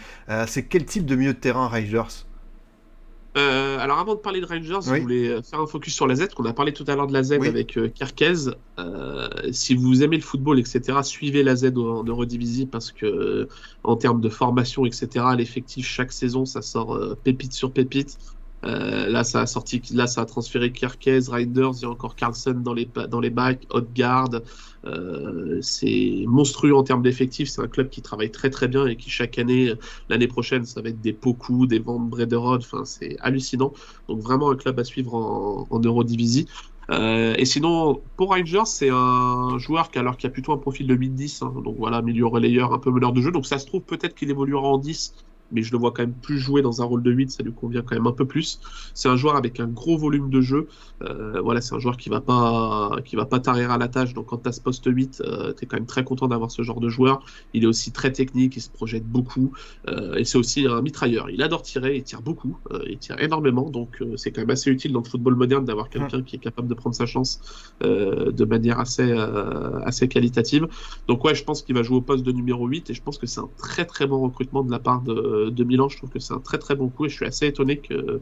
c'est 0.47 0.63
quel 0.63 0.85
type 0.85 1.05
de 1.05 1.15
milieu 1.15 1.33
de 1.33 1.39
terrain 1.39 1.67
Reinders? 1.67 2.26
Euh, 3.37 3.77
alors 3.79 3.99
avant 3.99 4.15
de 4.15 4.19
parler 4.19 4.41
de 4.41 4.45
Rangers, 4.45 4.79
je 4.83 5.01
voulais 5.01 5.41
faire 5.43 5.59
un 5.59 5.67
focus 5.67 5.93
sur 5.93 6.07
la 6.07 6.15
Z, 6.15 6.29
qu'on 6.29 6.45
a 6.45 6.53
parlé 6.53 6.73
tout 6.73 6.83
à 6.87 6.95
l'heure 6.95 7.07
de 7.07 7.13
la 7.13 7.23
Z 7.23 7.33
avec 7.33 7.77
euh, 7.77 7.89
euh, 8.79 9.29
si 9.51 9.75
vous 9.75 10.03
aimez 10.03 10.17
le 10.17 10.23
football, 10.23 10.59
etc., 10.59 10.99
suivez 11.03 11.43
la 11.43 11.55
Z 11.55 11.73
en 11.77 12.03
Eurodivisie 12.03 12.65
parce 12.65 12.91
que 12.91 13.47
en 13.83 13.95
termes 13.95 14.21
de 14.21 14.29
formation, 14.29 14.85
etc., 14.85 15.25
l'effectif 15.37 15.87
chaque 15.87 16.11
saison, 16.11 16.45
ça 16.45 16.61
sort 16.61 16.99
pépite 17.23 17.53
sur 17.53 17.71
pépite. 17.71 18.17
Là, 18.67 19.23
ça 19.23 19.41
a 19.41 19.45
sorti, 19.45 19.81
là, 19.93 20.07
ça 20.07 20.21
a 20.21 20.25
transféré 20.25 20.71
Kerkez, 20.71 21.19
Riders, 21.29 21.71
il 21.77 21.81
y 21.83 21.85
a 21.85 21.89
encore 21.89 22.15
Carlson 22.15 22.53
dans 22.63 22.73
les 22.73 22.87
dans 23.09 23.19
les 23.19 23.29
bacs, 23.29 23.65
Haute-Garde. 23.71 24.43
Euh, 24.85 25.59
c'est 25.61 26.23
monstrueux 26.27 26.75
en 26.75 26.83
termes 26.83 27.01
d'effectifs. 27.01 27.49
C'est 27.49 27.61
un 27.61 27.67
club 27.67 27.89
qui 27.89 28.01
travaille 28.01 28.31
très 28.31 28.49
très 28.49 28.67
bien 28.67 28.85
et 28.87 28.95
qui 28.95 29.09
chaque 29.09 29.37
année, 29.37 29.73
l'année 30.09 30.27
prochaine, 30.27 30.65
ça 30.65 30.81
va 30.81 30.89
être 30.89 31.01
des 31.01 31.13
Poku, 31.13 31.67
des 31.67 31.79
Van 31.79 31.99
Brederode. 31.99 32.61
Enfin, 32.61 32.85
c'est 32.85 33.17
hallucinant. 33.19 33.73
Donc 34.07 34.19
vraiment 34.19 34.51
un 34.51 34.55
club 34.55 34.79
à 34.79 34.83
suivre 34.83 35.15
en, 35.15 35.67
en 35.69 35.79
Eurodivisie. 35.79 36.47
Euh, 36.89 37.35
et 37.37 37.45
sinon, 37.45 38.01
pour 38.15 38.29
Rangers, 38.29 38.65
c'est 38.65 38.89
un 38.89 39.57
joueur 39.57 39.91
qui, 39.91 39.99
alors, 39.99 40.15
qui 40.17 40.25
a 40.25 40.29
plutôt 40.29 40.53
un 40.53 40.57
profil 40.57 40.87
de 40.87 40.95
mid-10, 40.95 41.43
hein. 41.43 41.53
donc 41.63 41.75
voilà, 41.77 42.01
milieu 42.01 42.25
relayeur, 42.27 42.73
un 42.73 42.79
peu 42.79 42.91
meneur 42.91 43.11
de 43.11 43.21
jeu. 43.21 43.31
Donc 43.31 43.45
ça 43.45 43.59
se 43.59 43.65
trouve 43.65 43.81
peut-être 43.81 44.15
qu'il 44.15 44.29
évoluera 44.29 44.67
en 44.67 44.77
10 44.77 45.13
mais 45.51 45.61
je 45.63 45.71
le 45.71 45.77
vois 45.77 45.91
quand 45.91 46.03
même 46.03 46.13
plus 46.13 46.39
jouer 46.39 46.61
dans 46.61 46.81
un 46.81 46.85
rôle 46.85 47.03
de 47.03 47.11
8, 47.11 47.31
ça 47.31 47.43
lui 47.43 47.53
convient 47.53 47.81
quand 47.81 47.95
même 47.95 48.07
un 48.07 48.11
peu 48.11 48.25
plus. 48.25 48.59
C'est 48.93 49.09
un 49.09 49.15
joueur 49.15 49.35
avec 49.35 49.59
un 49.59 49.67
gros 49.67 49.97
volume 49.97 50.29
de 50.29 50.41
jeu. 50.41 50.67
Euh, 51.01 51.41
voilà, 51.41 51.61
c'est 51.61 51.75
un 51.75 51.79
joueur 51.79 51.97
qui 51.97 52.09
va 52.09 52.21
pas 52.21 52.91
qui 53.05 53.15
va 53.15 53.25
pas 53.25 53.39
tarir 53.39 53.71
à 53.71 53.77
la 53.77 53.87
tâche. 53.87 54.13
Donc 54.13 54.27
quand 54.27 54.37
tu 54.37 54.49
as 54.49 54.51
ce 54.51 54.61
poste 54.61 54.85
8, 54.85 55.21
euh, 55.25 55.53
tu 55.53 55.63
es 55.63 55.67
quand 55.67 55.77
même 55.77 55.85
très 55.85 56.03
content 56.03 56.27
d'avoir 56.27 56.51
ce 56.51 56.61
genre 56.61 56.79
de 56.79 56.89
joueur. 56.89 57.23
Il 57.53 57.63
est 57.63 57.67
aussi 57.67 57.91
très 57.91 58.11
technique, 58.11 58.55
il 58.57 58.61
se 58.61 58.69
projette 58.69 59.05
beaucoup 59.05 59.51
euh, 59.87 60.15
et 60.15 60.25
c'est 60.25 60.37
aussi 60.37 60.67
un 60.67 60.81
mitrailleur. 60.81 61.29
Il 61.29 61.41
adore 61.41 61.61
tirer, 61.61 61.95
il 61.95 62.03
tire 62.03 62.21
beaucoup, 62.21 62.57
euh, 62.71 62.79
il 62.87 62.97
tire 62.97 63.19
énormément. 63.19 63.69
Donc 63.69 64.01
euh, 64.01 64.17
c'est 64.17 64.31
quand 64.31 64.41
même 64.41 64.49
assez 64.49 64.69
utile 64.69 64.91
dans 64.91 65.01
le 65.01 65.09
football 65.09 65.35
moderne 65.35 65.65
d'avoir 65.65 65.89
quelqu'un 65.89 66.21
qui 66.21 66.35
est 66.35 66.39
capable 66.39 66.67
de 66.67 66.73
prendre 66.73 66.95
sa 66.95 67.05
chance 67.05 67.39
de 67.81 68.45
manière 68.45 68.79
assez 68.79 69.11
assez 69.85 70.07
qualitative. 70.07 70.67
Donc 71.07 71.23
ouais, 71.23 71.35
je 71.35 71.43
pense 71.43 71.61
qu'il 71.61 71.75
va 71.75 71.83
jouer 71.83 71.97
au 71.97 72.01
poste 72.01 72.23
de 72.23 72.31
numéro 72.31 72.67
8 72.67 72.89
et 72.89 72.93
je 72.93 73.01
pense 73.01 73.17
que 73.17 73.27
c'est 73.27 73.39
un 73.39 73.49
très 73.57 73.85
très 73.85 74.07
bon 74.07 74.19
recrutement 74.21 74.63
de 74.63 74.71
la 74.71 74.79
part 74.79 75.01
de 75.01 75.36
de 75.51 75.63
Milan. 75.63 75.89
Je 75.89 75.97
trouve 75.97 76.09
que 76.09 76.19
c'est 76.19 76.33
un 76.33 76.39
très 76.39 76.57
très 76.57 76.75
bon 76.75 76.89
coup 76.89 77.05
et 77.05 77.09
je 77.09 77.15
suis 77.15 77.25
assez 77.25 77.47
étonné 77.47 77.77
que 77.77 78.21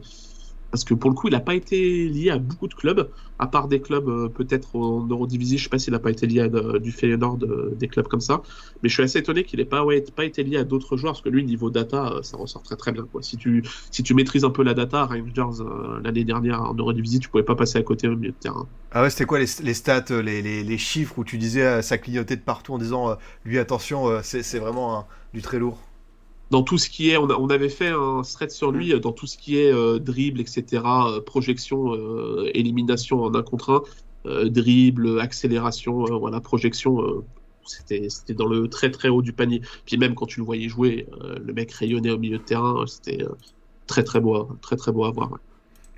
parce 0.70 0.84
que 0.84 0.94
pour 0.94 1.10
le 1.10 1.16
coup, 1.16 1.28
il 1.28 1.30
n'a 1.30 1.40
pas 1.40 1.54
été 1.54 2.08
lié 2.08 2.30
à 2.30 2.38
beaucoup 2.38 2.68
de 2.68 2.74
clubs, 2.74 3.08
à 3.38 3.46
part 3.46 3.68
des 3.68 3.80
clubs 3.80 4.08
euh, 4.08 4.28
peut-être 4.28 4.76
en 4.76 5.06
Eurodivisie. 5.06 5.58
Je 5.58 5.64
sais 5.64 5.68
pas 5.70 5.78
s'il 5.78 5.92
n'a 5.92 5.98
pas 5.98 6.10
été 6.10 6.26
lié 6.26 6.40
à 6.40 6.48
du 6.78 6.92
Feyenoord, 6.92 7.38
des 7.76 7.88
clubs 7.88 8.06
comme 8.08 8.20
ça. 8.20 8.42
Mais 8.82 8.88
je 8.88 8.94
suis 8.94 9.02
assez 9.02 9.20
étonné 9.20 9.44
qu'il 9.44 9.58
n'ait 9.58 9.64
pas, 9.64 9.84
été 10.24 10.42
lié 10.42 10.58
à 10.58 10.64
d'autres 10.64 10.96
joueurs, 10.96 11.12
parce 11.14 11.22
que 11.22 11.28
lui, 11.28 11.44
niveau 11.44 11.70
data, 11.70 12.12
euh, 12.12 12.22
ça 12.22 12.36
ressort 12.36 12.62
très 12.62 12.76
très 12.76 12.92
bien. 12.92 13.06
Si, 13.20 13.36
tu, 13.36 13.62
si 13.90 14.02
tu 14.02 14.14
maîtrises 14.14 14.44
un 14.44 14.50
peu 14.50 14.62
la 14.62 14.74
data, 14.74 15.06
Rangers, 15.06 15.62
euh, 15.62 16.00
l'année 16.02 16.24
dernière 16.24 16.62
en 16.62 16.74
Eurodivisie, 16.74 17.20
tu 17.20 17.28
pouvais 17.28 17.44
pas 17.44 17.54
passer 17.54 17.78
à 17.78 17.82
côté 17.82 18.08
au 18.08 18.16
milieu 18.16 18.32
de 18.32 18.36
terrain. 18.36 18.66
Ah 18.92 19.02
ouais, 19.02 19.10
c'était 19.10 19.24
quoi 19.24 19.38
les, 19.38 19.46
stats, 19.46 20.22
les, 20.22 20.78
chiffres 20.78 21.18
où 21.18 21.24
tu 21.24 21.38
disais 21.38 21.80
ça 21.82 21.98
clignotait 21.98 22.36
de 22.36 22.42
partout 22.42 22.74
en 22.74 22.78
disant 22.78 23.16
lui, 23.44 23.58
attention, 23.58 24.20
c'est 24.22 24.58
vraiment 24.58 25.06
du 25.32 25.42
très 25.42 25.58
lourd 25.58 25.78
dans 26.50 26.62
tout 26.62 26.78
ce 26.78 26.88
qui 26.88 27.10
est, 27.10 27.16
on, 27.16 27.28
on, 27.28 27.48
avait 27.48 27.68
fait 27.68 27.88
un 27.88 28.22
thread 28.22 28.50
sur 28.50 28.70
lui, 28.70 28.98
dans 29.00 29.12
tout 29.12 29.26
ce 29.26 29.36
qui 29.36 29.58
est 29.58 29.72
euh, 29.72 29.98
dribble, 29.98 30.40
etc., 30.40 30.82
euh, 30.84 31.20
projection, 31.20 31.94
euh, 31.94 32.50
élimination 32.54 33.22
en 33.22 33.34
un 33.34 33.42
contre 33.42 33.70
un, 33.70 33.82
euh, 34.30 34.48
dribble, 34.48 35.20
accélération, 35.20 36.04
voilà, 36.18 36.40
projection, 36.40 37.24
c'était 37.64 38.34
dans 38.34 38.46
le 38.46 38.68
très 38.68 38.90
très 38.90 39.08
haut 39.08 39.22
du 39.22 39.32
panier. 39.32 39.60
Puis 39.84 39.96
même 39.96 40.14
quand 40.14 40.26
tu 40.26 40.40
le 40.40 40.46
voyais 40.46 40.68
jouer, 40.68 41.06
le 41.20 41.52
mec 41.52 41.72
rayonnait 41.72 42.10
au 42.10 42.18
milieu 42.18 42.38
de 42.38 42.42
terrain, 42.42 42.84
c'était 42.86 43.24
très 43.86 44.04
très 44.04 44.20
beau, 44.20 44.48
très 44.62 44.76
très 44.76 44.92
beau 44.92 45.04
à 45.04 45.10
voir. 45.10 45.32
Ouais. 45.32 45.38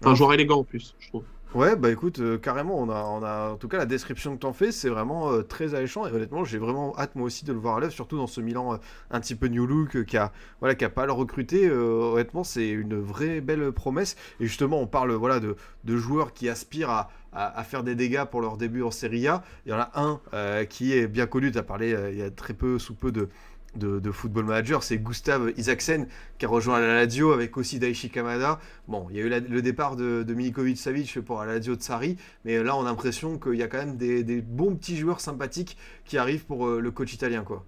Un 0.03 0.15
joueur 0.15 0.33
élégant 0.33 0.61
en 0.61 0.65
plus, 0.65 0.95
je 0.99 1.09
trouve. 1.09 1.25
Ouais, 1.55 1.77
bah 1.77 1.91
écoute, 1.91 2.19
euh, 2.19 2.37
carrément, 2.37 2.79
on 2.79 2.91
a, 2.91 3.53
en 3.53 3.57
tout 3.57 3.69
cas, 3.69 3.79
la 3.79 3.87
description 3.87 4.35
que 4.37 4.41
t'en 4.41 4.53
fais, 4.53 4.71
c'est 4.71 4.91
vraiment 4.91 5.33
euh, 5.33 5.43
très 5.43 5.75
alléchant. 5.75 6.07
Et 6.07 6.13
honnêtement, 6.13 6.45
j'ai 6.45 6.59
vraiment 6.59 6.95
hâte 6.99 7.15
moi 7.15 7.25
aussi 7.25 7.47
de 7.47 7.55
le 7.55 7.59
voir 7.59 7.77
à 7.77 7.81
l'œuvre, 7.81 7.93
surtout 7.93 8.19
dans 8.19 8.27
ce 8.27 8.43
Milan 8.43 8.75
euh, 8.75 8.77
un 9.11 9.19
petit 9.19 9.35
peu 9.35 9.47
new 9.49 9.67
look 9.67 10.05
qui 10.05 10.19
a, 10.19 10.31
voilà, 10.61 10.75
qui 10.75 10.85
a 10.85 10.91
pas 10.91 11.07
le 11.07 11.13
recruter. 11.13 11.71
honnêtement, 11.71 12.45
c'est 12.45 12.69
une 12.69 13.01
vraie 13.01 13.41
belle 13.41 13.73
promesse. 13.73 14.15
Et 14.41 14.47
justement, 14.47 14.79
on 14.79 14.87
parle, 14.87 15.13
voilà, 15.13 15.41
de, 15.41 15.57
de 15.85 15.97
joueurs 15.97 16.35
qui 16.35 16.51
aspirent 16.51 16.91
à, 16.91 17.09
à, 17.33 17.65
faire 17.65 17.83
des 17.83 17.95
dégâts 17.95 18.25
pour 18.25 18.43
leur 18.43 18.59
début 18.59 18.83
en 18.83 18.91
Serie 18.91 19.27
A. 19.27 19.43
Il 19.65 19.71
y 19.71 19.73
en 19.73 19.79
a 19.79 19.91
un 19.95 20.21
qui 20.67 20.93
est 20.93 21.09
bien 21.09 21.27
connu. 21.27 21.51
Tu 21.51 21.59
as 21.59 21.63
parlé 21.63 21.97
il 22.13 22.19
y 22.19 22.23
a 22.23 22.31
très 22.31 22.53
peu, 22.53 22.79
sous 22.79 22.95
peu 22.95 23.11
de 23.11 23.31
de, 23.77 24.11
football 24.11 24.45
manager, 24.45 24.83
c'est 24.83 24.99
Gustav 24.99 25.53
Isaksen 25.57 26.07
qui 26.39 26.47
a 26.47 26.49
rejoint 26.49 26.81
la 26.81 26.95
Lazio 26.95 27.33
avec 27.33 27.57
aussi 27.57 27.79
Daichi 27.79 28.11
Kamada. 28.11 28.61
Bon, 28.89 29.07
il 29.11 29.17
y 29.17 29.21
a 29.21 29.25
eu 29.25 29.29
le 29.29 29.63
départ 29.63 29.97
de, 29.97 30.25
Milikovic 30.29 30.79
Savic 30.79 31.21
pour 31.21 31.41
la 31.41 31.55
Lazio 31.55 31.77
de 31.77 31.83
Sari, 31.83 32.17
mais 32.45 32.63
là 32.63 32.77
on 32.77 32.83
a 32.83 32.85
l'impression 32.85 33.39
qu'il 33.39 33.55
y 33.55 33.63
a 33.63 33.69
quand 33.69 33.79
même 33.79 33.97
des, 33.97 34.43
bons 34.43 34.75
petits 34.75 34.97
joueurs 34.97 35.21
sympathiques 35.21 35.77
qui 36.05 36.19
arrivent 36.19 36.45
pour 36.45 36.67
euh, 36.67 36.81
le 36.81 36.91
coach 36.91 37.13
italien 37.13 37.43
quoi. 37.43 37.65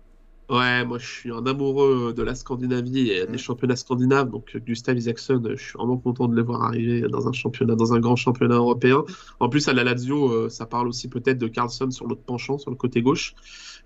Ouais, 0.50 0.84
moi 0.84 0.98
je 0.98 1.06
suis 1.06 1.30
un 1.30 1.46
amoureux 1.46 2.12
de 2.12 2.22
la 2.24 2.34
Scandinavie 2.34 3.10
et 3.10 3.24
des 3.24 3.34
mm. 3.34 3.38
championnats 3.38 3.76
scandinaves, 3.76 4.30
donc 4.30 4.56
Gustav 4.66 4.98
Isaacson, 4.98 5.40
je 5.48 5.62
suis 5.62 5.74
vraiment 5.74 5.96
content 5.96 6.26
de 6.26 6.34
le 6.34 6.42
voir 6.42 6.64
arriver 6.64 7.02
dans 7.02 7.28
un 7.28 7.32
championnat, 7.32 7.76
dans 7.76 7.92
un 7.92 8.00
grand 8.00 8.16
championnat 8.16 8.56
européen. 8.56 9.04
En 9.38 9.48
plus, 9.48 9.68
à 9.68 9.72
la 9.72 9.84
Lazio, 9.84 10.28
euh, 10.28 10.48
ça 10.48 10.66
parle 10.66 10.88
aussi 10.88 11.06
peut-être 11.08 11.38
de 11.38 11.46
Carlson 11.46 11.92
sur 11.92 12.08
l'autre 12.08 12.22
penchant, 12.22 12.58
sur 12.58 12.72
le 12.72 12.76
côté 12.76 13.00
gauche. 13.00 13.36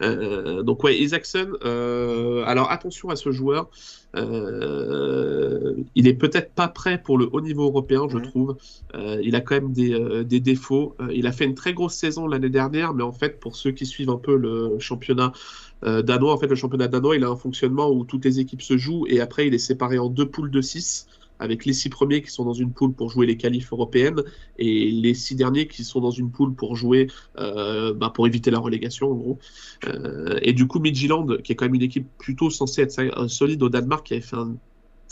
Euh, 0.01 0.63
donc 0.63 0.83
ouais, 0.85 0.99
Isaacson, 0.99 1.53
euh, 1.65 2.43
alors 2.47 2.71
attention 2.71 3.11
à 3.11 3.17
ce 3.17 3.31
joueur, 3.31 3.69
il 4.17 6.09
est 6.09 6.15
peut-être 6.15 6.53
pas 6.55 6.69
prêt 6.69 7.03
pour 7.03 7.19
le 7.19 7.29
haut 7.31 7.43
niveau 7.43 7.65
européen, 7.65 8.09
je 8.09 8.17
mm. 8.17 8.23
trouve. 8.23 8.57
il 8.95 9.37
a 9.37 9.43
quand 9.43 9.57
même 9.57 9.73
des, 9.73 10.25
des 10.25 10.41
défauts. 10.41 10.97
il 11.13 11.27
a 11.27 11.33
fait 11.33 11.45
une 11.45 11.55
très 11.55 11.75
grosse 11.75 11.95
saison 11.95 12.27
l'année 12.27 12.49
dernière, 12.49 12.95
mais 12.95 13.03
en 13.03 13.13
fait, 13.13 13.39
pour 13.39 13.55
ceux 13.55 13.73
qui 13.73 13.85
suivent 13.85 14.11
un 14.11 14.17
peu 14.17 14.35
le 14.37 14.79
championnat, 14.79 15.33
euh, 15.74 15.74
danois, 15.85 16.33
en 16.33 16.39
fait, 16.39 16.47
le 16.47 16.55
championnat 16.55 16.89
danois, 16.89 17.17
il 17.17 17.25
a 17.25 17.29
un 17.29 17.37
fonctionnement 17.37 17.91
où 17.91 18.05
toutes 18.05 18.25
les 18.25 18.41
équipes 18.41 18.63
se 18.63 18.77
jouent 18.77 19.07
et 19.07 19.21
après, 19.21 19.47
il 19.47 19.55
est 19.55 19.59
séparé 19.59 19.99
en 19.99 20.09
deux 20.09 20.29
poules 20.29 20.51
de 20.51 20.61
six 20.61 21.07
avec 21.39 21.65
les 21.65 21.73
six 21.73 21.89
premiers 21.89 22.23
qui 22.23 22.31
sont 22.31 22.45
dans 22.45 22.53
une 22.53 22.73
poule 22.73 22.93
pour 22.93 23.11
jouer 23.11 23.27
les 23.27 23.37
qualifs 23.37 23.73
européennes 23.73 24.23
et 24.59 24.91
les 24.91 25.15
six 25.15 25.35
derniers 25.35 25.67
qui 25.67 25.85
sont 25.85 26.01
dans 26.01 26.11
une 26.11 26.31
poule 26.31 26.55
pour 26.55 26.77
jouer, 26.77 27.09
euh, 27.39 27.93
bah, 27.93 28.11
pour 28.15 28.27
éviter 28.27 28.51
la 28.51 28.59
relégation 28.59 29.11
en 29.11 29.15
gros. 29.15 29.39
Euh, 29.87 30.39
et 30.43 30.53
du 30.53 30.67
coup, 30.67 30.81
Midtjylland, 30.81 31.43
qui 31.43 31.53
est 31.53 31.55
quand 31.55 31.67
même 31.67 31.75
une 31.75 31.83
équipe 31.83 32.09
plutôt 32.19 32.51
censée 32.51 32.83
être 32.83 33.29
solide 33.29 33.63
au 33.63 33.69
Danemark, 33.69 34.07
qui 34.07 34.15
avait 34.15 34.23
fait 34.23 34.37
un 34.37 34.57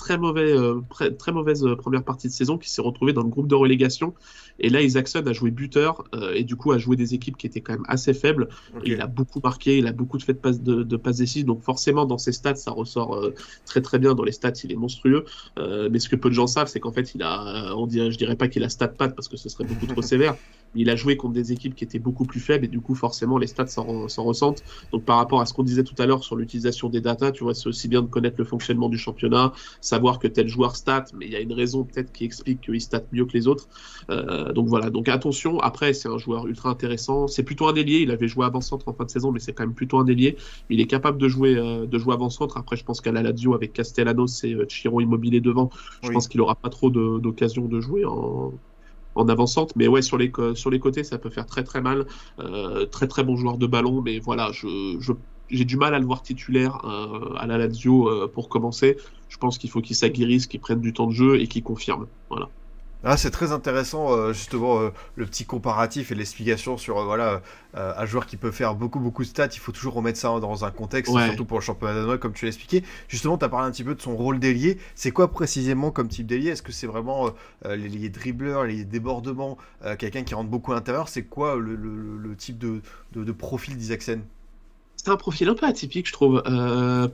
très, 0.03 0.19
mauvais, 0.19 0.53
euh, 0.53 0.81
très 1.17 1.31
mauvaise 1.31 1.65
euh, 1.65 1.77
première 1.77 2.03
partie 2.03 2.27
de 2.27 2.33
saison 2.33 2.59
qui 2.59 2.69
s'est 2.69 2.83
retrouvé 2.83 3.13
dans 3.13 3.23
le 3.23 3.29
groupe 3.29 3.47
de 3.47 3.55
relégation. 3.55 4.15
Et 4.59 4.69
là, 4.69 4.83
Isaacson 4.83 5.23
a 5.25 5.33
joué 5.33 5.53
buteur 5.53 6.05
euh, 6.15 6.33
et 6.35 6.43
du 6.43 6.57
coup 6.57 6.73
a 6.73 6.79
joué 6.79 6.97
des 6.97 7.15
équipes 7.15 7.37
qui 7.37 7.47
étaient 7.47 7.61
quand 7.61 7.75
même 7.75 7.85
assez 7.87 8.13
faibles. 8.13 8.49
il 8.85 9.01
a 9.01 9.07
beaucoup 9.07 9.41
marqué, 9.43 9.79
il 9.79 9.87
a 9.87 9.93
beaucoup 9.93 10.19
de 10.19 10.25
fait 10.25 10.33
de 10.33 10.39
passes 10.39 10.61
de, 10.61 10.83
décisives. 10.83 11.47
Donc 11.47 11.63
forcément, 11.63 12.05
dans 12.05 12.19
ses 12.19 12.33
stats, 12.33 12.57
ça 12.57 12.73
ressort 12.73 13.31
très 13.65 13.81
très 13.81 14.01
bien. 14.01 14.15
Dans 14.15 14.25
les 14.25 14.33
stats, 14.33 14.53
il 14.65 14.73
est 14.73 14.77
monstrueux. 14.77 15.25
mais 15.57 15.99
ce 16.01 16.09
que 16.09 16.17
peu 16.17 16.29
de 16.29 16.35
gens 16.35 16.49
savent, 16.49 16.69
c'est 16.69 16.81
qu'en 16.81 16.93
fait, 16.93 17.15
il 17.15 17.23
a, 17.23 17.75
on 17.77 17.87
dirait, 17.87 18.11
je 18.11 18.19
dirais 18.19 18.37
pas 18.37 18.49
qu'il 18.49 18.65
a 18.65 18.69
stat 18.69 18.89
pat 18.89 19.15
parce 19.15 19.29
que 19.29 19.37
ce 19.37 19.49
serait 19.49 19.65
beaucoup 19.65 19.87
trop 19.87 20.03
sévère. 20.13 20.35
il 20.75 20.91
a 20.91 20.97
joué 20.97 21.17
contre 21.17 21.35
des 21.35 21.53
équipes 21.53 21.75
qui 21.75 21.85
étaient 21.85 21.99
beaucoup 21.99 22.25
plus 22.25 22.41
faibles 22.41 22.65
et 22.65 22.69
du 22.69 22.81
coup 22.81 22.95
forcément 22.95 23.39
les 23.39 23.47
stats 23.47 23.69
s'en 23.69 24.25
ressentent. 24.25 24.65
Donc 24.91 25.05
par 25.05 25.17
rapport 25.17 25.41
à 25.41 25.47
ce 25.47 25.53
qu'on 25.55 25.63
disait 25.63 25.85
tout 25.85 25.95
à 25.99 26.07
l'heure 26.07 26.25
sur 26.25 26.37
l'utilisation 26.37 26.89
des 26.89 27.01
data, 27.01 27.31
tu 27.31 27.45
vois, 27.45 27.55
c'est 27.55 27.69
aussi 27.69 27.89
bien 27.89 28.03
de 28.03 28.09
connaître 28.09 28.37
le 28.39 28.45
fonctionnement 28.45 28.89
du 28.89 28.99
championnat, 28.99 29.53
savoir 29.95 30.15
que 30.23 30.29
tel 30.37 30.49
joueur 30.49 30.73
stat, 30.83 31.07
mais 31.17 31.27
il 31.29 31.33
y 31.33 31.39
a 31.41 31.43
une 31.49 31.57
raison 31.63 31.85
peut-être 31.89 32.13
qui 32.17 32.25
explique 32.31 32.61
qu'il 32.65 32.81
stat 32.81 33.05
mieux 33.13 33.27
que 33.29 33.35
les 33.39 33.47
autres. 33.53 33.67
Euh, 34.11 34.53
donc 34.57 34.67
voilà, 34.75 34.87
donc 34.97 35.07
attention. 35.09 35.53
Après 35.71 35.91
c'est 35.99 36.11
un 36.17 36.21
joueur 36.25 36.43
ultra 36.53 36.69
intéressant. 36.77 37.19
C'est 37.35 37.47
plutôt 37.51 37.67
un 37.71 37.75
ailier. 37.75 37.99
Il 38.07 38.11
avait 38.11 38.31
joué 38.35 38.45
avant-centre 38.51 38.87
en 38.89 38.95
fin 38.95 39.05
de 39.05 39.13
saison, 39.17 39.29
mais 39.33 39.41
c'est 39.45 39.53
quand 39.57 39.67
même 39.69 39.79
plutôt 39.83 39.99
un 40.03 40.07
ailier. 40.13 40.37
Il 40.71 40.79
est 40.81 40.91
capable 40.97 41.19
de 41.25 41.29
jouer 41.35 41.55
euh, 41.57 41.87
de 41.95 41.99
jouer 42.03 42.15
avant-centre. 42.15 42.55
Après 42.63 42.77
je 42.81 42.85
pense 42.89 43.01
qu'à 43.03 43.13
la 43.13 43.23
Lazio 43.23 43.51
avec 43.55 43.71
Castellanos 43.79 44.35
et 44.45 44.55
euh, 44.55 44.67
Chiro 44.67 45.01
Immobilier 45.01 45.41
devant, 45.41 45.69
je 46.03 46.11
pense 46.11 46.27
qu'il 46.29 46.41
aura 46.41 46.55
pas 46.55 46.71
trop 46.71 46.91
d'occasion 47.27 47.65
de, 47.67 47.77
de 47.77 47.81
jouer 47.81 48.05
en 48.05 48.53
en 49.15 49.29
avançante. 49.29 49.71
Mais 49.77 49.89
ouais, 49.89 50.03
sur 50.03 50.17
les, 50.23 50.33
sur 50.55 50.71
les 50.71 50.79
côtés, 50.79 51.05
ça 51.05 51.19
peut 51.19 51.29
faire 51.31 51.47
très 51.47 51.65
très 51.65 51.83
mal. 51.83 52.07
Euh, 52.39 52.87
très 52.87 53.07
très 53.13 53.25
bon 53.25 53.37
joueur 53.37 53.59
de 53.59 53.67
ballon, 53.67 54.01
mais 54.01 54.19
voilà, 54.21 54.51
je, 54.53 54.69
je 55.01 55.13
j'ai 55.53 55.65
du 55.65 55.77
mal 55.77 55.95
à 55.95 55.99
le 55.99 56.07
voir 56.07 56.23
titulaire 56.23 56.79
euh, 56.85 57.35
à 57.37 57.47
la 57.47 57.59
Lazio 57.59 58.09
euh, 58.09 58.31
pour 58.33 58.49
commencer. 58.49 58.97
Je 59.33 59.39
pense 59.39 59.57
qu'il 59.57 59.71
faut 59.71 59.81
qu'il 59.81 59.97
s'aguerrisse, 59.97 60.47
qu'il 60.47 60.61
prenne 60.61 60.83
du 60.83 60.93
temps 60.93 61.07
de 61.07 61.13
jeu 61.13 61.41
et 61.41 61.47
qu'il 61.49 61.63
confirme. 61.63 62.07
Voilà. 62.29 62.51
Ah, 63.03 63.17
c'est 63.17 63.31
très 63.31 63.51
intéressant 63.51 64.13
euh, 64.13 64.35
justement 64.35 64.79
euh, 64.79 64.91
le 65.17 65.25
petit 65.25 65.47
comparatif 65.47 66.13
et 66.13 66.15
l'explication 66.15 66.77
sur 66.77 66.99
euh, 66.99 67.05
voilà 67.05 67.41
un 67.75 68.05
joueur 68.05 68.27
qui 68.27 68.37
peut 68.37 68.51
faire 68.51 68.75
beaucoup 68.75 69.01
beaucoup 69.01 69.23
de 69.23 69.29
stats. 69.29 69.49
Il 69.55 69.59
faut 69.59 69.73
toujours 69.73 69.95
remettre 69.95 70.19
ça 70.19 70.39
dans 70.39 70.67
un 70.67 70.71
contexte, 70.71 71.11
surtout 71.11 71.47
pour 71.47 71.57
le 71.59 71.63
championnat 71.65 71.95
danois 71.95 72.19
comme 72.19 72.35
tu 72.35 72.45
l'as 72.45 72.51
expliqué. 72.51 72.85
Justement, 73.09 73.39
tu 73.39 73.45
as 73.47 73.49
parlé 73.49 73.67
un 73.67 73.71
petit 73.71 73.85
peu 73.85 73.95
de 73.95 74.03
son 74.03 74.15
rôle 74.15 74.39
d'ailier. 74.39 74.77
C'est 74.95 75.13
quoi 75.13 75.33
précisément 75.33 75.91
comme 75.91 76.09
type 76.09 76.27
d'ailier? 76.27 76.51
Est-ce 76.51 76.63
que 76.63 76.73
c'est 76.73 76.87
vraiment 76.87 77.31
les 77.65 78.11
dribbleurs, 78.11 78.65
les 78.65 78.85
débordements, 78.85 79.57
quelqu'un 79.99 80.25
qui 80.25 80.35
rentre 80.35 80.51
beaucoup 80.51 80.73
à 80.73 80.75
l'intérieur? 80.75 81.09
C'est 81.09 81.25
quoi 81.25 81.57
le, 81.57 81.75
le, 81.75 82.37
type 82.37 82.59
de, 82.59 82.83
de, 83.13 83.25
de 83.25 83.33
profil 83.33 83.79
d'Isaacsen? 83.79 84.21
C'est 85.05 85.11
un 85.11 85.17
profil 85.17 85.49
un 85.49 85.55
peu 85.55 85.67
atypique, 85.67 86.07
je 86.07 86.13
trouve. 86.13 86.43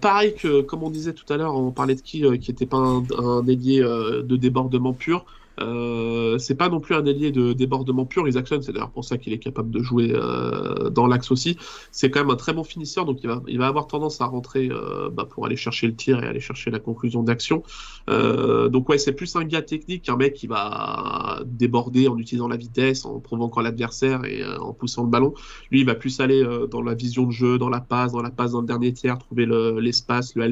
pareil 0.00 0.34
que, 0.34 0.60
comme 0.62 0.82
on 0.82 0.90
disait 0.90 1.14
tout 1.14 1.30
à 1.32 1.36
l'heure, 1.36 1.54
on 1.54 1.70
parlait 1.70 1.94
de 1.94 2.00
qui 2.02 2.20
qui 2.38 2.50
n'était 2.50 2.66
pas 2.66 2.76
un, 2.76 3.04
un 3.18 3.46
ailier 3.46 3.80
de 3.80 4.36
débordement 4.36 4.92
pur. 4.92 5.24
Euh, 5.60 6.38
c'est 6.38 6.54
pas 6.54 6.68
non 6.68 6.80
plus 6.80 6.94
un 6.94 7.06
allié 7.06 7.30
de 7.30 7.52
débordement 7.52 8.06
pur, 8.06 8.26
Isaacson, 8.28 8.60
c'est 8.62 8.72
d'ailleurs 8.72 8.90
pour 8.90 9.04
ça 9.04 9.18
qu'il 9.18 9.32
est 9.32 9.38
capable 9.38 9.70
de 9.70 9.80
jouer 9.80 10.12
euh, 10.14 10.90
dans 10.90 11.06
l'axe 11.06 11.30
aussi. 11.30 11.56
C'est 11.90 12.10
quand 12.10 12.20
même 12.20 12.30
un 12.30 12.36
très 12.36 12.52
bon 12.52 12.64
finisseur, 12.64 13.04
donc 13.04 13.18
il 13.22 13.28
va, 13.28 13.42
il 13.48 13.58
va 13.58 13.66
avoir 13.66 13.86
tendance 13.86 14.20
à 14.20 14.26
rentrer 14.26 14.68
euh, 14.70 15.08
bah, 15.10 15.26
pour 15.28 15.46
aller 15.46 15.56
chercher 15.56 15.86
le 15.86 15.94
tir 15.94 16.22
et 16.22 16.26
aller 16.26 16.40
chercher 16.40 16.70
la 16.70 16.78
conclusion 16.78 17.22
d'action. 17.22 17.62
donc 18.08 18.88
ouais, 18.88 18.98
c'est 18.98 19.12
plus 19.12 19.34
un 19.36 19.44
gars 19.44 19.62
technique 19.62 20.04
qu'un 20.04 20.16
mec 20.16 20.34
qui 20.34 20.46
va 20.46 21.42
déborder 21.46 22.08
en 22.08 22.18
utilisant 22.18 22.48
la 22.48 22.56
vitesse, 22.56 23.04
en 23.04 23.20
provoquant 23.20 23.60
l'adversaire 23.60 24.24
et 24.24 24.44
en 24.44 24.72
poussant 24.72 25.02
le 25.02 25.10
ballon. 25.10 25.34
Lui, 25.70 25.80
il 25.80 25.86
va 25.86 25.94
plus 25.94 26.20
aller 26.20 26.44
dans 26.70 26.82
la 26.82 26.94
vision 26.94 27.26
de 27.26 27.32
jeu, 27.32 27.58
dans 27.58 27.68
la 27.68 27.80
passe, 27.80 28.12
dans 28.12 28.22
la 28.22 28.30
passe 28.30 28.52
dans 28.52 28.60
le 28.60 28.66
dernier 28.66 28.92
tiers, 28.92 29.18
trouver 29.18 29.46
l'espace, 29.80 30.34
le, 30.34 30.50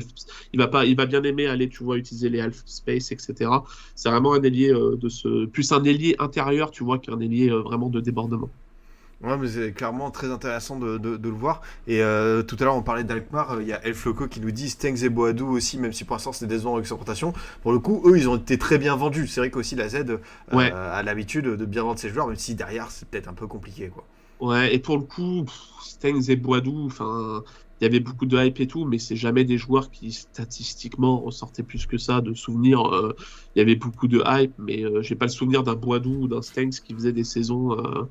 Il 0.53 0.59
va 0.59 0.69
pas, 0.69 0.85
il 0.85 0.97
va 0.97 1.07
bien 1.07 1.23
aimer 1.23 1.47
aller, 1.47 1.69
tu 1.69 1.85
vois, 1.85 1.97
utiliser 1.97 2.29
les 2.29 2.41
half 2.41 2.63
space, 2.67 3.13
etc. 3.13 3.51
C'est 3.95 4.11
vraiment 4.11 4.35
un 4.35 4.43
ailier 4.43 4.73
de 4.97 5.09
ce 5.09 5.47
plus 5.47 5.73
un 5.73 5.85
ailier 5.85 6.17
intérieur, 6.19 6.71
tu 6.71 6.85
vois, 6.85 6.99
qu'un 6.99 7.21
ailier 7.21 7.51
euh, 7.51 7.61
vraiment 7.61 7.89
de 7.89 8.01
débordement. 8.01 8.51
Ouais, 9.23 9.39
mais 9.39 9.49
c'est 9.49 9.73
clairement 9.73 10.11
très 10.11 10.31
intéressant 10.31 10.79
de, 10.79 10.99
le 10.99 11.31
voir. 11.31 11.63
Et 11.87 12.03
euh, 12.03 12.43
tout 12.43 12.57
à 12.61 12.65
l'heure, 12.65 12.77
on 12.77 12.83
parlait 12.83 13.03
d'Alkmaar. 13.03 13.53
Euh, 13.53 13.63
il 13.63 13.69
y 13.69 13.73
a 13.73 13.83
Elf 13.87 14.05
Loco 14.05 14.27
qui 14.29 14.41
nous 14.41 14.51
dit 14.51 14.69
Stengs 14.69 15.05
et 15.05 15.09
Boadou 15.09 15.47
aussi, 15.49 15.79
même 15.79 15.95
si 15.95 16.05
pour 16.05 16.17
l'instant 16.17 16.33
c'est 16.33 16.47
des 16.47 16.67
avec 16.67 16.81
exportation. 16.81 17.33
Pour 17.63 17.73
le 17.73 17.79
coup, 17.79 18.03
eux, 18.05 18.19
ils 18.19 18.29
ont 18.29 18.37
été 18.37 18.59
très 18.59 18.77
bien 18.77 18.95
vendus. 18.95 19.27
C'est 19.27 19.41
vrai 19.41 19.51
qu'aussi 19.51 19.75
la 19.75 19.89
Z 19.89 20.19
a 20.51 21.03
l'habitude 21.03 21.47
de 21.47 21.65
bien 21.65 21.83
vendre 21.83 21.99
ses 21.99 22.11
joueurs, 22.11 22.27
même 22.27 22.37
si 22.37 22.55
derrière 22.55 22.91
c'est 22.91 23.09
peut-être 23.09 23.29
un 23.29 23.35
peu 23.35 23.47
compliqué. 23.47 23.89
quoi. 23.89 24.05
Ouais, 24.41 24.75
et 24.75 24.79
pour 24.79 24.99
le 24.99 25.05
coup, 25.05 25.47
Stengs 25.83 26.29
et 26.29 26.37
Boadou, 26.37 26.85
enfin, 26.87 27.43
il 27.81 27.85
y 27.85 27.87
avait 27.87 28.01
beaucoup 28.01 28.27
de 28.27 28.39
hype 28.39 28.61
et 28.61 28.67
tout, 28.67 28.85
mais 28.87 28.99
c'est 28.99 29.17
jamais 29.17 29.45
des 29.45 29.59
joueurs 29.59 29.91
qui 29.91 30.13
statistiquement 30.13 31.21
ressortaient 31.21 31.63
plus 31.63 31.87
que 31.87 31.99
ça 31.99 32.21
de 32.23 32.33
souvenirs. 32.33 32.87
Euh, 32.87 33.15
il 33.55 33.59
y 33.59 33.63
avait 33.63 33.77
beaucoup 33.77 34.09
de 34.09 34.23
hype, 34.27 34.55
mais 34.59 34.83
euh, 34.85 35.03
j'ai 35.03 35.15
pas 35.15 35.27
le 35.27 35.31
souvenir 35.31 35.63
d'un 35.63 35.75
Boadou 35.75 36.23
ou 36.23 36.29
d'un 36.29 36.41
Stengs 36.43 36.71
qui 36.71 36.95
faisait 36.95 37.13
des 37.13 37.25
saisons 37.25 37.73
euh, 37.73 38.05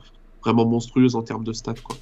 vraiment 0.44 0.68
monstrueuses 0.68 1.16
en 1.16 1.24
termes 1.24 1.44
de 1.44 1.54
stats. 1.54 1.74
Quoi. 1.84 1.98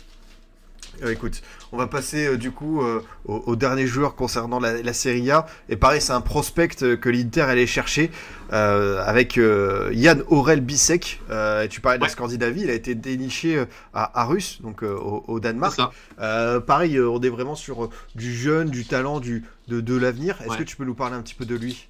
Euh, 1.02 1.12
écoute, 1.12 1.42
on 1.72 1.78
va 1.78 1.88
passer 1.88 2.28
euh, 2.28 2.38
du 2.38 2.52
coup 2.52 2.82
euh, 2.82 3.02
au, 3.26 3.56
dernier 3.56 3.88
joueur 3.88 4.16
concernant 4.16 4.60
la, 4.60 4.94
Serie 4.94 5.32
A. 5.32 5.46
Et 5.70 5.76
pareil, 5.76 6.02
c'est 6.02 6.14
un 6.14 6.22
prospect 6.22 6.68
que 6.68 7.10
l'Inter 7.10 7.42
allait 7.42 7.68
chercher 7.68 8.12
avec 8.50 9.38
Yann 9.38 10.22
Aurel 10.28 10.62
Bisek. 10.62 11.22
tu 11.70 11.82
parlais 11.82 11.98
de 11.98 12.04
la 12.04 12.10
Scandinavie, 12.10 12.62
il 12.62 12.70
a 12.70 12.74
été 12.74 12.94
déniché 12.94 13.64
à 13.94 14.22
Arus, 14.22 14.62
donc 14.62 14.84
au, 14.84 15.40
Danemark. 15.40 15.80
pareil, 16.18 17.00
on 17.00 17.20
est 17.22 17.30
vraiment 17.30 17.56
sur 17.56 17.90
du 18.16 18.34
jeune, 18.34 18.70
du 18.70 18.86
talent, 18.86 19.20
du, 19.20 19.44
de, 19.70 19.82
de 19.82 19.96
l'avenir. 19.96 20.38
Est-ce 20.46 20.58
que 20.58 20.64
tu 20.64 20.76
peux 20.76 20.86
nous 20.86 20.96
parler 20.96 21.16
un 21.16 21.22
petit 21.22 21.36
peu 21.36 21.46
de 21.46 21.56
lui? 21.56 21.90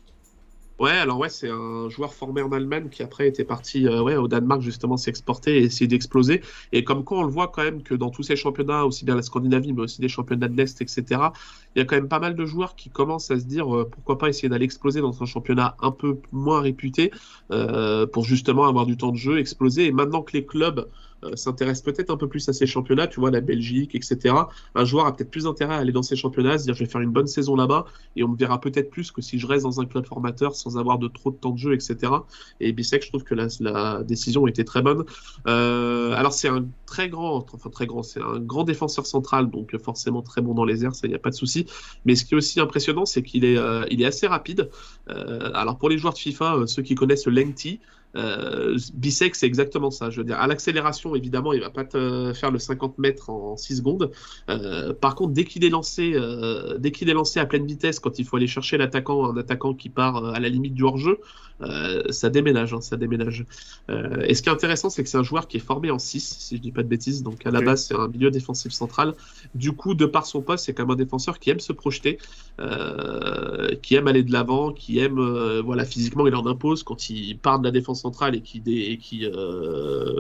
Ouais, 0.80 0.92
alors 0.92 1.20
ouais, 1.20 1.30
c'est 1.30 1.50
un 1.50 1.88
joueur 1.90 2.14
formé 2.16 2.42
en 2.42 2.52
Allemagne 2.52 2.90
qui 2.90 3.04
après 3.04 3.28
était 3.28 3.46
parti 3.46 3.88
euh, 3.88 4.02
ouais, 4.02 4.16
au 4.16 4.28
Danemark 4.28 4.60
justement 4.62 4.98
s'exporter 4.98 5.58
et 5.58 5.64
essayer 5.66 5.88
d'exploser. 5.88 6.42
Et 6.72 6.84
comme 6.84 7.04
quoi 7.04 7.20
on 7.20 7.24
le 7.24 7.30
voit 7.30 7.48
quand 7.50 7.64
même 7.64 7.84
que 7.84 7.94
dans 7.94 8.10
tous 8.10 8.24
ces 8.24 8.36
championnats, 8.36 8.84
aussi 8.86 9.06
bien 9.06 9.16
la 9.16 9.22
Scandinavie, 9.22 9.72
mais 9.72 9.84
aussi 9.84 10.02
des 10.02 10.10
championnats 10.10 10.48
de 10.48 10.58
l'Est, 10.58 10.82
etc., 10.82 11.32
il 11.76 11.80
y 11.80 11.82
a 11.82 11.86
quand 11.86 11.96
même 11.96 12.08
pas 12.10 12.20
mal 12.20 12.36
de 12.36 12.46
joueurs 12.46 12.76
qui 12.76 12.90
commencent 12.90 13.30
à 13.32 13.40
se 13.40 13.46
dire 13.46 13.74
euh, 13.76 13.88
pourquoi 13.90 14.18
pas 14.18 14.30
essayer 14.30 14.50
d'aller 14.50 14.66
exploser 14.66 15.00
dans 15.00 15.22
un 15.22 15.26
championnat 15.28 15.76
un 15.80 15.92
peu 15.92 16.20
moins 16.32 16.62
réputé 16.62 17.12
euh, 17.52 18.08
pour 18.08 18.26
justement 18.26 18.66
avoir 18.66 18.86
du 18.88 18.98
temps 18.98 19.12
de 19.12 19.18
jeu, 19.18 19.38
exploser. 19.38 19.86
Et 19.86 19.92
maintenant 19.92 20.24
que 20.24 20.34
les 20.34 20.46
clubs 20.46 20.90
s'intéresse 21.36 21.82
peut-être 21.82 22.10
un 22.10 22.18
peu 22.18 22.28
plus 22.28 22.48
à 22.50 22.54
ces 22.54 22.66
championnats, 22.66 23.08
tu 23.08 23.20
vois, 23.20 23.32
la 23.32 23.42
Belgique, 23.42 23.96
etc. 23.96 24.36
Un 24.76 24.86
joueur 24.86 25.06
a 25.06 25.16
peut-être 25.16 25.32
plus 25.32 25.48
intérêt 25.48 25.76
à 25.76 25.78
aller 25.78 25.92
dans 25.92 26.04
ces 26.04 26.16
championnats, 26.16 26.54
à 26.54 26.58
se 26.58 26.66
dire 26.66 26.74
je 26.74 26.84
vais 26.84 26.90
faire 26.90 27.02
une 27.02 27.12
bonne 27.12 27.28
saison 27.28 27.56
là-bas, 27.56 27.86
et 28.16 28.24
on 28.24 28.30
me 28.30 28.38
verra 28.38 28.60
peut-être 28.60 28.90
plus 28.90 29.12
que 29.12 29.22
si 29.22 29.40
je 29.40 29.48
reste 29.48 29.64
dans 29.64 29.80
un 29.80 29.86
club 29.86 30.06
formateur 30.06 30.56
sans 30.56 30.78
avoir 30.78 31.00
de 31.00 31.08
trop 31.08 31.32
de 31.32 31.38
temps 31.38 31.52
de 31.52 31.58
jeu, 31.58 31.74
etc. 31.74 32.12
Et 32.60 32.72
Bissek, 32.72 33.04
je 33.04 33.10
trouve 33.10 33.24
que 33.24 33.36
la, 33.36 34.04
décision 34.04 34.48
était 34.48 34.64
très 34.64 34.82
bonne. 34.82 35.04
Euh, 35.48 36.14
alors 36.14 36.34
c'est 36.34 36.48
un 36.48 36.66
très 36.86 37.10
grand, 37.10 37.46
enfin 37.54 37.70
très 37.70 37.86
grand, 37.86 38.04
c'est 38.04 38.22
un 38.22 38.40
grand 38.40 38.64
défenseur 38.64 39.06
central, 39.06 39.50
donc 39.50 39.76
forcément 39.78 40.22
très 40.22 40.42
bon 40.42 40.54
dans 40.54 40.66
les 40.66 40.84
airs, 40.86 40.96
ça 40.96 41.08
y 41.08 41.16
a 41.16 41.20
pas 41.20 41.30
de 41.30 41.36
souci. 41.36 41.66
Mais 42.06 42.16
ce 42.16 42.26
qui 42.26 42.34
est 42.34 42.38
aussi 42.38 42.60
impressionnant, 42.60 43.06
c'est 43.06 43.24
qu'il 43.24 43.46
est, 43.46 43.58
euh, 43.58 43.86
il 43.90 44.02
est 44.02 44.06
assez 44.06 44.28
rapide. 44.28 44.70
Euh, 45.10 45.52
alors 45.54 45.78
pour 45.78 45.90
les 45.90 45.98
joueurs 45.98 46.14
de 46.14 46.20
FIFA, 46.20 46.56
euh, 46.56 46.66
ceux 46.68 46.82
qui 46.82 46.96
connaissent 46.96 47.26
le 47.26 47.34
Lengthy, 47.34 47.80
euh, 48.16 48.78
Bissek, 48.94 49.36
c'est 49.36 49.46
exactement 49.46 49.92
ça. 49.92 50.10
Je 50.10 50.18
veux 50.18 50.24
dire, 50.24 50.40
à 50.40 50.48
l'accélération, 50.48 51.16
évidemment, 51.16 51.54
il 51.54 51.62
va 51.62 51.70
pas 51.70 51.86
te 51.86 52.34
faire 52.34 52.52
le 52.52 52.60
50 52.60 52.98
mètres 52.98 53.30
en 53.30 53.58
6 53.58 53.78
secondes. 53.78 54.12
Euh, 54.50 54.94
par 54.94 55.16
contre, 55.16 55.34
dès 55.34 55.46
qu'il 55.46 55.64
est 55.64 55.70
lancé, 55.70 56.14
euh, 56.16 56.78
dès 56.78 56.92
qu'il 56.92 57.10
est 57.10 57.14
lancé 57.14 57.40
à 57.40 57.46
pleine 57.46 57.66
vitesse, 57.66 58.00
quand 58.00 58.20
il 58.20 58.26
faut 58.26 58.38
aller 58.38 58.48
chercher 58.48 58.78
l'attaquant, 58.78 59.32
un 59.32 59.38
attaquant 59.38 59.74
qui 59.74 59.90
part 59.90 60.26
à 60.26 60.40
la 60.40 60.50
limite 60.50 60.74
du 60.74 60.84
hors-jeu, 60.84 61.20
euh, 61.64 62.04
ça 62.10 62.30
déménage, 62.30 62.74
hein, 62.74 62.82
ça 62.82 62.98
déménage. 62.98 63.46
Euh, 63.90 64.22
et 64.28 64.34
ce 64.36 64.42
qui 64.42 64.50
est 64.50 64.52
intéressant, 64.52 64.90
c'est 64.90 65.04
que 65.04 65.10
c'est 65.10 65.18
un 65.18 65.24
joueur 65.24 65.48
qui 65.48 65.58
est 65.58 65.62
formé 65.62 65.92
en 65.92 66.00
6, 66.00 66.38
si 66.40 66.58
je 66.58 66.62
dis 66.62 66.72
pas 66.72 66.84
de 66.84 66.88
bêtises. 66.88 67.24
Donc 67.24 67.46
à 67.46 67.52
la 67.52 67.62
base, 67.62 67.86
c'est 67.86 67.96
un 67.96 68.08
milieu 68.08 68.32
défensif 68.32 68.72
central. 68.72 69.14
Du 69.56 69.72
coup, 69.72 69.94
de 69.94 70.06
par 70.06 70.26
son 70.26 70.42
poste, 70.42 70.66
c'est 70.66 70.78
même 70.78 70.90
un 70.90 70.96
défenseur 70.96 71.40
qui 71.40 71.50
aime 71.50 71.60
se 71.60 71.74
projeter, 71.74 72.18
euh, 72.60 73.76
qui 73.82 73.96
aime 73.96 74.08
aller 74.08 74.24
de 74.24 74.32
l'avant, 74.32 74.72
qui 74.72 75.00
aime, 75.00 75.20
voilà, 75.62 75.86
physiquement, 75.86 76.28
il 76.28 76.36
en 76.36 76.46
impose 76.46 76.84
quand 76.84 77.10
il 77.10 77.38
part 77.38 77.60
de 77.60 77.66
la 77.66 77.72
défense 77.72 78.02
centrale 78.02 78.36
et 78.36 78.42
qui, 78.42 78.62
et 78.66 78.98
qui, 78.98 79.28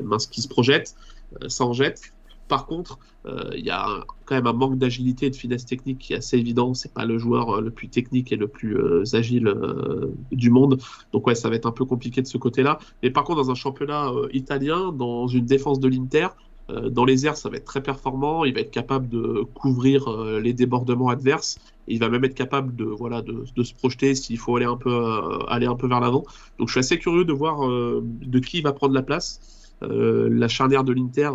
mince, 0.03 0.27
qui 0.27 0.41
se 0.41 0.47
projette, 0.47 0.95
ça 1.47 1.65
en 1.65 1.73
jette. 1.73 2.13
Par 2.47 2.65
contre, 2.65 2.99
euh, 3.25 3.51
il 3.55 3.65
y 3.65 3.69
a 3.69 3.87
un- 3.87 4.03
quand 4.25 4.35
même 4.35 4.47
un 4.47 4.53
manque 4.53 4.77
d'agilité 4.77 5.27
et 5.27 5.29
de 5.29 5.35
finesse 5.35 5.65
technique 5.65 5.99
qui 5.99 6.13
est 6.13 6.17
assez 6.17 6.37
évident. 6.37 6.73
C'est 6.73 6.93
pas 6.93 7.05
le 7.05 7.17
joueur 7.17 7.57
euh, 7.57 7.61
le 7.61 7.71
plus 7.71 7.89
technique 7.89 8.31
et 8.31 8.35
le 8.35 8.47
plus 8.47 8.77
euh, 8.77 9.03
agile 9.13 9.53
du 10.31 10.49
monde. 10.49 10.79
Donc 11.11 11.27
ouais, 11.27 11.35
ça 11.35 11.49
va 11.49 11.55
être 11.55 11.65
un 11.65 11.71
peu 11.71 11.85
compliqué 11.85 12.21
de 12.21 12.27
ce 12.27 12.37
côté-là. 12.37 12.79
Mais 13.01 13.09
par 13.11 13.23
contre, 13.23 13.43
dans 13.43 13.51
un 13.51 13.55
championnat 13.55 14.11
italien, 14.31 14.91
dans 14.91 15.27
une 15.27 15.45
défense 15.45 15.79
de 15.79 15.87
l'Inter, 15.87 16.27
dans 16.69 17.03
les 17.05 17.25
airs, 17.25 17.35
ça 17.37 17.49
va 17.49 17.57
être 17.57 17.65
très 17.65 17.83
performant. 17.83 18.45
Il 18.45 18.53
va 18.53 18.61
être 18.61 18.71
capable 18.71 19.09
de 19.09 19.43
couvrir 19.53 20.09
les 20.41 20.53
débordements 20.53 21.09
adverses. 21.09 21.57
Il 21.87 21.99
va 21.99 22.09
même 22.09 22.23
être 22.23 22.35
capable 22.35 22.75
de 22.75 22.85
voilà 22.85 23.21
de, 23.21 23.45
se 23.63 23.73
projeter 23.73 24.15
s'il 24.15 24.37
faut 24.37 24.55
aller 24.55 24.65
un 24.65 24.77
peu 24.77 24.93
aller 25.47 25.65
un 25.65 25.75
peu 25.75 25.87
vers 25.87 25.99
l'avant. 25.99 26.23
Donc 26.57 26.69
je 26.69 26.73
suis 26.73 26.79
assez 26.79 26.99
curieux 26.99 27.25
de 27.25 27.33
voir 27.33 27.67
de 27.67 28.39
qui 28.39 28.59
il 28.59 28.63
va 28.63 28.73
prendre 28.73 28.93
la 28.93 29.03
place. 29.03 29.39
Euh, 29.83 30.29
la 30.31 30.47
charnière 30.47 30.83
de 30.83 30.93
l'Inter, 30.93 31.29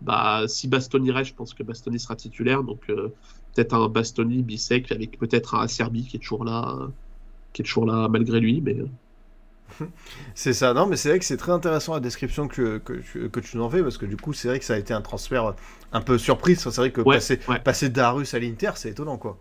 bah 0.00 0.44
si 0.48 0.68
Bastoni 0.68 1.10
reste, 1.12 1.30
je 1.30 1.34
pense 1.36 1.54
que 1.54 1.62
Bastoni 1.62 1.98
sera 2.00 2.16
titulaire. 2.16 2.64
Donc 2.64 2.88
euh, 2.90 3.08
peut-être 3.54 3.74
un 3.74 3.88
Bastoni, 3.88 4.42
Bissek 4.42 4.92
avec 4.92 5.18
peut-être 5.18 5.54
un 5.54 5.60
Acerbi 5.62 6.06
qui 6.06 6.16
est 6.16 6.20
toujours 6.20 6.44
là, 6.44 6.76
euh, 6.80 6.88
qui 7.52 7.62
est 7.62 7.66
toujours 7.66 7.86
là 7.86 8.08
malgré 8.08 8.40
lui, 8.40 8.60
mais 8.62 8.78
euh, 8.80 8.88
C'est 10.34 10.52
ça, 10.52 10.74
non, 10.74 10.86
mais 10.86 10.96
c'est 10.96 11.08
vrai 11.10 11.18
que 11.18 11.24
c'est 11.24 11.36
très 11.36 11.52
intéressant 11.52 11.94
la 11.94 12.00
description 12.00 12.48
que, 12.48 12.78
que, 12.78 12.94
tu- 12.94 13.30
que 13.30 13.40
tu 13.40 13.56
nous 13.56 13.62
en 13.64 13.70
fais, 13.70 13.82
parce 13.82 13.98
que 13.98 14.06
du 14.06 14.16
coup, 14.16 14.32
c'est 14.32 14.48
vrai 14.48 14.58
que 14.58 14.64
ça 14.64 14.74
a 14.74 14.78
été 14.78 14.92
un 14.94 15.02
transfert 15.02 15.54
un 15.92 16.00
peu 16.00 16.18
surprise. 16.18 16.60
C'est 16.60 16.76
vrai 16.76 16.92
que 16.92 17.00
Ouais, 17.04 17.26
passer, 17.26 17.40
ouais. 17.46 17.64
passer 17.64 17.88
d'Arus 17.88 18.34
à 18.34 18.38
l'Inter, 18.38 18.72
c'est 18.76 18.90
étonnant, 18.90 19.18
quoi. 19.18 19.38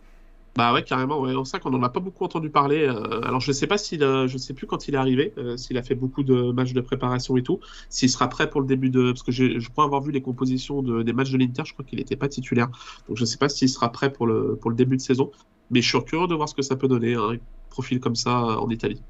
Bah 0.55 0.73
ouais, 0.73 0.83
carrément. 0.83 1.21
Ouais. 1.21 1.33
C'est 1.45 1.51
ça 1.51 1.59
qu'on 1.59 1.73
en 1.73 1.83
a 1.83 1.89
pas 1.89 1.99
beaucoup 2.01 2.23
entendu 2.25 2.49
parler. 2.49 2.81
Euh, 2.87 3.21
alors 3.21 3.39
je 3.39 3.51
sais 3.51 3.67
pas 3.67 3.77
s'il, 3.77 4.03
a- 4.03 4.27
je 4.27 4.37
sais 4.37 4.53
plus 4.53 4.67
quand 4.67 4.87
il 4.87 4.95
est 4.95 4.97
arrivé, 4.97 5.33
euh, 5.37 5.55
s'il 5.57 5.77
a 5.77 5.83
fait 5.83 5.95
beaucoup 5.95 6.23
de 6.23 6.51
matchs 6.51 6.73
de 6.73 6.81
préparation 6.81 7.37
et 7.37 7.43
tout, 7.43 7.59
s'il 7.89 8.09
sera 8.09 8.27
prêt 8.27 8.49
pour 8.49 8.59
le 8.59 8.67
début 8.67 8.89
de, 8.89 9.11
parce 9.11 9.23
que 9.23 9.31
je 9.31 9.69
crois 9.69 9.85
avoir 9.85 10.01
vu 10.01 10.11
les 10.11 10.21
compositions 10.21 10.81
de, 10.81 11.03
des 11.03 11.13
matchs 11.13 11.31
de 11.31 11.37
l'Inter, 11.37 11.63
je 11.65 11.73
crois 11.73 11.85
qu'il 11.85 11.99
n'était 11.99 12.17
pas 12.17 12.27
titulaire. 12.27 12.69
Donc 13.07 13.17
je 13.17 13.25
sais 13.25 13.37
pas 13.37 13.47
s'il 13.47 13.69
sera 13.69 13.91
prêt 13.91 14.11
pour 14.11 14.27
le 14.27 14.57
pour 14.57 14.69
le 14.71 14.75
début 14.75 14.97
de 14.97 15.01
saison, 15.01 15.31
mais 15.69 15.81
je 15.81 15.87
suis 15.89 16.03
curieux 16.03 16.27
de 16.27 16.35
voir 16.35 16.49
ce 16.49 16.55
que 16.55 16.61
ça 16.61 16.75
peut 16.75 16.87
donner 16.87 17.13
un 17.15 17.37
profil 17.69 17.99
comme 17.99 18.15
ça 18.15 18.41
euh, 18.43 18.55
en 18.57 18.69
Italie. 18.69 19.01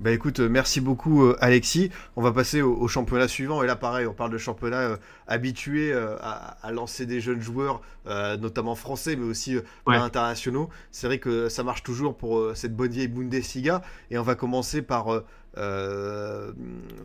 Bah 0.00 0.10
écoute, 0.10 0.40
euh, 0.40 0.48
merci 0.48 0.80
beaucoup 0.80 1.22
euh, 1.24 1.36
Alexis. 1.40 1.90
On 2.16 2.22
va 2.22 2.32
passer 2.32 2.60
au, 2.62 2.74
au 2.76 2.88
championnat 2.88 3.28
suivant. 3.28 3.62
Et 3.62 3.66
là, 3.66 3.76
pareil, 3.76 4.06
on 4.06 4.12
parle 4.12 4.32
de 4.32 4.38
championnat 4.38 4.80
euh, 4.80 4.96
habitué 5.28 5.92
euh, 5.92 6.16
à, 6.20 6.56
à 6.66 6.72
lancer 6.72 7.06
des 7.06 7.20
jeunes 7.20 7.40
joueurs, 7.40 7.80
euh, 8.06 8.36
notamment 8.36 8.74
français, 8.74 9.14
mais 9.16 9.24
aussi 9.24 9.56
Ouais. 9.86 9.96
internationaux. 9.96 10.68
C'est 10.90 11.06
vrai 11.06 11.18
que 11.18 11.48
ça 11.48 11.62
marche 11.62 11.84
toujours 11.84 12.16
pour 12.16 12.56
cette 12.56 12.74
bonne 12.74 12.90
vieille 12.90 13.08
Bundesliga. 13.08 13.82
Et 14.10 14.18
on 14.18 14.22
va 14.22 14.34
commencer 14.34 14.82
par 14.82 15.22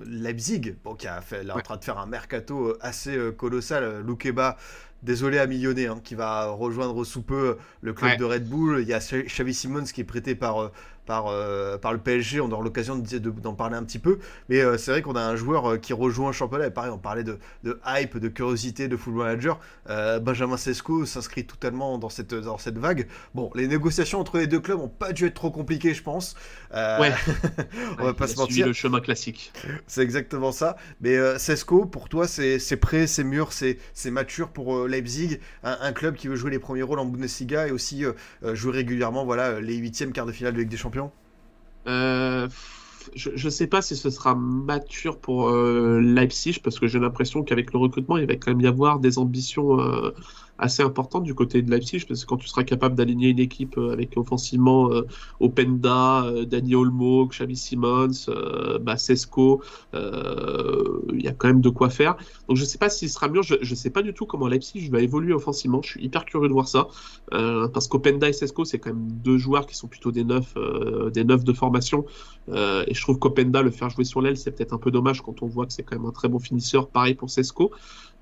Leipzig, 0.05 0.75
bon, 0.83 0.95
qui 0.95 1.07
a 1.07 1.21
fait, 1.21 1.43
là, 1.43 1.55
en 1.55 1.61
train 1.61 1.77
de 1.77 1.83
faire 1.83 1.99
un 1.99 2.05
mercato 2.07 2.75
assez 2.81 3.17
colossal. 3.37 4.01
Loukeba, 4.05 4.57
désolé 5.03 5.37
à 5.37 5.45
millionner, 5.47 5.87
hein, 5.87 5.99
qui 6.03 6.15
va 6.15 6.47
rejoindre 6.47 7.03
sous 7.03 7.21
peu 7.21 7.57
le 7.81 7.93
club 7.93 8.11
Ouais. 8.11 8.17
de 8.17 8.25
Red 8.25 8.49
Bull. 8.49 8.79
Il 8.81 8.87
y 8.87 8.93
a 8.93 8.99
Xa- 8.99 9.23
Xavi 9.25 9.53
Simons 9.53 9.83
qui 9.83 10.01
est 10.01 10.05
prêté 10.05 10.33
par, 10.35 10.71
par, 11.09 11.25
euh, 11.29 11.79
par 11.79 11.91
le 11.91 11.97
PSG. 11.97 12.39
On 12.39 12.51
aura 12.51 12.63
l'occasion 12.63 12.95
de- 12.95 13.17
de- 13.17 13.31
d'en 13.31 13.55
parler 13.55 13.75
un 13.75 13.83
petit 13.83 13.97
peu. 13.97 14.19
Mais 14.47 14.61
euh, 14.61 14.77
c'est 14.77 14.91
vrai 14.91 15.01
qu'on 15.01 15.15
a 15.15 15.21
un 15.23 15.35
joueur 15.35 15.71
euh, 15.71 15.77
qui 15.77 15.91
rejoint 15.91 16.29
un 16.29 16.31
championnat. 16.31 16.67
Et 16.67 16.69
pareil, 16.69 16.91
on 16.93 16.99
parlait 16.99 17.23
de, 17.23 17.39
de 17.63 17.79
hype, 17.87 18.19
de 18.19 18.27
curiosité, 18.27 18.87
de 18.87 18.95
football 18.95 19.23
manager. 19.25 19.59
Benjamin 20.21 20.55
Sesko 20.55 21.07
s'inscrit 21.07 21.45
totalement 21.47 21.97
dans 21.97 22.09
cette, 22.09 22.35
dans 22.35 22.59
cette 22.59 22.77
vague. 22.77 23.07
Bon, 23.33 23.49
les 23.55 23.67
négociations 23.67 24.19
entre 24.19 24.37
les 24.37 24.45
deux 24.45 24.59
clubs 24.59 24.77
n'ont 24.77 24.87
pas 24.87 25.11
dû 25.11 25.25
être 25.25 25.33
trop 25.33 25.49
compliquées, 25.49 25.95
je 25.95 26.03
pense. 26.03 26.35
Ouais. 26.73 27.11
on 27.97 28.03
va 28.03 28.09
Ouais, 28.09 28.13
pas 28.13 28.27
se 28.27 28.35
mentir. 28.37 28.67
le 28.67 28.73
chemin 28.73 28.99
classique. 28.99 29.51
C'est 29.87 30.01
exactement 30.03 30.51
ça. 30.51 30.75
Mais 31.01 31.17
Sesko, 31.39 31.85
pour 31.87 32.07
toi, 32.07 32.27
c'est 32.27 32.77
prêt, 32.77 33.07
c'est 33.07 33.23
mûr, 33.23 33.49
c'est 33.51 34.11
mature 34.11 34.49
pour 34.49 34.87
Leipzig, 34.87 35.39
un, 35.63 35.75
un 35.81 35.91
club 35.91 36.15
qui 36.15 36.27
veut 36.27 36.35
jouer 36.35 36.51
les 36.51 36.59
premiers 36.59 36.83
rôles 36.83 36.99
en 36.99 37.05
Bundesliga 37.05 37.67
et 37.67 37.71
aussi 37.71 38.03
jouer 38.53 38.71
régulièrement 38.73 39.25
voilà, 39.25 39.59
les 39.59 39.75
huitièmes 39.77 40.11
quarts 40.13 40.27
de 40.27 40.31
finale 40.31 40.53
de 40.53 40.59
Ligue 40.59 40.69
des 40.69 40.77
Champions. 40.77 40.98
Euh, 41.87 42.47
je 43.15 43.45
ne 43.45 43.49
sais 43.49 43.67
pas 43.67 43.81
si 43.81 43.95
ce 43.95 44.09
sera 44.09 44.35
mature 44.35 45.19
pour 45.19 45.49
euh, 45.49 45.99
Leipzig 45.99 46.59
parce 46.63 46.79
que 46.79 46.87
j'ai 46.87 46.99
l'impression 46.99 47.43
qu'avec 47.43 47.73
le 47.73 47.79
recrutement, 47.79 48.17
il 48.17 48.27
va 48.27 48.35
quand 48.35 48.51
même 48.51 48.61
y 48.61 48.67
avoir 48.67 48.99
des 48.99 49.17
ambitions 49.17 49.79
euh, 49.79 50.13
assez 50.59 50.83
importantes 50.83 51.23
du 51.23 51.33
côté 51.33 51.61
de 51.61 51.71
Leipzig 51.71 52.05
parce 52.07 52.23
que 52.23 52.29
quand 52.29 52.37
tu 52.37 52.47
seras 52.47 52.63
capable 52.63 52.95
d'aligner 52.95 53.29
une 53.29 53.39
équipe 53.39 53.77
euh, 53.77 53.91
avec 53.93 54.17
offensivement 54.17 54.91
euh, 54.91 55.07
Openda, 55.39 56.25
euh, 56.25 56.45
Dani 56.45 56.75
Olmo, 56.75 57.27
Xavi 57.27 57.55
Simons, 57.55 58.09
euh, 58.29 58.77
bah, 58.79 58.95
il 61.13 61.21
y 61.21 61.27
a 61.27 61.33
quand 61.33 61.47
même 61.47 61.61
de 61.61 61.69
quoi 61.69 61.89
faire. 61.89 62.15
Donc 62.47 62.57
je 62.57 62.61
ne 62.63 62.67
sais 62.67 62.77
pas 62.77 62.89
s'il 62.89 63.09
sera 63.09 63.27
mûr, 63.27 63.43
je 63.43 63.55
ne 63.57 63.75
sais 63.75 63.89
pas 63.89 64.01
du 64.01 64.13
tout 64.13 64.25
comment 64.25 64.47
Leipzig 64.47 64.89
va 64.89 65.01
évoluer 65.01 65.33
offensivement, 65.33 65.81
je 65.81 65.91
suis 65.91 66.03
hyper 66.03 66.25
curieux 66.25 66.47
de 66.47 66.53
voir 66.53 66.67
ça 66.67 66.87
parce 67.31 67.87
qu'Openda 67.87 68.27
et 68.27 68.33
Sesko, 68.33 68.65
c'est 68.65 68.79
quand 68.79 68.89
même 68.89 69.07
deux 69.23 69.37
joueurs 69.37 69.65
qui 69.65 69.75
sont 69.75 69.87
plutôt 69.87 70.11
des 70.11 70.23
neufs, 70.23 70.55
des 71.13 71.23
neufs 71.23 71.43
de 71.43 71.53
formation. 71.53 72.05
Et 72.49 72.93
je 72.93 73.01
trouve 73.01 73.19
qu'Openda, 73.19 73.61
le 73.61 73.71
faire 73.71 73.89
jouer 73.89 74.03
sur 74.03 74.21
l'aile, 74.21 74.37
c'est 74.37 74.51
peut-être 74.51 74.73
un 74.73 74.77
peu 74.77 74.91
dommage 74.91 75.21
quand 75.21 75.41
on 75.41 75.47
voit 75.47 75.65
que 75.65 75.73
c'est 75.73 75.83
quand 75.83 75.95
même 75.95 76.07
un 76.07 76.11
très 76.11 76.27
bon 76.27 76.39
finisseur. 76.39 76.89
Pareil 76.89 77.15
pour 77.15 77.29
Sesko. 77.29 77.71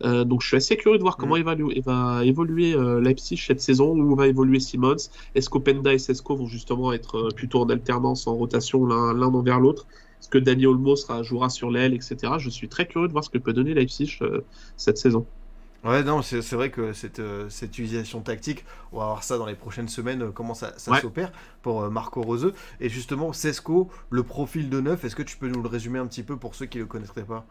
Euh, 0.03 0.23
donc 0.25 0.41
je 0.41 0.47
suis 0.47 0.57
assez 0.57 0.77
curieux 0.77 0.97
de 0.97 1.03
voir 1.03 1.17
comment 1.17 1.37
il 1.37 1.43
va, 1.43 1.55
il 1.55 1.81
va 1.83 2.23
évoluer 2.23 2.73
euh, 2.73 2.99
Leipzig 3.01 3.37
cette 3.37 3.61
saison, 3.61 3.97
où 3.97 4.15
va 4.15 4.27
évoluer 4.27 4.59
Simons. 4.59 4.95
Est-ce 5.35 5.49
qu'Openda 5.49 5.93
et 5.93 5.97
Sesko 5.99 6.35
vont 6.35 6.47
justement 6.47 6.93
être 6.93 7.17
euh, 7.17 7.31
plutôt 7.31 7.61
en 7.61 7.69
alternance, 7.69 8.27
en 8.27 8.35
rotation 8.35 8.85
l'un 8.85 9.13
l'un 9.13 9.27
envers 9.33 9.59
l'autre? 9.59 9.87
Est-ce 10.21 10.29
que 10.29 10.37
Dani 10.37 10.65
Olmo 10.65 10.95
sera, 10.95 11.23
jouera 11.23 11.49
sur 11.49 11.69
l'aile, 11.71 11.93
etc. 11.93 12.33
Je 12.39 12.49
suis 12.49 12.69
très 12.69 12.87
curieux 12.87 13.07
de 13.07 13.11
voir 13.13 13.23
ce 13.23 13.29
que 13.29 13.37
peut 13.37 13.53
donner 13.53 13.73
Leipzig 13.73 14.19
cette 14.75 14.97
saison. 14.97 15.27
Ouais, 15.83 16.03
non, 16.03 16.21
c'est 16.23 16.41
vrai 16.53 16.71
que 16.71 16.91
cette, 16.91 17.21
cette 17.49 17.69
utilisation 17.77 18.21
tactique, 18.21 18.65
on 18.91 18.97
va 18.97 19.05
voir 19.05 19.23
ça 19.23 19.37
dans 19.37 19.45
les 19.45 19.55
prochaines 19.55 19.87
semaines, 19.87 20.31
comment 20.33 20.55
ça, 20.55 20.73
ça 20.77 20.91
Ouais. 20.91 21.01
s'opère 21.01 21.31
pour 21.61 21.89
Marco 21.91 22.21
Roseux. 22.23 22.53
Et 22.79 22.89
justement, 22.89 23.31
Sesko, 23.31 23.89
le 24.09 24.23
profil 24.23 24.69
de 24.69 24.81
neuf, 24.81 25.05
est-ce 25.05 25.15
que 25.15 25.23
tu 25.23 25.37
peux 25.37 25.47
nous 25.47 25.61
le 25.61 25.69
résumer 25.69 25.99
un 25.99 26.07
petit 26.07 26.23
peu 26.23 26.35
pour 26.35 26.55
ceux 26.55 26.65
qui 26.65 26.79
ne 26.79 26.83
le 26.83 26.87
connaîtraient 26.87 27.25
pas? 27.25 27.45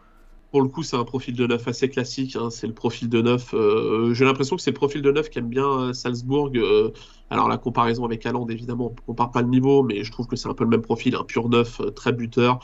Pour 0.51 0.61
le 0.61 0.69
coup, 0.69 0.81
c'est 0.81 0.95
un 0.95 1.03
profil 1.03 1.35
de 1.35 1.45
neuf 1.45 1.67
assez 1.67 1.89
classique. 1.89 2.35
hein. 2.37 2.49
C'est 2.49 2.67
le 2.67 2.73
profil 2.73 3.09
de 3.09 3.21
neuf. 3.21 3.53
euh, 3.53 4.13
J'ai 4.13 4.23
l'impression 4.25 4.55
que 4.55 4.61
c'est 4.61 4.71
le 4.71 4.75
profil 4.75 5.01
de 5.01 5.11
neuf 5.11 5.29
qu'aime 5.29 5.49
bien 5.49 5.65
euh, 5.67 5.93
Salzbourg. 5.93 6.51
euh, 6.55 6.91
alors 7.29 7.49
la 7.49 7.57
comparaison 7.57 8.05
avec 8.05 8.25
Haaland, 8.25 8.47
évidemment, 8.47 8.93
on 8.93 8.95
compare 9.05 9.31
pas 9.31 9.41
le 9.41 9.49
niveau, 9.49 9.83
mais 9.83 10.03
je 10.05 10.11
trouve 10.11 10.25
que 10.27 10.37
c'est 10.37 10.47
un 10.47 10.53
peu 10.53 10.63
le 10.63 10.69
même 10.69 10.81
profil, 10.81 11.15
un 11.15 11.23
pur 11.25 11.49
neuf, 11.49 11.81
très 11.95 12.13
buteur, 12.13 12.59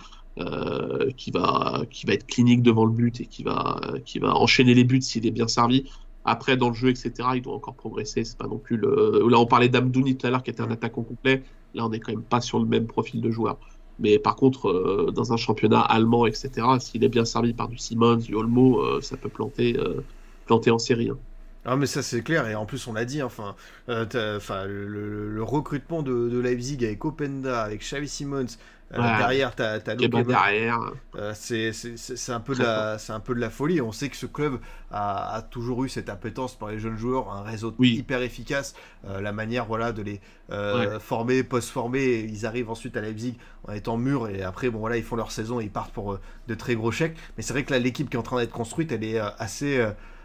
qui 1.18 1.30
va 1.32 1.84
qui 1.92 2.06
va 2.08 2.14
être 2.14 2.26
clinique 2.26 2.62
devant 2.64 2.86
le 2.86 2.92
but 2.92 3.22
et 3.22 3.28
qui 3.28 3.44
va 3.44 3.80
qui 4.06 4.20
va 4.20 4.36
enchaîner 4.36 4.74
les 4.74 4.84
buts 4.84 5.02
s'il 5.02 5.26
est 5.28 5.32
bien 5.32 5.48
servi. 5.48 5.90
Après, 6.26 6.56
dans 6.58 6.70
le 6.70 6.74
jeu, 6.76 6.90
etc., 6.90 7.36
il 7.36 7.42
doit 7.42 7.54
encore 7.54 7.76
progresser. 7.76 8.24
C'est 8.24 8.38
pas 8.38 8.48
non 8.48 8.58
plus 8.60 8.78
le. 8.78 9.28
Là, 9.30 9.40
on 9.40 9.46
parlait 9.46 9.68
d'Amdouni 9.70 10.18
tout 10.18 10.26
à 10.26 10.30
l'heure, 10.30 10.42
qui 10.44 10.50
était 10.52 10.62
un 10.64 10.72
attaquant 10.72 11.04
complet. 11.04 11.44
Là, 11.74 11.86
on 11.86 11.90
n'est 11.90 12.00
quand 12.00 12.14
même 12.14 12.24
pas 12.26 12.40
sur 12.42 12.60
le 12.60 12.66
même 12.66 12.88
profil 12.88 13.22
de 13.22 13.30
joueur. 13.30 13.60
Mais 14.00 14.20
par 14.20 14.36
contre, 14.36 14.70
euh, 14.70 15.12
dans 15.12 15.34
un 15.34 15.38
championnat 15.38 15.82
allemand, 15.82 16.26
etc., 16.26 16.50
s'il 16.80 17.04
est 17.04 17.10
bien 17.10 17.26
servi 17.26 17.54
par 17.54 17.68
du 17.68 17.78
Simmons, 17.78 18.18
du 18.18 18.36
Olmo, 18.36 18.80
euh, 18.80 19.02
ça 19.02 19.18
peut 19.18 19.30
planter, 19.30 19.78
euh, 19.78 20.02
planter 20.46 20.72
en 20.72 20.80
série. 20.80 21.10
hein. 21.10 21.18
Ah 21.66 21.78
mais 21.78 21.86
ça 21.86 22.02
c'est 22.04 22.22
clair 22.24 22.46
et 22.50 22.56
en 22.56 22.66
plus 22.66 22.88
on 22.88 22.94
l'a 22.94 23.06
dit 23.06 23.24
enfin 23.24 23.56
le, 23.88 25.42
recrutement 25.44 26.04
de, 26.04 26.28
de 26.28 26.38
Leipzig 26.38 26.84
avec 26.84 27.06
Openda 27.06 27.62
avec 27.62 27.80
Xavi 27.80 28.10
Simons 28.10 28.58
derrière 28.98 29.56
t'as 29.56 29.80
Evans. 29.80 30.24
derrière. 30.24 30.80
Euh, 31.16 31.34
c'est 31.36 32.32
un 32.32 32.40
peu 32.40 32.56
de 32.56 32.62
la 32.64 32.98
c'est 32.98 33.14
un 33.14 33.20
peu 33.20 33.34
de 33.36 33.40
la 33.40 33.50
folie. 33.50 33.82
On 33.82 33.92
sait 33.92 34.10
que 34.10 34.16
ce 34.16 34.26
club 34.26 34.60
a, 34.92 35.36
a 35.36 35.42
toujours 35.42 35.84
eu 35.84 35.90
cette 35.90 36.10
appétence 36.10 36.56
par 36.56 36.70
les 36.70 36.80
jeunes 36.80 36.98
joueurs 36.98 37.32
un 37.32 37.42
réseau 37.44 37.74
Oui. 37.80 37.96
hyper 37.96 38.22
efficace 38.22 38.76
euh, 39.08 39.22
la 39.22 39.32
manière 39.32 39.66
voilà 39.66 39.92
de 39.92 40.02
les 40.02 40.22
euh, 40.52 41.00
former 41.00 41.44
post-former. 41.44 42.20
Ils 42.20 42.46
arrivent 42.46 42.70
ensuite 42.70 42.96
à 42.98 43.02
Leipzig 43.02 43.38
en 43.68 43.74
étant 43.74 43.98
mûrs 43.98 44.30
et 44.30 44.44
après 44.44 44.70
bon 44.70 44.80
voilà 44.80 44.98
ils 44.98 45.04
font 45.04 45.16
leur 45.16 45.32
saison 45.32 45.60
et 45.60 45.64
ils 45.66 45.72
partent 45.72 45.94
pour 45.94 46.20
de 46.48 46.54
très 46.56 46.76
gros 46.76 46.92
chèques. 46.92 47.18
Mais 47.38 47.44
c'est 47.44 47.54
vrai 47.54 47.64
que 47.64 47.72
là 47.72 47.80
l'équipe 47.80 48.10
qui 48.10 48.16
est 48.16 48.20
en 48.20 48.24
train 48.24 48.40
d'être 48.40 48.52
construite 48.52 48.92
elle 48.92 49.04
est 49.04 49.18
assez 49.20 49.84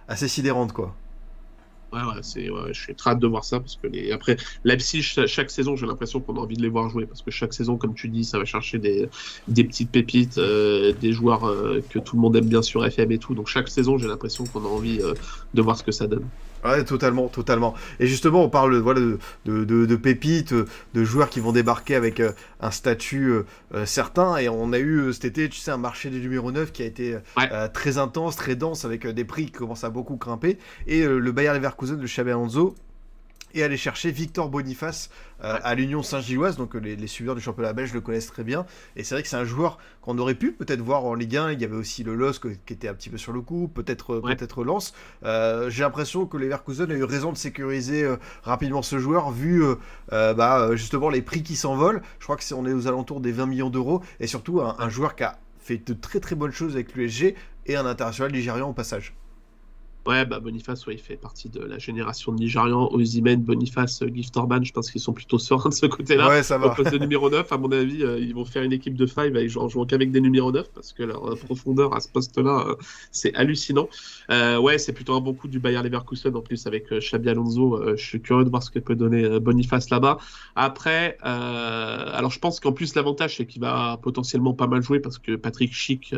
assez 0.09 0.29
sidérante 0.29 0.73
quoi 0.73 0.95
Ouais, 1.91 2.03
ouais, 2.03 2.23
c'est, 2.23 2.51
ouais, 2.51 2.75
je 2.75 2.79
suis 2.83 2.95
très 2.95 3.11
hâte 3.13 3.19
de 3.19 3.27
voir 3.27 3.45
ça 3.45 3.61
parce 3.61 3.77
que 3.77 3.87
les... 3.87 4.11
après 4.13 4.37
Leipzig 4.63 5.01
cha- 5.01 5.27
chaque 5.27 5.51
saison 5.51 5.75
j'ai 5.75 5.87
l'impression 5.87 6.21
qu'on 6.21 6.37
a 6.37 6.41
envie 6.41 6.55
de 6.57 6.61
les 6.63 6.69
voir 6.69 6.91
jouer 6.91 7.07
parce 7.07 7.23
que 7.23 7.31
chaque 7.31 7.55
saison 7.55 7.79
comme 7.79 7.95
tu 7.95 8.11
dis 8.11 8.25
ça 8.25 8.39
va 8.39 8.45
chercher 8.45 8.79
des, 8.79 9.09
des 9.47 9.65
petites 9.65 9.91
pépites 9.91 10.37
euh, 10.37 10.93
des 10.93 11.13
joueurs 11.13 11.45
euh, 11.45 11.81
que 11.89 11.99
tout 11.99 12.17
le 12.17 12.21
monde 12.21 12.37
aime 12.37 12.47
bien 12.49 12.61
sur 12.61 12.85
FM 12.85 13.11
et 13.13 13.19
tout. 13.19 13.35
Donc 13.35 13.47
chaque 13.49 13.69
saison 13.69 13.97
j'ai 13.97 14.07
l'impression 14.07 14.47
qu'on 14.47 14.67
a 14.67 14.69
envie 14.69 15.01
euh, 15.01 15.15
de 15.55 15.63
voir 15.63 15.79
ce 15.79 15.83
que 15.83 15.93
ça 15.93 16.07
donne 16.07 16.31
Ouais, 16.65 16.85
totalement, 16.85 17.29
totalement. 17.29 17.75
Et 18.01 18.07
justement, 18.07 18.43
on 18.45 18.49
parle 18.49 18.77
voilà, 18.79 19.01
de, 19.01 19.19
de, 19.45 19.65
de- 19.65 19.87
de 19.87 19.97
pépites, 19.97 20.53
de 20.53 21.05
joueurs 21.05 21.29
qui 21.31 21.41
vont 21.41 21.53
débarquer 21.53 21.95
avec 21.95 22.21
euh, 22.21 22.33
un 22.61 22.71
statut 22.71 23.29
euh, 23.31 23.43
euh, 23.75 23.87
certain. 23.87 24.37
Et 24.39 24.49
on 24.49 24.73
a 24.73 24.79
eu 24.79 25.13
cet 25.13 25.25
été, 25.25 25.49
tu 25.49 25.59
sais, 25.59 25.71
un 25.71 25.77
marché 25.79 26.11
des 26.11 26.19
numéros 26.21 26.51
9 26.53 26.73
qui 26.73 26.83
a 26.83 26.87
été 26.87 27.15
Ouais. 27.37 27.49
euh, 27.53 27.69
très 27.69 27.99
intense, 27.99 28.37
très 28.37 28.57
dense, 28.57 28.85
avec 28.85 29.07
des 29.07 29.25
prix 29.25 29.47
qui 29.47 29.53
commencent 29.53 29.85
à 29.85 29.91
beaucoup 29.91 30.17
grimper. 30.17 30.59
Et 30.87 31.05
le 31.07 31.33
Bayer 31.33 31.53
Leverkusen 31.55 31.97
de 31.97 32.07
Xabi 32.07 32.31
Alonso 32.31 32.75
est 33.55 33.63
allé 33.63 33.77
chercher 33.77 34.11
Victor 34.11 34.49
Boniface 34.49 35.11
euh, 35.45 35.59
à 35.63 35.75
l'Union 35.75 36.03
Saint-Gilloise. 36.03 36.57
Donc 36.57 36.75
euh, 36.75 36.79
les, 36.79 36.97
les 36.97 37.07
suiveurs 37.07 37.35
du 37.35 37.41
championnat 37.41 37.73
belge 37.73 37.93
le 37.93 38.01
connaissent 38.01 38.27
très 38.27 38.45
bien. 38.45 38.67
Et 38.97 39.05
c'est 39.05 39.15
vrai 39.15 39.23
que 39.23 39.29
c'est 39.29 39.37
un 39.37 39.45
joueur 39.45 39.79
qu'on 40.03 40.19
aurait 40.19 40.35
pu 40.35 40.53
peut-être 40.53 40.81
voir 40.81 41.05
en 41.05 41.15
Ligue 41.15 41.37
1. 41.37 41.53
Il 41.53 41.61
y 41.61 41.65
avait 41.65 41.77
aussi 41.77 42.03
le 42.05 42.15
LOSC 42.15 42.47
qui 42.67 42.73
était 42.73 42.89
un 42.89 42.95
petit 42.95 43.11
peu 43.11 43.19
sur 43.19 43.33
le 43.33 43.41
coup, 43.41 43.69
peut-être 43.69 44.15
euh, 44.15 44.21
Ouais. 44.21 44.37
peut-être 44.37 44.65
Lens. 44.65 44.93
Euh, 45.25 45.71
J'ai 45.71 45.83
l'impression 45.83 46.27
que 46.27 46.37
Leverkusen 46.37 46.91
a 46.91 46.95
eu 46.95 47.05
raison 47.05 47.33
de 47.33 47.37
sécuriser 47.39 48.05
euh, 48.05 48.17
rapidement 48.43 48.83
ce 48.83 48.99
joueur, 48.99 49.31
vu 49.31 49.63
bah, 50.11 50.71
justement 50.75 51.09
les 51.09 51.23
prix 51.23 51.43
qui 51.43 51.57
s'envolent. 51.57 52.03
Je 52.19 52.25
crois 52.25 52.37
que 52.37 52.45
c'est 52.45 52.55
on 52.55 52.67
est 52.67 52.73
aux 52.73 52.87
alentours 52.87 53.21
des 53.21 53.33
20 53.33 53.47
millions 53.47 53.71
d'euros. 53.71 54.03
Et 54.21 54.27
surtout 54.27 54.61
un, 54.61 54.77
un 54.79 54.89
joueur 54.89 55.17
qui 55.17 55.25
a 55.25 55.39
fait 55.59 55.79
de 55.87 55.93
très 55.95 56.21
très 56.21 56.35
bonnes 56.35 56.53
choses 56.53 56.75
avec 56.75 56.95
l'USG 56.95 57.35
et 57.67 57.77
un 57.77 57.87
international 57.87 58.33
nigérian 58.33 58.69
au 58.71 58.73
passage. 58.73 59.15
Ouais, 60.09 60.25
bah 60.25 60.41
Boniface, 60.41 60.87
ouais, 60.87 60.95
il 60.95 61.01
fait 61.01 61.19
partie 61.19 61.51
de 61.51 61.61
la 61.61 61.79
génération 61.79 62.33
de 62.33 62.39
Nigérians. 62.39 62.89
Ozymen, 62.93 63.43
Boniface, 63.43 64.01
euh, 64.01 64.09
Gift 64.09 64.35
Orban, 64.39 64.63
je 64.63 64.73
pense 64.73 64.91
qu'ils 64.91 65.03
sont 65.03 65.13
plutôt 65.13 65.39
sereins 65.39 65.69
de 65.69 65.75
ce 65.75 65.85
côté-là. 65.85 66.29
Ouais, 66.31 66.43
ça 66.43 66.57
Au 66.57 66.61
va. 66.61 66.71
poste 66.71 66.93
de 66.93 66.97
numéro 66.99 67.29
9, 67.29 67.53
à 67.53 67.59
mon 67.59 67.71
avis, 67.73 68.03
euh, 68.03 68.19
ils 68.19 68.35
vont 68.35 68.47
faire 68.47 68.63
une 68.63 68.73
équipe 68.73 68.95
de 68.95 69.05
5 69.05 69.37
avec, 69.37 69.55
en 69.59 69.69
jouant 69.69 69.85
qu'avec 69.85 70.11
des 70.11 70.23
numéros 70.23 70.51
9 70.51 70.73
parce 70.73 70.95
que 70.95 71.03
leur 71.03 71.27
euh, 71.27 71.37
profondeur 71.37 71.95
à 71.95 72.01
ce 72.01 72.09
poste-là, 72.09 72.65
euh, 72.69 72.77
c'est 73.13 73.35
hallucinant. 73.35 73.91
Euh, 74.31 74.57
ouais, 74.57 74.79
c'est 74.79 74.95
plutôt 74.95 75.13
un 75.13 75.21
bon 75.21 75.35
coup 75.35 75.47
du 75.47 75.59
Bayer 75.59 75.83
Leverkusen 75.83 76.35
en 76.35 76.41
plus 76.41 76.67
avec 76.67 76.91
Xabi 76.91 77.29
Alonso. 77.29 77.79
Je 77.95 78.03
suis 78.03 78.23
curieux 78.23 78.47
de 78.47 78.51
voir 78.51 78.63
ce 78.63 78.71
que 78.71 78.79
peut 78.79 78.97
donner 78.97 79.39
Boniface 79.41 79.91
là-bas. 79.91 80.17
Après, 80.57 81.19
alors 81.21 82.31
je 82.31 82.39
pense 82.39 82.61
qu'en 82.61 82.73
plus, 82.73 82.95
l'avantage, 82.95 83.37
c'est 83.37 83.45
qu'il 83.45 83.61
va 83.61 83.99
potentiellement 84.03 84.55
pas 84.55 84.69
mal 84.69 84.81
jouer 84.81 85.01
parce 85.01 85.19
que 85.19 85.37
Patrick 85.37 85.75
Schick 85.75 86.15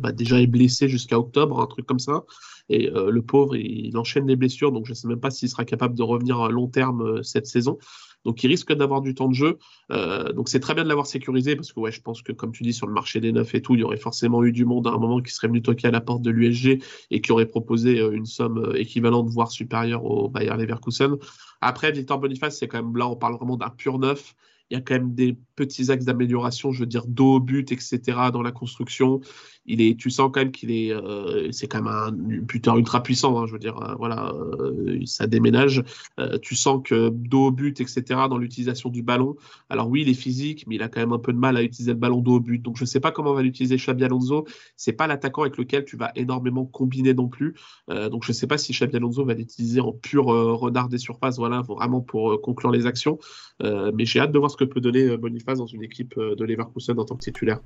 bah, 0.00 0.10
déjà 0.10 0.40
est 0.40 0.48
blessé 0.48 0.88
jusqu'à 0.88 1.20
octobre, 1.20 1.60
un 1.60 1.66
truc 1.66 1.86
comme 1.86 2.00
ça. 2.00 2.24
Et 2.68 2.90
euh, 2.90 3.10
le 3.10 3.22
pauvre, 3.22 3.56
il, 3.56 3.96
enchaîne 3.96 4.26
les 4.26 4.36
blessures, 4.36 4.72
donc 4.72 4.86
je 4.86 4.92
ne 4.92 4.94
sais 4.94 5.08
même 5.08 5.20
pas 5.20 5.30
s'il 5.30 5.48
sera 5.48 5.64
capable 5.64 5.94
de 5.94 6.02
revenir 6.02 6.40
à 6.40 6.50
long 6.50 6.68
terme 6.68 7.02
euh, 7.02 7.22
cette 7.22 7.46
saison. 7.46 7.78
Donc 8.24 8.42
il 8.42 8.48
risque 8.48 8.72
d'avoir 8.72 9.00
du 9.00 9.14
temps 9.14 9.28
de 9.28 9.34
jeu. 9.34 9.58
Euh, 9.92 10.32
donc 10.32 10.48
c'est 10.48 10.60
très 10.60 10.74
bien 10.74 10.82
de 10.82 10.88
l'avoir 10.88 11.06
sécurisé 11.06 11.56
parce 11.56 11.72
que 11.72 11.80
ouais, 11.80 11.92
je 11.92 12.02
pense 12.02 12.20
que 12.20 12.32
comme 12.32 12.52
tu 12.52 12.62
dis 12.62 12.72
sur 12.72 12.86
le 12.86 12.92
marché 12.92 13.20
des 13.20 13.32
neufs 13.32 13.54
et 13.54 13.62
tout, 13.62 13.74
il 13.74 13.80
y 13.80 13.84
aurait 13.84 13.96
forcément 13.96 14.42
eu 14.42 14.52
du 14.52 14.64
monde 14.64 14.86
à 14.86 14.90
un 14.90 14.98
moment 14.98 15.22
qui 15.22 15.32
serait 15.32 15.48
venu 15.48 15.62
toquer 15.62 15.88
à 15.88 15.90
la 15.92 16.00
porte 16.00 16.22
de 16.22 16.30
l'USG 16.30 16.82
et 17.10 17.20
qui 17.20 17.32
aurait 17.32 17.46
proposé 17.46 18.00
une 18.00 18.26
somme 18.26 18.72
équivalente 18.74 19.28
voire 19.30 19.50
supérieure 19.50 20.04
au 20.04 20.28
Bayer 20.28 20.56
Leverkusen. 20.56 21.16
Après 21.60 21.92
Victor 21.92 22.18
Boniface, 22.18 22.58
c'est 22.58 22.68
quand 22.68 22.82
même 22.82 22.96
là 22.96 23.08
on 23.08 23.16
parle 23.16 23.36
vraiment 23.36 23.56
d'un 23.56 23.70
pur 23.70 23.98
neuf. 23.98 24.34
Il 24.70 24.74
y 24.74 24.76
a 24.76 24.80
quand 24.80 24.94
même 24.94 25.14
des 25.14 25.38
petits 25.58 25.90
axes 25.90 26.04
d'amélioration, 26.04 26.70
je 26.70 26.80
veux 26.80 26.86
dire 26.86 27.04
dos 27.06 27.34
au 27.34 27.40
but, 27.40 27.72
etc. 27.72 27.98
dans 28.32 28.42
la 28.42 28.52
construction. 28.52 29.20
Il 29.66 29.82
est, 29.82 29.98
tu 29.98 30.08
sens 30.08 30.30
quand 30.32 30.40
même 30.40 30.52
qu'il 30.52 30.70
est, 30.70 30.92
euh, 30.92 31.52
c'est 31.52 31.66
quand 31.66 31.82
même 31.82 31.92
un 31.92 32.10
buteur 32.12 32.78
ultra 32.78 33.02
puissant. 33.02 33.38
hein, 33.38 33.46
je 33.46 33.52
veux 33.52 33.58
dire, 33.58 33.76
euh, 33.76 33.94
voilà, 33.98 34.32
euh, 34.32 35.00
ça 35.04 35.26
déménage. 35.26 35.82
Euh, 36.18 36.38
tu 36.40 36.54
sens 36.54 36.80
que 36.82 37.10
dos 37.10 37.48
au 37.48 37.50
but, 37.50 37.80
etc. 37.80 38.02
dans 38.30 38.38
l'utilisation 38.38 38.88
du 38.88 39.02
ballon. 39.02 39.36
Alors 39.68 39.88
oui, 39.90 40.02
il 40.02 40.08
est 40.08 40.14
physique, 40.14 40.64
mais 40.66 40.76
il 40.76 40.82
a 40.82 40.88
quand 40.88 41.00
même 41.00 41.12
un 41.12 41.18
peu 41.18 41.34
de 41.34 41.38
mal 41.38 41.56
à 41.58 41.62
utiliser 41.62 41.92
le 41.92 41.98
ballon 41.98 42.20
dos 42.22 42.36
au 42.36 42.40
but. 42.40 42.60
Donc 42.62 42.76
je 42.78 42.84
ne 42.84 42.86
sais 42.86 43.00
pas 43.00 43.10
comment 43.10 43.34
va 43.34 43.42
l'utiliser 43.42 43.76
Xabi 43.76 44.04
Alonso. 44.04 44.46
C'est 44.76 44.94
pas 44.94 45.06
l'attaquant 45.06 45.42
avec 45.42 45.58
lequel 45.58 45.84
tu 45.84 45.96
vas 45.96 46.12
énormément 46.14 46.64
combiner 46.64 47.12
non 47.12 47.28
plus. 47.28 47.54
Donc 47.88 48.24
je 48.24 48.30
ne 48.30 48.34
sais 48.34 48.46
pas 48.46 48.58
si 48.58 48.72
Xabi 48.72 48.96
Alonso 48.96 49.24
va 49.24 49.34
l'utiliser 49.34 49.80
en 49.80 49.92
pur 49.92 50.26
renard 50.26 50.88
des 50.88 50.98
surfaces, 50.98 51.36
voilà, 51.36 51.62
vraiment 51.62 52.00
pour 52.00 52.40
conclure 52.40 52.70
les 52.70 52.86
actions. 52.86 53.18
Mais 53.62 54.06
j'ai 54.06 54.20
hâte 54.20 54.32
de 54.32 54.38
voir 54.38 54.50
ce 54.50 54.56
que 54.56 54.64
peut 54.64 54.80
donner 54.80 55.02
euh, 55.02 55.16
Dans 55.56 55.66
une 55.66 55.82
équipe 55.82 56.14
euh, 56.18 56.34
de 56.34 56.44
Leverkusen 56.44 56.98
en 56.98 57.04
tant 57.04 57.16
que 57.16 57.22
titulaire. 57.22 57.60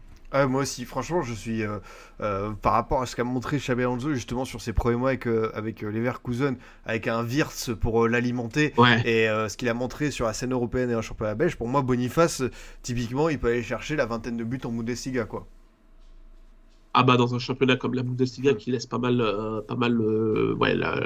Moi 0.49 0.63
aussi, 0.63 0.87
franchement, 0.87 1.21
je 1.21 1.35
suis 1.35 1.63
euh, 1.63 1.79
euh, 2.23 2.53
par 2.53 2.73
rapport 2.73 3.03
à 3.03 3.07
ce 3.07 3.15
qu'a 3.15 3.25
montré 3.25 3.59
Xabi 3.59 3.83
Alonso 3.83 4.15
justement 4.15 4.47
sur 4.47 4.63
ses 4.63 4.73
premiers 4.73 4.97
mois 4.97 5.11
avec, 5.11 5.27
euh, 5.27 5.51
avec 5.53 5.83
Leverkusen, 5.83 6.57
avec 6.87 7.07
un 7.07 7.23
Wirtz 7.23 7.71
pour 7.79 8.09
l'alimenter 8.09 8.73
Ouais. 8.79 9.01
et 9.05 9.27
ce 9.49 9.57
qu'il 9.59 9.69
a 9.69 9.75
montré 9.75 10.11
sur 10.11 10.25
la 10.25 10.33
scène 10.33 10.53
européenne 10.53 10.91
et 10.91 10.95
en 10.95 11.03
championnat 11.03 11.35
belge. 11.35 11.57
Pour 11.57 11.69
moi, 11.69 11.83
Boniface, 11.83 12.43
typiquement, 12.83 13.29
il 13.29 13.39
peut 13.39 13.49
aller 13.49 13.63
chercher 13.63 13.95
la 13.95 14.07
vingtaine 14.07 14.39
de 14.39 14.45
buts 14.45 14.61
en 14.65 14.71
Bundesliga, 14.73 15.25
quoi. 15.25 15.47
Ah 16.95 17.05
bah 17.05 17.17
dans 17.17 17.35
un 17.35 17.39
championnat 17.39 17.77
comme 17.77 17.95
la 17.95 18.03
Bundesliga 18.03 18.53
qui 18.55 18.71
laisse 18.71 18.85
pas 18.87 18.99
mal, 18.99 19.21
euh, 19.23 19.63
pas 19.63 19.77
mal, 19.77 19.99
euh, 20.01 20.55
ouais, 20.57 20.75
la- 20.75 21.01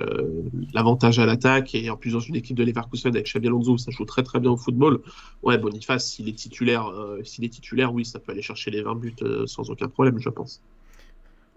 l'avantage 0.74 1.18
à 1.20 1.26
l'attaque 1.26 1.74
et 1.76 1.88
en 1.90 1.96
plus 1.96 2.12
dans 2.12 2.20
une 2.20 2.34
équipe 2.36 2.56
de 2.56 2.64
Leverkusen 2.64 3.14
avec 3.14 3.26
Xabi 3.26 3.46
Alonso 3.46 3.78
ça 3.78 3.92
joue 3.92 4.04
très 4.04 4.24
très 4.24 4.40
bien 4.40 4.50
au 4.50 4.56
football. 4.56 5.00
Ouais, 5.42 5.58
Boniface 5.58 6.10
s'il 6.10 6.28
est 6.28 6.32
titulaire, 6.36 6.88
euh, 6.88 7.22
s'il 7.22 7.44
est 7.44 7.48
titulaire, 7.50 7.94
oui, 7.94 8.04
ça 8.04 8.18
peut 8.18 8.32
aller 8.32 8.42
chercher 8.42 8.70
les 8.72 8.82
20 8.82 8.96
buts 8.96 9.14
sans 9.46 9.70
aucun 9.70 9.88
problème, 9.88 10.18
je 10.18 10.28
pense. 10.28 10.60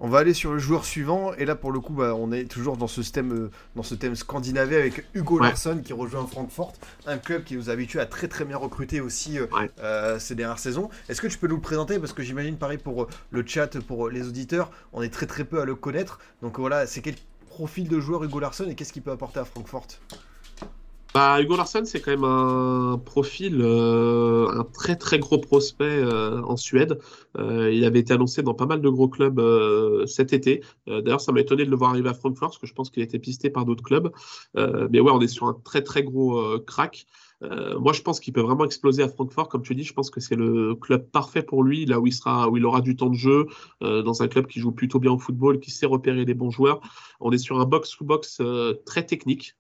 On 0.01 0.07
va 0.07 0.19
aller 0.19 0.33
sur 0.33 0.53
le 0.53 0.59
joueur 0.59 0.85
suivant 0.85 1.33
et 1.33 1.43
là 1.43 1.55
pour 1.55 1.71
le 1.73 1.79
coup 1.81 1.91
bah, 1.93 2.15
on 2.15 2.31
est 2.31 2.45
toujours 2.45 2.77
dans 2.77 2.87
ce 2.87 3.01
thème 3.01 3.33
euh, 3.33 3.51
dans 3.75 3.83
ce 3.83 3.95
thème 3.95 4.15
scandinavais 4.15 4.77
avec 4.77 5.05
Hugo 5.13 5.39
Ouais. 5.39 5.47
Larsson 5.47 5.81
qui 5.83 5.91
rejoint 5.91 6.25
Francfort, 6.25 6.73
un 7.05 7.17
club 7.17 7.43
qui 7.43 7.55
nous 7.55 7.69
a 7.69 7.73
habitués 7.73 7.99
à 7.99 8.05
très 8.05 8.29
très 8.29 8.45
bien 8.45 8.55
recruter 8.57 9.01
aussi 9.01 9.37
euh, 9.37 9.47
Ouais. 9.51 9.69
euh, 9.81 10.17
ces 10.17 10.35
dernières 10.35 10.59
saisons. 10.59 10.89
Est-ce 11.09 11.19
que 11.21 11.27
tu 11.27 11.37
peux 11.37 11.47
nous 11.47 11.55
le 11.57 11.61
présenter? 11.61 11.99
Parce 11.99 12.13
que 12.13 12.23
j'imagine 12.23 12.57
pareil 12.57 12.77
pour 12.77 13.03
euh, 13.03 13.07
le 13.31 13.43
chat 13.45 13.77
pour 13.81 14.07
euh, 14.07 14.09
les 14.11 14.25
auditeurs, 14.27 14.71
on 14.93 15.01
est 15.01 15.09
très 15.09 15.25
très 15.25 15.43
peu 15.43 15.59
à 15.61 15.65
le 15.65 15.75
connaître. 15.75 16.19
Donc 16.41 16.59
voilà, 16.59 16.87
c'est 16.87 17.01
quel 17.01 17.15
profil 17.49 17.89
de 17.89 17.99
joueur 17.99 18.23
Hugo 18.23 18.39
Larsson 18.39 18.67
et 18.69 18.75
qu'est-ce 18.75 18.93
qu'il 18.93 19.01
peut 19.01 19.11
apporter 19.11 19.39
à 19.41 19.45
Francfort? 19.45 19.85
Bah, 21.15 21.41
Hugo 21.41 21.57
Larsson, 21.57 21.81
c'est 21.85 22.01
quand 22.01 22.11
même 22.11 22.23
un 22.23 22.99
profil, 23.03 23.61
euh, 23.61 24.47
un 24.49 24.63
très 24.63 24.95
très 24.95 25.17
gros 25.17 25.39
prospect 25.39 25.83
euh, 25.85 26.39
en 26.43 26.55
Suède. 26.55 26.99
Euh, 27.39 27.73
il 27.73 27.83
avait 27.83 27.99
été 27.99 28.13
annoncé 28.13 28.43
dans 28.43 28.53
pas 28.53 28.67
mal 28.67 28.79
de 28.79 28.89
gros 28.89 29.07
clubs 29.07 29.41
cet 30.05 30.33
été. 30.33 30.63
D'ailleurs, 30.85 31.21
ça 31.21 31.31
m'a 31.31 31.39
étonné 31.41 31.65
de 31.65 31.71
le 31.71 31.75
voir 31.75 31.91
arriver 31.91 32.09
à 32.09 32.13
Francfort, 32.13 32.49
parce 32.49 32.59
que 32.59 32.67
je 32.67 32.73
pense 32.75 32.91
qu'il 32.91 33.01
était 33.01 33.17
pisté 33.17 33.49
par 33.49 33.65
d'autres 33.65 33.83
clubs. 33.83 34.11
Mais 34.55 34.99
ouais, 34.99 35.11
on 35.11 35.19
est 35.19 35.27
sur 35.27 35.47
un 35.47 35.59
très 35.63 35.81
très 35.81 36.03
gros 36.03 36.59
crack. 36.59 37.07
Euh, 37.43 37.79
moi, 37.79 37.93
je 37.93 38.01
pense 38.01 38.19
qu'il 38.19 38.33
peut 38.33 38.41
vraiment 38.41 38.65
exploser 38.65 39.03
à 39.03 39.09
Francfort. 39.09 39.47
Comme 39.47 39.61
tu 39.61 39.75
dis, 39.75 39.83
je 39.83 39.93
pense 39.93 40.09
que 40.09 40.19
c'est 40.19 40.35
le 40.35 40.75
club 40.75 41.09
parfait 41.09 41.43
pour 41.43 41.63
lui, 41.63 41.85
là 41.85 41.99
où 41.99 42.07
il 42.07 42.13
sera, 42.13 42.49
où 42.49 42.57
il 42.57 42.65
aura 42.65 42.81
du 42.81 42.95
temps 42.95 43.09
de 43.09 43.15
jeu, 43.15 43.47
euh, 43.81 44.01
dans 44.01 44.21
un 44.21 44.27
club 44.27 44.47
qui 44.47 44.59
joue 44.59 44.71
plutôt 44.71 44.99
bien 44.99 45.11
au 45.11 45.17
football, 45.17 45.59
qui 45.59 45.71
sait 45.71 45.85
repérer 45.85 46.25
les 46.25 46.33
bons 46.33 46.51
joueurs. 46.51 46.81
On 47.19 47.31
est 47.31 47.37
sur 47.37 47.59
un 47.59 47.65
box-to-box 47.65 48.39
euh, 48.41 48.73
très 48.85 49.05
technique. 49.05 49.55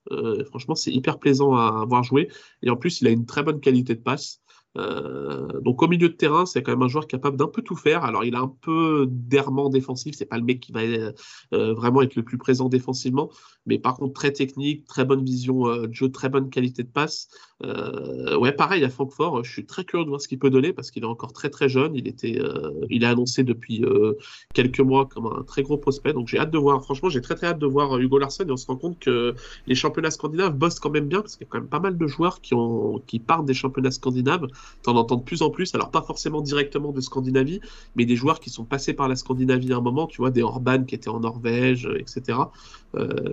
Franchement, 0.47 0.75
c'est 0.75 0.91
hyper 0.91 1.19
plaisant 1.19 1.55
à 1.55 1.85
voir 1.85 2.03
jouer. 2.03 2.29
Et 2.63 2.69
en 2.69 2.75
plus, 2.75 3.01
il 3.01 3.07
a 3.07 3.11
une 3.11 3.25
très 3.25 3.43
bonne 3.43 3.59
qualité 3.59 3.95
de 3.95 4.01
passe. 4.01 4.41
Euh, 4.77 5.59
donc 5.61 5.81
au 5.81 5.87
milieu 5.87 6.09
de 6.09 6.13
terrain, 6.13 6.45
c'est 6.45 6.61
quand 6.61 6.71
même 6.71 6.81
un 6.83 6.87
joueur 6.87 7.07
capable 7.07 7.37
d'un 7.37 7.47
peu 7.47 7.61
tout 7.61 7.75
faire. 7.75 8.03
Alors 8.03 8.23
il 8.23 8.35
a 8.35 8.39
un 8.39 8.53
peu 8.61 9.07
d'errement 9.09 9.69
défensif, 9.69 10.15
c'est 10.15 10.25
pas 10.25 10.37
le 10.37 10.43
mec 10.43 10.59
qui 10.59 10.71
va 10.71 10.81
euh, 10.81 11.73
vraiment 11.73 12.01
être 12.01 12.15
le 12.15 12.23
plus 12.23 12.37
présent 12.37 12.69
défensivement, 12.69 13.29
mais 13.65 13.79
par 13.79 13.95
contre 13.97 14.13
très 14.13 14.31
technique, 14.31 14.85
très 14.85 15.05
bonne 15.05 15.23
vision 15.23 15.67
euh, 15.67 15.87
de 15.87 15.93
jeu, 15.93 16.11
très 16.11 16.29
bonne 16.29 16.49
qualité 16.49 16.83
de 16.83 16.89
passe. 16.89 17.29
Euh, 17.63 18.37
ouais, 18.37 18.53
pareil 18.53 18.83
à 18.85 18.89
Francfort, 18.89 19.43
je 19.43 19.51
suis 19.51 19.65
très 19.65 19.83
curieux 19.83 20.05
de 20.05 20.09
voir 20.09 20.21
ce 20.21 20.27
qu'il 20.27 20.39
peut 20.39 20.49
donner 20.49 20.71
parce 20.71 20.91
qu'il 20.91 21.03
est 21.03 21.07
encore 21.07 21.33
très 21.33 21.49
très 21.49 21.67
jeune. 21.67 21.93
Il 21.95 22.07
était, 22.07 22.39
euh, 22.39 22.71
il 22.89 23.03
est 23.03 23.07
annoncé 23.07 23.43
depuis 23.43 23.83
euh, 23.83 24.13
quelques 24.53 24.79
mois 24.79 25.05
comme 25.05 25.25
un 25.27 25.43
très 25.43 25.61
gros 25.63 25.77
prospect, 25.77 26.13
donc 26.13 26.27
j'ai 26.27 26.39
hâte 26.39 26.51
de 26.51 26.57
voir. 26.57 26.81
Franchement, 26.83 27.09
j'ai 27.09 27.21
très 27.21 27.35
très 27.35 27.47
hâte 27.47 27.59
de 27.59 27.65
voir 27.65 27.97
euh, 27.97 27.99
Hugo 27.99 28.17
Larsson 28.17 28.45
et 28.47 28.51
on 28.51 28.57
se 28.57 28.67
rend 28.67 28.77
compte 28.77 28.99
que 28.99 29.35
les 29.67 29.75
championnats 29.75 30.11
scandinaves 30.11 30.55
bossent 30.55 30.79
quand 30.79 30.89
même 30.89 31.07
bien 31.07 31.21
parce 31.21 31.35
qu'il 31.35 31.45
y 31.45 31.49
a 31.49 31.51
quand 31.51 31.59
même 31.59 31.69
pas 31.69 31.79
mal 31.79 31.97
de 31.97 32.07
joueurs 32.07 32.39
qui 32.41 32.53
ont 32.53 32.99
qui 33.07 33.19
partent 33.19 33.45
des 33.45 33.53
championnats 33.53 33.91
scandinaves 33.91 34.47
en 34.85 34.95
entends 34.95 35.17
de 35.17 35.23
plus 35.23 35.41
en 35.41 35.49
plus. 35.49 35.73
Alors 35.75 35.91
pas 35.91 36.01
forcément 36.01 36.41
directement 36.41 36.91
de 36.91 37.01
Scandinavie, 37.01 37.61
mais 37.95 38.05
des 38.05 38.15
joueurs 38.15 38.39
qui 38.39 38.49
sont 38.49 38.65
passés 38.65 38.93
par 38.93 39.07
la 39.07 39.15
Scandinavie 39.15 39.73
à 39.73 39.77
un 39.77 39.81
moment. 39.81 40.07
Tu 40.07 40.17
vois, 40.17 40.31
des 40.31 40.41
Orban 40.41 40.83
qui 40.83 40.95
étaient 40.95 41.09
en 41.09 41.19
Norvège, 41.19 41.89
etc. 41.97 42.37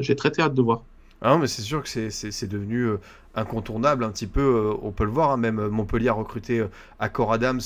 J'ai 0.00 0.16
très, 0.16 0.30
très 0.30 0.42
hâte 0.42 0.54
de 0.54 0.62
voir. 0.62 0.82
Ah 1.22 1.38
mais 1.38 1.46
c'est 1.46 1.62
sûr 1.62 1.82
que 1.82 1.88
c'est 1.88 2.48
devenu 2.48 2.90
incontournable 3.34 4.04
un 4.04 4.10
petit 4.10 4.26
peu. 4.26 4.74
on 4.82 4.92
peut 4.92 5.04
le 5.04 5.10
voir, 5.10 5.30
hein, 5.30 5.36
même 5.36 5.68
Montpellier 5.68 6.08
a 6.08 6.12
recruté 6.12 6.64
Accor 6.98 7.32
Adams 7.32 7.60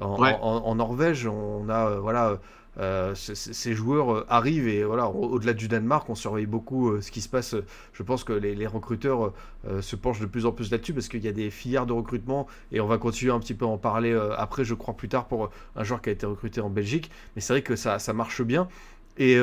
en, 0.00 0.20
en, 0.20 0.74
Norvège. 0.74 1.26
On 1.26 1.68
a 1.68 1.98
voilà 2.00 2.38
euh, 2.78 3.14
ces 3.14 3.74
joueurs 3.74 4.14
euh, 4.14 4.26
arrivent 4.28 4.68
et 4.68 4.84
voilà, 4.84 5.08
au-delà 5.08 5.52
du 5.52 5.66
Danemark, 5.66 6.08
on 6.08 6.14
surveille 6.14 6.46
beaucoup 6.46 6.90
euh, 6.90 7.00
ce 7.00 7.10
qui 7.10 7.20
se 7.20 7.28
passe. 7.28 7.56
Je 7.92 8.02
pense 8.02 8.22
que 8.22 8.32
les, 8.32 8.66
recruteurs 8.66 9.32
se 9.80 9.96
penchent 9.96 10.20
de 10.20 10.26
plus 10.26 10.44
en 10.44 10.52
plus 10.52 10.70
là-dessus 10.70 10.92
parce 10.92 11.08
qu'il 11.08 11.24
y 11.24 11.28
a 11.28 11.32
des 11.32 11.50
filières 11.50 11.86
de 11.86 11.94
recrutement 11.94 12.46
et 12.70 12.80
on 12.80 12.86
va 12.86 12.98
continuer 12.98 13.32
un 13.32 13.40
petit 13.40 13.54
peu 13.54 13.64
à 13.64 13.68
en 13.68 13.78
parler 13.78 14.12
après, 14.36 14.62
je 14.62 14.74
crois, 14.74 14.94
plus 14.94 15.08
tard 15.08 15.26
pour 15.26 15.50
un 15.74 15.84
joueur 15.84 16.02
qui 16.02 16.10
a 16.10 16.12
été 16.12 16.26
recruté 16.26 16.60
en 16.60 16.68
Belgique. 16.68 17.10
Mais 17.34 17.40
c'est 17.40 17.54
vrai 17.54 17.62
que 17.62 17.76
ça, 17.76 17.98
ça 17.98 18.12
marche 18.12 18.42
bien. 18.42 18.68
Et 19.16 19.38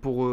pour, 0.00 0.30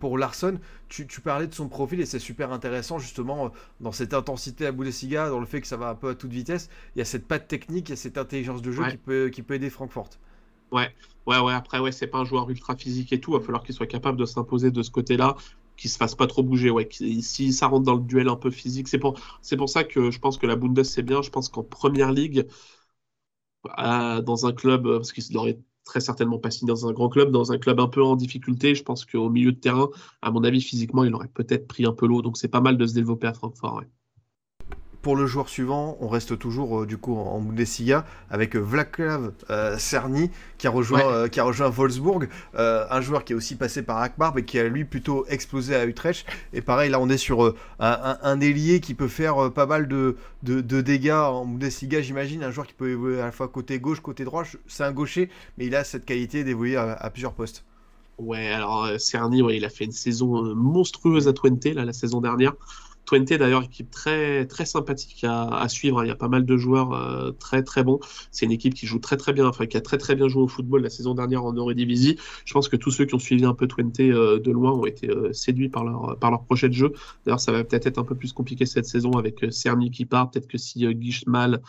pour 0.00 0.18
Larson, 0.18 0.58
tu, 0.88 1.06
parlais 1.22 1.46
de 1.46 1.54
son 1.54 1.68
profil 1.68 2.00
et 2.00 2.06
c'est 2.06 2.18
super 2.18 2.52
intéressant 2.52 2.98
justement 2.98 3.52
dans 3.80 3.92
cette 3.92 4.12
intensité 4.12 4.66
à 4.66 4.72
Bundesliga, 4.72 5.28
dans 5.28 5.40
le 5.40 5.46
fait 5.46 5.60
que 5.60 5.68
ça 5.68 5.76
va 5.76 5.90
un 5.90 5.94
peu 5.94 6.08
à 6.08 6.14
toute 6.14 6.32
vitesse. 6.32 6.68
Il 6.96 6.98
y 6.98 7.02
a 7.02 7.04
cette 7.04 7.28
patte 7.28 7.46
technique, 7.46 7.88
il 7.88 7.92
y 7.92 7.94
a 7.94 7.96
cette 7.96 8.18
intelligence 8.18 8.60
de 8.60 8.72
jeu 8.72 8.82
qui, 8.90 8.96
peut, 8.96 9.28
qui 9.32 9.42
peut 9.42 9.54
aider 9.54 9.70
Francfort. 9.70 10.10
Ouais, 10.72 10.94
ouais, 11.26 11.38
ouais. 11.40 11.52
Après, 11.52 11.78
ouais, 11.78 11.92
c'est 11.92 12.06
pas 12.06 12.18
un 12.18 12.24
joueur 12.24 12.48
ultra 12.50 12.76
physique 12.76 13.12
et 13.12 13.20
tout. 13.20 13.32
Il 13.32 13.38
va 13.38 13.44
falloir 13.44 13.62
qu'il 13.62 13.74
soit 13.74 13.86
capable 13.86 14.18
de 14.18 14.24
s'imposer 14.26 14.70
de 14.70 14.82
ce 14.82 14.90
côté-là, 14.90 15.36
qu'il 15.76 15.90
se 15.90 15.96
fasse 15.96 16.14
pas 16.14 16.26
trop 16.26 16.42
bouger. 16.42 16.70
Ouais, 16.70 16.88
si 16.90 17.52
ça 17.52 17.66
rentre 17.68 17.84
dans 17.84 17.94
le 17.94 18.02
duel 18.02 18.28
un 18.28 18.36
peu 18.36 18.50
physique, 18.50 18.88
c'est 18.88 18.98
pour, 18.98 19.18
ça 19.68 19.84
que 19.84 20.10
je 20.10 20.18
pense 20.18 20.38
que 20.38 20.46
la 20.46 20.56
Bundes 20.56 20.82
c'est 20.84 21.02
bien. 21.02 21.22
Je 21.22 21.30
pense 21.30 21.48
qu'en 21.48 21.62
première 21.64 22.12
ligue, 22.12 22.46
euh, 23.78 24.20
dans 24.22 24.46
un 24.46 24.52
club, 24.52 24.86
euh, 24.86 24.96
parce 24.98 25.12
qu'il 25.12 25.36
aurait 25.36 25.58
très 25.84 26.00
certainement 26.00 26.38
pas 26.38 26.50
signé 26.50 26.68
dans 26.68 26.86
un 26.86 26.92
grand 26.92 27.08
club, 27.08 27.30
dans 27.30 27.52
un 27.52 27.58
club 27.58 27.80
un 27.80 27.88
peu 27.88 28.02
en 28.02 28.16
difficulté, 28.16 28.74
je 28.74 28.82
pense 28.82 29.04
qu'au 29.04 29.30
milieu 29.30 29.52
de 29.52 29.58
terrain, 29.58 29.88
à 30.22 30.30
mon 30.30 30.44
avis, 30.44 30.60
physiquement, 30.60 31.04
il 31.04 31.14
aurait 31.14 31.28
peut-être 31.28 31.66
pris 31.66 31.86
un 31.86 31.92
peu 31.92 32.06
l'eau. 32.06 32.22
Donc 32.22 32.36
c'est 32.36 32.48
pas 32.48 32.60
mal 32.60 32.76
de 32.76 32.86
se 32.86 32.94
développer 32.94 33.26
à 33.26 33.34
Francfort. 33.34 33.76
Ouais. 33.76 33.88
Pour 35.00 35.14
le 35.14 35.26
joueur 35.26 35.48
suivant, 35.48 35.96
on 36.00 36.08
reste 36.08 36.36
toujours 36.40 36.80
euh, 36.80 36.86
du 36.86 36.98
coup 36.98 37.16
en 37.16 37.38
Bundesliga 37.40 38.04
avec 38.30 38.56
euh, 38.56 38.58
Vlaklav 38.58 39.32
euh, 39.48 39.78
Cerny 39.78 40.28
qui 40.58 40.66
a 40.66 40.70
rejoint 40.70 41.28
qui 41.28 41.38
a 41.38 41.44
rejoint 41.44 41.68
Wolfsburg, 41.68 42.28
un 42.56 43.00
joueur 43.00 43.24
qui 43.24 43.32
est 43.32 43.36
aussi 43.36 43.54
passé 43.54 43.82
par 43.82 43.98
Akbar 43.98 44.34
mais 44.34 44.44
qui 44.44 44.58
a 44.58 44.64
lui 44.64 44.84
plutôt 44.84 45.24
explosé 45.28 45.76
à 45.76 45.86
Utrecht. 45.86 46.26
Et 46.52 46.62
pareil 46.62 46.90
là 46.90 46.98
on 46.98 47.08
est 47.08 47.16
sur 47.16 47.54
un, 47.78 48.18
un, 48.22 48.40
ailier 48.40 48.80
qui 48.80 48.94
peut 48.94 49.06
faire 49.06 49.52
pas 49.52 49.66
mal 49.66 49.86
de, 49.86 50.16
de, 50.42 50.80
dégâts 50.80 51.12
en 51.12 51.46
Bundesliga 51.46 52.02
j'imagine, 52.02 52.42
un 52.42 52.50
joueur 52.50 52.66
qui 52.66 52.74
peut 52.74 52.90
évoluer 52.90 53.20
à 53.20 53.26
la 53.26 53.32
fois 53.32 53.46
côté 53.46 53.78
gauche, 53.78 54.00
côté 54.00 54.24
droit. 54.24 54.42
C'est 54.66 54.82
un 54.82 54.92
gaucher 54.92 55.30
mais 55.58 55.66
il 55.66 55.76
a 55.76 55.84
cette 55.84 56.06
qualité 56.06 56.42
d'évoluer 56.42 56.76
à, 56.76 57.08
plusieurs 57.10 57.34
postes. 57.34 57.64
Ouais 58.18 58.48
alors 58.48 58.88
Cerny 58.98 59.42
ouais, 59.42 59.58
il 59.58 59.64
a 59.64 59.70
fait 59.70 59.84
une 59.84 59.92
saison 59.92 60.56
monstrueuse 60.56 61.28
à 61.28 61.32
Twente 61.32 61.66
là 61.66 61.84
la 61.84 61.92
saison 61.92 62.20
dernière. 62.20 62.54
Twente 63.08 63.32
d'ailleurs, 63.32 63.62
équipe 63.62 63.90
très 63.90 64.46
sympathique 64.66 65.24
à, 65.24 65.66
suivre. 65.68 66.04
Il 66.04 66.08
y 66.08 66.10
a 66.10 66.14
pas 66.14 66.28
mal 66.28 66.44
de 66.44 66.56
joueurs 66.58 66.92
euh, 66.92 67.30
très 67.32 67.62
très 67.62 67.82
bons. 67.82 68.00
C'est 68.30 68.44
une 68.44 68.52
équipe 68.52 68.74
qui 68.74 68.86
joue 68.86 68.98
très 68.98 69.16
très 69.16 69.32
bien, 69.32 69.46
enfin 69.46 69.64
qui 69.64 69.78
a 69.78 69.80
très 69.80 69.96
très 69.96 70.14
bien 70.14 70.28
joué 70.28 70.42
au 70.42 70.48
football 70.48 70.82
la 70.82 70.90
saison 70.90 71.14
dernière 71.14 71.42
en 71.42 71.56
Eredivisie. 71.56 72.18
Je 72.44 72.52
pense 72.52 72.68
que 72.68 72.76
tous 72.76 72.90
ceux 72.90 73.06
qui 73.06 73.14
ont 73.14 73.18
suivi 73.18 73.46
un 73.46 73.54
peu 73.54 73.66
Twente 73.66 73.98
euh, 74.00 74.38
de 74.38 74.50
loin 74.50 74.72
ont 74.72 74.84
été 74.84 75.08
euh, 75.08 75.32
séduits 75.32 75.70
par 75.70 75.84
leur 75.84 76.42
projet 76.42 76.68
de 76.68 76.74
jeu. 76.74 76.92
D'ailleurs, 77.24 77.40
ça 77.40 77.50
va 77.50 77.64
peut-être 77.64 77.86
être 77.86 77.98
un 77.98 78.04
peu 78.04 78.14
plus 78.14 78.34
compliqué 78.34 78.66
cette 78.66 78.86
saison 78.86 79.12
avec 79.12 79.42
Cerny 79.50 79.90
qui 79.90 80.04
part. 80.04 80.30
Peut-être 80.30 80.46
que 80.46 80.58
si 80.58 80.86
Guichmal 80.94 81.62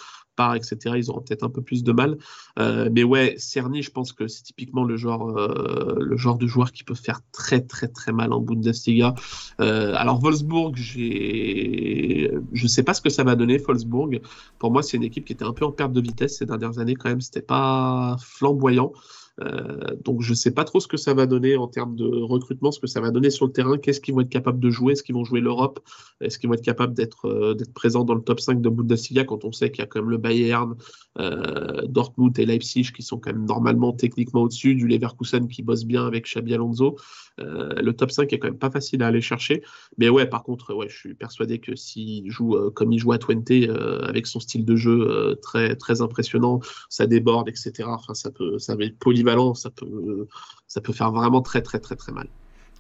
etc., 0.56 0.96
ils 0.98 1.10
auront 1.10 1.22
peut-être 1.22 1.44
un 1.44 1.50
peu 1.50 1.62
plus 1.62 1.84
de 1.84 1.92
mal. 1.92 2.18
Euh, 2.58 2.90
mais 2.92 3.04
ouais, 3.04 3.36
Cerny, 3.38 3.82
je 3.82 3.92
pense 3.92 4.14
que 4.14 4.28
c'est 4.28 4.44
typiquement 4.44 4.84
le 4.84 4.98
genre, 4.98 5.38
euh, 5.38 5.98
le 6.00 6.18
genre 6.18 6.38
de 6.38 6.48
joueur 6.48 6.72
qui 6.72 6.84
peut 6.84 6.96
faire 6.96 7.22
très 7.32 7.62
très 7.62 7.88
très 7.88 8.12
mal 8.12 8.34
en 8.34 8.40
Bundesliga. 8.40 9.16
Euh, 9.60 9.94
alors 9.96 10.20
Wolfsburg, 10.20 10.76
j'ai, 10.76 11.29
je 12.54 12.68
sais 12.68 12.84
pas 12.84 12.94
ce 12.94 13.02
que 13.02 13.10
ça 13.10 13.24
va 13.24 13.36
donner. 13.36 13.58
Wolfsburg, 13.58 14.22
pour 14.58 14.72
moi, 14.72 14.84
c'est 14.84 14.98
une 14.98 15.04
équipe 15.04 15.26
qui 15.26 15.34
était 15.34 15.46
un 15.46 15.54
peu 15.54 15.66
en 15.66 15.72
perte 15.72 15.94
de 15.94 16.02
vitesse 16.02 16.38
ces 16.38 16.46
dernières 16.46 16.80
années 16.80 16.96
quand 16.96 17.10
même. 17.10 17.22
C'était 17.22 17.42
pas 17.42 18.16
flamboyant. 18.20 18.92
Euh, 19.42 19.96
donc 20.04 20.22
je 20.22 20.32
ne 20.32 20.36
sais 20.36 20.52
pas 20.52 20.64
trop 20.64 20.80
ce 20.80 20.88
que 20.88 20.98
ça 20.98 21.14
va 21.14 21.26
donner 21.26 21.56
en 21.56 21.68
termes 21.68 21.96
de 21.96 22.06
recrutement, 22.06 22.72
ce 22.72 22.80
que 22.80 22.88
ça 22.88 23.00
va 23.00 23.12
donner 23.12 23.30
sur 23.30 23.46
le 23.46 23.52
terrain, 23.52 23.78
qu'est-ce 23.78 24.02
qu'ils 24.02 24.14
vont 24.14 24.22
être 24.22 24.30
capables 24.30 24.60
de 24.60 24.70
jouer, 24.70 24.94
est-ce 24.94 25.04
qu'ils 25.04 25.16
vont 25.16 25.24
jouer 25.24 25.40
l'Europe, 25.40 25.80
est-ce 26.22 26.40
qu'ils 26.40 26.50
vont 26.50 26.56
être 26.56 26.64
capables 26.64 26.94
d'être 26.94 27.28
euh, 27.28 27.56
présents 27.74 28.04
dans 28.04 28.16
le 28.16 28.22
top 28.22 28.40
5 28.40 28.62
de 28.62 28.70
Bundesliga 28.70 29.24
quand 29.24 29.46
on 29.46 29.52
sait 29.52 29.72
qu'il 29.72 29.80
y 29.80 29.84
a 29.84 29.86
quand 29.86 30.02
même 30.02 30.10
le 30.10 30.18
Bayern, 30.18 30.76
euh, 31.20 31.86
Dortmund 31.88 32.38
et 32.38 32.46
Leipzig 32.46 32.92
qui 32.94 33.02
sont 33.02 33.18
quand 33.18 33.32
même 33.32 33.46
normalement 33.46 33.94
techniquement 33.94 34.42
au-dessus, 34.42 34.76
du 34.76 34.88
Leverkusen 34.88 35.48
qui 35.48 35.64
bosse 35.64 35.86
bien 35.86 36.06
avec 36.06 36.26
Xabi 36.26 36.54
Alonso? 36.54 36.98
le 37.42 37.92
top 37.92 38.12
5 38.12 38.34
est 38.34 38.38
quand 38.38 38.50
même 38.50 38.58
pas 38.58 38.70
facile 38.70 39.02
à 39.02 39.08
aller 39.08 39.22
chercher. 39.22 39.64
Mais 39.98 40.10
ouais, 40.10 40.26
par 40.26 40.44
contre, 40.44 40.76
ouais, 40.76 40.90
je 40.90 40.98
suis 40.98 41.14
persuadé 41.14 41.60
que 41.60 41.74
s'il 41.74 42.30
joue 42.30 42.58
comme 42.72 42.92
il 42.92 43.00
joue 43.00 43.14
à 43.14 43.18
Twente, 43.18 43.50
avec 44.04 44.28
son 44.28 44.42
style 44.42 44.66
de 44.66 44.76
jeu 44.76 45.40
très, 45.42 45.78
très 45.78 46.02
impressionnant, 46.02 46.60
ça 46.90 47.08
déborde, 47.08 47.48
etc. 47.48 47.88
Enfin, 47.88 48.14
ça 48.14 48.30
peut, 48.30 48.60
ça 48.60 48.76
va 48.76 48.84
être 48.84 49.00
polyvalent 49.00 49.29
ça 49.56 49.70
peut, 49.70 50.28
ça 50.68 50.82
peut 50.82 50.94
faire 50.94 51.12
vraiment 51.12 51.42
très 51.42 51.62
très 51.62 51.80
très 51.80 51.96
très 51.96 52.12
mal. 52.12 52.28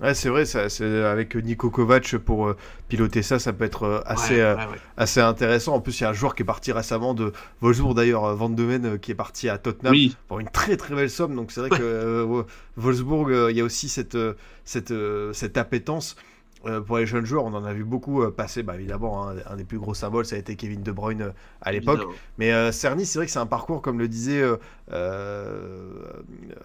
Ouais, 0.01 0.13
c'est 0.13 0.29
vrai, 0.29 0.45
ça, 0.45 0.67
avec 1.11 1.35
Nico 1.35 1.69
Kovac 1.69 2.15
pour 2.19 2.47
euh, 2.47 2.55
piloter 2.87 3.21
ça, 3.21 3.37
ça 3.37 3.51
peut 3.51 3.65
être 3.65 3.83
euh, 3.83 4.01
assez, 4.05 4.39
euh, 4.39 4.55
assez 4.95 5.19
intéressant. 5.19 5.75
En 5.75 5.81
plus, 5.81 5.99
il 5.99 6.03
y 6.03 6.05
a 6.05 6.09
un 6.09 6.13
joueur 6.13 6.35
qui 6.35 6.43
est 6.43 6.45
parti 6.45 6.71
récemment 6.71 7.13
de 7.13 7.33
Wolfsburg, 7.59 7.95
d'ailleurs, 7.95 8.33
Van 8.33 8.49
de 8.49 8.63
Ven, 8.63 8.97
qui 8.99 9.11
est 9.11 9.15
parti 9.15 9.49
à 9.49 9.57
Tottenham 9.57 9.93
pour 10.29 10.39
une 10.39 10.47
très 10.47 10.77
très 10.77 10.95
belle 10.95 11.09
somme. 11.09 11.35
Donc 11.35 11.51
c'est 11.51 11.59
vrai 11.59 11.69
que 11.69 12.45
Wolfsburg, 12.77 13.49
il 13.49 13.57
y 13.57 13.61
a 13.61 13.63
aussi 13.65 13.89
cette, 13.89 14.17
cette, 14.63 14.93
cette 15.33 15.57
appétence. 15.57 16.15
Euh, 16.65 16.81
pour 16.81 16.97
les 16.97 17.05
jeunes 17.05 17.25
joueurs, 17.25 17.45
on 17.45 17.53
en 17.53 17.63
a 17.63 17.73
vu 17.73 17.85
beaucoup 17.85 18.21
euh, 18.21 18.31
passer. 18.31 18.63
Bah, 18.63 18.75
évidemment, 18.75 19.29
hein, 19.29 19.35
un 19.49 19.55
des 19.55 19.63
plus 19.63 19.79
gros 19.79 19.93
symboles, 19.93 20.25
ça 20.25 20.35
a 20.35 20.39
été 20.39 20.55
Kevin 20.55 20.83
De 20.83 20.91
Bruyne 20.91 21.21
euh, 21.21 21.31
à 21.61 21.71
l'époque. 21.71 22.01
Mais 22.37 22.71
Cerny, 22.71 23.05
c'est 23.05 23.17
vrai 23.17 23.25
que 23.25 23.31
c'est 23.31 23.39
un 23.39 23.45
parcours, 23.45 23.81
comme 23.81 23.99
le 23.99 24.07
disait 24.07 24.43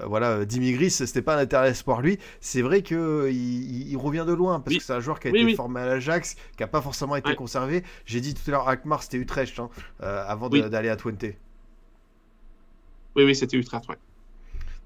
voilà, 0.05 0.45
Dimigris, 0.45 0.91
c'était 0.91 1.23
pas 1.23 1.37
un 1.37 1.39
intérêt 1.39 1.71
espoir 1.71 2.01
lui. 2.01 2.19
C'est 2.41 2.63
vrai 2.63 2.83
qu'il 2.83 2.99
il, 2.99 3.97
revient 3.97 4.25
de 4.27 4.33
loin, 4.33 4.61
parce 4.61 4.77
que 4.77 4.83
c'est 4.83 4.93
un 4.93 5.01
joueur 5.01 5.21
qui 5.21 5.29
a 5.29 5.31
été 5.31 5.55
formé 5.55 5.81
à 5.81 5.87
l'Ajax, 5.87 6.35
qui 6.35 6.63
n'a 6.63 6.67
pas 6.67 6.81
forcément 6.81 7.17
été 7.17 7.35
conservé. 7.37 7.85
J'ai 8.05 8.21
dit 8.21 8.35
tout 8.35 8.43
à 8.49 8.51
l'heure, 8.51 8.69
Akmar, 8.69 9.03
c'était 9.03 9.19
Utrecht, 9.19 9.59
hein, 9.59 9.69
avant 10.01 10.49
d'aller 10.49 10.89
à 10.89 10.97
Twente. 10.97 11.25
Oui, 13.17 13.25
oui, 13.25 13.35
c'était 13.37 13.57
Utrecht, 13.57 13.89
ouais. 13.89 13.97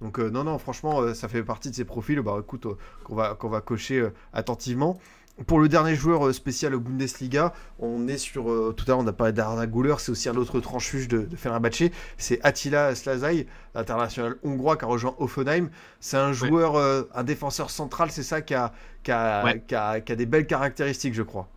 Donc 0.00 0.18
euh, 0.18 0.30
non, 0.30 0.44
non, 0.44 0.58
franchement, 0.58 1.00
euh, 1.00 1.14
ça 1.14 1.28
fait 1.28 1.42
partie 1.42 1.70
de 1.70 1.74
ces 1.74 1.84
profils, 1.84 2.20
bah 2.20 2.36
écoute, 2.40 2.66
euh, 2.66 2.76
qu'on 3.04 3.14
va, 3.14 3.34
qu'on 3.34 3.48
va 3.48 3.60
cocher 3.60 4.08
attentivement. 4.32 4.98
Pour 5.46 5.60
le 5.60 5.68
dernier 5.68 5.94
joueur 5.94 6.34
spécial 6.34 6.74
au 6.74 6.80
Bundesliga, 6.80 7.52
on 7.78 8.08
est 8.08 8.18
sur. 8.18 8.46
tout 8.74 8.84
à 8.86 8.88
l'heure, 8.88 8.98
on 8.98 9.06
a 9.06 9.12
parlé 9.12 9.32
d'Arda 9.32 9.68
Guller, 9.68 9.94
c'est 9.98 10.10
aussi 10.10 10.28
un 10.28 10.34
autre 10.34 10.58
tranchuge 10.58 11.06
de, 11.06 11.22
de 11.22 11.36
Fenerbahce. 11.36 11.92
C'est 12.16 12.40
Attila 12.44 12.96
Slazai, 12.96 13.46
international 13.76 14.36
hongrois 14.42 14.76
qui 14.76 14.84
a 14.84 14.88
rejoint 14.88 15.14
Offenheim. 15.18 15.70
C'est 16.00 16.16
un 16.16 16.32
joueur, 16.32 16.76
un 17.14 17.22
défenseur 17.22 17.70
central, 17.70 18.10
c'est 18.10 18.24
ça, 18.24 18.42
qui 18.42 18.54
a, 18.54 18.72
qui, 19.04 19.12
a, 19.12 19.58
qui, 19.58 19.76
a, 19.76 20.00
qui 20.00 20.10
a 20.10 20.16
des 20.16 20.26
belles 20.26 20.48
caractéristiques, 20.48 21.14
je 21.14 21.22
crois. 21.22 21.48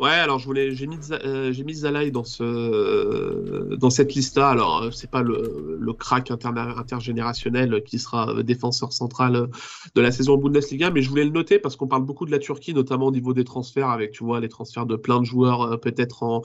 Ouais, 0.00 0.08
alors 0.08 0.38
je 0.38 0.46
voulais, 0.46 0.74
j'ai 0.74 0.86
mis, 0.86 0.96
euh, 1.10 1.52
j'ai 1.52 1.62
mis 1.62 1.74
Zalai 1.74 2.10
dans 2.10 2.24
ce, 2.24 2.42
euh, 2.42 3.76
dans 3.76 3.90
cette 3.90 4.14
liste-là. 4.14 4.48
Alors 4.48 4.84
euh, 4.84 4.90
c'est 4.90 5.10
pas 5.10 5.20
le, 5.20 5.76
le 5.78 5.92
crack 5.92 6.30
intergénérationnel 6.30 7.82
qui 7.84 7.98
sera 7.98 8.42
défenseur 8.42 8.94
central 8.94 9.50
de 9.94 10.00
la 10.00 10.10
saison 10.10 10.38
Bundesliga, 10.38 10.90
mais 10.90 11.02
je 11.02 11.10
voulais 11.10 11.24
le 11.24 11.30
noter 11.30 11.58
parce 11.58 11.76
qu'on 11.76 11.86
parle 11.86 12.06
beaucoup 12.06 12.24
de 12.24 12.30
la 12.30 12.38
Turquie, 12.38 12.72
notamment 12.72 13.08
au 13.08 13.12
niveau 13.12 13.34
des 13.34 13.44
transferts, 13.44 13.90
avec 13.90 14.12
tu 14.12 14.24
vois 14.24 14.40
les 14.40 14.48
transferts 14.48 14.86
de 14.86 14.96
plein 14.96 15.20
de 15.20 15.26
joueurs, 15.26 15.78
peut-être 15.80 16.22
en 16.22 16.40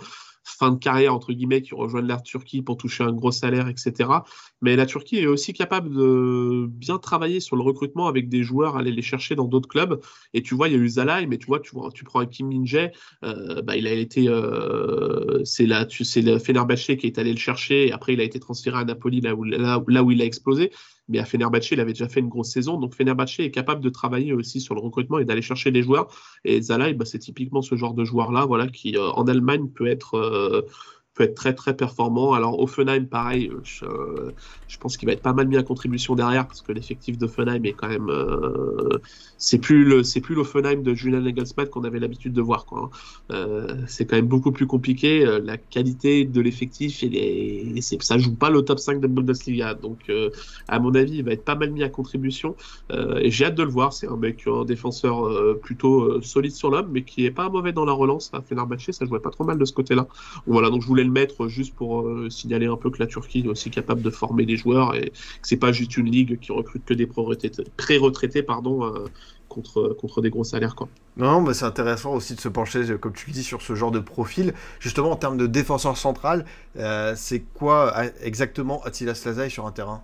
fin 0.45 0.71
de 0.71 0.77
carrière, 0.77 1.13
entre 1.13 1.33
guillemets, 1.33 1.61
qui 1.61 1.73
rejoignent 1.73 2.07
la 2.07 2.19
Turquie 2.19 2.61
pour 2.61 2.77
toucher 2.77 3.03
un 3.03 3.11
gros 3.11 3.31
salaire, 3.31 3.67
etc. 3.67 4.09
Mais 4.61 4.75
la 4.75 4.85
Turquie 4.85 5.17
est 5.17 5.25
aussi 5.25 5.53
capable 5.53 5.93
de 5.93 6.67
bien 6.69 6.97
travailler 6.99 7.39
sur 7.39 7.55
le 7.55 7.63
recrutement 7.63 8.07
avec 8.07 8.29
des 8.29 8.43
joueurs, 8.43 8.77
aller 8.77 8.91
les 8.91 9.01
chercher 9.01 9.35
dans 9.35 9.45
d'autres 9.45 9.67
clubs. 9.67 9.99
Et 10.33 10.41
tu 10.43 10.55
vois, 10.55 10.67
il 10.67 10.75
y 10.75 10.77
a 10.77 10.79
eu 10.79 10.87
Zalai, 10.87 11.25
mais 11.25 11.37
tu 11.37 11.47
vois, 11.47 11.59
tu, 11.59 12.03
prends 12.05 12.19
un 12.19 12.25
Kim 12.25 12.47
min 12.47 12.63
euh, 13.23 13.61
bah, 13.63 13.75
il 13.75 13.87
a 13.87 13.91
été, 13.91 14.27
euh, 14.29 15.43
c'est 15.43 15.65
le 15.65 16.39
Fenerbahce 16.39 16.95
qui 16.97 17.07
est 17.07 17.17
allé 17.17 17.31
le 17.31 17.39
chercher, 17.39 17.87
et 17.87 17.91
après 17.91 18.13
il 18.13 18.21
a 18.21 18.23
été 18.23 18.39
transféré 18.39 18.77
à 18.77 18.85
Napoli, 18.85 19.21
là 19.21 19.35
où, 19.35 19.43
là, 19.43 19.81
là 19.87 20.03
où 20.03 20.11
il 20.11 20.21
a 20.21 20.25
explosé 20.25 20.71
mais 21.07 21.19
à 21.19 21.25
Fenerbahce, 21.25 21.71
il 21.71 21.79
avait 21.79 21.93
déjà 21.93 22.09
fait 22.09 22.19
une 22.19 22.29
grosse 22.29 22.49
saison. 22.51 22.79
Donc 22.79 22.95
Fenerbahce 22.95 23.39
est 23.39 23.51
capable 23.51 23.81
de 23.81 23.89
travailler 23.89 24.33
aussi 24.33 24.59
sur 24.59 24.75
le 24.75 24.81
recrutement 24.81 25.19
et 25.19 25.25
d'aller 25.25 25.41
chercher 25.41 25.71
des 25.71 25.83
joueurs. 25.83 26.07
Et 26.43 26.61
Zalai, 26.61 26.93
bah, 26.93 27.05
c'est 27.05 27.19
typiquement 27.19 27.61
ce 27.61 27.75
genre 27.75 27.93
de 27.93 28.03
joueur-là, 28.03 28.45
voilà, 28.45 28.67
qui 28.67 28.97
euh, 28.97 29.09
en 29.11 29.27
Allemagne 29.27 29.67
peut 29.67 29.87
être, 29.87 30.15
euh, 30.15 30.61
peut 31.15 31.23
être 31.23 31.35
très 31.35 31.53
très 31.53 31.75
performant. 31.75 32.33
Alors 32.33 32.59
Offenheim, 32.59 33.05
pareil, 33.05 33.51
je, 33.63 33.85
je 34.67 34.77
pense 34.77 34.97
qu'il 34.97 35.07
va 35.07 35.13
être 35.13 35.21
pas 35.21 35.33
mal 35.33 35.47
mis 35.47 35.57
à 35.57 35.63
contribution 35.63 36.15
derrière 36.15 36.47
parce 36.47 36.61
que 36.61 36.71
l'effectif 36.71 37.17
d'Offenheim 37.17 37.63
est 37.63 37.73
quand 37.73 37.87
même, 37.87 38.09
euh, 38.09 38.99
c'est 39.37 39.57
plus 39.57 39.83
le, 39.85 40.03
c'est 40.03 40.21
plus 40.21 40.35
l'Offenheim 40.35 40.81
de 40.83 40.93
Julian 40.93 41.21
Nagelsmann 41.21 41.67
qu'on 41.69 41.83
avait 41.83 41.99
l'habitude 41.99 42.33
de 42.33 42.41
voir. 42.41 42.65
Quoi. 42.65 42.83
Hein. 42.83 42.89
Euh, 43.31 43.75
c'est 43.87 44.05
quand 44.05 44.17
même 44.17 44.27
beaucoup 44.27 44.51
plus 44.51 44.67
compliqué. 44.67 45.25
Euh, 45.25 45.39
la 45.39 45.57
qualité 45.57 46.25
de 46.25 46.41
l'effectif, 46.41 47.03
et 47.03 47.81
c'est, 47.81 48.01
ça 48.01 48.17
joue 48.17 48.35
pas 48.35 48.49
le 48.49 48.61
top 48.61 48.79
5 48.79 48.99
de 48.99 49.07
Bundesliga. 49.07 49.73
Donc, 49.73 50.09
euh, 50.09 50.29
à 50.67 50.79
mon 50.79 50.93
avis, 50.95 51.17
il 51.17 51.23
va 51.23 51.31
être 51.31 51.45
pas 51.45 51.55
mal 51.55 51.71
mis 51.71 51.83
à 51.83 51.89
contribution. 51.89 52.55
Euh, 52.91 53.17
et 53.17 53.31
j'ai 53.31 53.45
hâte 53.45 53.55
de 53.55 53.63
le 53.63 53.69
voir. 53.69 53.93
C'est 53.93 54.07
un 54.07 54.17
mec, 54.17 54.43
un 54.47 54.65
défenseur 54.65 55.25
euh, 55.25 55.59
plutôt 55.61 56.21
solide 56.21 56.51
sur 56.51 56.69
l'homme, 56.69 56.89
mais 56.91 57.03
qui 57.03 57.25
est 57.25 57.31
pas 57.31 57.49
mauvais 57.49 57.71
dans 57.71 57.85
la 57.85 57.93
relance. 57.93 58.31
À 58.33 58.41
Fenerbahçe, 58.41 58.91
ça 58.91 59.05
jouait 59.05 59.19
pas 59.19 59.31
trop 59.31 59.43
mal 59.43 59.57
de 59.57 59.65
ce 59.65 59.73
côté-là. 59.73 60.07
Voilà, 60.45 60.69
donc 60.69 60.81
je 60.81 60.87
voulais 60.87 61.04
mettre 61.09 61.47
juste 61.47 61.75
pour 61.75 62.07
signaler 62.29 62.67
un 62.67 62.77
peu 62.77 62.89
que 62.89 62.99
la 62.99 63.07
Turquie 63.07 63.41
est 63.41 63.47
aussi 63.47 63.69
capable 63.69 64.01
de 64.01 64.09
former 64.09 64.45
des 64.45 64.57
joueurs 64.57 64.95
et 64.95 65.09
que 65.09 65.47
c'est 65.47 65.57
pas 65.57 65.71
juste 65.71 65.97
une 65.97 66.09
ligue 66.09 66.39
qui 66.39 66.51
recrute 66.51 66.85
que 66.85 66.93
des 66.93 67.07
pré-retraités, 67.07 68.45
euh, 69.77 69.93
contre, 69.97 70.21
des 70.21 70.29
gros 70.29 70.43
salaires. 70.43 70.75
Quoi. 70.75 70.89
Non, 71.17 71.41
mais 71.41 71.53
c'est 71.53 71.65
intéressant 71.65 72.13
aussi 72.13 72.35
de 72.35 72.41
se 72.41 72.49
pencher, 72.49 72.83
comme 72.99 73.13
tu 73.13 73.27
le 73.27 73.33
dis, 73.33 73.43
sur 73.43 73.61
ce 73.61 73.75
genre 73.75 73.91
de 73.91 73.99
profil. 73.99 74.53
Justement, 74.79 75.11
en 75.11 75.15
termes 75.15 75.37
de 75.37 75.47
défenseur 75.47 75.97
central, 75.97 76.45
euh, 76.77 77.13
c'est 77.15 77.41
quoi 77.53 77.93
exactement 78.21 78.83
Attila 78.83 79.15
Slazai 79.15 79.49
sur 79.49 79.65
un 79.65 79.71
terrain? 79.71 80.03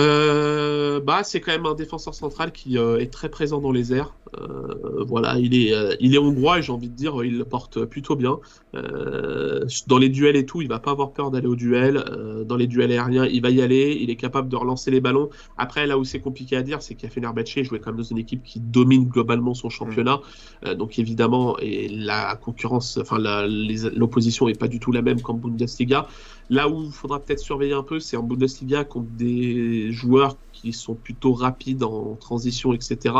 Euh, 0.00 1.00
bah, 1.00 1.22
c'est 1.22 1.40
quand 1.40 1.52
même 1.52 1.66
un 1.66 1.74
défenseur 1.74 2.14
central 2.14 2.50
qui 2.50 2.78
euh, 2.78 2.98
est 2.98 3.12
très 3.12 3.28
présent 3.28 3.60
dans 3.60 3.70
les 3.70 3.92
airs. 3.92 4.14
Euh, 4.40 5.04
voilà, 5.06 5.38
il 5.38 5.54
est, 5.54 5.72
euh, 5.72 5.94
il 6.00 6.14
est 6.14 6.18
hongrois 6.18 6.58
et 6.58 6.62
j'ai 6.62 6.72
envie 6.72 6.88
de 6.88 6.94
dire, 6.94 7.22
il 7.24 7.38
le 7.38 7.44
porte 7.44 7.84
plutôt 7.84 8.16
bien. 8.16 8.38
Euh, 8.74 9.64
dans 9.86 9.98
les 9.98 10.08
duels 10.08 10.34
et 10.34 10.46
tout, 10.46 10.62
il 10.62 10.68
va 10.68 10.80
pas 10.80 10.90
avoir 10.90 11.12
peur 11.12 11.30
d'aller 11.30 11.46
au 11.46 11.54
duel. 11.54 12.04
dans 12.46 12.56
les 12.56 12.66
duels 12.66 12.90
aériens, 12.90 13.26
il 13.26 13.40
va 13.40 13.50
y 13.50 13.62
aller. 13.62 13.96
Il 14.00 14.10
est 14.10 14.16
capable 14.16 14.48
de 14.48 14.56
relancer 14.56 14.90
les 14.90 15.00
ballons. 15.00 15.30
Après, 15.56 15.86
là 15.86 15.98
où 15.98 16.04
c'est 16.04 16.20
compliqué 16.20 16.56
à 16.56 16.62
dire, 16.62 16.82
c'est 16.82 16.94
qu'il 16.94 17.06
a 17.06 17.10
fait 17.10 17.20
Fenerbahçe 17.20 17.62
jouait 17.62 17.78
quand 17.78 17.90
même 17.90 17.98
dans 17.98 18.02
une 18.02 18.18
équipe 18.18 18.42
qui 18.42 18.58
domine 18.58 19.04
globalement 19.06 19.54
son 19.54 19.70
championnat. 19.70 20.20
Mm. 20.64 20.74
donc 20.74 20.98
évidemment, 20.98 21.56
et 21.60 21.88
la 21.88 22.34
concurrence, 22.36 22.98
enfin 23.00 23.18
l'opposition 23.18 24.48
est 24.48 24.58
pas 24.58 24.68
du 24.68 24.80
tout 24.80 24.90
la 24.90 25.02
même 25.02 25.20
qu'en 25.20 25.34
Bundesliga. 25.34 26.08
Là 26.50 26.68
où 26.68 26.84
il 26.84 26.92
faudra 26.92 27.20
peut-être 27.20 27.40
surveiller 27.40 27.72
un 27.72 27.82
peu, 27.82 28.00
c'est 28.00 28.16
en 28.16 28.22
Bundesliga 28.22 28.84
contre 28.84 29.08
des 29.10 29.90
joueurs 29.92 30.36
qui 30.52 30.72
sont 30.72 30.94
plutôt 30.94 31.32
rapides 31.32 31.82
en 31.82 32.16
transition, 32.16 32.72
etc. 32.72 33.14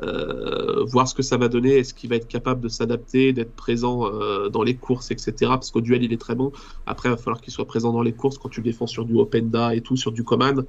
Euh, 0.00 0.84
voir 0.84 1.08
ce 1.08 1.14
que 1.14 1.22
ça 1.22 1.36
va 1.36 1.48
donner, 1.48 1.78
est-ce 1.78 1.92
qu'il 1.92 2.10
va 2.10 2.16
être 2.16 2.28
capable 2.28 2.60
de 2.60 2.68
s'adapter, 2.68 3.32
d'être 3.32 3.54
présent 3.54 4.06
euh, 4.06 4.48
dans 4.48 4.62
les 4.62 4.76
courses, 4.76 5.10
etc. 5.10 5.32
Parce 5.40 5.70
qu'au 5.70 5.80
duel, 5.80 6.02
il 6.04 6.12
est 6.12 6.20
très 6.20 6.34
bon. 6.34 6.52
Après, 6.86 7.08
il 7.08 7.12
va 7.12 7.16
falloir 7.16 7.40
qu'il 7.40 7.52
soit 7.52 7.66
présent 7.66 7.92
dans 7.92 8.02
les 8.02 8.12
courses 8.12 8.38
quand 8.38 8.48
tu 8.48 8.60
défends 8.60 8.86
sur 8.86 9.04
du 9.04 9.14
Openda 9.14 9.74
et 9.74 9.80
tout, 9.80 9.96
sur 9.96 10.12
du 10.12 10.22
command. 10.22 10.64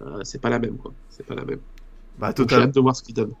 Euh, 0.00 0.20
c'est 0.22 0.40
pas 0.40 0.50
la 0.50 0.58
même, 0.58 0.76
quoi. 0.76 0.92
C'est 1.10 1.26
pas 1.26 1.34
la 1.34 1.44
même. 1.44 1.60
Bah, 2.18 2.32
total... 2.32 2.58
J'ai 2.58 2.64
hâte 2.64 2.74
de 2.74 2.80
voir 2.80 2.96
ce 2.96 3.02
qu'il 3.02 3.14
donne. 3.14 3.32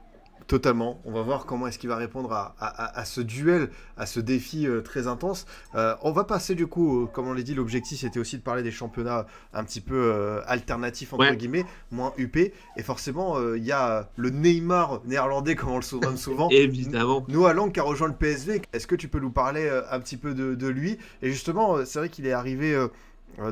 Totalement. 0.46 1.00
On 1.04 1.10
va 1.10 1.22
voir 1.22 1.44
comment 1.44 1.66
est-ce 1.66 1.78
qu'il 1.78 1.88
va 1.88 1.96
répondre 1.96 2.32
à, 2.32 2.54
à, 2.60 2.98
à, 2.98 3.04
ce 3.04 3.20
duel, 3.20 3.70
à 3.96 4.06
ce 4.06 4.20
défi 4.20 4.66
euh, 4.66 4.80
très 4.80 5.08
intense. 5.08 5.44
Euh, 5.74 5.96
on 6.02 6.12
va 6.12 6.22
passer 6.22 6.54
du 6.54 6.68
coup, 6.68 7.02
euh, 7.02 7.06
comme 7.06 7.26
on 7.26 7.32
l'a 7.32 7.42
dit, 7.42 7.54
l'objectif 7.54 8.00
c'était 8.00 8.20
aussi 8.20 8.36
de 8.36 8.42
parler 8.42 8.62
des 8.62 8.70
championnats 8.70 9.26
un 9.52 9.64
petit 9.64 9.80
peu 9.80 10.40
alternatifs 10.46 11.12
entre 11.12 11.24
ouais. 11.24 11.36
guillemets, 11.36 11.64
moins 11.90 12.12
UP. 12.16 12.36
Et 12.36 12.82
forcément, 12.84 13.54
il 13.54 13.64
y 13.64 13.72
a 13.72 14.08
le 14.16 14.30
Neymar 14.30 15.00
néerlandais, 15.04 15.56
comme 15.56 15.70
on 15.70 15.76
le 15.76 15.82
souvient 15.82 16.16
souvent. 16.16 16.48
Évidemment. 16.50 17.24
Noah 17.28 17.52
Lang 17.52 17.72
qui 17.72 17.80
a 17.80 17.82
rejoint 17.82 18.08
le 18.08 18.14
PSV. 18.14 18.62
Est-ce 18.72 18.86
que 18.86 18.94
tu 18.94 19.08
peux 19.08 19.18
nous 19.18 19.30
parler 19.30 19.68
un 19.90 20.00
petit 20.00 20.16
peu 20.16 20.34
de, 20.34 20.54
de 20.54 20.68
lui? 20.68 20.98
Et 21.22 21.32
justement, 21.32 21.84
c'est 21.84 21.98
vrai 21.98 22.08
qu'il 22.08 22.26
est 22.26 22.32
arrivé 22.32 22.76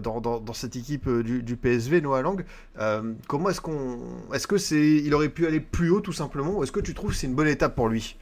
dans, 0.01 0.21
dans, 0.21 0.41
dans, 0.41 0.53
cette 0.53 0.77
équipe 0.77 1.07
euh, 1.07 1.23
du, 1.23 1.43
du, 1.43 1.57
PSV, 1.57 2.01
Noah 2.01 2.23
Lang. 2.23 2.45
Euh, 2.79 3.13
comment 3.29 3.51
est-ce 3.51 3.61
qu'on, 3.61 3.99
est-ce 4.33 4.47
que 4.47 4.57
c'est, 4.57 4.97
il 4.97 5.15
aurait 5.15 5.29
pu 5.29 5.47
aller 5.47 5.61
plus 5.61 5.91
haut 5.91 6.01
tout 6.01 6.13
simplement, 6.13 6.59
ou 6.59 6.63
est-ce 6.63 6.73
que 6.73 6.81
tu 6.81 6.95
trouves 6.95 7.11
que 7.11 7.17
c'est 7.17 7.27
une 7.27 7.35
bonne 7.35 7.49
étape 7.49 7.75
pour 7.75 7.89
lui? 7.89 8.17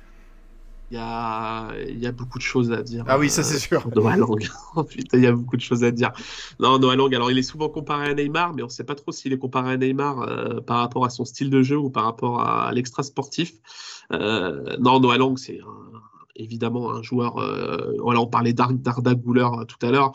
Il 0.91 0.97
y, 0.97 1.01
a, 1.01 1.71
il 1.89 1.99
y 1.99 2.07
a 2.07 2.13
beaucoup 2.13 2.37
de 2.37 2.43
choses 2.43 2.71
à 2.71 2.83
dire. 2.83 3.05
Ah 3.09 3.19
oui, 3.19 3.31
ça 3.31 3.43
c'est 3.43 3.59
sûr. 3.59 3.89
Noah 3.97 4.15
Lang. 4.15 4.47
Putain, 4.91 5.17
il 5.17 5.25
y 5.25 5.27
a 5.27 5.33
beaucoup 5.33 5.57
de 5.57 5.63
choses 5.63 5.85
à 5.85 5.91
dire. 5.91 6.13
Non, 6.61 6.79
Noah 6.79 6.97
Lang, 6.97 7.15
alors 7.15 7.31
il 7.31 7.39
est 7.39 7.43
souvent 7.43 7.71
comparé 7.71 8.11
à 8.11 8.15
Neymar, 8.15 8.53
mais 8.53 8.63
on 8.63 8.67
ne 8.67 8.71
sait 8.71 8.85
pas 8.85 8.95
trop 8.95 9.11
s'il 9.11 9.33
est 9.33 9.39
comparé 9.39 9.73
à 9.73 9.77
Neymar 9.79 10.21
euh, 10.21 10.61
par 10.61 10.81
rapport 10.81 11.07
à 11.07 11.09
son 11.09 11.25
style 11.25 11.49
de 11.49 11.63
jeu 11.63 11.79
ou 11.79 11.89
par 11.89 12.05
rapport 12.05 12.43
à 12.43 12.71
l'extra 12.73 13.03
sportif. 13.03 13.55
Euh, 14.13 14.77
non, 14.81 15.01
Noah 15.01 15.17
Lang, 15.17 15.39
c'est 15.39 15.61
évidemment 16.37 16.93
un 16.93 17.01
joueur. 17.01 17.39
Euh, 17.39 17.97
voilà, 17.99 18.21
on 18.21 18.27
parlait 18.27 18.53
d'Arda 18.53 19.15
Gouler 19.15 19.49
tout 19.69 19.87
à 19.87 19.91
l'heure. 19.91 20.13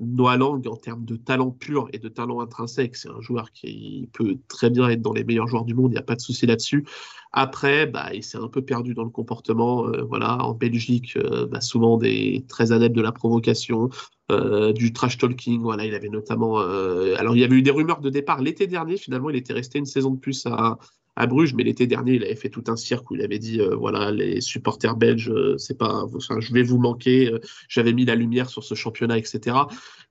Noah 0.00 0.36
Lang, 0.36 0.66
en 0.66 0.76
termes 0.76 1.04
de 1.04 1.16
talent 1.16 1.50
pur 1.50 1.88
et 1.92 1.98
de 1.98 2.08
talent 2.08 2.40
intrinsèque, 2.40 2.96
c'est 2.96 3.10
un 3.10 3.20
joueur 3.20 3.52
qui 3.52 4.08
peut 4.12 4.38
très 4.48 4.70
bien 4.70 4.88
être 4.88 5.02
dans 5.02 5.12
les 5.12 5.24
meilleurs 5.24 5.46
joueurs 5.46 5.64
du 5.64 5.74
monde, 5.74 5.92
il 5.92 5.94
n'y 5.94 5.98
a 5.98 6.02
pas 6.02 6.16
de 6.16 6.20
souci 6.20 6.46
là-dessus. 6.46 6.84
Après, 7.32 7.86
bah, 7.86 8.12
il 8.12 8.24
s'est 8.24 8.38
un 8.38 8.48
peu 8.48 8.62
perdu 8.62 8.94
dans 8.94 9.04
le 9.04 9.10
comportement. 9.10 9.86
Euh, 9.86 10.02
voilà, 10.02 10.42
en 10.42 10.54
Belgique, 10.54 11.16
euh, 11.16 11.46
bah, 11.46 11.60
souvent 11.60 11.96
des 11.96 12.44
très 12.48 12.72
adeptes 12.72 12.96
de 12.96 13.02
la 13.02 13.12
provocation, 13.12 13.88
euh, 14.32 14.72
du 14.72 14.92
trash 14.92 15.16
talking. 15.16 15.60
Voilà, 15.60 15.84
il 15.84 15.94
avait 15.94 16.08
notamment. 16.08 16.58
Alors, 16.58 17.36
il 17.36 17.40
y 17.40 17.44
avait 17.44 17.56
eu 17.56 17.62
des 17.62 17.70
rumeurs 17.70 18.00
de 18.00 18.10
départ 18.10 18.40
l'été 18.40 18.66
dernier. 18.66 18.96
Finalement, 18.96 19.30
il 19.30 19.36
était 19.36 19.52
resté 19.52 19.78
une 19.78 19.86
saison 19.86 20.10
de 20.10 20.18
plus 20.18 20.44
à, 20.46 20.78
à 21.16 21.26
Bruges, 21.26 21.54
mais 21.54 21.64
l'été 21.64 21.86
dernier, 21.86 22.14
il 22.14 22.24
avait 22.24 22.36
fait 22.36 22.48
tout 22.48 22.64
un 22.68 22.76
cirque 22.76 23.10
où 23.10 23.14
il 23.14 23.22
avait 23.22 23.38
dit 23.38 23.60
euh, 23.60 23.74
voilà, 23.74 24.10
les 24.10 24.40
supporters 24.40 24.96
belges, 24.96 25.30
euh, 25.30 25.58
c'est 25.58 25.76
pas, 25.76 26.06
je 26.38 26.52
vais 26.52 26.62
vous 26.62 26.78
manquer. 26.78 27.32
Euh, 27.32 27.40
J'avais 27.68 27.92
mis 27.92 28.04
la 28.04 28.14
lumière 28.14 28.48
sur 28.48 28.64
ce 28.64 28.74
championnat, 28.74 29.18
etc. 29.18 29.56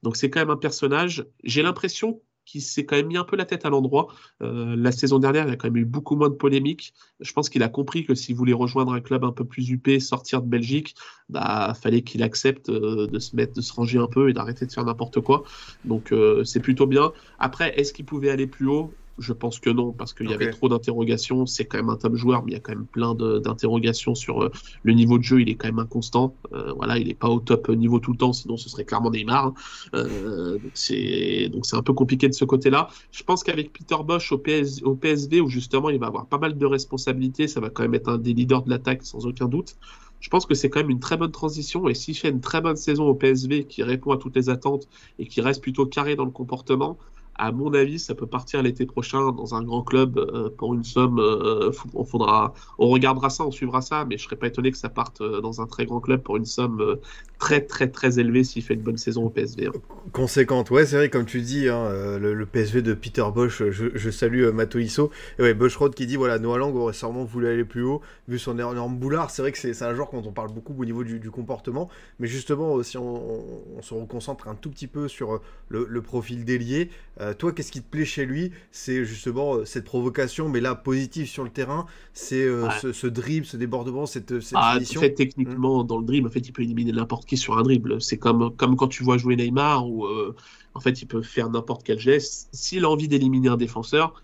Donc 0.04 0.18
c'est 0.18 0.30
quand 0.30 0.40
même 0.40 0.50
un 0.50 0.58
personnage. 0.58 1.26
J'ai 1.44 1.62
l'impression 1.62 2.22
qu'il 2.46 2.62
s'est 2.62 2.84
quand 2.84 2.96
même 2.96 3.08
mis 3.08 3.18
un 3.18 3.24
peu 3.24 3.36
la 3.36 3.46
tête 3.46 3.64
à 3.66 3.70
l'endroit. 3.70 4.08
La 4.40 4.92
saison 4.92 5.20
dernière, 5.20 5.48
il 5.48 5.52
a 5.52 5.56
quand 5.56 5.68
même 5.68 5.78
eu 5.78 5.86
beaucoup 5.86 6.16
moins 6.16 6.30
de 6.30 6.34
polémiques. 6.34 6.96
Je 7.20 7.32
pense 7.32 7.48
qu'il 7.48 7.62
a 7.62 7.70
compris 7.70 8.06
que 8.06 8.16
s'il 8.16 8.36
voulait 8.36 8.54
rejoindre 8.54 8.92
un 8.92 9.02
club 9.02 9.24
un 9.24 9.32
peu 9.32 9.46
plus 9.46 9.70
huppé, 9.70 10.00
sortir 10.00 10.42
de 10.42 10.48
Belgique, 10.48 10.96
bah 11.28 11.76
fallait 11.80 12.02
qu'il 12.02 12.24
accepte 12.24 12.72
de 12.72 13.20
se 13.20 13.36
mettre, 13.36 13.54
de 13.54 13.62
se 13.62 13.72
ranger 13.72 14.00
un 14.00 14.08
peu 14.08 14.30
et 14.30 14.34
d'arrêter 14.34 14.66
de 14.66 14.72
faire 14.72 14.84
n'importe 14.84 15.22
quoi. 15.22 15.44
Donc 15.86 16.12
c'est 16.44 16.60
plutôt 16.60 16.88
bien. 16.88 17.12
Après, 17.38 17.80
est-ce 17.80 17.94
qu'il 17.94 18.06
pouvait 18.06 18.32
aller 18.32 18.48
plus 18.48 18.66
haut? 18.66 18.92
Je 19.20 19.34
pense 19.34 19.60
que 19.60 19.70
non, 19.70 19.92
parce 19.92 20.14
qu'il 20.14 20.28
okay. 20.28 20.34
y 20.34 20.36
avait 20.36 20.52
trop 20.52 20.70
d'interrogations. 20.70 21.46
C'est 21.46 21.66
quand 21.66 21.78
même 21.78 21.90
un 21.90 21.98
top 21.98 22.16
joueur, 22.16 22.44
mais 22.44 22.52
il 22.52 22.56
y 22.56 22.58
a 22.58 22.60
quand 22.60 22.74
même 22.74 22.86
plein 22.86 23.16
d'interrogations 23.16 24.16
sur 24.16 24.44
euh, 24.44 24.52
le 24.84 24.94
niveau 24.94 25.18
de 25.18 25.24
jeu. 25.24 25.42
Il 25.42 25.50
est 25.50 25.56
quand 25.56 25.68
même 25.68 25.80
inconstant. 25.80 26.36
Euh, 26.54 26.74
voilà, 26.74 26.98
il 26.98 27.08
n'est 27.08 27.14
pas 27.14 27.30
au 27.30 27.40
top 27.40 27.70
niveau 27.70 28.00
tout 28.00 28.12
le 28.12 28.18
temps, 28.18 28.34
sinon 28.34 28.58
ce 28.58 28.70
serait 28.70 28.86
clairement 28.86 29.12
Neymar. 29.12 29.54
Euh, 29.94 30.58
c'est 30.74 31.50
donc 31.50 31.66
c'est 31.66 31.76
un 31.76 31.84
peu 31.84 31.94
compliqué 31.94 32.28
de 32.28 32.34
ce 32.34 32.46
côté-là. 32.46 32.90
Je 33.12 33.24
pense 33.24 33.44
qu'avec 33.44 33.74
Peter 33.74 33.98
Bosch 34.04 34.32
au, 34.32 34.38
PS, 34.38 34.82
au 34.84 34.96
PSV, 34.96 35.42
où 35.42 35.50
justement 35.50 35.90
il 35.90 36.00
va 36.00 36.08
avoir 36.08 36.26
pas 36.26 36.38
mal 36.38 36.58
de 36.58 36.66
responsabilités, 36.66 37.48
ça 37.48 37.60
va 37.60 37.70
quand 37.70 37.84
même 37.84 37.96
être 37.96 38.10
un 38.10 38.18
des 38.18 38.34
leaders 38.34 38.64
de 38.64 38.70
l'attaque 38.70 39.04
sans 39.04 39.26
aucun 39.26 39.48
doute. 39.48 39.76
Je 40.20 40.30
pense 40.30 40.46
que 40.46 40.54
c'est 40.54 40.70
quand 40.70 40.80
même 40.80 40.90
une 40.90 41.00
très 41.00 41.18
bonne 41.18 41.32
transition. 41.32 41.88
Et 41.88 41.94
s'il 41.94 42.18
fait 42.18 42.30
une 42.30 42.42
très 42.42 42.62
bonne 42.62 42.76
saison 42.76 43.08
au 43.08 43.16
PSV 43.16 43.66
qui 43.66 43.84
répond 43.84 44.12
à 44.12 44.18
toutes 44.18 44.36
les 44.36 44.50
attentes 44.50 44.88
et 45.18 45.28
qui 45.28 45.42
reste 45.42 45.62
plutôt 45.62 45.86
carré 45.86 46.16
dans 46.16 46.26
le 46.26 46.32
comportement, 46.32 46.98
à 47.40 47.54
mon 47.54 47.74
avis, 47.74 48.00
ça 48.00 48.16
peut 48.16 48.28
partir 48.28 48.62
l'été 48.62 48.86
prochain 48.86 49.32
dans 49.32 49.56
un 49.56 49.64
grand 49.64 49.82
club 49.82 50.18
euh, 50.18 50.50
pour 50.56 50.74
une 50.74 50.84
somme. 50.84 51.20
Euh, 51.20 51.72
on, 51.96 52.90
regardera 52.90 53.30
ça, 53.30 53.46
on 53.46 53.52
suivra 53.52 53.82
ça, 53.82 54.06
mais 54.06 54.18
je 54.18 54.26
serais 54.26 54.36
pas 54.36 54.48
étonné 54.48 54.72
que 54.72 54.78
ça 54.78 54.90
parte 54.90 55.22
euh, 55.22 55.40
dans 55.40 55.62
un 55.62 55.66
très 55.66 55.86
grand 55.86 56.02
club 56.02 56.22
pour 56.22 56.36
une 56.36 56.46
somme 56.46 56.98
très 57.40 57.62
très 57.62 57.88
très 57.88 58.20
élevée 58.20 58.44
s'il 58.44 58.62
fait 58.62 58.74
une 58.74 58.82
bonne 58.82 58.98
saison 58.98 59.24
au 59.24 59.30
PSV. 59.30 59.68
Hein. 59.68 59.72
Conséquente, 60.12 60.70
ouais, 60.70 60.86
c'est 60.86 60.98
vrai, 60.98 61.10
comme 61.10 61.26
tu 61.26 61.40
dis, 61.40 61.70
hein, 61.70 62.18
le, 62.20 62.46
PSV 62.46 62.82
de 62.82 62.94
Peter 62.94 63.24
Bosch, 63.34 63.64
je, 63.70 64.10
salue 64.10 64.50
Mato 64.50 64.78
Isso. 64.78 65.10
Et 65.38 65.44
ouais, 65.44 65.54
Bosch 65.54 65.78
Road 65.78 65.96
qui 65.96 66.08
dit 66.08 66.18
voilà, 66.18 66.40
Noah 66.40 66.58
Lang 66.58 66.76
aurait 66.76 66.94
sûrement 66.94 67.24
voulu 67.24 67.48
aller 67.48 67.64
plus 67.64 67.84
haut, 67.84 68.02
vu 68.28 68.38
son 68.38 68.60
énorme 68.60 68.98
boulard. 68.98 69.32
C'est 69.32 69.42
vrai 69.42 69.54
que 69.54 69.58
c'est 69.58 69.82
un 69.82 69.94
joueur 69.94 70.10
dont 70.12 70.24
on 70.26 70.34
parle 70.34 70.52
beaucoup 70.52 70.76
au 70.78 70.84
niveau 70.84 71.06
du, 71.06 71.32
comportement, 71.32 71.90
mais 72.20 72.28
justement, 72.28 72.84
si 72.84 72.98
on, 72.98 73.46
se 73.82 73.94
reconcentre 73.94 74.50
un 74.50 74.56
tout 74.56 74.70
petit 74.70 74.88
peu 74.88 75.08
sur 75.08 75.40
le, 75.70 76.02
profil 76.02 76.44
délié, 76.44 76.90
toi, 77.34 77.52
qu'est-ce 77.52 77.72
qui 77.72 77.82
te 77.82 77.90
plaît 77.90 78.06
chez 78.06 78.26
lui? 78.26 78.52
C'est 78.72 79.06
justement 79.06 79.56
euh, 79.56 79.66
cette 79.66 79.86
provocation, 79.86 80.50
mais 80.50 80.62
là, 80.62 80.76
positive 80.76 81.28
sur 81.28 81.44
le 81.44 81.50
terrain, 81.50 81.86
c'est 82.14 82.44
euh, 82.44 82.68
ouais. 82.68 82.80
ce, 82.82 82.94
ce, 82.94 83.08
dribble, 83.08 83.46
ce 83.46 83.58
débordement, 83.58 84.06
cette, 84.06 84.40
cette 84.40 84.58
ah, 84.58 84.74
finition? 84.74 85.00
En 85.00 85.04
fait, 85.04 85.14
techniquement, 85.14 85.84
mmh. 85.84 85.88
dans 85.88 85.98
le 86.00 86.06
dribble, 86.06 86.28
en 86.28 86.32
fait, 86.32 86.48
il 86.48 86.52
peut 86.52 86.64
éliminer 86.64 86.92
n'importe 86.92 87.26
qui 87.26 87.38
sur 87.38 87.58
un 87.58 87.64
dribble. 87.64 88.02
C'est 88.02 88.18
comme, 88.18 88.56
comme 88.56 88.76
quand 88.76 88.88
tu 88.88 89.04
vois 89.04 89.18
jouer 89.18 89.36
Neymar, 89.36 89.88
où 89.88 90.06
euh, 90.06 90.36
en 90.74 90.80
fait, 90.80 91.02
il 91.02 91.06
peut 91.06 91.22
faire 91.22 91.50
n'importe 91.50 91.84
quel 91.84 92.00
geste. 92.00 92.50
S'il 92.52 92.86
a 92.86 92.90
envie 92.90 93.08
d'éliminer 93.08 93.50
un 93.50 93.58
défenseur, 93.58 94.22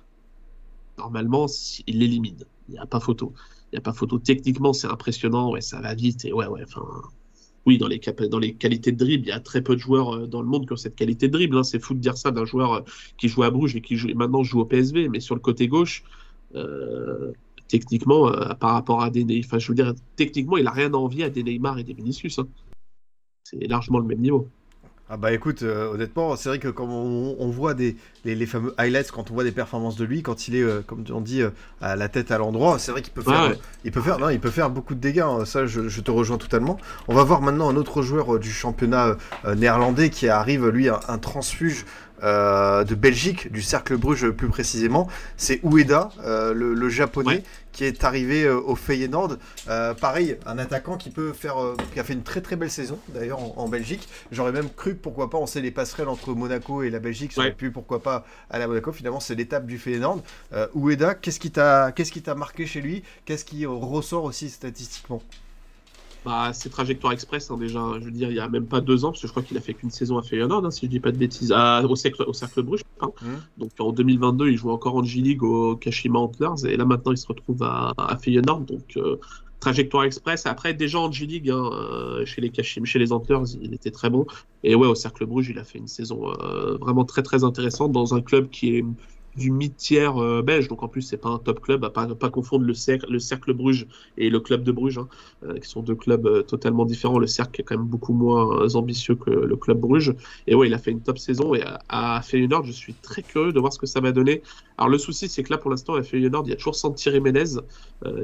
normalement, 0.97 1.47
il 1.87 1.99
l'élimine. 1.99 2.43
Il 2.69 2.73
n'y 2.73 2.79
a 2.79 2.85
pas 2.85 2.99
photo. 2.99 3.33
Il 3.71 3.75
n'y 3.75 3.79
a 3.79 3.81
pas 3.81 3.93
photo. 3.93 4.19
Techniquement, 4.19 4.73
c'est 4.73 4.87
impressionnant, 4.87 5.51
ouais, 5.51 5.61
ça 5.61 5.81
va 5.81 5.93
vite, 5.93 6.25
et 6.25 6.33
ouais, 6.33 6.47
ouais, 6.47 6.61
enfin 6.63 6.85
oui, 7.65 7.77
dans 7.77 7.87
les, 7.87 7.99
qualités 7.99 8.91
de 8.91 8.97
dribble, 8.97 9.25
il 9.25 9.29
y 9.29 9.31
a 9.31 9.39
très 9.39 9.61
peu 9.61 9.75
de 9.75 9.79
joueurs 9.79 10.27
dans 10.27 10.41
le 10.41 10.47
monde 10.47 10.67
qui 10.67 10.73
ont 10.73 10.77
cette 10.77 10.95
qualité 10.95 11.27
de 11.27 11.33
dribble. 11.33 11.57
Hein. 11.57 11.63
C'est 11.63 11.79
fou 11.79 11.95
de 11.95 11.99
dire 11.99 12.17
ça 12.17 12.31
d'un 12.31 12.45
joueur 12.45 12.85
qui 13.17 13.27
joue 13.27 13.43
à 13.43 13.49
Bruges 13.49 13.75
et 13.75 13.81
qui 13.81 13.95
joue, 13.95 14.09
maintenant 14.15 14.43
joue 14.43 14.59
au 14.59 14.65
PSV, 14.65 15.09
mais 15.09 15.19
sur 15.19 15.33
le 15.33 15.41
côté 15.41 15.67
gauche, 15.67 16.03
euh, 16.55 17.31
techniquement, 17.67 18.27
euh, 18.29 18.53
par 18.53 18.73
rapport 18.73 19.01
à 19.01 19.09
des 19.09 19.25
Enfin, 19.43 19.57
je 19.57 19.67
veux 19.67 19.75
dire, 19.75 19.93
techniquement, 20.15 20.57
il 20.57 20.65
n'a 20.65 20.71
rien 20.71 20.93
à 20.93 20.97
envier 20.97 21.23
à 21.23 21.29
des 21.29 21.43
Neymar 21.43 21.79
et 21.79 21.83
des 21.83 21.93
Vinicius. 21.93 22.39
Hein. 22.39 22.47
c'est 23.43 23.67
largement 23.67 23.99
le 23.99 24.05
même 24.05 24.21
niveau. 24.21 24.47
Ah 25.07 25.17
bah 25.17 25.31
écoute, 25.31 25.61
euh, 25.61 25.93
honnêtement, 25.93 26.35
c'est 26.35 26.49
vrai 26.49 26.57
que 26.57 26.67
quand 26.67 26.87
on, 26.87 27.49
voit 27.51 27.75
des, 27.75 27.95
les, 28.23 28.45
fameux 28.47 28.73
highlights, 28.79 29.11
quand 29.11 29.29
on 29.29 29.35
voit 29.35 29.43
des 29.43 29.51
performances 29.51 29.97
de 29.97 30.03
lui, 30.03 30.23
quand 30.23 30.47
il 30.47 30.55
est, 30.55 30.63
euh, 30.63 30.81
comme 30.81 31.03
on 31.13 31.21
dit, 31.21 31.43
euh, 31.43 31.51
à 31.79 31.95
la 31.95 32.09
tête 32.09 32.31
à 32.31 32.39
l'endroit, 32.39 32.79
c'est 32.79 32.91
vrai 32.91 33.03
qu'il 33.03 33.13
peut 33.13 33.21
faire, 33.21 33.53
il 33.83 33.91
peut 33.91 34.01
faire, 34.01 34.17
non, 34.17 34.29
il 34.29 34.39
peut 34.39 34.49
faire 34.49 34.71
beaucoup 34.71 34.95
de 34.95 34.99
dégâts. 34.99 35.19
Hein. 35.19 35.45
ça, 35.45 35.67
je, 35.67 36.01
te 36.01 36.09
rejoins 36.09 36.39
totalement. 36.39 36.79
On 37.07 37.13
va 37.13 37.23
voir 37.23 37.41
maintenant 37.41 37.69
un 37.69 37.75
autre 37.75 38.01
joueur 38.01 38.39
du 38.39 38.51
championnat 38.51 39.15
néerlandais 39.55 40.09
qui 40.09 40.27
arrive, 40.27 40.67
lui, 40.69 40.89
un, 40.89 41.17
transfuge. 41.19 41.85
de 42.23 42.95
Belgique, 42.95 43.51
du 43.51 43.61
Cercle 43.61 43.97
Bruges 43.97 44.31
plus 44.31 44.47
précisément, 44.47 45.07
c'est 45.37 45.61
Ueda, 45.63 46.09
le, 46.25 46.89
japonais, 46.89 47.43
qui 47.75 47.83
est 47.83 48.03
arrivé 48.05 48.45
euh, 48.45 48.59
au 48.59 48.75
Feyenoord. 48.75 49.37
Euh, 49.67 49.93
pareil, 49.93 50.37
un 50.45 50.57
attaquant 50.57 50.97
qui 50.97 51.09
peut 51.09 51.33
faire, 51.33 51.61
euh, 51.61 51.75
qui 51.93 51.99
a 51.99 52.03
fait 52.03 52.13
une 52.13 52.23
très 52.23 52.41
très 52.41 52.55
belle 52.55 52.71
saison 52.71 52.97
d'ailleurs 53.09 53.59
en, 53.59 53.67
Belgique. 53.67 54.07
J'aurais 54.31 54.53
même 54.53 54.69
cru 54.69 54.95
pourquoi 54.95 55.29
pas, 55.29 55.37
on 55.37 55.45
sait 55.45 55.59
les 55.59 55.71
passerelles 55.71 56.07
entre 56.07 56.33
Monaco 56.33 56.83
et 56.83 56.89
la 56.89 56.99
Belgique, 56.99 57.33
ça 57.33 57.41
aurait 57.41 57.51
pu 57.51 57.71
pourquoi 57.71 58.01
pas 58.01 58.25
à 58.49 58.65
Monaco. 58.65 58.93
Finalement, 58.93 59.19
c'est 59.19 59.35
l'étape 59.35 59.65
du 59.65 59.77
Feyenoord. 59.77 60.21
Ueda, 60.75 61.15
qu'est-ce 61.15 61.39
qui 61.39 61.51
t'a, 61.51 61.91
qu'est-ce 61.91 62.11
qui 62.11 62.21
t'a 62.21 62.35
marqué 62.35 62.65
chez 62.65 62.79
lui? 62.79 63.03
Qu'est-ce 63.25 63.43
qui 63.43 63.65
ressort 63.65 64.23
aussi 64.23 64.49
statistiquement? 64.49 65.21
Bah, 66.25 66.51
c'est 66.53 66.69
trajectoire 66.69 67.13
express 67.13 67.51
hein, 67.51 67.57
déjà. 67.57 67.79
Je 67.99 68.05
veux 68.05 68.11
dire, 68.11 68.31
il 68.31 68.35
y 68.35 68.39
a 68.39 68.49
même 68.49 68.65
pas 68.65 68.81
deux 68.81 69.05
ans, 69.05 69.11
parce 69.11 69.21
que 69.21 69.27
je 69.27 69.31
crois 69.31 69.43
qu'il 69.43 69.55
a 69.57 69.61
fait 69.61 69.75
qu'une 69.75 69.91
saison 69.91 70.17
à 70.17 70.23
Feyenoord, 70.23 70.65
hein, 70.65 70.71
si 70.71 70.87
je 70.87 70.89
dis 70.89 70.99
pas 70.99 71.11
de 71.11 71.17
bêtises, 71.17 71.53
au 71.87 71.95
cercle, 71.95 72.23
au 72.23 72.33
cercle 72.33 72.63
Bruges. 72.63 72.83
Hein. 72.99 73.11
Mmh. 73.21 73.27
Donc 73.59 73.71
en 73.79 73.91
2022, 73.91 74.49
il 74.49 74.57
joue 74.57 74.71
encore 74.71 74.95
en 74.95 75.03
G-League 75.03 75.43
au 75.43 75.75
Kashima 75.75 76.17
Antlers, 76.17 76.65
et 76.65 76.77
là 76.77 76.85
maintenant 76.85 77.11
il 77.11 77.17
se 77.17 77.27
retrouve 77.27 77.61
à, 77.61 77.93
à 77.97 78.17
Feyenoord. 78.17 78.61
Donc 78.61 78.97
euh, 78.97 79.17
trajectoire 79.59 80.03
express. 80.03 80.47
Après, 80.47 80.73
déjà 80.73 80.99
en 80.99 81.11
G-League, 81.11 81.51
euh, 81.51 82.25
chez 82.25 82.41
les 82.41 82.49
Kashima, 82.49 82.87
chez 82.87 82.99
les 82.99 83.11
Antlers, 83.11 83.57
il 83.61 83.75
était 83.75 83.91
très 83.91 84.09
bon. 84.09 84.25
Et 84.63 84.73
ouais, 84.73 84.87
au 84.87 84.95
cercle 84.95 85.27
Bruges, 85.27 85.49
il 85.49 85.59
a 85.59 85.63
fait 85.63 85.77
une 85.77 85.87
saison 85.87 86.27
euh, 86.27 86.77
vraiment 86.77 87.05
très 87.05 87.21
très 87.21 87.43
intéressante 87.43 87.91
dans 87.91 88.15
un 88.15 88.21
club 88.21 88.49
qui 88.49 88.77
est 88.77 88.85
du 89.35 89.51
mid-tiers 89.51 90.17
euh, 90.17 90.41
belge. 90.41 90.67
Donc 90.67 90.83
en 90.83 90.87
plus, 90.87 91.01
c'est 91.01 91.17
pas 91.17 91.29
un 91.29 91.39
top 91.39 91.59
club, 91.61 91.83
à 91.83 91.89
pas, 91.89 92.07
pas 92.15 92.29
confondre 92.29 92.65
le 92.65 92.73
cercle, 92.73 93.11
le 93.11 93.19
cercle 93.19 93.53
Bruges 93.53 93.87
et 94.17 94.29
le 94.29 94.39
club 94.39 94.63
de 94.63 94.71
Bruges, 94.71 94.97
hein, 94.97 95.07
euh, 95.43 95.57
qui 95.59 95.67
sont 95.67 95.81
deux 95.81 95.95
clubs 95.95 96.25
euh, 96.25 96.41
totalement 96.41 96.85
différents. 96.85 97.19
Le 97.19 97.27
cercle 97.27 97.61
est 97.61 97.63
quand 97.63 97.77
même 97.77 97.87
beaucoup 97.87 98.13
moins 98.13 98.75
ambitieux 98.75 99.15
que 99.15 99.29
le 99.29 99.55
club 99.55 99.79
Bruges. 99.79 100.13
Et 100.47 100.55
ouais, 100.55 100.67
il 100.67 100.73
a 100.73 100.77
fait 100.77 100.91
une 100.91 101.01
top 101.01 101.19
saison 101.19 101.53
et 101.53 101.63
à, 101.89 102.21
Feyenoord, 102.21 102.65
je 102.65 102.71
suis 102.71 102.93
très 102.93 103.21
curieux 103.21 103.51
de 103.51 103.59
voir 103.59 103.73
ce 103.73 103.79
que 103.79 103.85
ça 103.85 103.99
va 103.99 104.11
donner. 104.11 104.41
Alors 104.77 104.89
le 104.89 104.97
souci, 104.97 105.27
c'est 105.27 105.43
que 105.43 105.51
là, 105.51 105.57
pour 105.57 105.71
l'instant, 105.71 105.95
à 105.95 106.03
Feyenoord, 106.03 106.43
il 106.47 106.49
y 106.49 106.53
a 106.53 106.55
toujours 106.55 106.75
Santi 106.75 107.09
Jiménez, 107.09 107.59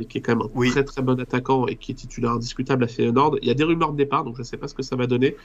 qui 0.10 0.18
est 0.18 0.22
quand 0.22 0.36
même 0.36 0.48
un 0.48 0.70
très 0.70 0.84
très 0.84 1.02
bon 1.02 1.20
attaquant 1.20 1.68
et 1.68 1.76
qui 1.76 1.92
est 1.92 1.96
titulaire 1.96 2.32
indiscutable 2.32 2.84
à 2.84 2.88
Feyenoord. 2.88 3.38
Il 3.42 3.48
y 3.48 3.52
a 3.52 3.54
des 3.54 3.64
rumeurs 3.64 3.92
de 3.92 3.98
départ, 3.98 4.24
donc 4.24 4.36
je 4.36 4.42
ne 4.42 4.46
sais 4.46 4.58
pas 4.58 4.68
ce 4.68 4.74
que 4.74 4.84
ça 4.84 4.96
va 4.96 5.08
donner. 5.08 5.36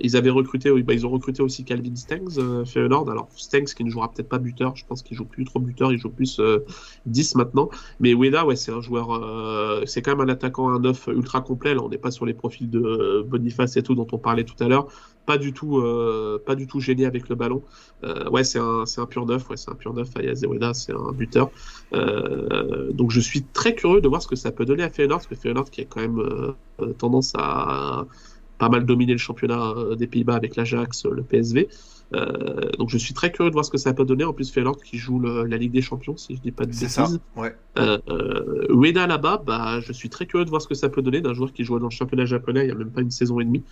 ils 0.00 0.16
avaient 0.16 0.30
recruté, 0.30 0.70
bah, 0.82 0.94
ils 0.94 1.06
ont 1.06 1.10
recruté 1.10 1.42
aussi 1.42 1.64
Calvin 1.64 1.94
Stengs, 1.94 2.64
Feyenoord. 2.64 3.10
Alors 3.10 3.28
Stengs 3.36 3.72
qui 3.74 3.84
ne 3.84 3.90
jouera 3.90 4.12
peut-être 4.12 4.28
pas 4.28 4.38
buteur. 4.46 4.76
Je 4.76 4.86
pense 4.86 5.02
qu'il 5.02 5.16
joue 5.16 5.24
plus 5.24 5.44
trop 5.44 5.58
buteur, 5.58 5.92
il 5.92 5.98
joue 5.98 6.10
plus 6.10 6.40
10 7.06 7.34
euh, 7.34 7.38
maintenant. 7.38 7.68
Mais 8.00 8.12
Ueda, 8.12 8.46
ouais, 8.46 8.56
c'est 8.56 8.72
un 8.72 8.80
joueur, 8.80 9.12
euh, 9.12 9.82
c'est 9.86 10.02
quand 10.02 10.16
même 10.16 10.28
un 10.28 10.32
attaquant 10.32 10.70
un 10.70 10.80
9 10.80 11.08
ultra 11.08 11.40
complet. 11.40 11.74
Là, 11.74 11.82
on 11.82 11.88
n'est 11.88 11.98
pas 11.98 12.10
sur 12.10 12.26
les 12.26 12.34
profils 12.34 12.70
de 12.70 12.80
euh, 12.80 13.22
Boniface 13.26 13.76
et 13.76 13.82
tout 13.82 13.94
dont 13.94 14.06
on 14.12 14.18
parlait 14.18 14.44
tout 14.44 14.62
à 14.62 14.68
l'heure. 14.68 14.86
Pas 15.26 15.38
du 15.38 15.52
tout, 15.52 15.82
pas 16.46 16.54
du 16.54 16.68
tout 16.68 16.78
gêné 16.78 17.04
avec 17.04 17.28
le 17.28 17.34
ballon. 17.34 17.60
ouais, 18.30 18.44
c'est 18.44 18.60
un, 18.60 18.84
un 18.96 19.06
pur 19.06 19.26
neuf. 19.26 19.50
Ouais, 19.50 19.56
c'est 19.56 19.72
un 19.72 19.74
pur. 19.74 19.92
Ayaz 20.16 20.46
c'est 20.74 20.92
un 20.92 21.10
buteur. 21.10 21.50
donc, 22.92 23.10
je 23.10 23.20
suis 23.20 23.42
très 23.42 23.74
curieux 23.74 24.00
de 24.00 24.06
voir 24.06 24.22
ce 24.22 24.28
que 24.28 24.36
ça 24.36 24.52
peut 24.52 24.64
donner 24.64 24.84
à 24.84 24.88
Feyenoord, 24.88 25.18
parce 25.18 25.26
que 25.26 25.34
Feyenoord 25.34 25.70
qui 25.70 25.80
a 25.80 25.84
quand 25.84 26.00
même 26.00 26.22
tendance 26.98 27.32
à 27.36 28.06
pas 28.58 28.68
mal 28.68 28.86
dominer 28.86 29.14
le 29.14 29.18
championnat 29.18 29.74
des 29.98 30.06
Pays-Bas 30.06 30.36
avec 30.36 30.54
l'Ajax, 30.54 31.06
le 31.06 31.24
PSV. 31.24 31.68
Euh, 32.14 32.70
donc 32.78 32.88
je 32.88 32.98
suis 32.98 33.14
très 33.14 33.32
curieux 33.32 33.50
de 33.50 33.54
voir 33.54 33.64
ce 33.64 33.70
que 33.70 33.78
ça 33.78 33.92
peut 33.92 34.04
donner. 34.04 34.24
En 34.24 34.32
plus, 34.32 34.50
Feyenoord 34.50 34.82
qui 34.82 34.98
joue 34.98 35.20
la 35.20 35.56
Ligue 35.56 35.72
des 35.72 35.82
Champions, 35.82 36.16
si 36.16 36.36
je 36.36 36.40
dis 36.40 36.52
pas 36.52 36.64
de 36.64 36.70
bêtises. 36.70 36.88
Ça, 36.88 37.08
ouais. 37.36 37.54
Euh, 37.78 37.98
euh 38.08 39.06
là-bas, 39.06 39.42
bah, 39.44 39.80
je 39.80 39.92
suis 39.92 40.08
très 40.08 40.26
curieux 40.26 40.44
de 40.44 40.50
voir 40.50 40.62
ce 40.62 40.68
que 40.68 40.74
ça 40.74 40.88
peut 40.88 41.02
donner 41.02 41.20
d'un 41.20 41.34
joueur 41.34 41.52
qui 41.52 41.64
joue 41.64 41.78
dans 41.78 41.86
le 41.86 41.90
championnat 41.90 42.24
japonais 42.24 42.62
il 42.62 42.66
n'y 42.66 42.72
a 42.72 42.74
même 42.74 42.90
pas 42.90 43.02
une 43.02 43.10
saison 43.10 43.40
et 43.40 43.44
demie. 43.44 43.62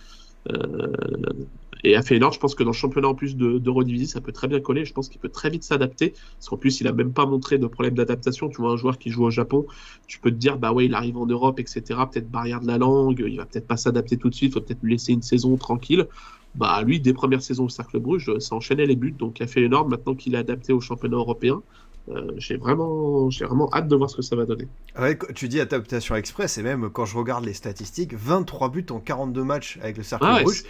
Et 1.83 1.95
à 1.95 2.01
Feyenoord, 2.01 2.33
je 2.33 2.39
pense 2.39 2.55
que 2.55 2.63
dans 2.63 2.71
le 2.71 2.75
championnat 2.75 3.07
en 3.07 3.13
plus 3.15 3.35
de, 3.35 3.59
de 3.59 4.05
ça 4.05 4.19
peut 4.19 4.31
très 4.31 4.47
bien 4.47 4.59
coller. 4.59 4.85
Je 4.85 4.93
pense 4.93 5.07
qu'il 5.07 5.19
peut 5.19 5.29
très 5.29 5.49
vite 5.49 5.63
s'adapter. 5.63 6.13
Parce 6.37 6.49
qu'en 6.49 6.57
plus, 6.57 6.81
il 6.81 6.87
a 6.87 6.91
même 6.91 7.13
pas 7.13 7.25
montré 7.25 7.57
de 7.57 7.67
problème 7.67 7.93
d'adaptation. 7.93 8.49
Tu 8.49 8.61
vois, 8.61 8.71
un 8.71 8.77
joueur 8.77 8.97
qui 8.97 9.11
joue 9.11 9.23
au 9.23 9.29
Japon, 9.29 9.67
tu 10.07 10.19
peux 10.19 10.31
te 10.31 10.35
dire, 10.35 10.57
bah 10.57 10.73
ouais, 10.73 10.85
il 10.85 10.95
arrive 10.95 11.17
en 11.17 11.27
Europe, 11.27 11.59
etc. 11.59 11.83
Peut-être 12.11 12.29
barrière 12.29 12.59
de 12.59 12.67
la 12.67 12.79
langue, 12.79 13.23
il 13.27 13.37
va 13.37 13.45
peut-être 13.45 13.67
pas 13.67 13.77
s'adapter 13.77 14.17
tout 14.17 14.29
de 14.29 14.35
suite, 14.35 14.51
il 14.51 14.53
faut 14.53 14.61
peut-être 14.61 14.81
lui 14.81 14.93
laisser 14.93 15.13
une 15.13 15.21
saison 15.21 15.57
tranquille 15.57 16.07
bah, 16.55 16.81
lui, 16.83 16.99
des 16.99 17.13
premières 17.13 17.41
saisons 17.41 17.65
au 17.65 17.69
Cercle 17.69 17.99
Bruges, 17.99 18.31
ça 18.39 18.55
enchaînait 18.55 18.85
les 18.85 18.95
buts, 18.95 19.15
donc 19.17 19.39
il 19.39 19.43
a 19.43 19.47
fait 19.47 19.63
énorme. 19.63 19.89
Maintenant 19.89 20.15
qu'il 20.15 20.35
est 20.35 20.39
adapté 20.39 20.73
au 20.73 20.79
championnat 20.79 21.17
européen, 21.17 21.61
euh, 22.07 22.31
j'ai 22.37 22.55
vraiment, 22.55 23.31
j'ai 23.31 23.45
vraiment 23.45 23.67
hâte 23.73 23.87
de 23.87 23.95
voir 23.95 24.09
ce 24.09 24.17
que 24.17 24.21
ça 24.21 24.35
va 24.35 24.45
donner. 24.45 24.67
Ouais, 24.99 25.17
tu 25.33 25.47
dis 25.47 25.59
adaptation 25.59 26.15
express, 26.15 26.57
et 26.59 26.63
même 26.63 26.89
quand 26.89 27.05
je 27.05 27.17
regarde 27.17 27.43
les 27.43 27.53
statistiques, 27.53 28.13
23 28.13 28.69
buts 28.69 28.85
en 28.91 28.99
42 28.99 29.43
matchs 29.43 29.79
avec 29.81 29.97
le 29.97 30.03
Cercle 30.03 30.25
ah 30.29 30.43
Bruges. 30.43 30.63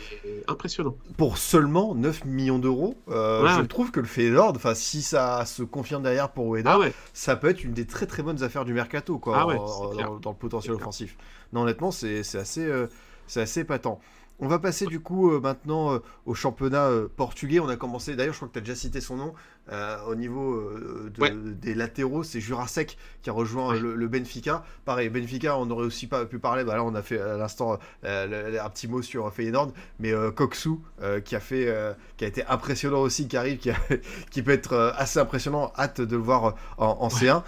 Impressionnant. 0.48 0.96
Pour 1.18 1.38
seulement 1.38 1.94
9 1.94 2.24
millions 2.24 2.60
d'euros, 2.60 2.96
euh, 3.10 3.48
je 3.58 3.62
trouve 3.64 3.92
que 3.92 4.00
le 4.00 4.06
Feyenoord, 4.06 4.54
enfin, 4.56 4.76
si 4.76 5.02
ça 5.02 5.46
se 5.46 5.64
confirme 5.64 6.04
derrière 6.04 6.30
pour 6.30 6.56
Ueda, 6.56 6.80
ah 6.82 6.88
ça 7.14 7.36
peut 7.36 7.50
être 7.50 7.64
une 7.64 7.74
des 7.74 7.86
très 7.86 8.06
très 8.06 8.24
bonnes 8.24 8.42
affaires 8.42 8.64
du 8.64 8.74
mercato, 8.74 9.20
quoi, 9.20 9.46
ah 9.50 9.56
dans, 10.22 10.32
le 10.32 10.38
potentiel 10.38 10.74
offensif. 10.74 11.18
Non, 11.52 11.64
honnêtement, 11.64 11.92
c'est 11.92 12.20
assez, 12.36 12.66
euh, 12.66 12.88
c'est 13.28 13.42
assez 13.42 13.62
épatant. 13.62 14.00
On 14.40 14.48
va 14.48 14.60
passer 14.60 14.86
du 14.86 15.00
coup 15.00 15.32
euh, 15.32 15.40
maintenant 15.40 15.94
euh, 15.94 16.00
au 16.26 16.34
championnat 16.34 16.88
euh, 16.88 17.08
portugais. 17.08 17.60
On 17.62 17.70
a 17.70 17.78
commencé, 17.78 18.16
d'ailleurs 18.16 18.34
je 18.34 18.40
crois 18.40 18.50
que 18.50 18.54
tu 18.54 18.60
as 18.60 18.62
déjà 18.62 18.76
cité 18.76 19.00
son 19.00 19.16
nom, 19.16 19.34
au 20.08 20.16
niveau 20.16 20.62
des 21.18 21.74
latéraux, 21.74 22.24
c'est 22.24 22.40
Jurasek 22.40 22.98
qui 23.22 23.30
a 23.30 23.34
rejoint 23.34 23.74
le, 23.74 24.08
Benfica. 24.08 24.64
Pareil, 24.86 25.10
Benfica, 25.10 25.58
on 25.58 25.70
aurait 25.72 25.86
aussi 25.86 26.08
pas 26.08 26.26
pu 26.26 26.38
parler, 26.38 26.64
bah 26.64 26.76
là 26.76 26.84
on 26.84 26.94
a 26.94 27.02
fait 27.02 27.20
à 27.20 27.38
l'instant 27.38 27.80
un 28.04 28.70
petit 28.70 28.88
mot 28.88 29.02
sur 29.02 29.34
Feyenoord, 29.34 29.74
mais 30.00 30.14
Koksu 30.36 30.72
qui, 31.24 31.36
a 31.36 31.40
fait, 31.40 31.74
qui 32.18 32.26
a 32.26 32.28
été 32.28 32.46
impressionnant 32.46 33.02
aussi, 33.02 33.28
qui 33.28 33.38
arrive, 33.38 33.58
qui, 33.58 33.72
qui 34.32 34.44
peut 34.44 34.52
être 34.52 34.94
assez 34.98 35.20
impressionnant, 35.20 35.74
hâte 35.78 36.02
de 36.02 36.16
le 36.16 36.22
voir 36.22 36.56
en, 36.78 36.98
en 37.00 37.08
C1. 37.08 37.44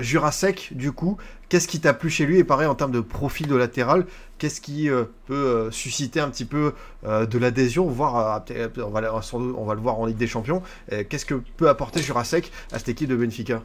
Jurasek 0.00 0.72
du 0.74 0.92
coup, 0.92 1.18
qu'est-ce 1.48 1.68
qui 1.68 1.80
t'a 1.80 1.94
plu 1.94 2.10
chez 2.10 2.26
lui? 2.26 2.38
Et 2.38 2.44
pareil 2.44 2.66
en 2.66 2.74
termes 2.74 2.92
de 2.92 3.00
profil 3.00 3.46
de 3.46 3.56
latéral, 3.56 4.06
qu'est-ce 4.38 4.60
qui 4.60 4.88
euh, 4.88 5.04
peut 5.26 5.34
euh, 5.34 5.70
susciter 5.70 6.20
un 6.20 6.30
petit 6.30 6.44
peu 6.44 6.72
euh, 7.04 7.26
de 7.26 7.38
l'adhésion, 7.38 7.86
voire 7.86 8.42
on 8.78 8.90
va, 8.90 9.12
on 9.34 9.64
va 9.64 9.74
le 9.74 9.80
voir 9.80 9.98
en 9.98 10.06
Ligue 10.06 10.16
des 10.16 10.26
Champions. 10.26 10.62
qu'est-ce 11.08 11.26
que 11.26 11.34
peut 11.58 11.68
apporter 11.68 12.00
Jurasek 12.00 12.50
à 12.72 12.78
cette 12.78 12.88
équipe 12.88 13.10
de 13.10 13.16
Benfica 13.16 13.62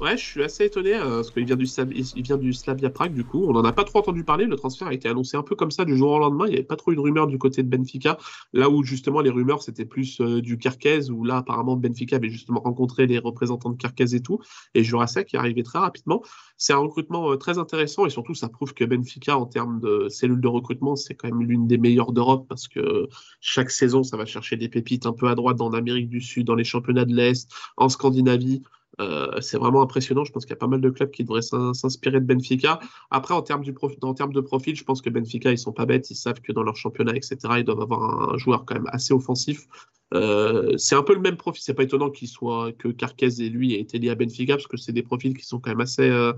Ouais, 0.00 0.16
je 0.16 0.24
suis 0.24 0.44
assez 0.44 0.64
étonné 0.64 0.92
parce 0.96 1.32
qu'il 1.32 1.44
vient 1.44 1.56
du 1.56 1.64
il 1.64 2.54
Slavia 2.54 2.88
Prague 2.88 3.12
du 3.12 3.24
coup. 3.24 3.46
On 3.48 3.52
n'en 3.52 3.64
a 3.64 3.72
pas 3.72 3.82
trop 3.82 3.98
entendu 3.98 4.22
parler. 4.22 4.44
Le 4.44 4.54
transfert 4.54 4.86
a 4.86 4.94
été 4.94 5.08
annoncé 5.08 5.36
un 5.36 5.42
peu 5.42 5.56
comme 5.56 5.72
ça 5.72 5.84
du 5.84 5.96
jour 5.96 6.12
au 6.12 6.18
lendemain. 6.20 6.46
Il 6.46 6.50
n'y 6.50 6.54
avait 6.54 6.64
pas 6.64 6.76
trop 6.76 6.92
eu 6.92 6.94
de 6.94 7.00
rumeurs 7.00 7.26
du 7.26 7.36
côté 7.36 7.64
de 7.64 7.68
Benfica. 7.68 8.16
Là 8.52 8.70
où 8.70 8.84
justement 8.84 9.20
les 9.20 9.30
rumeurs 9.30 9.60
c'était 9.60 9.84
plus 9.84 10.20
du 10.20 10.56
Kerkez 10.56 11.10
où 11.10 11.24
là 11.24 11.38
apparemment 11.38 11.74
Benfica 11.74 12.14
avait 12.14 12.28
justement 12.28 12.60
rencontré 12.60 13.08
les 13.08 13.18
représentants 13.18 13.70
de 13.70 13.76
Kerkez 13.76 14.14
et 14.14 14.20
tout. 14.22 14.38
Et 14.74 14.84
Jurasek 14.84 15.26
qui 15.26 15.36
arrivé 15.36 15.64
très 15.64 15.80
rapidement. 15.80 16.22
C'est 16.56 16.72
un 16.72 16.78
recrutement 16.78 17.32
euh, 17.32 17.36
très 17.36 17.58
intéressant 17.58 18.06
et 18.06 18.10
surtout 18.10 18.34
ça 18.34 18.48
prouve 18.48 18.74
que 18.74 18.84
Benfica 18.84 19.36
en 19.36 19.46
termes 19.46 19.80
de 19.80 20.08
cellules 20.08 20.40
de 20.40 20.48
recrutement 20.48 20.94
c'est 20.94 21.16
quand 21.16 21.26
même 21.26 21.42
l'une 21.42 21.66
des 21.66 21.78
meilleures 21.78 22.12
d'Europe 22.12 22.46
parce 22.48 22.68
que 22.68 23.08
chaque 23.40 23.72
saison 23.72 24.04
ça 24.04 24.16
va 24.16 24.26
chercher 24.26 24.56
des 24.56 24.68
pépites 24.68 25.06
un 25.06 25.12
peu 25.12 25.26
à 25.26 25.34
droite 25.34 25.56
dans 25.56 25.70
l'Amérique 25.70 26.08
du 26.08 26.20
Sud, 26.20 26.46
dans 26.46 26.54
les 26.54 26.64
championnats 26.64 27.04
de 27.04 27.14
l'Est, 27.14 27.50
en 27.76 27.88
Scandinavie. 27.88 28.62
Euh, 29.00 29.40
c'est 29.40 29.58
vraiment 29.58 29.82
impressionnant. 29.82 30.24
Je 30.24 30.32
pense 30.32 30.44
qu'il 30.44 30.50
y 30.50 30.54
a 30.54 30.58
pas 30.58 30.66
mal 30.66 30.80
de 30.80 30.90
clubs 30.90 31.10
qui 31.10 31.24
devraient 31.24 31.42
s'inspirer 31.42 32.20
de 32.20 32.26
Benfica. 32.26 32.80
Après, 33.10 33.34
en 33.34 33.42
termes, 33.42 33.62
du 33.62 33.74
en 34.02 34.14
termes 34.14 34.32
de 34.32 34.40
profil, 34.40 34.76
je 34.76 34.84
pense 34.84 35.00
que 35.00 35.10
Benfica, 35.10 35.52
ils 35.52 35.58
sont 35.58 35.72
pas 35.72 35.86
bêtes. 35.86 36.10
Ils 36.10 36.16
savent 36.16 36.40
que 36.40 36.52
dans 36.52 36.62
leur 36.62 36.76
championnat, 36.76 37.14
etc., 37.14 37.36
ils 37.58 37.64
doivent 37.64 37.80
avoir 37.80 38.32
un, 38.32 38.38
joueur 38.38 38.64
quand 38.64 38.74
même 38.74 38.88
assez 38.88 39.14
offensif. 39.14 39.66
Euh, 40.14 40.76
c'est 40.78 40.94
un 40.94 41.02
peu 41.02 41.14
le 41.14 41.20
même 41.20 41.36
profil. 41.36 41.62
C'est 41.62 41.74
pas 41.74 41.84
étonnant 41.84 42.10
qu'il 42.10 42.28
soit 42.28 42.72
que 42.72 42.88
Carquez 42.88 43.40
et 43.40 43.48
lui 43.48 43.74
aient 43.74 43.80
été 43.80 43.98
liés 43.98 44.10
à 44.10 44.14
Benfica 44.14 44.54
parce 44.54 44.66
que 44.66 44.76
c'est 44.76 44.92
des 44.92 45.02
profils 45.02 45.36
qui 45.36 45.44
sont 45.44 45.60
quand 45.60 45.70
même 45.70 45.80
assez, 45.80 46.08
euh, 46.08 46.32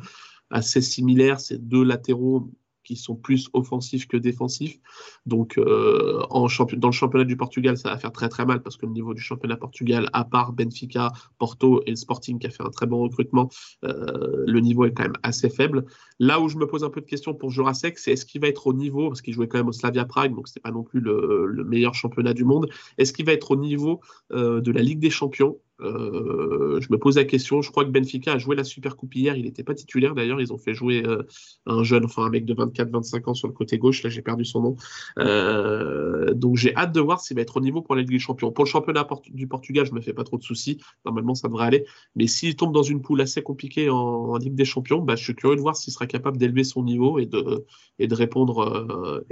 assez 0.51 0.83
similaires. 0.83 1.41
C'est 1.41 1.59
deux 1.67 1.85
latéraux 1.85 2.51
qui 2.91 2.97
sont 2.97 3.15
plus 3.15 3.49
offensifs 3.53 4.09
que 4.09 4.17
défensifs. 4.17 4.81
Donc, 5.25 5.59
euh, 5.59 6.23
en 6.31 6.49
dans 6.77 6.89
le 6.89 6.93
championnat 6.93 7.25
du 7.25 7.37
Portugal, 7.37 7.77
ça 7.77 7.91
va 7.91 7.99
faire 7.99 8.11
très 8.11 8.29
très 8.29 8.45
mal 8.45 8.63
parce 8.63 8.77
que 8.77 8.85
le 8.85 8.93
niveau 8.93 9.15
du 9.15 9.23
championnat 9.23 9.57
Portugal, 9.57 10.11
à 10.13 10.25
part 10.25 10.53
Benfica, 10.53 11.13
Porto 11.39 11.83
et 11.87 11.91
le 11.91 11.97
Sporting 11.97 12.41
qui 12.41 12.49
a 12.49 12.51
fait 12.51 12.65
un 12.65 12.71
très 12.71 12.87
bon 12.87 12.99
recrutement, 13.01 13.49
euh, 13.85 14.45
le 14.45 14.61
niveau 14.61 14.87
est 14.87 14.93
quand 14.93 15.05
même 15.05 15.19
assez 15.23 15.49
faible. 15.49 15.85
Là 16.19 16.41
où 16.41 16.49
je 16.49 16.57
me 16.57 16.67
pose 16.67 16.83
un 16.83 16.91
peu 16.91 17.01
de 17.01 17.07
questions 17.07 17.33
pour 17.33 17.51
Jurasek, 17.51 17.97
c'est 17.97 18.13
est-ce 18.13 18.27
qu'il 18.27 18.41
va 18.41 18.49
être 18.49 18.67
au 18.67 18.73
niveau, 18.73 19.09
parce 19.09 19.23
qu'il 19.23 19.35
jouait 19.35 19.47
quand 19.47 19.59
même 19.59 19.69
au 19.69 19.73
Slavia 19.73 20.05
Prague, 20.05 20.35
donc 20.35 20.49
c'est 20.49 20.61
pas 20.61 20.73
non 20.73 20.83
plus 20.83 21.01
le, 21.01 21.65
meilleur 21.65 21.95
championnat 21.95 22.35
du 22.35 22.45
monde, 22.45 22.69
est-ce 22.99 23.13
qu'il 23.13 23.25
va 23.25 23.33
être 23.33 23.53
au 23.53 23.57
niveau 23.57 24.01
euh, 24.33 24.61
de 24.61 24.73
la 24.73 24.83
Ligue 24.83 24.99
des 24.99 25.11
Champions? 25.11 25.59
Je 25.83 26.87
me 26.91 26.99
pose 26.99 27.17
la 27.17 27.25
question. 27.25 27.63
Je 27.63 27.71
crois 27.71 27.85
que 27.85 27.91
Benfica 27.91 28.33
a 28.33 28.39
joué 28.39 28.57
la 28.57 28.65
Super 28.65 28.97
Coupe 28.97 29.15
hier. 29.15 29.37
Il 29.37 29.45
n'était 29.45 29.63
pas 29.63 29.75
titulaire 29.75 30.15
d'ailleurs. 30.15 30.41
Ils 30.41 30.53
ont 30.53 30.59
fait 30.59 30.75
jouer 30.75 31.03
euh, 31.07 31.23
un 31.67 31.83
jeune, 31.83 32.05
enfin 32.05 32.25
un 32.25 32.31
mec 32.31 32.45
de 32.45 32.55
24-25 32.55 33.31
ans 33.31 33.35
sur 33.35 33.49
le 33.49 33.55
côté 33.55 33.79
gauche. 33.79 34.03
Là, 34.03 34.11
j'ai 34.11 34.23
perdu 34.23 34.45
son 34.45 34.61
nom. 34.61 34.77
Euh, 35.19 36.35
donc 36.35 36.57
j'ai 36.57 36.75
hâte 36.77 36.93
de 36.93 37.01
voir 37.01 37.21
s'il 37.21 37.37
va 37.37 37.43
être 37.43 37.57
au 37.57 37.61
niveau 37.61 37.83
pour 37.83 37.95
la 37.95 38.03
Ligue 38.03 38.11
des 38.11 38.19
Champions. 38.19 38.53
Pour 38.53 38.65
le 38.65 38.71
championnat 38.71 39.07
du 39.31 39.47
Portugal, 39.47 39.87
je 39.87 39.93
me 39.93 40.01
fais 40.01 40.13
pas 40.13 40.25
trop 40.25 40.39
de 40.39 40.43
soucis. 40.43 40.79
Normalement, 41.05 41.35
ça 41.35 41.49
devrait 41.49 41.67
aller. 41.67 41.85
Mais 42.17 42.27
s'il 42.27 42.57
tombe 42.57 42.73
dans 42.73 42.83
une 42.83 43.03
poule 43.03 43.21
assez 43.21 43.43
compliquée 43.43 43.91
en, 43.91 44.37
Ligue 44.37 44.55
des 44.55 44.65
Champions, 44.65 45.01
bah, 45.01 45.17
je 45.17 45.25
suis 45.25 45.35
curieux 45.35 45.57
de 45.57 45.61
voir 45.61 45.77
s'il 45.77 45.93
sera 45.93 46.07
capable 46.07 46.39
d'élever 46.39 46.65
son 46.65 46.83
niveau 46.83 47.19
et 47.19 47.27
de, 47.27 48.15
répondre, 48.15 49.23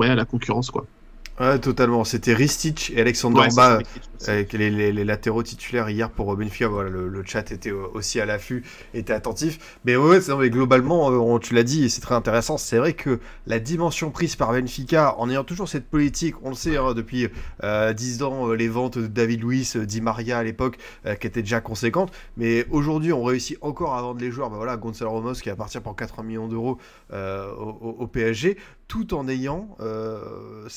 à 0.00 0.14
la 0.14 0.24
concurrence. 0.24 0.70
quoi. 0.70 0.86
Ouais, 1.40 1.58
totalement. 1.58 2.04
C'était 2.04 2.34
Ristich 2.34 2.90
et 2.90 3.00
Alexander 3.00 3.48
Ba, 3.56 3.78
avec 4.26 4.52
les, 4.52 4.92
latéraux 5.04 5.42
titulaires 5.42 5.88
hier 5.88 6.10
pour 6.10 6.36
Benfica. 6.36 6.68
Voilà, 6.68 6.90
le, 6.90 7.22
chat 7.24 7.50
était 7.50 7.70
aussi 7.70 8.20
à 8.20 8.26
l'affût, 8.26 8.64
était 8.92 9.14
attentif. 9.14 9.78
Mais 9.84 9.96
ouais, 9.96 10.18
mais 10.38 10.50
globalement, 10.50 11.10
euh, 11.10 11.38
tu 11.38 11.54
l'as 11.54 11.62
dit, 11.62 11.84
et 11.84 11.88
c'est 11.88 12.02
très 12.02 12.14
intéressant. 12.14 12.58
C'est 12.58 12.76
vrai 12.76 12.92
que 12.92 13.18
la 13.46 13.58
dimension 13.58 14.10
prise 14.10 14.36
par 14.36 14.52
Benfica, 14.52 15.18
en 15.18 15.30
ayant 15.30 15.44
toujours 15.44 15.68
cette 15.68 15.88
politique, 15.88 16.34
on 16.42 16.50
le 16.50 16.54
sait, 16.54 16.76
hein, 16.76 16.92
depuis 16.94 17.28
euh, 17.64 17.92
10 17.92 18.22
ans, 18.22 18.50
euh, 18.50 18.54
les 18.54 18.68
ventes 18.68 18.98
de 18.98 19.06
David 19.06 19.42
Luiz, 19.42 19.76
euh, 19.76 19.86
Di 19.86 20.00
Maria 20.00 20.38
à 20.38 20.42
l'époque, 20.42 20.76
qui 21.20 21.26
étaient 21.26 21.42
déjà 21.42 21.60
conséquentes. 21.60 22.12
Mais 22.36 22.66
aujourd'hui, 22.70 23.12
on 23.12 23.24
réussit 23.24 23.56
encore 23.60 23.94
à 23.94 24.02
vendre 24.02 24.20
les 24.20 24.30
joueurs. 24.30 24.50
Ben 24.50 24.56
voilà, 24.56 24.76
Gonzalo 24.76 25.12
Ramos 25.12 25.34
qui 25.34 25.48
va 25.48 25.56
partir 25.56 25.82
pour 25.82 25.96
80 25.96 26.22
millions 26.22 26.48
d'euros 26.48 26.78
au, 27.12 27.96
au, 27.98 28.06
PSG 28.06 28.56
tout 28.92 29.14
en 29.14 29.26
ayant 29.26 29.74
euh, 29.80 30.68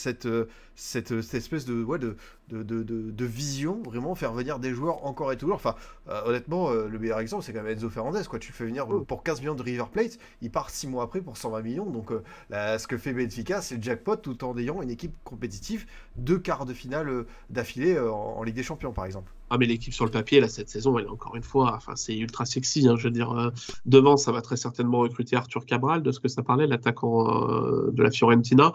cette, 0.75 1.21
cette, 1.21 1.35
espèce 1.35 1.65
de, 1.65 1.83
ouais, 1.83 1.99
de, 1.99 2.17
de, 2.49 2.63
de, 2.63 2.83
de, 2.83 3.25
vision, 3.25 3.81
vraiment 3.83 4.13
faire 4.15 4.33
venir 4.33 4.59
des 4.59 4.73
joueurs 4.73 5.05
encore 5.05 5.31
et 5.31 5.37
toujours. 5.37 5.55
Enfin, 5.55 5.75
euh, 6.09 6.21
honnêtement, 6.25 6.69
euh, 6.69 6.87
le 6.87 6.99
meilleur 6.99 7.19
exemple, 7.19 7.43
c'est 7.43 7.53
quand 7.53 7.63
même 7.63 7.77
Enzo 7.77 7.89
Fernandez. 7.89 8.23
Quoi. 8.29 8.39
Tu 8.39 8.51
le 8.51 8.55
fais 8.55 8.65
venir 8.65 8.85
pour 9.07 9.23
15 9.23 9.39
millions 9.39 9.55
de 9.55 9.63
River 9.63 9.85
Plate, 9.91 10.17
il 10.41 10.51
part 10.51 10.69
6 10.69 10.87
mois 10.87 11.03
après 11.03 11.21
pour 11.21 11.37
120 11.37 11.61
millions. 11.61 11.89
Donc, 11.89 12.11
ce 12.51 12.87
que 12.87 12.97
fait 12.97 13.13
Benfica, 13.13 13.61
c'est 13.61 13.77
le 13.77 13.81
jackpot 13.81 14.17
tout 14.17 14.43
en 14.43 14.57
ayant 14.57 14.81
une 14.81 14.91
équipe 14.91 15.15
compétitive, 15.23 15.85
deux 16.17 16.39
quarts 16.39 16.65
de 16.65 16.73
finale 16.73 17.25
d'affilée 17.49 17.97
en, 17.99 18.43
Ligue 18.43 18.55
des 18.55 18.63
Champions, 18.63 18.91
par 18.91 19.05
exemple. 19.05 19.31
Ah, 19.49 19.57
mais 19.57 19.65
l'équipe 19.65 19.93
sur 19.93 20.05
le 20.05 20.11
papier, 20.11 20.39
là, 20.39 20.47
cette 20.47 20.69
saison, 20.69 20.99
elle 20.99 21.05
est 21.05 21.09
encore 21.09 21.35
une 21.35 21.43
fois, 21.43 21.73
enfin, 21.75 21.95
c'est 21.95 22.15
ultra 22.15 22.45
sexy. 22.45 22.87
Hein, 22.87 22.95
je 22.97 23.05
veux 23.05 23.11
dire, 23.11 23.51
devant, 23.85 24.17
ça 24.17 24.31
va 24.31 24.41
très 24.41 24.57
certainement 24.57 24.99
recruter 24.99 25.35
Arthur 25.35 25.65
Cabral, 25.65 26.03
de 26.03 26.11
ce 26.11 26.19
que 26.19 26.27
ça 26.27 26.43
parlait, 26.43 26.67
l'attaquant 26.67 27.23
de 27.23 28.03
la 28.03 28.11
Fiorentina. 28.11 28.73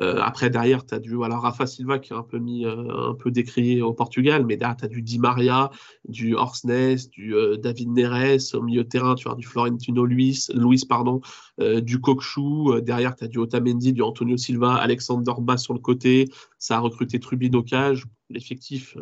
Euh, 0.00 0.20
après, 0.20 0.50
derrière, 0.50 0.84
tu 0.84 0.94
as 0.94 0.98
du 0.98 1.16
Rafa 1.16 1.66
Silva 1.66 1.98
qui 1.98 2.12
est 2.12 2.16
un 2.16 2.22
peu 2.22 2.38
mis, 2.38 2.64
euh, 2.66 3.10
un 3.10 3.14
peu 3.14 3.30
décrié 3.30 3.82
au 3.82 3.92
Portugal, 3.92 4.44
mais 4.44 4.56
derrière, 4.56 4.76
tu 4.76 4.84
as 4.84 4.88
du 4.88 5.02
Di 5.02 5.18
Maria, 5.18 5.70
du 6.08 6.34
Horsnes, 6.34 6.96
du 7.10 7.34
euh, 7.34 7.56
David 7.56 7.90
Neres 7.90 8.54
au 8.54 8.62
milieu 8.62 8.84
de 8.84 8.88
terrain, 8.88 9.14
tu 9.14 9.28
as 9.28 9.34
du 9.34 9.46
Florentino 9.46 10.04
Luis, 10.04 10.46
Luis 10.54 10.84
pardon, 10.88 11.20
du 11.58 12.00
Kokchou. 12.00 12.80
derrière, 12.80 13.16
tu 13.16 13.24
as 13.24 13.28
du 13.28 13.38
Otamendi, 13.38 13.92
du 13.92 14.02
Antonio 14.02 14.36
Silva, 14.36 14.74
Alexander 14.74 15.32
Bass 15.38 15.62
sur 15.62 15.74
le 15.74 15.80
côté. 15.80 16.26
Ça 16.58 16.76
a 16.76 16.80
recruté 16.80 17.18
Trubin 17.18 17.52
au 17.54 17.62
cage. 17.62 18.04
L'effectif, 18.28 18.96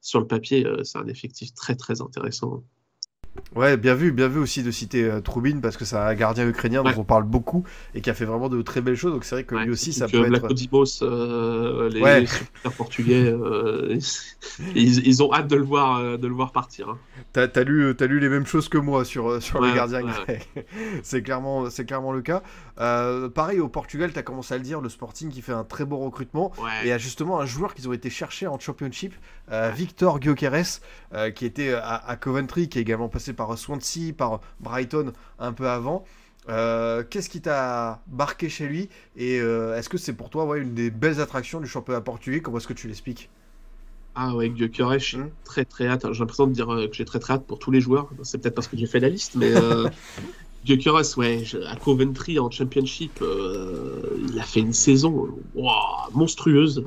sur 0.00 0.20
le 0.20 0.26
papier, 0.26 0.66
c'est 0.82 0.98
un 0.98 1.06
effectif 1.06 1.54
très, 1.54 1.76
très 1.76 2.02
intéressant. 2.02 2.62
Ouais, 3.54 3.76
bien 3.76 3.94
vu, 3.94 4.10
bien 4.10 4.28
vu 4.28 4.40
aussi 4.40 4.62
de 4.62 4.70
citer 4.70 5.04
euh, 5.04 5.20
Troubine 5.20 5.60
parce 5.60 5.76
que 5.76 5.84
c'est 5.84 5.96
un 5.96 6.14
gardien 6.14 6.48
ukrainien 6.48 6.82
dont 6.82 6.92
on 6.96 7.04
parle 7.04 7.24
beaucoup 7.24 7.64
et 7.94 8.00
qui 8.00 8.10
a 8.10 8.14
fait 8.14 8.24
vraiment 8.24 8.48
de 8.48 8.60
très 8.62 8.80
belles 8.80 8.96
choses. 8.96 9.12
Donc 9.12 9.24
c'est 9.24 9.36
vrai 9.36 9.44
que 9.44 9.54
lui 9.54 9.70
aussi, 9.70 9.92
ça 9.92 10.08
peut 10.08 10.24
être. 10.24 10.28
Black 10.28 10.44
euh, 11.02 11.88
les, 11.88 12.00
ouais. 12.00 12.24
portugais, 12.76 13.26
euh, 13.26 13.98
ils, 14.74 15.22
ont 15.22 15.32
hâte 15.32 15.46
de 15.48 15.56
le 15.56 15.62
voir, 15.62 15.98
euh, 15.98 16.16
de 16.16 16.26
le 16.26 16.34
voir 16.34 16.52
partir. 16.52 16.88
Hein. 16.88 16.98
T'as 17.32 17.46
as 17.54 17.62
lu, 17.62 17.94
as 17.98 18.06
lu 18.06 18.18
les 18.18 18.28
mêmes 18.28 18.46
choses 18.46 18.68
que 18.68 18.78
moi 18.78 19.04
sur 19.04 19.40
sur 19.42 19.60
les 19.62 19.72
gardiens 19.72 20.02
grecs. 20.02 20.48
c'est 21.02 21.22
clairement, 21.22 21.70
c'est 21.70 21.84
clairement 21.84 22.12
le 22.12 22.22
cas. 22.22 22.42
pareil 22.76 23.60
au 23.60 23.68
Portugal, 23.68 24.12
t'as 24.12 24.22
commencé 24.22 24.54
à 24.54 24.58
le 24.58 24.64
dire, 24.64 24.80
le 24.80 24.88
Sporting 24.88 25.30
qui 25.30 25.42
fait 25.42 25.52
un 25.52 25.64
très 25.64 25.84
beau 25.84 25.98
recrutement 25.98 26.52
et 26.84 26.92
a 26.92 26.98
justement 26.98 27.40
un 27.40 27.46
joueur 27.46 27.74
qu'ils 27.74 27.88
ont 27.88 27.92
été 27.92 28.10
chercher 28.10 28.46
en 28.46 28.58
Championship, 28.58 29.14
Victor 29.74 30.20
Gyökeres, 30.20 30.80
qui 31.34 31.46
était 31.46 31.72
à, 31.72 31.96
à 31.96 32.16
Coventry, 32.16 32.68
qui 32.68 32.78
est 32.78 32.82
également 32.82 33.08
passé 33.08 33.23
par 33.32 33.56
Swansea, 33.56 34.12
par 34.16 34.40
Brighton 34.60 35.12
un 35.38 35.52
peu 35.52 35.68
avant. 35.68 36.04
Euh, 36.48 37.02
qu'est-ce 37.08 37.30
qui 37.30 37.40
t'a 37.40 38.02
marqué 38.10 38.48
chez 38.48 38.66
lui 38.66 38.88
Et 39.16 39.40
euh, 39.40 39.76
est-ce 39.78 39.88
que 39.88 39.96
c'est 39.96 40.12
pour 40.12 40.30
toi 40.30 40.44
ouais, 40.44 40.60
une 40.60 40.74
des 40.74 40.90
belles 40.90 41.20
attractions 41.20 41.60
du 41.60 41.66
championnat 41.66 42.00
portugais? 42.00 42.40
Comment 42.40 42.58
est-ce 42.58 42.68
que 42.68 42.74
tu 42.74 42.86
l'expliques? 42.86 43.30
Ah 44.14 44.34
ouais, 44.34 44.52
Gyökeres, 44.54 44.98
j'ai 44.98 45.18
hmm. 45.18 45.30
très 45.44 45.64
très 45.64 45.86
hâte. 45.88 46.12
J'ai 46.12 46.20
l'impression 46.20 46.46
de 46.46 46.52
dire 46.52 46.72
euh, 46.72 46.86
que 46.86 46.94
j'ai 46.94 47.04
très 47.04 47.18
très 47.18 47.34
hâte 47.34 47.46
pour 47.46 47.58
tous 47.58 47.70
les 47.70 47.80
joueurs. 47.80 48.10
C'est 48.22 48.38
peut-être 48.38 48.54
parce 48.54 48.68
que 48.68 48.76
j'ai 48.76 48.86
fait 48.86 49.00
la 49.00 49.08
liste, 49.08 49.34
mais 49.36 49.52
Gyökeres, 50.64 51.16
ouais, 51.18 51.42
à 51.66 51.76
Coventry 51.76 52.38
en 52.38 52.50
Championship, 52.50 53.22
il 53.22 54.38
a 54.38 54.42
fait 54.42 54.60
une 54.60 54.72
saison 54.72 55.28
monstrueuse, 56.12 56.84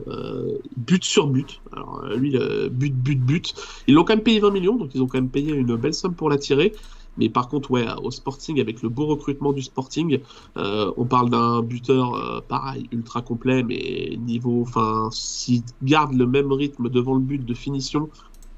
but 0.75 1.03
sur 1.03 1.27
but. 1.27 1.61
Alors 1.71 2.05
lui, 2.15 2.37
but, 2.71 2.93
but, 2.93 3.19
but. 3.19 3.53
Ils 3.87 3.93
l'ont 3.93 4.03
quand 4.03 4.15
même 4.15 4.23
payé 4.23 4.39
20 4.39 4.51
millions, 4.51 4.75
donc 4.77 4.89
ils 4.95 5.01
ont 5.01 5.07
quand 5.07 5.19
même 5.19 5.29
payé 5.29 5.53
une 5.53 5.75
belle 5.75 5.93
somme 5.93 6.15
pour 6.15 6.29
l'attirer. 6.29 6.73
Mais 7.17 7.29
par 7.29 7.49
contre, 7.49 7.71
ouais, 7.71 7.85
au 8.03 8.11
Sporting, 8.11 8.61
avec 8.61 8.81
le 8.81 8.89
beau 8.89 9.07
recrutement 9.07 9.51
du 9.51 9.61
Sporting, 9.61 10.19
euh, 10.57 10.91
on 10.97 11.05
parle 11.05 11.29
d'un 11.29 11.61
buteur 11.61 12.13
euh, 12.13 12.41
pareil, 12.47 12.87
ultra 12.91 13.21
complet, 13.21 13.63
mais 13.63 14.17
niveau, 14.17 14.61
enfin, 14.61 15.09
s'il 15.11 15.63
garde 15.83 16.13
le 16.13 16.27
même 16.27 16.51
rythme 16.51 16.89
devant 16.89 17.15
le 17.15 17.21
but 17.21 17.43
de 17.43 17.53
finition, 17.53 18.09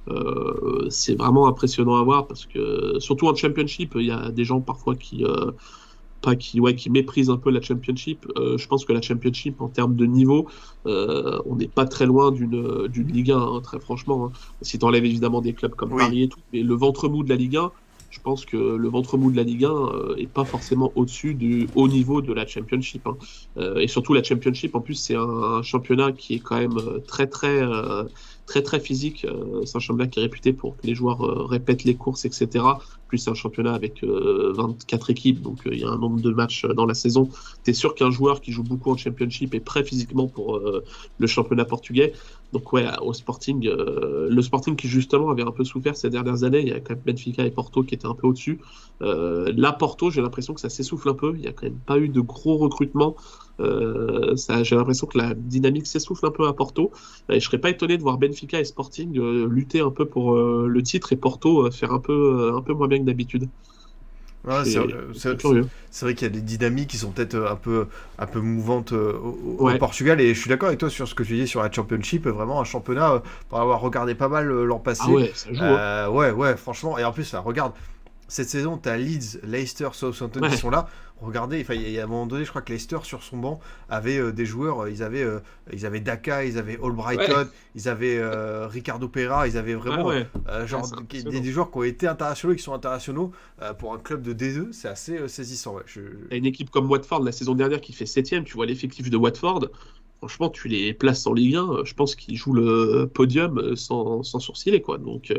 euh, 0.07 0.87
c'est 0.89 1.15
vraiment 1.15 1.47
impressionnant 1.47 1.95
à 1.95 2.03
voir 2.03 2.27
parce 2.27 2.45
que 2.45 2.99
surtout 2.99 3.27
en 3.27 3.35
Championship, 3.35 3.93
il 3.95 4.05
y 4.05 4.11
a 4.11 4.31
des 4.31 4.45
gens 4.45 4.61
parfois 4.61 4.95
qui 4.95 5.23
pas 6.21 6.35
qui, 6.35 6.59
ouais, 6.59 6.75
qui 6.75 6.89
méprisent 6.89 7.29
un 7.29 7.37
peu 7.37 7.49
la 7.49 7.61
Championship. 7.61 8.25
je 8.35 8.67
pense 8.67 8.83
que 8.83 8.91
la 8.91 9.01
Championship, 9.01 9.61
en 9.61 9.69
termes 9.69 9.95
de 9.95 10.05
niveau, 10.05 10.47
on 10.85 11.55
n'est 11.55 11.67
pas 11.67 11.85
très 11.85 12.05
loin 12.05 12.31
d'une 12.31 12.87
Ligue 13.07 13.31
1, 13.31 13.37
hein, 13.37 13.61
très 13.61 13.79
franchement. 13.79 14.25
Hein. 14.25 14.31
Si 14.61 14.79
tu 14.79 14.85
enlèves 14.85 15.05
évidemment 15.05 15.41
des 15.41 15.53
clubs 15.53 15.75
comme 15.75 15.95
Paris 15.95 16.23
et 16.23 16.27
tout, 16.27 16.39
mais 16.51 16.61
le 16.61 16.73
ventre 16.73 17.07
mou 17.07 17.23
de 17.23 17.29
la 17.29 17.35
Ligue 17.35 17.57
1, 17.57 17.71
je 18.09 18.19
pense 18.19 18.45
que 18.45 18.57
le 18.57 18.89
ventre 18.89 19.17
mou 19.17 19.31
de 19.31 19.37
la 19.37 19.43
Ligue 19.43 19.65
1 19.65 19.69
euh, 19.69 20.15
est 20.17 20.27
pas 20.27 20.45
forcément 20.45 20.91
au-dessus 20.95 21.35
du 21.35 21.67
haut 21.75 21.87
niveau 21.87 22.21
de 22.21 22.33
la 22.33 22.45
Championship. 22.45 23.05
Hein. 23.05 23.17
Euh, 23.57 23.77
et 23.77 23.87
surtout 23.87 24.13
la 24.13 24.23
Championship, 24.23 24.75
en 24.75 24.81
plus, 24.81 24.95
c'est 24.95 25.15
un, 25.15 25.61
championnat 25.61 26.11
qui 26.11 26.35
est 26.35 26.39
quand 26.39 26.57
même 26.57 26.77
euh, 26.77 26.99
très 26.99 27.27
très 27.27 27.61
très 28.49 28.63
très 28.63 28.79
physique. 28.79 29.25
un 29.25 29.79
championnat 29.79 30.07
qui 30.07 30.19
est 30.19 30.23
réputé 30.23 30.53
pour 30.53 30.75
que 30.75 30.87
les 30.87 30.95
joueurs 30.95 31.47
répètent 31.47 31.83
les 31.83 31.95
courses, 31.95 32.25
etc. 32.25 32.65
Plus 33.09 33.27
un 33.27 33.33
championnat 33.33 33.73
avec 33.73 34.03
24 34.03 35.09
équipes, 35.09 35.41
donc 35.41 35.59
il 35.65 35.79
y 35.79 35.83
a 35.83 35.89
un 35.89 35.97
nombre 35.97 36.21
de 36.21 36.29
matchs 36.31 36.65
dans 36.65 36.85
la 36.85 36.93
saison. 36.93 37.27
Tu 37.63 37.71
es 37.71 37.73
sûr 37.73 37.95
qu'un 37.95 38.11
joueur 38.11 38.39
qui 38.39 38.51
joue 38.51 38.63
beaucoup 38.63 38.91
en 38.91 38.97
Championship 38.97 39.53
est 39.53 39.59
prêt 39.59 39.83
physiquement 39.83 40.27
pour 40.27 40.61
le 41.17 41.27
championnat 41.27 41.65
portugais? 41.65 42.13
Donc 42.53 42.73
ouais, 42.73 42.85
au 43.01 43.13
Sporting, 43.13 43.67
euh, 43.67 44.27
le 44.29 44.41
Sporting 44.41 44.75
qui 44.75 44.87
justement 44.87 45.29
avait 45.29 45.43
un 45.43 45.51
peu 45.51 45.63
souffert 45.63 45.95
ces 45.95 46.09
dernières 46.09 46.43
années, 46.43 46.61
il 46.61 46.67
y 46.69 46.71
a 46.71 46.79
quand 46.79 46.95
même 46.95 47.03
Benfica 47.05 47.45
et 47.45 47.51
Porto 47.51 47.83
qui 47.83 47.93
étaient 47.93 48.07
un 48.07 48.15
peu 48.15 48.27
au-dessus. 48.27 48.59
Euh, 49.01 49.53
là, 49.55 49.71
Porto, 49.71 50.09
j'ai 50.09 50.21
l'impression 50.21 50.53
que 50.53 50.61
ça 50.61 50.69
s'essouffle 50.69 51.09
un 51.09 51.13
peu. 51.13 51.33
Il 51.35 51.41
n'y 51.41 51.47
a 51.47 51.53
quand 51.53 51.67
même 51.67 51.79
pas 51.85 51.99
eu 51.99 52.09
de 52.09 52.21
gros 52.21 52.57
recrutements. 52.57 53.15
Euh, 53.59 54.35
j'ai 54.63 54.75
l'impression 54.75 55.05
que 55.05 55.17
la 55.17 55.33
dynamique 55.35 55.85
s'essouffle 55.85 56.25
un 56.25 56.31
peu 56.31 56.47
à 56.47 56.53
Porto. 56.53 56.91
Et 57.29 57.39
je 57.39 57.45
serais 57.45 57.59
pas 57.59 57.69
étonné 57.69 57.97
de 57.97 58.01
voir 58.01 58.17
Benfica 58.17 58.59
et 58.59 58.65
Sporting 58.65 59.13
lutter 59.47 59.81
un 59.81 59.91
peu 59.91 60.05
pour 60.05 60.35
le 60.35 60.83
titre 60.83 61.13
et 61.13 61.17
Porto 61.17 61.69
faire 61.71 61.91
un 61.93 61.99
peu, 61.99 62.51
un 62.55 62.61
peu 62.61 62.73
moins 62.73 62.87
bien 62.87 62.98
d'habitude 63.03 63.49
c'est 65.91 66.05
vrai 66.05 66.15
qu'il 66.15 66.27
y 66.27 66.31
a 66.31 66.33
des 66.33 66.41
dynamiques 66.41 66.89
qui 66.89 66.97
sont 66.97 67.11
peut-être 67.11 67.35
euh, 67.35 67.51
un 67.51 67.55
peu, 67.55 67.87
un 68.17 68.25
peu 68.25 68.39
mouvantes 68.39 68.93
euh, 68.93 69.13
au, 69.17 69.69
Portugal. 69.77 70.21
Et 70.21 70.33
je 70.33 70.39
suis 70.39 70.49
d'accord 70.49 70.67
avec 70.67 70.79
toi 70.79 70.89
sur 70.89 71.07
ce 71.07 71.15
que 71.15 71.23
tu 71.23 71.35
dis 71.35 71.47
sur 71.47 71.61
la 71.61 71.71
Championship. 71.71 72.27
Vraiment 72.27 72.61
un 72.61 72.63
championnat, 72.63 73.13
euh, 73.13 73.19
pour 73.49 73.59
avoir 73.59 73.81
regardé 73.81 74.15
pas 74.15 74.29
mal 74.29 74.47
l'an 74.47 74.79
passé. 74.79 75.03
Ah 75.05 75.11
ouais, 75.11 75.31
ça 75.33 75.53
joue, 75.53 75.63
hein. 75.63 76.09
ouais, 76.09 76.31
ouais, 76.31 76.55
franchement. 76.55 76.97
Et 76.97 77.03
en 77.03 77.11
plus, 77.11 77.25
ça, 77.25 77.39
regarde, 77.41 77.73
cette 78.29 78.47
saison, 78.47 78.77
tu 78.77 78.87
as 78.87 78.97
Leeds, 78.97 79.39
Leicester, 79.43 79.89
Southampton 79.91 80.47
qui 80.49 80.57
sont 80.57 80.69
là. 80.69 80.87
Regardez, 81.21 81.65
il 81.69 81.91
y 81.91 81.99
a 81.99 82.03
un 82.05 82.07
moment 82.07 82.25
donné, 82.25 82.45
je 82.45 82.49
crois 82.49 82.61
que 82.61 82.71
Leicester 82.71 82.99
sur 83.03 83.23
son 83.23 83.37
banc 83.37 83.59
avait 83.89 84.19
euh, 84.19 84.31
des 84.31 84.45
joueurs, 84.45 84.83
euh, 84.83 84.91
ils 84.91 85.03
avaient, 85.03 85.23
euh, 85.23 85.39
ils 85.73 85.85
avaient 85.85 85.99
Daka, 85.99 86.45
ils 86.45 86.57
avaient 86.57 86.79
Albrighton, 86.81 87.49
ils 87.75 87.89
avaient 87.89 88.21
Ricardo 88.67 89.09
Pereira, 89.09 89.47
ils 89.47 89.57
avaient 89.57 89.73
vraiment 89.73 90.11
genre 90.65 90.89
des, 91.09 91.51
joueurs 91.51 91.71
qui 91.71 91.77
ont 91.77 91.83
été 91.83 92.07
internationaux 92.07 92.53
et 92.53 92.57
qui 92.57 92.63
sont 92.63 92.73
internationaux 92.73 93.33
pour 93.79 93.93
un 93.93 93.97
club 93.97 94.21
de 94.21 94.33
D2, 94.33 94.71
c'est 94.71 94.87
assez 94.87 95.27
saisissant. 95.27 95.75
Une 96.31 96.45
équipe 96.45 96.69
comme 96.69 96.89
Watford 96.89 97.23
la 97.23 97.33
saison 97.33 97.53
dernière 97.53 97.81
qui 97.81 97.91
fait 97.91 98.05
7 98.05 98.45
tu 98.45 98.53
vois 98.53 98.65
l'effectif 98.65 99.09
de 99.09 99.17
Watford, 99.17 99.67
franchement, 100.19 100.49
tu 100.49 100.67
les 100.67 100.93
places 100.93 101.25
en 101.27 101.33
Ligue 101.33 101.55
1, 101.55 101.85
je 101.85 101.93
pense 101.93 102.15
qu'ils 102.15 102.37
jouent 102.37 102.53
le 102.53 103.09
podium 103.13 103.75
sans, 103.75 104.23
sans 104.23 104.39
sourciller, 104.39 104.81
quoi. 104.81 104.97
Donc, 104.97 105.33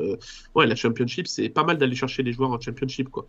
ouais, 0.54 0.66
la 0.66 0.74
Championship, 0.74 1.28
c'est 1.28 1.48
pas 1.48 1.64
mal 1.64 1.78
d'aller 1.78 1.94
chercher 1.94 2.22
les 2.22 2.32
joueurs 2.32 2.50
en 2.50 2.60
Championship, 2.60 3.08
quoi. 3.10 3.26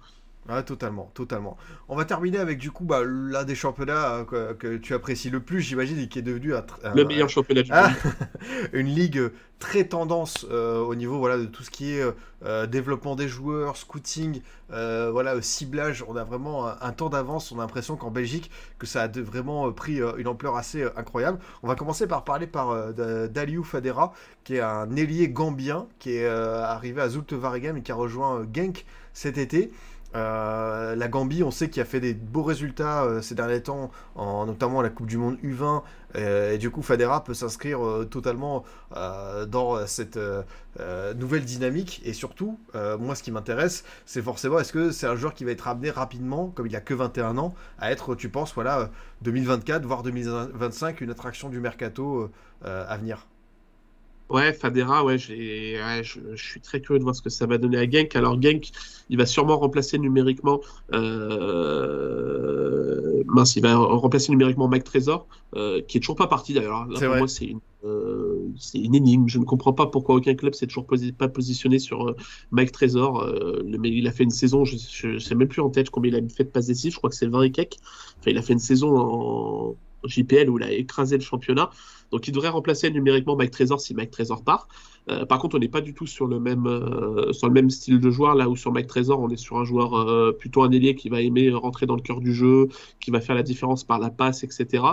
Ah, 0.53 0.63
totalement, 0.63 1.09
totalement. 1.13 1.55
On 1.87 1.95
va 1.95 2.03
terminer 2.03 2.37
avec 2.37 2.57
du 2.57 2.71
coup 2.71 2.83
bah, 2.83 3.03
l'un 3.05 3.45
des 3.45 3.55
championnats 3.55 4.25
euh, 4.33 4.53
que, 4.53 4.75
tu 4.75 4.93
apprécies 4.93 5.29
le 5.29 5.39
plus, 5.39 5.61
j'imagine, 5.61 5.97
et 5.97 6.09
qui 6.09 6.19
est 6.19 6.23
devenu 6.23 6.53
un, 6.53 6.65
le 6.93 7.05
meilleur 7.05 7.29
championnat 7.29 7.63
du 7.63 7.71
ah, 7.71 7.87
monde. 7.87 8.13
une 8.73 8.87
ligue 8.87 9.31
très 9.59 9.85
tendance 9.85 10.45
euh, 10.49 10.79
au 10.79 10.95
niveau 10.95 11.19
voilà 11.19 11.37
de 11.37 11.45
tout 11.45 11.63
ce 11.63 11.69
qui 11.69 11.93
est 11.93 12.03
euh, 12.43 12.67
développement 12.67 13.15
des 13.15 13.29
joueurs, 13.29 13.77
scouting, 13.77 14.41
voilà 14.69 15.41
ciblage. 15.41 16.03
On 16.05 16.17
a 16.17 16.25
vraiment 16.25 16.67
un, 16.67 16.91
temps 16.91 17.09
d'avance. 17.09 17.53
On 17.53 17.59
a 17.59 17.61
l'impression 17.61 17.95
qu'en 17.95 18.11
Belgique 18.11 18.51
que 18.77 18.85
ça 18.85 19.03
a 19.03 19.07
vraiment 19.07 19.71
pris 19.71 20.01
une 20.17 20.27
ampleur 20.27 20.57
assez 20.57 20.83
incroyable. 20.97 21.39
On 21.63 21.67
va 21.69 21.75
commencer 21.75 22.07
par 22.07 22.25
parler 22.25 22.47
par 22.47 22.93
Daliou 22.93 23.63
Fadera, 23.63 24.13
qui 24.43 24.55
est 24.55 24.61
un 24.61 24.93
ailier 24.97 25.29
gambien 25.29 25.87
qui 25.99 26.15
est 26.15 26.27
arrivé 26.27 27.01
à 27.01 27.07
Zulte 27.07 27.31
Waregem 27.31 27.77
et 27.77 27.81
qui 27.83 27.91
a 27.93 27.95
rejoint 27.95 28.45
Genk 28.53 28.85
cet 29.13 29.37
été. 29.37 29.71
Euh, 30.15 30.95
la 30.95 31.07
Gambie, 31.07 31.43
on 31.43 31.51
sait 31.51 31.69
qu'il 31.69 31.81
a 31.81 31.85
fait 31.85 31.99
des 31.99 32.13
beaux 32.13 32.43
résultats 32.43 33.03
euh, 33.03 33.21
ces 33.21 33.35
derniers 33.35 33.61
temps, 33.61 33.91
en, 34.15 34.45
notamment 34.45 34.81
la 34.81 34.89
Coupe 34.89 35.07
du 35.07 35.17
Monde 35.17 35.37
U20. 35.43 35.83
Euh, 36.15 36.53
et 36.53 36.57
du 36.57 36.69
coup, 36.69 36.81
Fadera 36.81 37.23
peut 37.23 37.33
s'inscrire 37.33 37.79
totalement 38.09 38.63
dans 39.47 39.85
cette 39.87 40.19
nouvelle 41.15 41.45
dynamique. 41.45 42.01
Et 42.03 42.13
surtout, 42.13 42.59
moi, 42.99 43.15
ce 43.15 43.23
qui 43.23 43.31
m'intéresse, 43.31 43.83
c'est 44.05 44.21
forcément 44.21 44.59
est-ce 44.59 44.73
que 44.73 44.91
c'est 44.91 45.07
un 45.07 45.15
joueur 45.15 45.33
qui 45.33 45.45
va 45.45 45.51
être 45.51 45.67
amené 45.67 45.89
rapidement, 45.89 46.47
comme 46.47 46.67
il 46.67 46.75
a 46.75 46.81
que 46.81 46.93
21 46.93 47.37
ans, 47.37 47.53
à 47.79 47.91
être, 47.91 48.15
tu 48.15 48.29
penses, 48.29 48.53
voilà, 48.53 48.89
2024, 49.21 49.85
voire 49.85 50.03
2025, 50.03 51.01
une 51.01 51.11
attraction 51.11 51.49
du 51.49 51.59
mercato 51.59 52.29
à 52.63 52.97
venir? 52.97 53.27
Ouais, 54.31 54.53
Fadera, 54.53 55.03
ouais, 55.03 55.17
je, 55.17 55.33
suis 56.35 56.61
très 56.61 56.79
curieux 56.79 56.99
de 56.99 57.03
voir 57.03 57.13
ce 57.15 57.21
que 57.21 57.29
ça 57.29 57.45
va 57.45 57.57
donner 57.57 57.77
à 57.77 57.89
Genk. 57.89 58.15
Alors 58.15 58.41
Genk, 58.41 58.71
il 59.09 59.17
va 59.17 59.25
sûrement 59.25 59.57
remplacer 59.57 59.97
numériquement, 59.97 60.61
euh... 60.93 62.13
mince, 63.25 63.57
il 63.57 63.61
va 63.61 63.75
remplacer 63.75 64.31
numériquement 64.31 64.69
Mike 64.69 64.85
Trésor, 64.85 65.27
euh, 65.55 65.81
qui 65.81 65.97
est 65.97 65.99
toujours 65.99 66.15
pas 66.15 66.27
parti 66.27 66.53
d'ailleurs. 66.53 66.87
Là, 66.87 66.99
pour 66.99 67.17
moi, 67.17 67.27
c'est 67.27 67.45
une, 67.45 67.59
euh, 67.83 68.47
c'est 68.57 68.79
une 68.79 68.95
énigme. 68.95 69.27
Je 69.27 69.37
ne 69.37 69.43
comprends 69.43 69.73
pas 69.73 69.87
pourquoi 69.87 70.15
aucun 70.15 70.33
club 70.33 70.53
s'est 70.53 70.67
toujours 70.67 70.87
pas 71.17 71.27
positionné 71.27 71.77
sur 71.79 72.15
Mike 72.51 72.71
Trésor. 72.71 73.29
mais 73.79 73.89
il 73.89 74.07
a 74.07 74.13
fait 74.13 74.23
une 74.23 74.29
saison, 74.29 74.63
je, 74.63 75.07
ne 75.07 75.19
sais 75.19 75.35
même 75.35 75.49
plus 75.49 75.61
en 75.61 75.69
tête 75.69 75.89
combien 75.89 76.09
il 76.11 76.15
a 76.15 76.21
fait 76.29 76.45
de 76.45 76.49
passes 76.49 76.67
décisives. 76.67 76.93
Je 76.93 76.97
crois 76.97 77.09
que 77.09 77.17
c'est 77.17 77.27
20 77.27 77.41
et 77.43 77.51
quelques. 77.51 77.75
Enfin, 78.19 78.31
il 78.31 78.37
a 78.37 78.41
fait 78.41 78.53
une 78.53 78.59
saison 78.59 78.97
en 78.97 79.75
JPL 80.05 80.49
où 80.49 80.57
il 80.57 80.63
a 80.63 80.71
écrasé 80.71 81.17
le 81.17 81.23
championnat. 81.23 81.69
Donc 82.11 82.27
il 82.27 82.31
devrait 82.31 82.49
remplacer 82.49 82.89
numériquement 82.91 83.35
Mike 83.35 83.51
Trésor 83.51 83.79
si 83.79 83.93
Mike 83.93 84.11
Trésor 84.11 84.43
part. 84.43 84.67
Euh, 85.09 85.25
par 85.25 85.39
contre, 85.39 85.55
on 85.55 85.59
n'est 85.59 85.67
pas 85.67 85.81
du 85.81 85.93
tout 85.93 86.05
sur 86.05 86.27
le 86.27 86.39
même 86.39 86.67
euh, 86.67 87.33
sur 87.33 87.47
le 87.47 87.53
même 87.53 87.69
style 87.69 87.99
de 87.99 88.11
joueur 88.11 88.35
là 88.35 88.49
où 88.49 88.55
sur 88.55 88.71
Mike 88.71 88.87
Trésor, 88.87 89.19
on 89.19 89.29
est 89.29 89.37
sur 89.37 89.57
un 89.57 89.65
joueur 89.65 89.95
euh, 89.95 90.31
plutôt 90.31 90.61
un 90.61 90.71
ailier 90.71 90.95
qui 90.95 91.09
va 91.09 91.21
aimer 91.21 91.49
rentrer 91.51 91.87
dans 91.87 91.95
le 91.95 92.01
cœur 92.01 92.21
du 92.21 92.33
jeu, 92.33 92.67
qui 92.99 93.09
va 93.09 93.19
faire 93.19 93.35
la 93.35 93.43
différence 93.43 93.83
par 93.83 93.99
la 93.99 94.09
passe, 94.09 94.43
etc. 94.43 94.83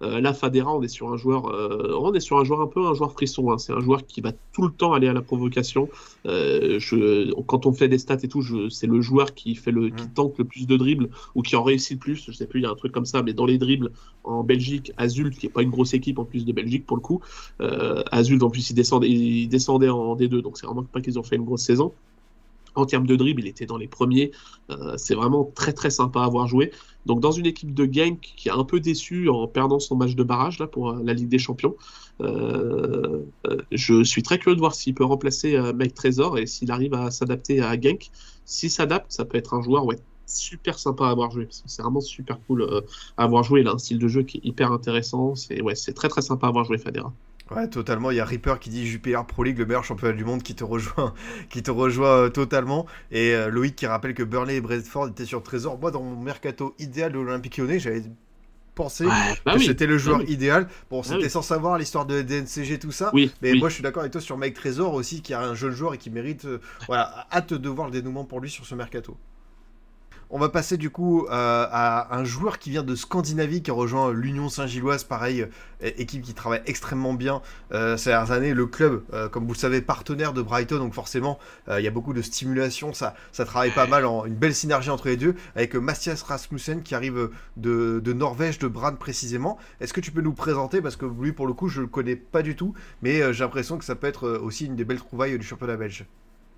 là, 0.00 0.32
Fadera, 0.32 0.74
on 0.74 0.82
est 0.82 0.88
sur 0.88 1.12
un 1.12 1.16
joueur, 1.16 1.52
on 2.00 2.14
est 2.14 2.20
sur 2.20 2.38
un 2.38 2.44
joueur 2.44 2.60
un 2.60 2.66
peu 2.66 2.86
un 2.86 2.94
joueur 2.94 3.12
frisson. 3.12 3.50
Hein. 3.50 3.58
C'est 3.58 3.72
un 3.72 3.80
joueur 3.80 4.06
qui 4.06 4.20
va 4.20 4.32
tout 4.52 4.62
le 4.62 4.70
temps 4.70 4.92
aller 4.92 5.08
à 5.08 5.12
la 5.12 5.22
provocation. 5.22 5.88
Je, 6.24 7.32
quand 7.42 7.66
on 7.66 7.72
fait 7.72 7.88
des 7.88 7.98
stats 7.98 8.18
et 8.22 8.28
tout, 8.28 8.42
c'est 8.70 8.86
le 8.86 9.00
joueur 9.00 9.34
qui 9.34 9.54
fait 9.54 9.72
le, 9.72 9.90
qui 9.90 10.04
mmh. 10.04 10.14
tente 10.14 10.38
le 10.38 10.44
plus 10.44 10.66
de 10.66 10.76
dribbles 10.76 11.10
ou 11.34 11.42
qui 11.42 11.56
en 11.56 11.62
réussit 11.62 11.92
le 11.92 11.98
plus. 11.98 12.24
Je 12.26 12.32
sais 12.32 12.46
plus, 12.46 12.60
il 12.60 12.62
y 12.62 12.66
a 12.66 12.70
un 12.70 12.76
truc 12.76 12.92
comme 12.92 13.06
ça, 13.06 13.22
mais 13.22 13.32
dans 13.32 13.46
les 13.46 13.58
dribbles 13.58 13.90
en 14.24 14.44
Belgique, 14.44 14.92
Azul, 14.96 15.30
qui 15.30 15.46
est 15.46 15.50
pas 15.50 15.62
une 15.62 15.70
grosse 15.70 15.94
équipe 15.94 16.18
en 16.18 16.24
plus 16.24 16.44
de 16.44 16.52
Belgique 16.52 16.86
pour 16.86 16.96
le 16.96 17.02
coup, 17.02 17.20
Azul 17.58 18.42
en 18.42 18.50
plus 18.50 18.70
il 18.70 18.74
descend, 18.74 19.04
il 19.04 19.48
descendait 19.58 19.88
en 19.88 20.16
D2, 20.16 20.40
donc 20.40 20.58
c'est 20.58 20.66
vraiment 20.66 20.84
pas 20.84 21.00
qu'ils 21.00 21.18
ont 21.18 21.22
fait 21.22 21.36
une 21.36 21.44
grosse 21.44 21.62
saison. 21.62 21.92
En 22.78 22.86
termes 22.86 23.08
de 23.08 23.16
dribble, 23.16 23.40
il 23.40 23.48
était 23.48 23.66
dans 23.66 23.76
les 23.76 23.88
premiers. 23.88 24.30
Euh, 24.70 24.94
c'est 24.96 25.16
vraiment 25.16 25.50
très 25.54 25.72
très 25.72 25.90
sympa 25.90 26.20
à 26.20 26.24
avoir 26.24 26.46
joué. 26.46 26.70
Donc 27.06 27.18
dans 27.18 27.32
une 27.32 27.46
équipe 27.46 27.74
de 27.74 27.92
Genk 27.92 28.20
qui 28.20 28.50
a 28.50 28.54
un 28.54 28.62
peu 28.62 28.78
déçu 28.78 29.28
en 29.28 29.48
perdant 29.48 29.80
son 29.80 29.96
match 29.96 30.14
de 30.14 30.22
barrage 30.22 30.60
là 30.60 30.68
pour 30.68 30.90
euh, 30.90 31.00
la 31.02 31.12
Ligue 31.12 31.28
des 31.28 31.40
Champions, 31.40 31.74
euh, 32.20 33.24
je 33.72 34.04
suis 34.04 34.22
très 34.22 34.38
curieux 34.38 34.54
de 34.54 34.60
voir 34.60 34.74
s'il 34.76 34.94
peut 34.94 35.04
remplacer 35.04 35.58
Mike 35.74 35.94
Trésor 35.94 36.38
et 36.38 36.46
s'il 36.46 36.70
arrive 36.70 36.94
à 36.94 37.10
s'adapter 37.10 37.60
à 37.60 37.80
Genk. 37.80 38.10
S'il 38.44 38.70
s'adapte, 38.70 39.10
ça 39.10 39.24
peut 39.24 39.38
être 39.38 39.54
un 39.54 39.62
joueur 39.62 39.84
ouais, 39.84 39.98
super 40.26 40.78
sympa 40.78 41.06
à 41.06 41.10
avoir 41.10 41.32
joué. 41.32 41.48
C'est 41.50 41.82
vraiment 41.82 42.00
super 42.00 42.38
cool 42.46 42.84
à 43.16 43.24
avoir 43.24 43.42
joué. 43.42 43.62
Il 43.62 43.68
a 43.68 43.72
un 43.72 43.78
style 43.78 43.98
de 43.98 44.08
jeu 44.08 44.22
qui 44.22 44.38
est 44.38 44.44
hyper 44.44 44.70
intéressant. 44.72 45.34
C'est 45.34 45.60
ouais, 45.62 45.74
c'est 45.74 45.94
très 45.94 46.08
très 46.08 46.22
sympa 46.22 46.46
à 46.46 46.50
avoir 46.50 46.64
joué 46.64 46.78
Fadera. 46.78 47.12
Ouais, 47.50 47.68
totalement. 47.68 48.10
Il 48.10 48.16
y 48.16 48.20
a 48.20 48.24
Reaper 48.24 48.58
qui 48.58 48.70
dit 48.70 48.86
JPR 48.86 49.24
Pro 49.24 49.42
League, 49.42 49.58
le 49.58 49.66
meilleur 49.66 49.84
championnat 49.84 50.14
du 50.14 50.24
monde, 50.24 50.42
qui 50.42 50.54
te 50.54 50.64
rejoint, 50.64 51.14
qui 51.50 51.62
te 51.62 51.70
rejoint 51.70 52.08
euh, 52.08 52.28
totalement. 52.28 52.86
Et 53.10 53.34
euh, 53.34 53.48
Loïc 53.48 53.76
qui 53.76 53.86
rappelle 53.86 54.14
que 54.14 54.22
Burnley 54.22 54.56
et 54.56 54.60
Bradford 54.60 55.08
étaient 55.08 55.24
sur 55.24 55.42
Trésor. 55.42 55.78
Moi, 55.78 55.90
dans 55.90 56.02
mon 56.02 56.20
mercato 56.20 56.74
idéal 56.78 57.12
de 57.12 57.18
l'Olympique 57.18 57.56
Lyonnais, 57.56 57.78
j'avais 57.78 58.02
pensé 58.74 59.06
bah 59.44 59.54
que 59.54 59.58
c'était 59.58 59.86
le 59.86 59.96
bah 59.96 60.02
joueur 60.02 60.30
idéal. 60.30 60.68
Bon, 60.90 61.00
bah 61.00 61.06
c'était 61.08 61.28
sans 61.28 61.42
savoir 61.42 61.78
l'histoire 61.78 62.06
de 62.06 62.22
DNCG, 62.22 62.78
tout 62.78 62.92
ça. 62.92 63.10
Oui, 63.12 63.32
mais 63.42 63.54
moi, 63.54 63.68
je 63.68 63.74
suis 63.74 63.82
d'accord 63.82 64.02
avec 64.02 64.12
toi 64.12 64.20
sur 64.20 64.36
Mike 64.36 64.54
Trésor 64.54 64.94
aussi, 64.94 65.22
qui 65.22 65.34
a 65.34 65.40
un 65.40 65.54
jeune 65.54 65.72
joueur 65.72 65.94
et 65.94 65.98
qui 65.98 66.10
mérite. 66.10 66.44
Euh, 66.44 66.60
voilà, 66.86 67.26
hâte 67.32 67.54
de 67.54 67.68
voir 67.68 67.88
le 67.88 67.92
dénouement 67.92 68.24
pour 68.24 68.40
lui 68.40 68.50
sur 68.50 68.66
ce 68.66 68.74
mercato. 68.74 69.16
On 70.30 70.38
va 70.38 70.50
passer 70.50 70.76
du 70.76 70.90
coup 70.90 71.24
euh, 71.24 71.30
à 71.30 72.14
un 72.14 72.22
joueur 72.22 72.58
qui 72.58 72.68
vient 72.68 72.82
de 72.82 72.94
Scandinavie, 72.94 73.62
qui 73.62 73.70
a 73.70 73.74
rejoint 73.74 74.12
l'Union 74.12 74.50
Saint-Gilloise, 74.50 75.04
pareil, 75.04 75.40
euh, 75.82 75.90
équipe 75.96 76.20
qui 76.20 76.34
travaille 76.34 76.60
extrêmement 76.66 77.14
bien 77.14 77.40
euh, 77.72 77.96
ces 77.96 78.10
dernières 78.10 78.32
années. 78.32 78.52
Le 78.52 78.66
club, 78.66 79.04
comme 79.30 79.46
vous 79.46 79.54
le 79.54 79.58
savez, 79.58 79.80
partenaire 79.80 80.34
de 80.34 80.42
Brighton, 80.42 80.76
donc 80.76 80.92
forcément, 80.92 81.38
il 81.70 81.80
y 81.80 81.86
a 81.86 81.90
beaucoup 81.90 82.12
de 82.12 82.20
stimulation, 82.20 82.92
ça, 82.92 83.14
travaille 83.32 83.70
pas 83.70 83.86
mal, 83.86 84.04
une 84.04 84.34
belle 84.34 84.54
synergie 84.54 84.90
entre 84.90 85.08
les 85.08 85.16
deux, 85.16 85.34
avec 85.56 85.74
Mathias 85.74 86.22
Rasmussen 86.22 86.82
qui 86.82 86.94
arrive 86.94 87.30
de, 87.56 88.00
de 88.00 88.12
Norvège, 88.12 88.58
de 88.58 88.68
Brann 88.68 88.96
précisément. 88.96 89.56
Est-ce 89.80 89.94
que 89.94 90.00
tu 90.00 90.10
peux 90.10 90.20
nous 90.20 90.34
présenter, 90.34 90.82
parce 90.82 90.96
que 90.96 91.06
lui, 91.06 91.32
pour 91.32 91.46
le 91.46 91.54
coup, 91.54 91.68
je 91.68 91.80
le 91.80 91.86
connais 91.86 92.16
pas 92.16 92.42
du 92.42 92.54
tout, 92.54 92.74
mais 93.00 93.32
j'ai 93.32 93.44
l'impression 93.44 93.78
que 93.78 93.84
ça 93.84 93.94
peut 93.94 94.06
être 94.06 94.28
aussi 94.28 94.66
une 94.66 94.76
des 94.76 94.84
belles 94.84 94.98
trouvailles 94.98 95.38
du 95.38 95.46
championnat 95.46 95.76
belge. 95.76 96.04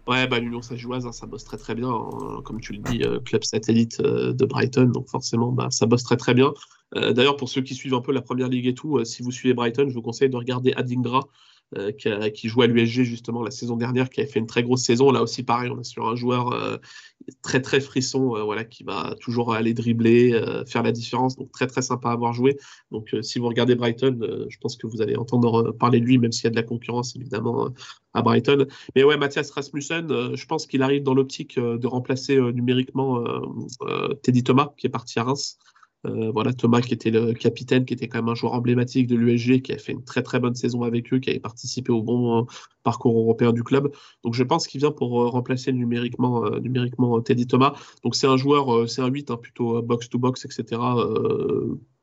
Ouais, 0.06 0.26
bah, 0.26 0.38
l'Union 0.38 0.62
Saint-Gilloise, 0.62 1.06
hein, 1.06 1.12
ça 1.12 1.26
bosse 1.26 1.44
très 1.44 1.56
très 1.56 1.74
bien. 1.74 1.90
Hein. 1.90 2.40
comme 2.44 2.60
tu 2.60 2.72
le 2.72 2.78
dis, 2.78 3.02
euh, 3.04 3.20
club 3.20 3.44
satellite 3.44 4.00
euh, 4.00 4.32
de 4.32 4.44
Brighton, 4.44 4.86
donc 4.86 5.08
forcément, 5.08 5.52
bah, 5.52 5.68
ça 5.70 5.86
bosse 5.86 6.02
très 6.02 6.16
très 6.16 6.34
bien. 6.34 6.52
Euh, 6.96 7.12
d'ailleurs, 7.12 7.36
pour 7.36 7.48
ceux 7.48 7.60
qui 7.60 7.74
suivent 7.74 7.94
un 7.94 8.00
peu 8.00 8.12
la 8.12 8.22
première 8.22 8.48
ligue 8.48 8.66
et 8.66 8.74
tout, 8.74 9.04
si 9.04 9.22
vous 9.22 9.30
suivez 9.30 9.54
Brighton, 9.54 9.86
je 9.88 9.94
vous 9.94 10.02
conseille 10.02 10.30
de 10.30 10.36
regarder 10.36 10.72
Adingra, 10.72 11.28
qui, 11.98 12.08
a, 12.08 12.28
jouait 12.48 12.64
à 12.64 12.66
l'USG 12.66 13.04
justement 13.04 13.44
la 13.44 13.52
saison 13.52 13.76
dernière, 13.76 14.10
qui 14.10 14.20
avait 14.20 14.28
fait 14.28 14.40
une 14.40 14.48
très 14.48 14.64
grosse 14.64 14.82
saison. 14.82 15.12
Là 15.12 15.22
aussi, 15.22 15.44
pareil, 15.44 15.70
on 15.70 15.78
est 15.78 15.84
sur 15.84 16.08
un 16.08 16.16
joueur 16.16 16.80
très 17.42 17.62
très 17.62 17.80
frisson, 17.80 18.30
voilà, 18.44 18.64
qui 18.64 18.82
va 18.82 19.14
toujours 19.20 19.54
aller 19.54 19.72
dribbler, 19.72 20.32
faire 20.66 20.82
la 20.82 20.90
différence. 20.90 21.36
Donc 21.36 21.52
très 21.52 21.68
très 21.68 21.82
sympa 21.82 22.08
à 22.08 22.12
avoir 22.12 22.32
joué. 22.32 22.58
Donc 22.90 23.14
si 23.22 23.38
vous 23.38 23.46
regardez 23.46 23.76
Brighton, 23.76 24.18
je 24.48 24.58
pense 24.58 24.74
que 24.76 24.88
vous 24.88 25.00
allez 25.00 25.14
entendre 25.14 25.70
parler 25.70 26.00
de 26.00 26.06
lui, 26.06 26.18
même 26.18 26.32
s'il 26.32 26.42
y 26.42 26.46
a 26.48 26.50
de 26.50 26.56
la 26.56 26.64
concurrence 26.64 27.14
évidemment 27.14 27.68
à 28.14 28.22
Brighton. 28.22 28.66
Mais 28.94 29.04
ouais, 29.04 29.16
Mathias 29.16 29.50
Rasmussen, 29.50 30.34
je 30.34 30.46
pense 30.46 30.66
qu'il 30.66 30.82
arrive 30.82 31.02
dans 31.02 31.14
l'optique 31.14 31.58
de 31.58 31.86
remplacer 31.86 32.40
numériquement 32.52 33.24
Teddy 34.22 34.42
Thomas, 34.42 34.72
qui 34.76 34.86
est 34.86 34.90
parti 34.90 35.18
à 35.18 35.24
Reims. 35.24 35.58
Euh, 36.06 36.30
voilà, 36.32 36.52
Thomas 36.54 36.80
qui 36.80 36.94
était 36.94 37.10
le 37.10 37.34
capitaine, 37.34 37.84
qui 37.84 37.92
était 37.92 38.08
quand 38.08 38.18
même 38.18 38.30
un 38.30 38.34
joueur 38.34 38.54
emblématique 38.54 39.06
de 39.06 39.16
l'USG, 39.16 39.60
qui 39.60 39.72
a 39.72 39.78
fait 39.78 39.92
une 39.92 40.04
très 40.04 40.22
très 40.22 40.40
bonne 40.40 40.54
saison 40.54 40.82
avec 40.82 41.12
eux, 41.12 41.18
qui 41.18 41.30
avait 41.30 41.40
participé 41.40 41.92
au 41.92 42.02
bon 42.02 42.40
euh, 42.40 42.42
parcours 42.84 43.18
européen 43.18 43.52
du 43.52 43.62
club. 43.62 43.92
Donc 44.24 44.34
je 44.34 44.42
pense 44.42 44.66
qu'il 44.66 44.80
vient 44.80 44.92
pour 44.92 45.20
euh, 45.20 45.28
remplacer 45.28 45.72
numériquement, 45.72 46.48
numériquement 46.60 47.20
Teddy 47.20 47.46
Thomas. 47.46 47.74
Donc 48.02 48.14
c'est 48.16 48.26
un 48.26 48.38
joueur, 48.38 48.88
c'est 48.88 49.02
un 49.02 49.08
8, 49.08 49.30
hein, 49.30 49.36
plutôt 49.36 49.82
box-to-box, 49.82 50.46
etc. 50.46 50.80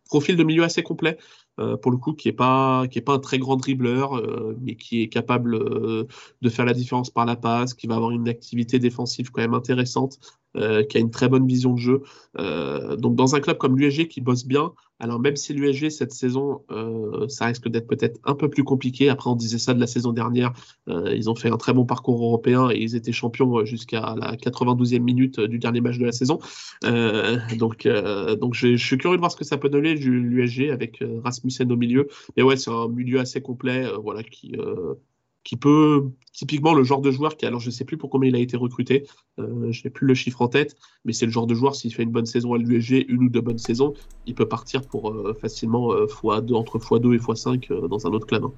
profil 0.05 0.37
de 0.37 0.43
milieu 0.43 0.63
assez 0.63 0.83
complet. 0.83 1.17
Euh, 1.59 1.75
pour 1.75 1.91
le 1.91 1.97
coup, 1.97 2.13
qui 2.13 2.27
n'est 2.27 2.33
pas, 2.33 2.87
qui 2.87 2.99
est 2.99 3.01
pas 3.01 3.13
un 3.13 3.19
très 3.19 3.39
grand 3.39 3.55
dribbleur, 3.55 4.15
euh, 4.15 4.55
mais 4.61 4.75
qui 4.75 5.01
est 5.01 5.07
capable 5.07 5.55
euh, 5.55 6.05
de 6.41 6.49
faire 6.49 6.65
la 6.65 6.73
différence 6.73 7.09
par 7.09 7.25
la 7.25 7.35
passe, 7.35 7.73
qui 7.73 7.87
va 7.87 7.95
avoir 7.95 8.11
une 8.11 8.29
activité 8.29 8.77
défensive 8.79 9.31
quand 9.31 9.41
même 9.41 9.53
intéressante, 9.53 10.19
qui 10.89 10.97
a 10.97 10.99
une 10.99 11.11
très 11.11 11.29
bonne 11.29 11.45
vision 11.45 11.73
de 11.73 11.77
jeu. 11.77 12.01
donc 12.97 13.15
dans 13.15 13.35
un 13.35 13.39
club 13.39 13.57
comme 13.59 13.77
l'USG 13.77 14.07
qui 14.07 14.21
bosse 14.21 14.43
bien, 14.43 14.73
alors 14.99 15.19
même 15.19 15.35
si 15.35 15.53
l'USG 15.53 15.89
cette 15.89 16.11
saison, 16.11 16.61
ça 17.27 17.45
risque 17.45 17.67
d'être 17.67 17.87
peut-être 17.87 18.19
un 18.23 18.35
peu 18.35 18.49
plus 18.49 18.63
compliqué. 18.63 19.09
Après, 19.09 19.29
on 19.29 19.35
disait 19.35 19.57
ça 19.57 19.73
de 19.73 19.79
la 19.79 19.87
saison 19.87 20.11
dernière. 20.11 20.53
ils 20.87 21.29
ont 21.29 21.35
fait 21.35 21.49
un 21.49 21.57
très 21.57 21.73
bon 21.73 21.85
parcours 21.85 22.23
européen 22.23 22.69
et 22.71 22.77
ils 22.77 22.95
étaient 22.95 23.11
champions 23.11 23.65
jusqu'à 23.65 24.15
la 24.17 24.35
92e 24.35 24.99
minute 24.99 25.39
du 25.39 25.59
dernier 25.59 25.81
match 25.81 25.97
de 25.97 26.05
la 26.05 26.11
saison. 26.11 26.39
donc, 26.83 27.87
donc 28.39 28.53
je, 28.53 28.75
je, 28.75 28.85
suis 28.85 28.97
curieux 28.97 29.17
de 29.17 29.21
voir 29.21 29.31
ce 29.31 29.37
que 29.37 29.45
ça 29.45 29.57
peut 29.57 29.69
donner 29.69 29.95
l'USG 29.95 30.71
avec 30.71 31.03
Rasmus 31.23 31.51
scène 31.51 31.71
au 31.71 31.77
milieu. 31.77 32.07
Mais 32.35 32.43
ouais, 32.43 32.57
c'est 32.57 32.71
un 32.71 32.87
milieu 32.87 33.19
assez 33.19 33.41
complet, 33.41 33.85
euh, 33.85 33.97
voilà, 33.97 34.23
qui, 34.23 34.55
euh, 34.57 34.95
qui 35.47 35.55
peut, 35.55 36.09
typiquement 36.33 36.73
le 36.73 36.83
genre 36.83 36.99
de 36.99 37.09
joueur 37.09 37.37
qui, 37.37 37.45
alors 37.45 37.61
je 37.61 37.69
sais 37.69 37.85
plus 37.85 37.95
pour 37.95 38.09
combien 38.09 38.29
il 38.29 38.35
a 38.35 38.39
été 38.39 38.57
recruté, 38.57 39.07
euh, 39.39 39.71
je 39.71 39.81
n'ai 39.81 39.89
plus 39.89 40.05
le 40.05 40.13
chiffre 40.13 40.41
en 40.41 40.49
tête, 40.49 40.75
mais 41.05 41.13
c'est 41.13 41.25
le 41.25 41.31
genre 41.31 41.47
de 41.47 41.55
joueur, 41.55 41.73
s'il 41.73 41.93
fait 41.95 42.03
une 42.03 42.11
bonne 42.11 42.25
saison 42.25 42.53
à 42.53 42.57
l'USG, 42.57 43.05
une 43.07 43.23
ou 43.23 43.29
deux 43.29 43.39
bonnes 43.39 43.57
saisons, 43.57 43.93
il 44.25 44.35
peut 44.35 44.49
partir 44.49 44.81
pour 44.81 45.15
facilement 45.39 45.93
fois 46.09 46.41
2 46.41 46.53
entre 46.53 46.79
x2 46.79 47.15
et 47.15 47.17
x5 47.17 47.87
dans 47.87 48.05
un 48.07 48.09
autre 48.09 48.27
club. 48.27 48.43
Hein. 48.43 48.51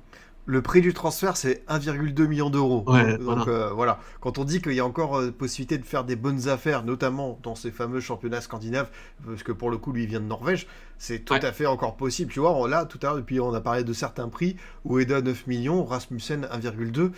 Le 0.52 0.64
prix 0.64 0.82
du 0.82 0.96
transfert, 0.96 1.38
c'est 1.38 1.64
1,2 1.68 2.26
million 2.26 2.50
d'euros. 2.50 2.84
Ouais, 2.88 3.18
Donc 3.20 3.22
voilà. 3.22 3.44
euh, 3.50 3.70
voilà. 3.72 4.00
Quand 4.20 4.40
on 4.40 4.44
dit 4.46 4.62
qu'il 4.64 4.74
y 4.74 4.80
a 4.80 4.86
encore 4.86 5.20
euh, 5.20 5.32
possibilité 5.32 5.78
de 5.78 5.86
faire 5.86 6.04
des 6.06 6.16
bonnes 6.16 6.50
affaires, 6.50 6.84
notamment 6.84 7.38
dans 7.44 7.54
ces 7.54 7.70
fameux 7.70 8.00
championnats 8.00 8.42
scandinaves, 8.42 8.90
parce 9.28 9.44
que 9.44 9.52
pour 9.52 9.70
le 9.70 9.78
coup, 9.78 9.92
lui, 9.92 10.04
il 10.06 10.10
vient 10.10 10.20
de 10.20 10.26
Norvège, 10.26 10.66
c'est 10.98 11.20
tout 11.20 11.34
Ouais. 11.34 11.46
à 11.46 11.52
fait 11.52 11.68
encore 11.68 11.96
possible. 11.98 12.32
Tu 12.32 12.40
vois, 12.40 12.52
on- 12.56 12.66
là, 12.66 12.86
tout 12.86 12.98
à 13.04 13.06
l'heure, 13.06 13.16
depuis, 13.18 13.40
on 13.40 13.54
a 13.54 13.62
parlé 13.62 13.84
de 13.84 13.94
certains 13.94 14.28
prix. 14.28 14.56
Ueda 14.90 15.22
9 15.22 15.46
millions, 15.46 15.86
Rasmussen 15.86 16.48
1,2. 16.52 17.12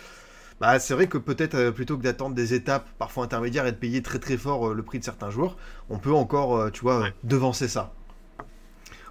Bah, 0.60 0.78
c'est 0.78 0.92
vrai 0.92 1.06
que 1.06 1.16
peut-être 1.16 1.54
euh, 1.54 1.70
plutôt 1.72 1.96
que 1.96 2.02
d'attendre 2.02 2.34
des 2.34 2.52
étapes 2.52 2.86
parfois 2.98 3.24
intermédiaires 3.24 3.66
et 3.66 3.72
de 3.72 3.78
payer 3.78 4.02
très 4.02 4.18
très 4.18 4.36
fort 4.36 4.74
le 4.74 4.82
prix 4.82 4.98
de 4.98 5.04
certains 5.04 5.30
joueurs, 5.30 5.56
on 5.88 5.98
peut 5.98 6.12
encore, 6.12 6.70
tu 6.70 6.82
vois, 6.82 7.00
Ouais. 7.00 7.14
devancer 7.24 7.66
ça. 7.66 7.94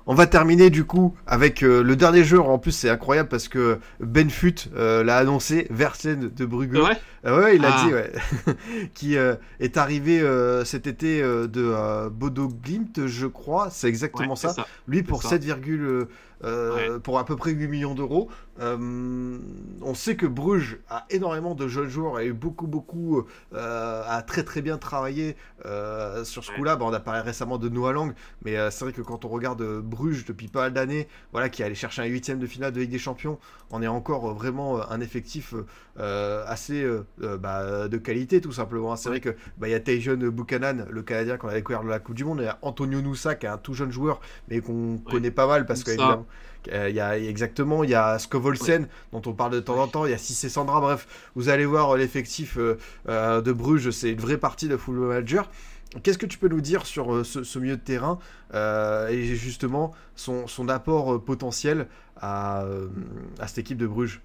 On 0.07 0.15
va 0.15 0.25
terminer 0.25 0.69
du 0.69 0.83
coup 0.83 1.15
avec 1.27 1.63
euh, 1.63 1.83
le 1.83 1.95
dernier 1.95 2.23
jeu. 2.23 2.39
En 2.39 2.57
plus, 2.57 2.71
c'est 2.71 2.89
incroyable 2.89 3.29
parce 3.29 3.47
que 3.47 3.79
Benfut 3.99 4.69
euh, 4.75 5.03
l'a 5.03 5.17
annoncé, 5.17 5.67
Versen 5.69 6.31
de 6.35 6.45
Brugge. 6.45 6.75
Euh, 6.75 6.83
ouais. 6.83 7.43
Ouais, 7.43 7.55
il 7.55 7.61
l'a 7.61 7.83
dit, 7.83 7.93
ouais. 7.93 8.11
qui 8.93 9.15
euh, 9.15 9.35
est 9.59 9.77
arrivé 9.77 10.21
cet 10.65 10.87
été 10.87 11.21
de 11.21 12.09
Bodo 12.09 12.47
Glimt, 12.47 13.05
je 13.05 13.27
crois. 13.27 13.69
C'est 13.69 13.87
exactement 13.87 14.35
ça. 14.35 14.49
ça. 14.49 14.65
Lui 14.87 15.03
pour 15.03 15.23
7,1 15.23 16.07
euh, 16.43 16.95
euh, 16.95 16.99
pour 16.99 17.19
à 17.19 17.25
peu 17.25 17.35
près 17.35 17.51
8 17.51 17.67
millions 17.67 17.95
d'euros. 17.95 18.29
Euh, 18.59 19.37
on 19.81 19.93
sait 19.95 20.15
que 20.15 20.25
Bruges 20.25 20.79
a 20.89 21.05
énormément 21.09 21.55
de 21.55 21.67
jeunes 21.67 21.89
joueurs, 21.89 22.17
a 22.17 22.23
eu 22.23 22.33
beaucoup, 22.33 22.67
beaucoup, 22.67 23.25
euh, 23.53 24.03
a 24.07 24.21
très 24.21 24.43
très 24.43 24.61
bien 24.61 24.77
travaillé 24.77 25.35
euh, 25.65 26.23
sur 26.23 26.43
ce 26.43 26.51
coup-là. 26.51 26.75
Bon, 26.75 26.89
on 26.89 26.93
a 26.93 26.99
parlé 26.99 27.21
récemment 27.21 27.57
de 27.57 27.69
Noah 27.69 27.93
Lang, 27.93 28.13
mais 28.43 28.57
euh, 28.57 28.69
c'est 28.69 28.85
vrai 28.85 28.93
que 28.93 29.01
quand 29.01 29.25
on 29.25 29.29
regarde 29.29 29.61
euh, 29.61 29.81
Bruges 29.81 30.25
depuis 30.25 30.47
pas 30.47 30.61
mal 30.61 30.73
d'années, 30.73 31.07
voilà, 31.31 31.49
qui 31.49 31.61
est 31.61 31.65
allé 31.65 31.75
chercher 31.75 32.01
un 32.01 32.05
huitième 32.05 32.39
de 32.39 32.47
finale 32.47 32.71
de 32.71 32.79
Ligue 32.81 32.91
des 32.91 32.99
Champions, 32.99 33.39
on 33.71 33.81
est 33.81 33.87
encore 33.87 34.29
euh, 34.29 34.33
vraiment 34.33 34.77
euh, 34.77 34.83
un 34.89 35.01
effectif 35.01 35.55
euh, 35.99 36.43
assez 36.47 36.83
euh, 36.83 37.05
euh, 37.23 37.37
bah, 37.37 37.87
de 37.87 37.97
qualité 37.97 38.41
tout 38.41 38.51
simplement. 38.51 38.95
C'est 38.95 39.09
vrai 39.09 39.21
que 39.21 39.35
bah, 39.57 39.67
il 39.67 39.71
y 39.71 39.75
a 39.75 39.79
Tajon 39.79 40.17
Buchanan, 40.17 40.85
le 40.89 41.01
Canadien 41.03 41.37
qu'on 41.37 41.47
a 41.47 41.53
découvert 41.53 41.83
de 41.83 41.89
la 41.89 41.99
Coupe 41.99 42.15
du 42.15 42.25
Monde, 42.25 42.41
et 42.41 42.49
Antonio 42.61 43.01
Nusa 43.01 43.35
qui 43.35 43.45
est 43.45 43.49
un 43.49 43.57
tout 43.57 43.73
jeune 43.73 43.91
joueur, 43.91 44.21
mais 44.49 44.61
qu'on 44.61 44.97
connaît 44.97 45.31
pas 45.31 45.47
mal 45.47 45.65
parce 45.65 45.83
que 45.83 45.91
Euh, 46.71 46.89
il 46.89 46.95
y 46.95 46.99
a 46.99 47.17
exactement, 47.17 47.83
il 47.83 47.89
y 47.89 47.95
a 47.95 48.19
Scovolsen 48.19 48.87
dont 49.11 49.21
on 49.25 49.33
parle 49.33 49.51
de 49.51 49.59
temps 49.59 49.79
en 49.81 49.87
temps, 49.87 50.05
il 50.05 50.11
y 50.11 50.13
a 50.13 50.17
Cissé 50.17 50.47
Sandra, 50.47 50.79
bref, 50.79 51.07
vous 51.35 51.49
allez 51.49 51.65
voir 51.65 51.89
euh, 51.91 51.97
l'effectif 51.97 52.57
euh, 52.57 53.41
de 53.41 53.51
Bruges, 53.51 53.89
c'est 53.89 54.11
une 54.11 54.19
vraie 54.19 54.37
partie 54.37 54.67
de 54.67 54.77
Football 54.77 55.07
Manager. 55.07 55.49
Qu'est-ce 56.03 56.17
que 56.17 56.25
tu 56.25 56.37
peux 56.37 56.47
nous 56.47 56.61
dire 56.61 56.85
sur 56.85 57.25
ce, 57.25 57.43
ce 57.43 57.59
milieu 57.59 57.75
de 57.75 57.81
terrain 57.81 58.19
euh, 58.53 59.09
et 59.09 59.35
justement 59.35 59.91
son, 60.15 60.47
son 60.47 60.69
apport 60.69 61.21
potentiel 61.23 61.87
à, 62.15 62.63
à 63.39 63.47
cette 63.47 63.57
équipe 63.57 63.77
de 63.77 63.87
Bruges? 63.87 64.21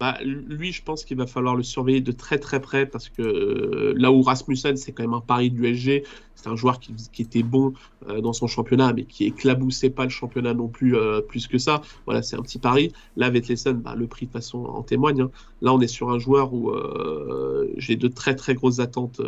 Bah, 0.00 0.18
lui, 0.24 0.72
je 0.72 0.82
pense 0.82 1.04
qu'il 1.04 1.16
va 1.16 1.26
falloir 1.26 1.54
le 1.54 1.62
surveiller 1.62 2.00
de 2.00 2.10
très 2.10 2.38
très 2.38 2.60
près 2.60 2.84
parce 2.84 3.08
que 3.08 3.22
euh, 3.22 3.94
là 3.96 4.10
où 4.10 4.22
Rasmussen, 4.22 4.76
c'est 4.76 4.90
quand 4.92 5.04
même 5.04 5.14
un 5.14 5.20
pari 5.20 5.50
du 5.50 5.66
SG, 5.66 6.02
c'est 6.34 6.48
un 6.48 6.56
joueur 6.56 6.80
qui, 6.80 6.92
était 7.22 7.44
bon 7.44 7.74
euh, 8.08 8.20
dans 8.20 8.32
son 8.32 8.48
championnat, 8.48 8.92
mais 8.92 9.04
qui 9.04 9.24
éclaboussait 9.24 9.90
pas 9.90 10.02
le 10.02 10.10
championnat 10.10 10.52
non 10.52 10.66
plus 10.66 10.96
euh, 10.96 11.20
plus 11.20 11.46
que 11.46 11.58
ça. 11.58 11.80
Voilà, 12.06 12.22
c'est 12.22 12.36
un 12.36 12.42
petit 12.42 12.58
pari. 12.58 12.92
Là, 13.16 13.30
Vetlesen, 13.30 13.74
bah, 13.80 13.94
le 13.94 14.08
prix 14.08 14.26
de 14.26 14.32
façon 14.32 14.64
en 14.64 14.82
témoigne. 14.82 15.22
hein. 15.22 15.30
Là, 15.62 15.72
on 15.72 15.80
est 15.80 15.86
sur 15.86 16.10
un 16.10 16.18
joueur 16.18 16.52
où 16.52 16.72
j'ai 17.76 17.96
de 17.96 18.08
très 18.08 18.34
très 18.34 18.54
grosses 18.54 18.80
attentes 18.80 19.20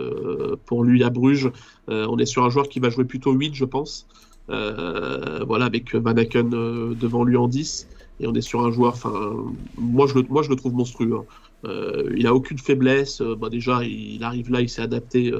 pour 0.67 0.85
lui 0.85 1.03
à 1.05 1.11
Bruges. 1.11 1.51
On 1.89 2.19
est 2.19 2.27
sur 2.27 2.45
un 2.45 2.51
joueur 2.51 2.69
qui 2.69 2.81
va 2.81 2.91
jouer 2.91 3.05
plutôt 3.05 3.33
8, 3.33 3.55
je 3.55 3.65
pense. 3.65 4.07
Euh, 4.51 5.45
voilà, 5.47 5.65
avec 5.67 5.95
Van 5.95 6.17
Aken 6.17 6.55
euh, 6.55 6.95
devant 6.95 7.25
lui 7.25 7.37
en 7.37 7.49
10. 7.49 7.89
Et 8.21 8.27
on 8.27 8.35
est 8.35 8.41
sur 8.41 8.65
un 8.65 8.71
joueur, 8.71 8.95
enfin, 8.95 9.13
moi 9.77 10.07
je 10.07 10.15
le, 10.15 10.23
moi 10.31 10.43
je 10.43 10.49
le 10.51 10.57
trouve 10.57 10.75
monstrueux. 10.75 11.17
hein. 11.19 11.25
Euh, 11.67 12.13
il 12.17 12.27
a 12.27 12.35
aucune 12.35 12.59
faiblesse. 12.59 13.21
Bah, 13.23 13.49
déjà, 13.51 13.83
il, 13.85 14.23
arrive 14.25 14.51
là, 14.51 14.61
il 14.61 14.69
s'est 14.69 14.83
adapté. 14.83 15.33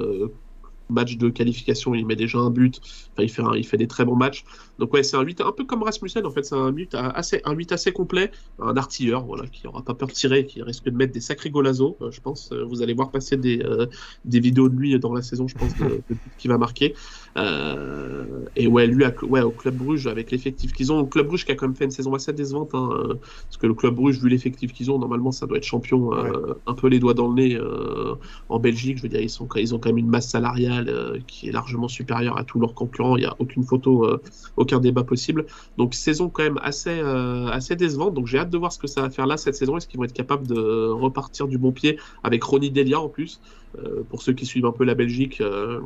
match 0.89 1.17
de 1.17 1.29
qualification, 1.29 1.93
il 1.95 2.05
met 2.05 2.15
déjà 2.15 2.37
un 2.39 2.49
but. 2.49 2.79
Enfin, 3.13 3.23
il 3.23 3.29
fait, 3.29 3.41
un- 3.41 3.55
il 3.55 3.65
fait 3.65 3.77
des 3.77 3.87
très 3.87 4.05
bons 4.05 4.15
matchs. 4.15 4.43
Donc 4.79 4.93
ouais, 4.93 5.03
c'est 5.03 5.17
un 5.17 5.21
8 5.21 5.41
un 5.41 5.51
peu 5.51 5.65
comme 5.65 5.83
Rasmussen 5.83 6.25
en 6.25 6.31
fait, 6.31 6.43
c'est 6.43 6.55
un 6.55 6.69
8 6.69 6.95
assez, 6.95 7.41
un 7.45 7.53
8 7.53 7.71
assez 7.71 7.91
complet, 7.91 8.31
un 8.59 8.77
artilleur, 8.77 9.25
voilà, 9.25 9.47
qui 9.47 9.67
aura 9.67 9.83
pas 9.83 9.93
peur 9.93 10.07
de 10.07 10.13
tirer, 10.13 10.45
qui 10.45 10.61
risque 10.61 10.85
de 10.85 10.95
mettre 10.95 11.13
des 11.13 11.21
sacrés 11.21 11.49
golazo. 11.49 11.97
euh, 12.01 12.11
je 12.11 12.21
pense. 12.21 12.51
Euh, 12.51 12.63
vous 12.65 12.81
allez 12.81 12.93
voir 12.93 13.11
passer 13.11 13.37
des, 13.37 13.59
euh, 13.63 13.87
des 14.25 14.39
vidéos 14.39 14.69
de 14.69 14.75
lui 14.75 14.99
dans 14.99 15.13
la 15.13 15.21
saison, 15.21 15.47
je 15.47 15.55
pense, 15.55 15.75
de, 15.75 15.85
de 16.09 16.17
qu'il 16.37 16.49
va 16.51 16.57
marquer. 16.57 16.93
Euh, 17.37 18.45
et 18.55 18.67
ouais, 18.67 18.87
lui, 18.87 19.03
à- 19.03 19.13
ouais, 19.23 19.41
au 19.41 19.51
Club 19.51 19.75
Bruges, 19.77 20.07
avec 20.07 20.31
l'effectif 20.31 20.73
qu'ils 20.73 20.91
ont, 20.91 21.01
le 21.01 21.07
Club 21.07 21.27
Bruges 21.27 21.45
qui 21.45 21.51
a 21.51 21.55
quand 21.55 21.67
même 21.67 21.75
fait 21.75 21.85
une 21.85 21.91
saison 21.91 22.13
assez 22.13 22.33
décevante, 22.33 22.71
hein, 22.73 22.89
euh, 22.93 23.15
parce 23.15 23.57
que 23.59 23.67
le 23.67 23.73
Club 23.73 23.95
Bruges, 23.95 24.19
vu 24.19 24.29
l'effectif 24.29 24.73
qu'ils 24.73 24.89
ont, 24.91 24.99
normalement, 24.99 25.31
ça 25.31 25.45
doit 25.47 25.57
être 25.57 25.63
champion, 25.63 26.13
euh, 26.13 26.53
un 26.65 26.73
peu 26.73 26.87
les 26.87 26.99
doigts 26.99 27.13
dans 27.13 27.27
le 27.27 27.35
nez 27.35 27.55
euh, 27.55 28.15
en 28.49 28.59
Belgique. 28.59 28.97
Je 28.97 29.03
veux 29.03 29.09
dire, 29.09 29.21
ils, 29.21 29.29
sont, 29.29 29.47
ils 29.55 29.75
ont 29.75 29.79
quand 29.79 29.89
même 29.89 29.97
une 29.97 30.09
masse 30.09 30.29
salariale 30.29 30.89
euh, 30.89 31.19
qui 31.27 31.49
est 31.49 31.51
largement 31.51 31.87
supérieure 31.87 32.37
à 32.37 32.43
tous 32.43 32.59
leurs 32.59 32.73
concurrents. 32.73 33.17
Il 33.17 33.21
n'y 33.21 33.25
a 33.25 33.35
aucune 33.39 33.63
photo, 33.63 34.05
euh, 34.05 34.21
aucun 34.67 34.79
débat 34.79 35.03
possible. 35.03 35.45
Donc, 35.77 35.95
saison 35.95 36.29
quand 36.29 36.43
même 36.43 36.59
assez, 36.61 36.99
euh, 36.99 37.47
assez 37.47 37.75
décevante. 37.75 38.13
Donc, 38.13 38.27
j'ai 38.27 38.37
hâte 38.39 38.51
de 38.51 38.57
voir 38.57 38.71
ce 38.71 38.79
que 38.79 38.87
ça 38.87 39.01
va 39.01 39.09
faire 39.09 39.27
là 39.27 39.37
cette 39.37 39.55
saison. 39.55 39.77
Est-ce 39.77 39.87
qu'ils 39.87 39.99
vont 39.99 40.03
être 40.05 40.19
capables 40.23 40.45
de 40.45 40.59
repartir 41.05 41.47
du 41.47 41.57
bon 41.57 41.71
pied 41.71 41.97
avec 42.23 42.43
Ronny 42.43 42.69
Delia 42.69 42.99
en 42.99 43.09
plus? 43.09 43.39
Euh, 43.79 44.03
Pour 44.09 44.21
ceux 44.21 44.33
qui 44.33 44.45
suivent 44.45 44.65
un 44.65 44.73
peu 44.73 44.83
la 44.83 44.95
Belgique, 44.95 45.39
euh, 45.41 45.79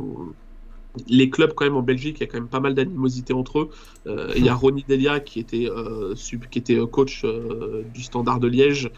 les 1.07 1.29
clubs 1.29 1.53
quand 1.53 1.65
même 1.65 1.77
en 1.77 1.81
Belgique, 1.81 2.17
il 2.19 2.21
y 2.21 2.23
a 2.23 2.27
quand 2.27 2.39
même 2.39 2.49
pas 2.49 2.59
mal 2.59 2.73
d'animosité 2.73 3.33
entre 3.33 3.59
eux. 3.59 3.69
Il 4.35 4.43
y 4.43 4.49
a 4.49 4.55
Ronny 4.55 4.83
Delia 4.83 5.19
qui 5.21 5.39
était, 5.39 5.69
sub- 6.15 6.47
qui 6.47 6.59
était 6.59 6.79
coach 6.91 7.25
du 7.93 8.03
Standard 8.03 8.39
de 8.39 8.47
Liège, 8.47 8.91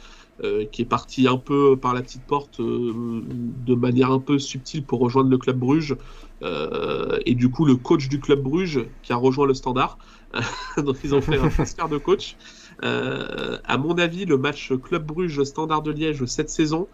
euh, 0.43 0.65
qui 0.65 0.81
est 0.81 0.85
parti 0.85 1.27
un 1.27 1.38
peu 1.38 1.77
par 1.77 1.93
la 1.93 2.01
petite 2.01 2.23
porte 2.26 2.60
euh, 2.60 3.22
de 3.65 3.76
manière 3.76 4.11
un 4.11 4.19
peu 4.19 4.39
subtile 4.39 4.84
pour 4.84 4.99
rejoindre 4.99 5.30
le 5.30 5.38
club 5.38 5.57
Bruges. 5.57 5.95
Euh, 6.41 7.19
et 7.26 7.35
du 7.35 7.49
coup, 7.49 7.65
le 7.65 7.76
coach 7.76 8.10
du 8.10 8.19
club 8.19 8.41
Bruges 8.41 8.85
qui 9.03 9.14
a 9.14 9.15
rejoint 9.15 9.45
le 9.47 9.53
Standard. 9.53 9.97
Donc 10.77 10.97
ils 11.03 11.14
ont 11.14 11.22
fait 11.22 11.38
un 11.38 11.47
transfert 11.49 11.88
de 11.88 11.97
coach. 11.97 12.35
Euh, 12.84 13.57
à 13.65 13.77
mon 13.77 13.93
avis, 13.99 14.26
le 14.26 14.38
match 14.38 14.73
Club 14.84 15.05
Bruges 15.05 15.43
Standard 15.43 15.84
de 15.84 15.91
Liège 15.91 16.26
cette 16.26 16.49
saison, 16.49 16.88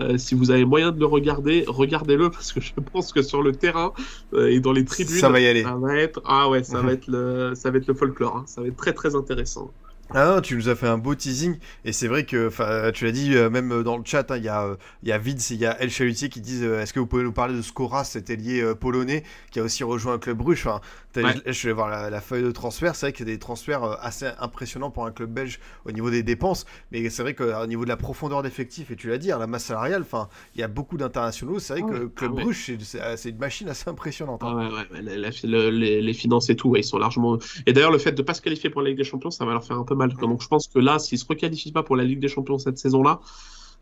euh, 0.00 0.16
si 0.16 0.34
vous 0.34 0.50
avez 0.50 0.64
moyen 0.64 0.90
de 0.90 0.98
le 0.98 1.06
regarder, 1.06 1.64
regardez-le 1.68 2.30
parce 2.32 2.52
que 2.52 2.60
je 2.60 2.72
pense 2.92 3.12
que 3.12 3.20
sur 3.22 3.42
le 3.42 3.52
terrain 3.52 3.92
euh, 4.32 4.48
et 4.48 4.60
dans 4.60 4.72
les 4.72 4.86
tribunes, 4.86 5.14
Ça 5.16 5.28
va 5.28 5.38
y 5.40 5.46
aller. 5.46 5.62
ça 5.62 5.76
va 5.76 5.96
être 5.96 6.22
ah 6.24 6.48
ouais, 6.48 6.64
ça 6.64 6.80
va 6.80 6.92
être 6.92 7.06
le 7.08 7.54
ça 7.54 7.70
va 7.70 7.76
être 7.76 7.86
le 7.86 7.94
folklore. 7.94 8.38
hein. 8.38 8.44
Ça 8.46 8.62
va 8.62 8.68
être 8.68 8.76
très 8.76 8.94
très 8.94 9.14
intéressant. 9.14 9.70
Ah 10.14 10.24
non, 10.36 10.40
tu 10.40 10.54
nous 10.56 10.70
as 10.70 10.74
fait 10.74 10.86
un 10.86 10.96
beau 10.96 11.14
teasing 11.14 11.58
et 11.84 11.92
c'est 11.92 12.08
vrai 12.08 12.24
que, 12.24 12.48
enfin, 12.48 12.90
tu 12.94 13.04
l'as 13.04 13.12
dit 13.12 13.34
euh, 13.36 13.50
même 13.50 13.82
dans 13.82 13.98
le 13.98 14.02
chat, 14.06 14.30
hein, 14.30 14.38
il 14.38 14.42
y 14.44 14.48
a, 14.48 14.64
euh, 14.64 14.76
il 15.02 15.10
y 15.10 15.12
a 15.12 15.18
Vids 15.18 15.34
et 15.50 15.54
il 15.54 15.60
y 15.60 15.66
a 15.66 15.78
El 15.82 15.90
Chalutier 15.90 16.30
qui 16.30 16.40
disent, 16.40 16.62
euh, 16.64 16.80
est-ce 16.80 16.94
que 16.94 17.00
vous 17.00 17.06
pouvez 17.06 17.22
nous 17.24 17.32
parler 17.32 17.54
de 17.54 17.60
Skora, 17.60 18.04
cet 18.04 18.30
ailier 18.30 18.62
euh, 18.62 18.74
polonais 18.74 19.22
qui 19.50 19.60
a 19.60 19.62
aussi 19.62 19.84
rejoint 19.84 20.14
un 20.14 20.18
club. 20.18 20.40
Enfin, 20.48 20.80
Ouais. 21.16 21.34
je, 21.46 21.50
je 21.52 21.66
vais 21.66 21.72
voir 21.74 21.88
la, 21.88 22.10
la 22.10 22.20
feuille 22.20 22.44
de 22.44 22.52
transfert, 22.52 22.94
c'est 22.94 23.06
vrai 23.06 23.12
qu'il 23.12 23.26
y 23.26 23.30
a 23.30 23.34
des 23.34 23.40
transferts 23.40 23.82
euh, 23.82 23.96
assez 24.00 24.26
impressionnants 24.38 24.90
pour 24.92 25.04
un 25.04 25.10
club 25.10 25.30
belge 25.32 25.58
au 25.84 25.90
niveau 25.90 26.10
des 26.10 26.22
dépenses, 26.22 26.64
mais 26.92 27.10
c'est 27.10 27.22
vrai 27.22 27.34
qu'au 27.34 27.66
niveau 27.66 27.82
de 27.82 27.88
la 27.88 27.96
profondeur 27.96 28.42
d'effectif 28.44 28.92
et 28.92 28.96
tu 28.96 29.08
l'as 29.08 29.18
dit, 29.18 29.32
hein, 29.32 29.38
la 29.38 29.48
masse 29.48 29.64
salariale, 29.64 30.02
enfin, 30.02 30.28
il 30.54 30.60
y 30.60 30.64
a 30.64 30.68
beaucoup 30.68 30.96
d'internationaux. 30.96 31.58
C'est 31.58 31.72
vrai 31.72 31.82
Ah 31.84 31.90
que 31.92 32.04
ouais. 32.04 32.10
club 32.14 32.32
Ah 32.38 32.44
ouais. 32.44 32.54
C'est- 32.54 33.30
une 33.30 33.38
machine 33.38 33.68
assez 33.68 33.90
impressionnante. 33.90 34.44
hein. 34.44 34.48
Ah 34.48 34.54
ouais, 34.56 34.66
ouais, 34.66 34.86
ouais, 34.92 35.02
la- 35.02 35.16
la- 35.16 35.30
le- 35.42 35.70
les, 35.70 36.00
les 36.02 36.12
finances 36.14 36.50
et 36.50 36.56
tout, 36.56 36.68
ouais, 36.68 36.80
ils 36.80 36.84
sont 36.84 36.98
largement. 36.98 37.36
Et 37.66 37.72
d'ailleurs, 37.72 37.90
le 37.90 37.98
fait 37.98 38.12
de 38.12 38.22
pas 38.22 38.34
se 38.34 38.40
qualifier 38.42 38.70
pour 38.70 38.80
la 38.82 38.90
Ligue 38.90 38.98
des 38.98 39.04
Champions, 39.04 39.30
ça 39.32 39.44
va 39.44 39.52
leur 39.52 39.64
faire 39.64 39.76
un 39.78 39.84
peu 39.84 39.96
mal. 39.98 40.14
Donc, 40.14 40.42
je 40.42 40.48
pense 40.48 40.68
que 40.68 40.78
là, 40.78 40.98
s'ils 40.98 41.18
se 41.18 41.26
requalifient 41.26 41.72
pas 41.72 41.82
pour 41.82 41.96
la 41.96 42.04
Ligue 42.04 42.20
des 42.20 42.28
Champions 42.28 42.58
cette 42.58 42.78
saison-là, 42.78 43.20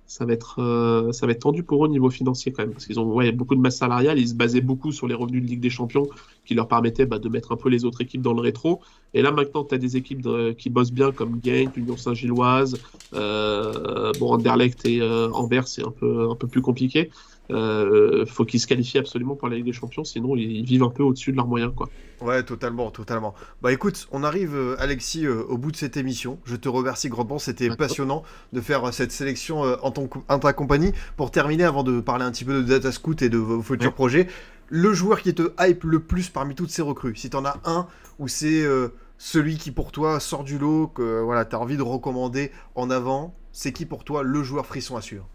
ça 0.06 0.24
va 0.24 0.32
être, 0.32 0.60
euh, 0.60 1.12
ça 1.12 1.26
va 1.26 1.32
être 1.32 1.40
tendu 1.40 1.62
pour 1.62 1.84
eux 1.84 1.88
au 1.88 1.90
niveau 1.90 2.10
financier 2.10 2.52
quand 2.52 2.62
même, 2.62 2.72
parce 2.72 2.86
qu'ils 2.86 2.98
ont 3.01 3.12
ouais, 3.12 3.32
beaucoup 3.32 3.55
de 3.55 3.60
masse 3.60 3.76
salariale. 3.78 4.18
Ils 4.18 4.28
se 4.28 4.34
basaient 4.34 4.60
beaucoup 4.60 4.93
sur 4.93 5.06
les 5.06 5.14
revenus 5.14 5.43
de 5.43 5.48
Ligue 5.48 5.60
des 5.60 5.70
Champions, 5.70 6.06
qui 6.47 6.55
leur 6.55 6.68
permettaient 6.68 7.05
bah, 7.06 7.18
de 7.18 7.28
mettre 7.28 7.52
un 7.52 7.56
peu 7.56 7.68
les 7.68 7.85
autres 7.85 8.01
équipes 8.01 8.23
dans 8.23 8.32
le 8.32 8.40
rétro. 8.40 8.81
Et 9.12 9.20
là, 9.23 9.31
maintenant, 9.32 9.64
tu 9.64 9.74
as 9.74 9.78
des 9.78 9.97
équipes 9.97 10.23
de- 10.23 10.52
qui 10.52 10.70
bossent 10.70 10.93
bien, 10.93 11.12
comme 11.12 11.40
Genk, 11.44 11.77
l'Union 11.77 11.97
Saint-Gilloise, 11.97 12.77
euh, 13.14 14.12
bon, 14.18 14.32
Anderlecht 14.32 14.86
et 14.86 15.01
euh, 15.01 15.28
Anvers, 15.32 15.68
c'est 15.68 15.85
un 15.85 15.90
peu, 15.90 16.31
un 16.31 16.35
peu 16.35 16.47
plus 16.47 16.62
compliqué. 16.62 17.10
Euh, 17.51 18.27
faut 18.27 18.44
qu'ils 18.44 18.59
se 18.60 18.66
qualifient 18.66 18.98
absolument 18.98 19.36
pour 19.36 19.48
la 19.48 19.55
Ligue 19.55 19.66
des 19.66 19.73
Champions, 19.73 20.02
sinon 20.02 20.35
ils, 20.35 20.64
vivent 20.64 20.82
un 20.82 20.89
peu 20.89 21.05
au-dessus 21.05 21.31
de 21.31 21.36
leurs 21.36 21.47
moyens, 21.47 21.73
quoi. 21.77 21.89
Ouais, 22.20 22.43
totalement, 22.43 22.90
totalement. 22.90 23.35
Bah 23.62 23.73
écoute, 23.73 24.09
on 24.10 24.24
arrive, 24.24 24.56
euh, 24.56 24.74
Alexis, 24.81 25.27
euh, 25.27 25.44
au 25.48 25.56
bout 25.56 25.70
de 25.70 25.77
cette 25.77 25.97
émission. 25.97 26.39
Je 26.44 26.56
te 26.56 26.68
remercie 26.68 27.09
grandement, 27.09 27.39
c'était 27.39 27.68
passionnant 27.77 28.24
de 28.52 28.60
faire 28.60 28.85
euh, 28.85 28.90
cette 28.90 29.12
sélection 29.12 29.60
en, 29.60 29.90
ton, 29.93 30.09
en 30.28 30.39
ta 30.40 30.52
compagnie. 30.52 30.90
Pour 31.16 31.31
terminer, 31.31 31.62
avant 31.64 31.85
de 31.85 32.01
parler 32.01 32.24
un 32.24 32.32
petit 32.32 32.44
peu 32.44 32.55
de 32.55 32.62
Data 32.62 32.90
Scout 32.90 33.23
et 33.23 33.28
de 33.28 33.39
vos 33.39 33.62
futurs 33.62 33.90
Ouais. 33.90 33.94
projets, 33.94 34.27
le 34.68 34.93
joueur 34.93 35.22
qui 35.22 35.34
te 35.34 35.52
hype 35.60 35.84
le 35.84 36.01
plus 36.01 36.28
parmi 36.30 36.55
toutes 36.55 36.70
ces 36.70 36.82
recrues, 36.82 37.16
si 37.16 37.30
t'en 37.30 37.44
as 37.44 37.60
un 37.64 37.86
ou 38.18 38.28
c'est 38.28 38.64
euh, 38.64 38.88
celui 39.18 39.56
qui 39.59 39.70
pour 39.70 39.93
toi 39.93 40.20
sort 40.20 40.44
du 40.44 40.59
lot, 40.59 40.88
que 40.88 41.20
voilà, 41.22 41.44
t'as 41.44 41.59
envie 41.59 41.76
de 41.76 41.82
recommander 41.82 42.51
en 42.74 42.90
avant, 42.90 43.34
c'est 43.52 43.72
qui 43.72 43.86
pour 43.86 44.05
toi 44.05 44.22
le 44.22 44.43
joueur 44.43 44.66
frisson 44.66 44.97
assure 44.97 45.26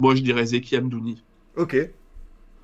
Moi, 0.00 0.14
je 0.14 0.22
dirais 0.22 0.46
Zeki 0.46 0.76
Amdouni. 0.76 1.24
Ok, 1.56 1.76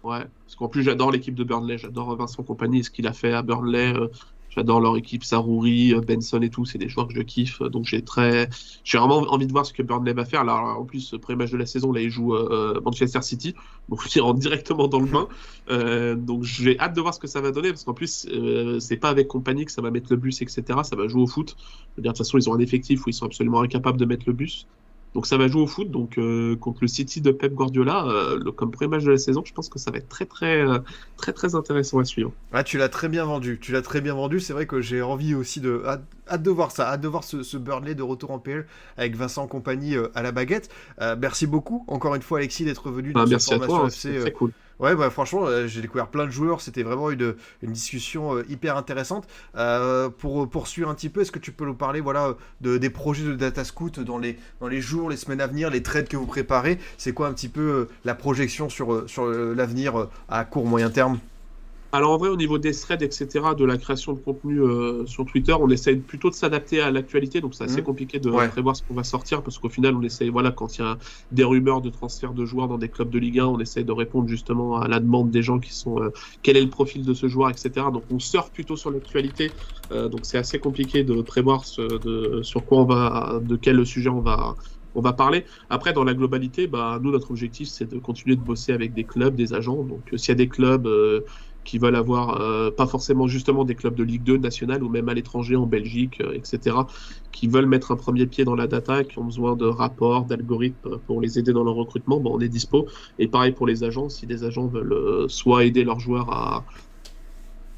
Ouais, 0.02 0.24
parce 0.44 0.56
qu'en 0.56 0.68
plus, 0.68 0.82
j'adore 0.82 1.10
l'équipe 1.12 1.34
de 1.34 1.44
Burnley, 1.44 1.76
j'adore 1.78 2.16
Vincent 2.16 2.42
Compagnie, 2.42 2.82
ce 2.84 2.90
qu'il 2.90 3.06
a 3.06 3.12
fait 3.12 3.32
à 3.34 3.42
Burnley. 3.42 3.92
euh, 3.94 4.08
J'adore 4.50 4.80
leur 4.80 4.96
équipe, 4.96 5.24
Sarouri, 5.24 5.94
Benson 6.06 6.42
et 6.42 6.50
tout, 6.50 6.64
c'est 6.64 6.78
des 6.78 6.88
joueurs 6.88 7.08
que 7.08 7.14
je 7.14 7.22
kiffe. 7.22 7.62
Donc 7.62 7.84
j'ai 7.84 8.02
très, 8.02 8.48
j'ai 8.84 8.98
vraiment 8.98 9.18
envie 9.32 9.46
de 9.46 9.52
voir 9.52 9.64
ce 9.64 9.72
que 9.72 9.82
Burnley 9.82 10.12
va 10.12 10.24
faire. 10.24 10.44
Là, 10.44 10.56
en 10.56 10.84
plus, 10.84 11.14
premier 11.22 11.36
match 11.38 11.50
de 11.50 11.56
la 11.56 11.66
saison, 11.66 11.92
là, 11.92 12.00
ils 12.00 12.10
jouent 12.10 12.36
Manchester 12.84 13.22
City, 13.22 13.54
donc 13.88 14.00
ils 14.14 14.20
rentrent 14.20 14.40
directement 14.40 14.88
dans 14.88 15.00
le 15.00 15.06
bain. 15.06 16.16
donc 16.16 16.42
j'ai 16.42 16.78
hâte 16.80 16.94
de 16.94 17.00
voir 17.00 17.14
ce 17.14 17.20
que 17.20 17.28
ça 17.28 17.40
va 17.40 17.52
donner, 17.52 17.68
parce 17.68 17.84
qu'en 17.84 17.94
plus, 17.94 18.28
c'est 18.80 18.96
pas 18.96 19.08
avec 19.08 19.28
compagnie 19.28 19.64
que 19.64 19.72
ça 19.72 19.82
va 19.82 19.90
mettre 19.90 20.08
le 20.10 20.16
bus, 20.16 20.42
etc. 20.42 20.62
Ça 20.82 20.96
va 20.96 21.06
jouer 21.06 21.22
au 21.22 21.26
foot. 21.26 21.56
De 21.96 22.02
toute 22.02 22.18
façon, 22.18 22.36
ils 22.36 22.50
ont 22.50 22.54
un 22.54 22.60
effectif 22.60 23.06
où 23.06 23.10
ils 23.10 23.14
sont 23.14 23.26
absolument 23.26 23.60
incapables 23.62 23.98
de 23.98 24.04
mettre 24.04 24.24
le 24.26 24.32
bus. 24.32 24.66
Donc 25.14 25.26
ça 25.26 25.36
va 25.36 25.48
jouer 25.48 25.62
au 25.62 25.66
foot. 25.66 25.90
Donc 25.90 26.18
euh, 26.18 26.56
contre 26.56 26.78
le 26.82 26.88
City 26.88 27.20
de 27.20 27.32
Pep 27.32 27.52
Guardiola, 27.52 28.04
euh, 28.06 28.38
le, 28.42 28.52
comme 28.52 28.70
premier 28.70 28.88
match 28.88 29.04
de 29.04 29.10
la 29.10 29.18
saison, 29.18 29.42
je 29.44 29.52
pense 29.52 29.68
que 29.68 29.78
ça 29.78 29.90
va 29.90 29.98
être 29.98 30.08
très 30.08 30.26
très 30.26 30.60
euh, 30.60 30.78
très 31.16 31.32
très 31.32 31.54
intéressant 31.54 31.98
à 31.98 32.04
suivre. 32.04 32.32
Ah, 32.52 32.62
tu 32.62 32.78
l'as 32.78 32.88
très 32.88 33.08
bien 33.08 33.24
vendu. 33.24 33.58
Tu 33.60 33.72
l'as 33.72 33.82
très 33.82 34.00
bien 34.00 34.14
vendu. 34.14 34.40
C'est 34.40 34.52
vrai 34.52 34.66
que 34.66 34.80
j'ai 34.80 35.02
envie 35.02 35.34
aussi 35.34 35.60
de 35.60 35.82
hâte, 35.86 36.42
de 36.42 36.50
voir 36.50 36.70
ça, 36.70 36.88
hâte 36.88 37.00
de 37.00 37.08
voir 37.08 37.24
ce, 37.24 37.42
ce, 37.42 37.56
Burnley 37.56 37.94
de 37.94 38.02
retour 38.02 38.30
en 38.30 38.38
PL 38.38 38.66
avec 38.96 39.16
Vincent 39.16 39.46
compagnie 39.46 39.96
à 40.14 40.22
la 40.22 40.32
baguette. 40.32 40.70
merci 41.18 41.46
beaucoup 41.46 41.84
encore 41.88 42.14
une 42.14 42.22
fois 42.22 42.38
Alexis 42.38 42.64
d'être 42.64 42.90
venu. 42.90 43.12
Dans 43.12 43.22
ah, 43.22 43.26
merci 43.28 43.54
à 43.54 43.58
toi. 43.58 43.86
Hein, 43.86 43.90
c'est 43.90 44.32
cool. 44.32 44.52
Ouais, 44.80 44.96
bah, 44.96 45.10
franchement, 45.10 45.44
euh, 45.44 45.66
j'ai 45.66 45.82
découvert 45.82 46.08
plein 46.08 46.24
de 46.24 46.30
joueurs. 46.30 46.62
C'était 46.62 46.82
vraiment 46.82 47.10
une, 47.10 47.34
discussion 47.62 48.36
euh, 48.36 48.44
hyper 48.48 48.78
intéressante. 48.78 49.28
Euh, 49.56 50.08
pour 50.08 50.48
poursuivre 50.48 50.88
un 50.88 50.94
petit 50.94 51.10
peu, 51.10 51.20
est-ce 51.20 51.30
que 51.32 51.38
tu 51.38 51.52
peux 51.52 51.66
nous 51.66 51.74
parler 51.74 52.00
voilà, 52.00 52.34
de, 52.62 52.78
des 52.78 52.88
projets 52.88 53.24
de 53.24 53.34
Data 53.34 53.62
Scout 53.64 54.00
dans 54.00 54.16
les, 54.16 54.38
dans 54.60 54.68
les 54.68 54.80
jours, 54.80 55.10
les 55.10 55.18
semaines 55.18 55.42
à 55.42 55.46
venir, 55.46 55.68
les 55.68 55.82
trades 55.82 56.08
que 56.08 56.16
vous 56.16 56.26
préparez? 56.26 56.78
C'est 56.96 57.12
quoi 57.12 57.28
un 57.28 57.34
petit 57.34 57.48
peu 57.50 57.88
la 58.06 58.14
projection 58.14 58.70
sur, 58.70 59.08
sur 59.08 59.26
l'avenir 59.26 60.08
à 60.30 60.44
court, 60.46 60.64
moyen 60.64 60.88
terme? 60.88 61.18
Alors 61.92 62.12
en 62.12 62.18
vrai, 62.18 62.28
au 62.28 62.36
niveau 62.36 62.58
des 62.58 62.72
threads, 62.72 63.02
etc., 63.02 63.26
de 63.58 63.64
la 63.64 63.76
création 63.76 64.12
de 64.12 64.20
contenu 64.20 64.60
euh, 64.60 65.04
sur 65.06 65.26
Twitter, 65.26 65.54
on 65.58 65.68
essaye 65.70 65.96
plutôt 65.96 66.30
de 66.30 66.34
s'adapter 66.34 66.80
à 66.80 66.90
l'actualité, 66.92 67.40
donc 67.40 67.54
c'est 67.54 67.64
assez 67.64 67.80
mmh. 67.80 67.84
compliqué 67.84 68.18
de 68.20 68.30
prévoir 68.30 68.76
ce 68.76 68.82
qu'on 68.82 68.94
va 68.94 69.02
sortir, 69.02 69.42
parce 69.42 69.58
qu'au 69.58 69.68
final, 69.68 69.96
on 69.96 70.02
essaye, 70.02 70.28
voilà, 70.28 70.52
quand 70.52 70.78
il 70.78 70.82
y 70.82 70.84
a 70.84 70.98
des 71.32 71.42
rumeurs 71.42 71.80
de 71.80 71.90
transfert 71.90 72.32
de 72.32 72.44
joueurs 72.44 72.68
dans 72.68 72.78
des 72.78 72.88
clubs 72.88 73.10
de 73.10 73.18
Ligue 73.18 73.40
1, 73.40 73.46
on 73.46 73.58
essaye 73.58 73.84
de 73.84 73.92
répondre 73.92 74.28
justement 74.28 74.80
à 74.80 74.86
la 74.86 75.00
demande 75.00 75.30
des 75.30 75.42
gens 75.42 75.58
qui 75.58 75.74
sont, 75.74 76.00
euh, 76.00 76.10
quel 76.42 76.56
est 76.56 76.62
le 76.62 76.70
profil 76.70 77.04
de 77.04 77.12
ce 77.12 77.26
joueur, 77.26 77.50
etc. 77.50 77.86
Donc 77.92 78.04
on 78.10 78.20
surfe 78.20 78.52
plutôt 78.52 78.76
sur 78.76 78.92
l'actualité, 78.92 79.50
euh, 79.90 80.08
donc 80.08 80.20
c'est 80.22 80.38
assez 80.38 80.60
compliqué 80.60 81.02
de 81.02 81.20
prévoir 81.22 81.64
ce, 81.64 81.82
de, 81.82 82.42
sur 82.42 82.64
quoi 82.64 82.78
on 82.78 82.84
va, 82.84 83.40
de 83.42 83.56
quel 83.56 83.84
sujet 83.84 84.10
on 84.10 84.20
va, 84.20 84.54
on 84.94 85.00
va 85.00 85.12
parler. 85.12 85.44
Après, 85.70 85.92
dans 85.92 86.04
la 86.04 86.14
globalité, 86.14 86.68
bah, 86.68 87.00
nous, 87.02 87.10
notre 87.10 87.30
objectif, 87.30 87.68
c'est 87.68 87.88
de 87.88 87.98
continuer 87.98 88.36
de 88.36 88.42
bosser 88.42 88.72
avec 88.72 88.92
des 88.92 89.04
clubs, 89.04 89.34
des 89.34 89.54
agents. 89.54 89.82
Donc, 89.82 90.02
s'il 90.16 90.28
y 90.28 90.32
a 90.32 90.34
des 90.34 90.48
clubs 90.48 90.88
qui 91.70 91.78
veulent 91.78 91.94
avoir 91.94 92.40
euh, 92.40 92.72
pas 92.72 92.88
forcément 92.88 93.28
justement 93.28 93.64
des 93.64 93.76
clubs 93.76 93.94
de 93.94 94.02
Ligue 94.02 94.24
2 94.24 94.38
nationale 94.38 94.82
ou 94.82 94.88
même 94.88 95.08
à 95.08 95.14
l'étranger 95.14 95.54
en 95.54 95.66
Belgique, 95.66 96.20
euh, 96.20 96.32
etc., 96.32 96.78
qui 97.30 97.46
veulent 97.46 97.66
mettre 97.66 97.92
un 97.92 97.96
premier 97.96 98.26
pied 98.26 98.44
dans 98.44 98.56
la 98.56 98.66
data, 98.66 99.04
qui 99.04 99.20
ont 99.20 99.24
besoin 99.24 99.54
de 99.54 99.66
rapports, 99.66 100.24
d'algorithmes 100.24 100.98
pour 101.06 101.20
les 101.20 101.38
aider 101.38 101.52
dans 101.52 101.62
leur 101.62 101.76
recrutement, 101.76 102.18
bon, 102.18 102.32
on 102.34 102.40
est 102.40 102.48
dispo. 102.48 102.88
Et 103.20 103.28
pareil 103.28 103.52
pour 103.52 103.68
les 103.68 103.84
agents, 103.84 104.08
si 104.08 104.26
des 104.26 104.42
agents 104.42 104.66
veulent 104.66 104.92
euh, 104.92 105.28
soit 105.28 105.64
aider 105.64 105.84
leurs 105.84 106.00
joueurs 106.00 106.32
à, 106.32 106.64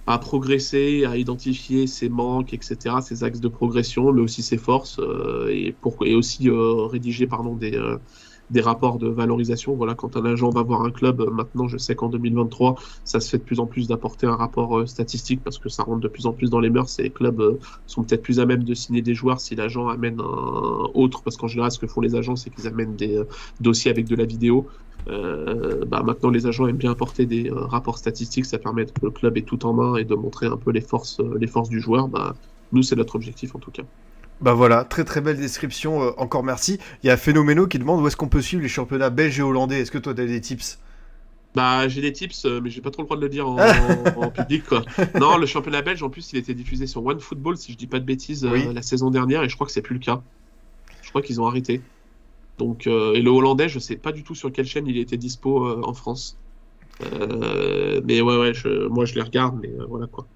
à 0.06 0.16
progresser, 0.16 1.04
à 1.04 1.18
identifier 1.18 1.86
ses 1.86 2.08
manques, 2.08 2.54
etc., 2.54 2.96
ses 3.02 3.24
axes 3.24 3.40
de 3.40 3.48
progression, 3.48 4.10
mais 4.10 4.22
aussi 4.22 4.42
ses 4.42 4.56
forces, 4.56 4.98
et, 5.50 5.74
pour, 5.82 5.98
et 6.06 6.14
aussi 6.14 6.48
rédiger 6.50 7.26
pardon, 7.26 7.56
des 7.56 7.78
des 8.52 8.60
rapports 8.60 8.98
de 8.98 9.08
valorisation. 9.08 9.74
Voilà, 9.74 9.94
quand 9.94 10.16
un 10.16 10.24
agent 10.24 10.50
va 10.50 10.62
voir 10.62 10.82
un 10.82 10.90
club, 10.90 11.20
euh, 11.20 11.30
maintenant 11.30 11.66
je 11.66 11.78
sais 11.78 11.96
qu'en 11.96 12.08
2023, 12.08 12.76
ça 13.04 13.18
se 13.18 13.30
fait 13.30 13.38
de 13.38 13.42
plus 13.42 13.60
en 13.60 13.66
plus 13.66 13.88
d'apporter 13.88 14.26
un 14.26 14.36
rapport 14.36 14.78
euh, 14.78 14.86
statistique 14.86 15.42
parce 15.42 15.58
que 15.58 15.68
ça 15.68 15.82
rentre 15.82 16.00
de 16.00 16.08
plus 16.08 16.26
en 16.26 16.32
plus 16.32 16.50
dans 16.50 16.60
les 16.60 16.70
mœurs 16.70 16.98
et 16.98 17.04
les 17.04 17.10
clubs 17.10 17.40
euh, 17.40 17.58
sont 17.86 18.04
peut-être 18.04 18.22
plus 18.22 18.40
à 18.40 18.46
même 18.46 18.62
de 18.62 18.74
signer 18.74 19.02
des 19.02 19.14
joueurs 19.14 19.40
si 19.40 19.56
l'agent 19.56 19.88
amène 19.88 20.20
un 20.20 20.90
autre, 20.94 21.22
parce 21.22 21.36
qu'en 21.36 21.48
général 21.48 21.72
ce 21.72 21.78
que 21.78 21.86
font 21.86 22.02
les 22.02 22.14
agents 22.14 22.36
c'est 22.36 22.50
qu'ils 22.50 22.66
amènent 22.66 22.96
des 22.96 23.22
dossiers 23.60 23.90
avec 23.90 24.06
de 24.06 24.16
la 24.16 24.24
vidéo. 24.26 24.68
bah 25.06 26.02
maintenant 26.04 26.30
les 26.30 26.46
agents 26.46 26.66
aiment 26.66 26.76
bien 26.76 26.92
apporter 26.92 27.26
des 27.26 27.50
rapports 27.50 27.98
statistiques, 27.98 28.46
ça 28.46 28.58
permet 28.58 28.84
que 28.86 28.92
le 29.02 29.10
club 29.10 29.36
est 29.38 29.46
tout 29.46 29.64
en 29.66 29.72
main 29.72 29.96
et 29.96 30.04
de 30.04 30.14
montrer 30.14 30.46
un 30.46 30.56
peu 30.56 30.70
les 30.70 30.80
forces, 30.80 31.20
les 31.40 31.46
forces 31.46 31.68
du 31.68 31.80
joueur. 31.80 32.08
Bah, 32.08 32.34
nous 32.72 32.82
c'est 32.82 32.96
notre 32.96 33.16
objectif 33.16 33.54
en 33.54 33.58
tout 33.58 33.70
cas. 33.70 33.84
Bah 34.42 34.54
voilà, 34.54 34.82
très 34.82 35.04
très 35.04 35.20
belle 35.20 35.36
description, 35.36 36.02
euh, 36.02 36.10
encore 36.16 36.42
merci. 36.42 36.80
Il 37.04 37.06
y 37.06 37.10
a 37.10 37.16
Phénoméno 37.16 37.68
qui 37.68 37.78
demande 37.78 38.02
où 38.02 38.06
est-ce 38.08 38.16
qu'on 38.16 38.28
peut 38.28 38.42
suivre 38.42 38.60
les 38.60 38.68
championnats 38.68 39.08
belges 39.08 39.38
et 39.38 39.42
hollandais. 39.42 39.80
Est-ce 39.80 39.92
que 39.92 39.98
toi 39.98 40.14
tu 40.14 40.20
as 40.20 40.26
des 40.26 40.40
tips? 40.40 40.80
Bah, 41.54 41.86
j'ai 41.86 42.00
des 42.00 42.12
tips, 42.12 42.44
euh, 42.46 42.60
mais 42.60 42.68
j'ai 42.68 42.80
pas 42.80 42.90
trop 42.90 43.02
le 43.02 43.06
droit 43.06 43.16
de 43.16 43.22
le 43.22 43.28
dire 43.28 43.48
en, 43.48 43.56
public, 44.34 44.64
quoi. 44.64 44.82
Non, 45.20 45.36
le 45.36 45.46
championnat 45.46 45.82
belge, 45.82 46.02
en 46.02 46.10
plus, 46.10 46.32
il 46.32 46.38
était 46.38 46.54
diffusé 46.54 46.88
sur 46.88 47.06
One 47.06 47.20
Football, 47.20 47.56
si 47.56 47.70
je 47.70 47.76
dis 47.76 47.86
pas 47.86 48.00
de 48.00 48.04
bêtises, 48.04 48.44
euh, 48.44 48.72
la 48.72 48.82
saison 48.82 49.10
dernière, 49.10 49.44
et 49.44 49.48
je 49.48 49.54
crois 49.54 49.66
que 49.66 49.72
c'est 49.72 49.82
plus 49.82 49.94
le 49.94 50.00
cas. 50.00 50.20
Je 51.02 51.10
crois 51.10 51.22
qu'ils 51.22 51.40
ont 51.40 51.46
arrêté. 51.46 51.80
Donc, 52.58 52.86
et 52.86 53.22
le 53.22 53.30
hollandais, 53.30 53.68
je 53.68 53.78
sais 53.78 53.96
pas 53.96 54.12
du 54.12 54.24
tout 54.24 54.34
sur 54.34 54.50
quelle 54.50 54.66
chaîne 54.66 54.86
il 54.86 54.98
était 54.98 55.16
dispo 55.16 55.68
en 55.84 55.94
France. 55.94 56.36
mais 57.00 58.20
ouais, 58.20 58.38
ouais, 58.38 58.52
moi 58.88 59.04
je 59.04 59.14
les 59.14 59.22
regarde, 59.22 59.58
mais 59.60 59.70
voilà 59.88 60.06
quoi. 60.06 60.26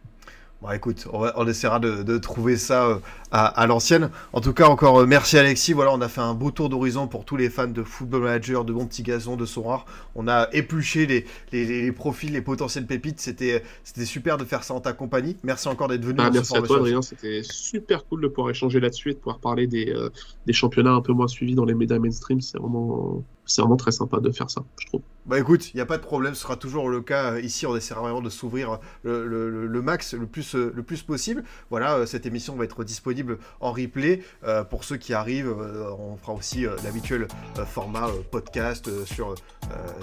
Bon, 0.62 0.70
écoute, 0.70 1.06
on, 1.12 1.46
essaiera 1.46 1.78
de, 1.78 2.16
trouver 2.16 2.56
ça 2.56 2.86
euh, 2.86 2.98
à, 3.30 3.66
l'ancienne. 3.66 4.10
En 4.32 4.40
tout 4.40 4.54
cas, 4.54 4.66
encore 4.68 5.00
euh, 5.00 5.06
merci 5.06 5.36
Alexis. 5.36 5.74
Voilà, 5.74 5.92
on 5.92 6.00
a 6.00 6.08
fait 6.08 6.22
un 6.22 6.32
beau 6.32 6.50
tour 6.50 6.70
d'horizon 6.70 7.08
pour 7.08 7.26
tous 7.26 7.36
les 7.36 7.50
fans 7.50 7.66
de 7.66 7.82
Football 7.82 8.22
Manager, 8.22 8.64
de 8.64 8.72
Bon 8.72 8.86
Petit 8.86 9.02
Gazon, 9.02 9.36
de 9.36 9.44
Sonrar. 9.44 9.84
On 10.14 10.28
a 10.28 10.48
épluché 10.52 11.06
les, 11.06 11.26
les, 11.52 11.92
profils, 11.92 12.32
les 12.32 12.40
potentiels 12.40 12.86
pépites. 12.86 13.20
C'était 13.20 13.62
super 14.06 14.38
de 14.38 14.44
faire 14.46 14.64
ça 14.64 14.72
en 14.72 14.80
ta 14.80 14.94
compagnie. 14.94 15.36
Merci 15.44 15.68
encore 15.68 15.88
d'être 15.88 16.04
venu. 16.04 16.20
Ah, 16.22 16.30
merci 16.32 16.56
à 16.56 16.62
toi, 16.62 16.78
Adrien. 16.78 17.02
C'était 17.02 17.42
super 17.42 18.06
cool 18.06 18.22
de 18.22 18.28
pouvoir 18.28 18.48
échanger 18.48 18.80
là-dessus 18.80 19.10
et 19.10 19.14
de 19.14 19.18
pouvoir 19.18 19.40
parler 19.40 19.66
des, 19.66 19.90
euh, 19.90 20.08
des 20.46 20.54
championnats 20.54 20.92
un 20.92 21.02
peu 21.02 21.12
moins 21.12 21.28
suivis 21.28 21.54
dans 21.54 21.66
les 21.66 21.74
médias 21.74 21.98
mainstream. 21.98 22.40
C'est 22.40 22.56
vraiment, 22.56 23.22
c'est 23.46 23.62
vraiment 23.62 23.76
très 23.76 23.92
sympa 23.92 24.20
de 24.20 24.30
faire 24.30 24.50
ça, 24.50 24.62
je 24.80 24.86
trouve. 24.86 25.02
Bah 25.26 25.40
écoute, 25.40 25.74
il 25.74 25.76
n'y 25.76 25.80
a 25.80 25.86
pas 25.86 25.96
de 25.96 26.04
problème, 26.04 26.36
ce 26.36 26.42
sera 26.42 26.54
toujours 26.54 26.88
le 26.88 27.00
cas 27.00 27.32
euh, 27.32 27.40
ici. 27.40 27.66
On 27.66 27.74
essaiera 27.74 28.00
vraiment 28.00 28.22
de 28.22 28.30
s'ouvrir 28.30 28.78
le, 29.02 29.26
le, 29.66 29.82
max 29.82 30.14
le 30.14 30.24
plus, 30.24 30.54
euh, 30.54 30.72
possible. 31.04 31.42
Voilà, 31.68 31.94
euh, 31.94 32.06
cette 32.06 32.26
émission 32.26 32.54
va 32.54 32.62
être 32.62 32.84
disponible 32.84 33.38
en 33.60 33.72
replay. 33.72 34.22
pour 34.70 34.84
ceux 34.84 34.96
qui 34.96 35.14
arrivent, 35.14 35.52
on 35.98 36.16
fera 36.16 36.32
aussi 36.32 36.64
l'habituel 36.84 37.26
format 37.66 38.08
podcast 38.30 38.88
sur 39.04 39.34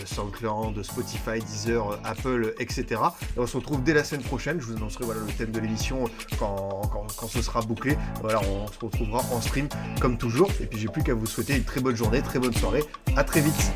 SoundCloud, 0.05 0.83
Spotify, 0.83 1.39
Deezer, 1.39 1.99
Apple, 2.03 2.53
etc. 2.59 3.01
Et 3.35 3.39
on 3.39 3.47
se 3.47 3.55
retrouve 3.55 3.81
dès 3.81 3.93
la 3.93 4.03
semaine 4.03 4.23
prochaine. 4.23 4.59
Je 4.59 4.65
vous 4.65 4.75
annoncerai 4.75 5.05
voilà, 5.05 5.21
le 5.21 5.31
thème 5.31 5.51
de 5.51 5.59
l'émission 5.59 6.03
quand, 6.37 6.81
quand, 6.91 7.07
quand, 7.15 7.27
ce 7.27 7.41
sera 7.41 7.61
bouclé. 7.61 7.97
Voilà, 8.21 8.41
on 8.41 8.67
se 8.67 8.79
retrouvera 8.79 9.19
en 9.31 9.39
stream 9.39 9.69
comme 10.01 10.17
toujours. 10.17 10.49
Et 10.59 10.65
puis 10.65 10.79
j'ai 10.79 10.89
plus 10.89 11.03
qu'à 11.03 11.13
vous 11.13 11.25
souhaiter 11.25 11.55
une 11.55 11.63
très 11.63 11.79
bonne 11.79 11.95
journée, 11.95 12.21
très 12.21 12.39
bonne 12.39 12.53
soirée. 12.53 12.83
À 13.15 13.23
très 13.33 13.41
vite. 13.41 13.73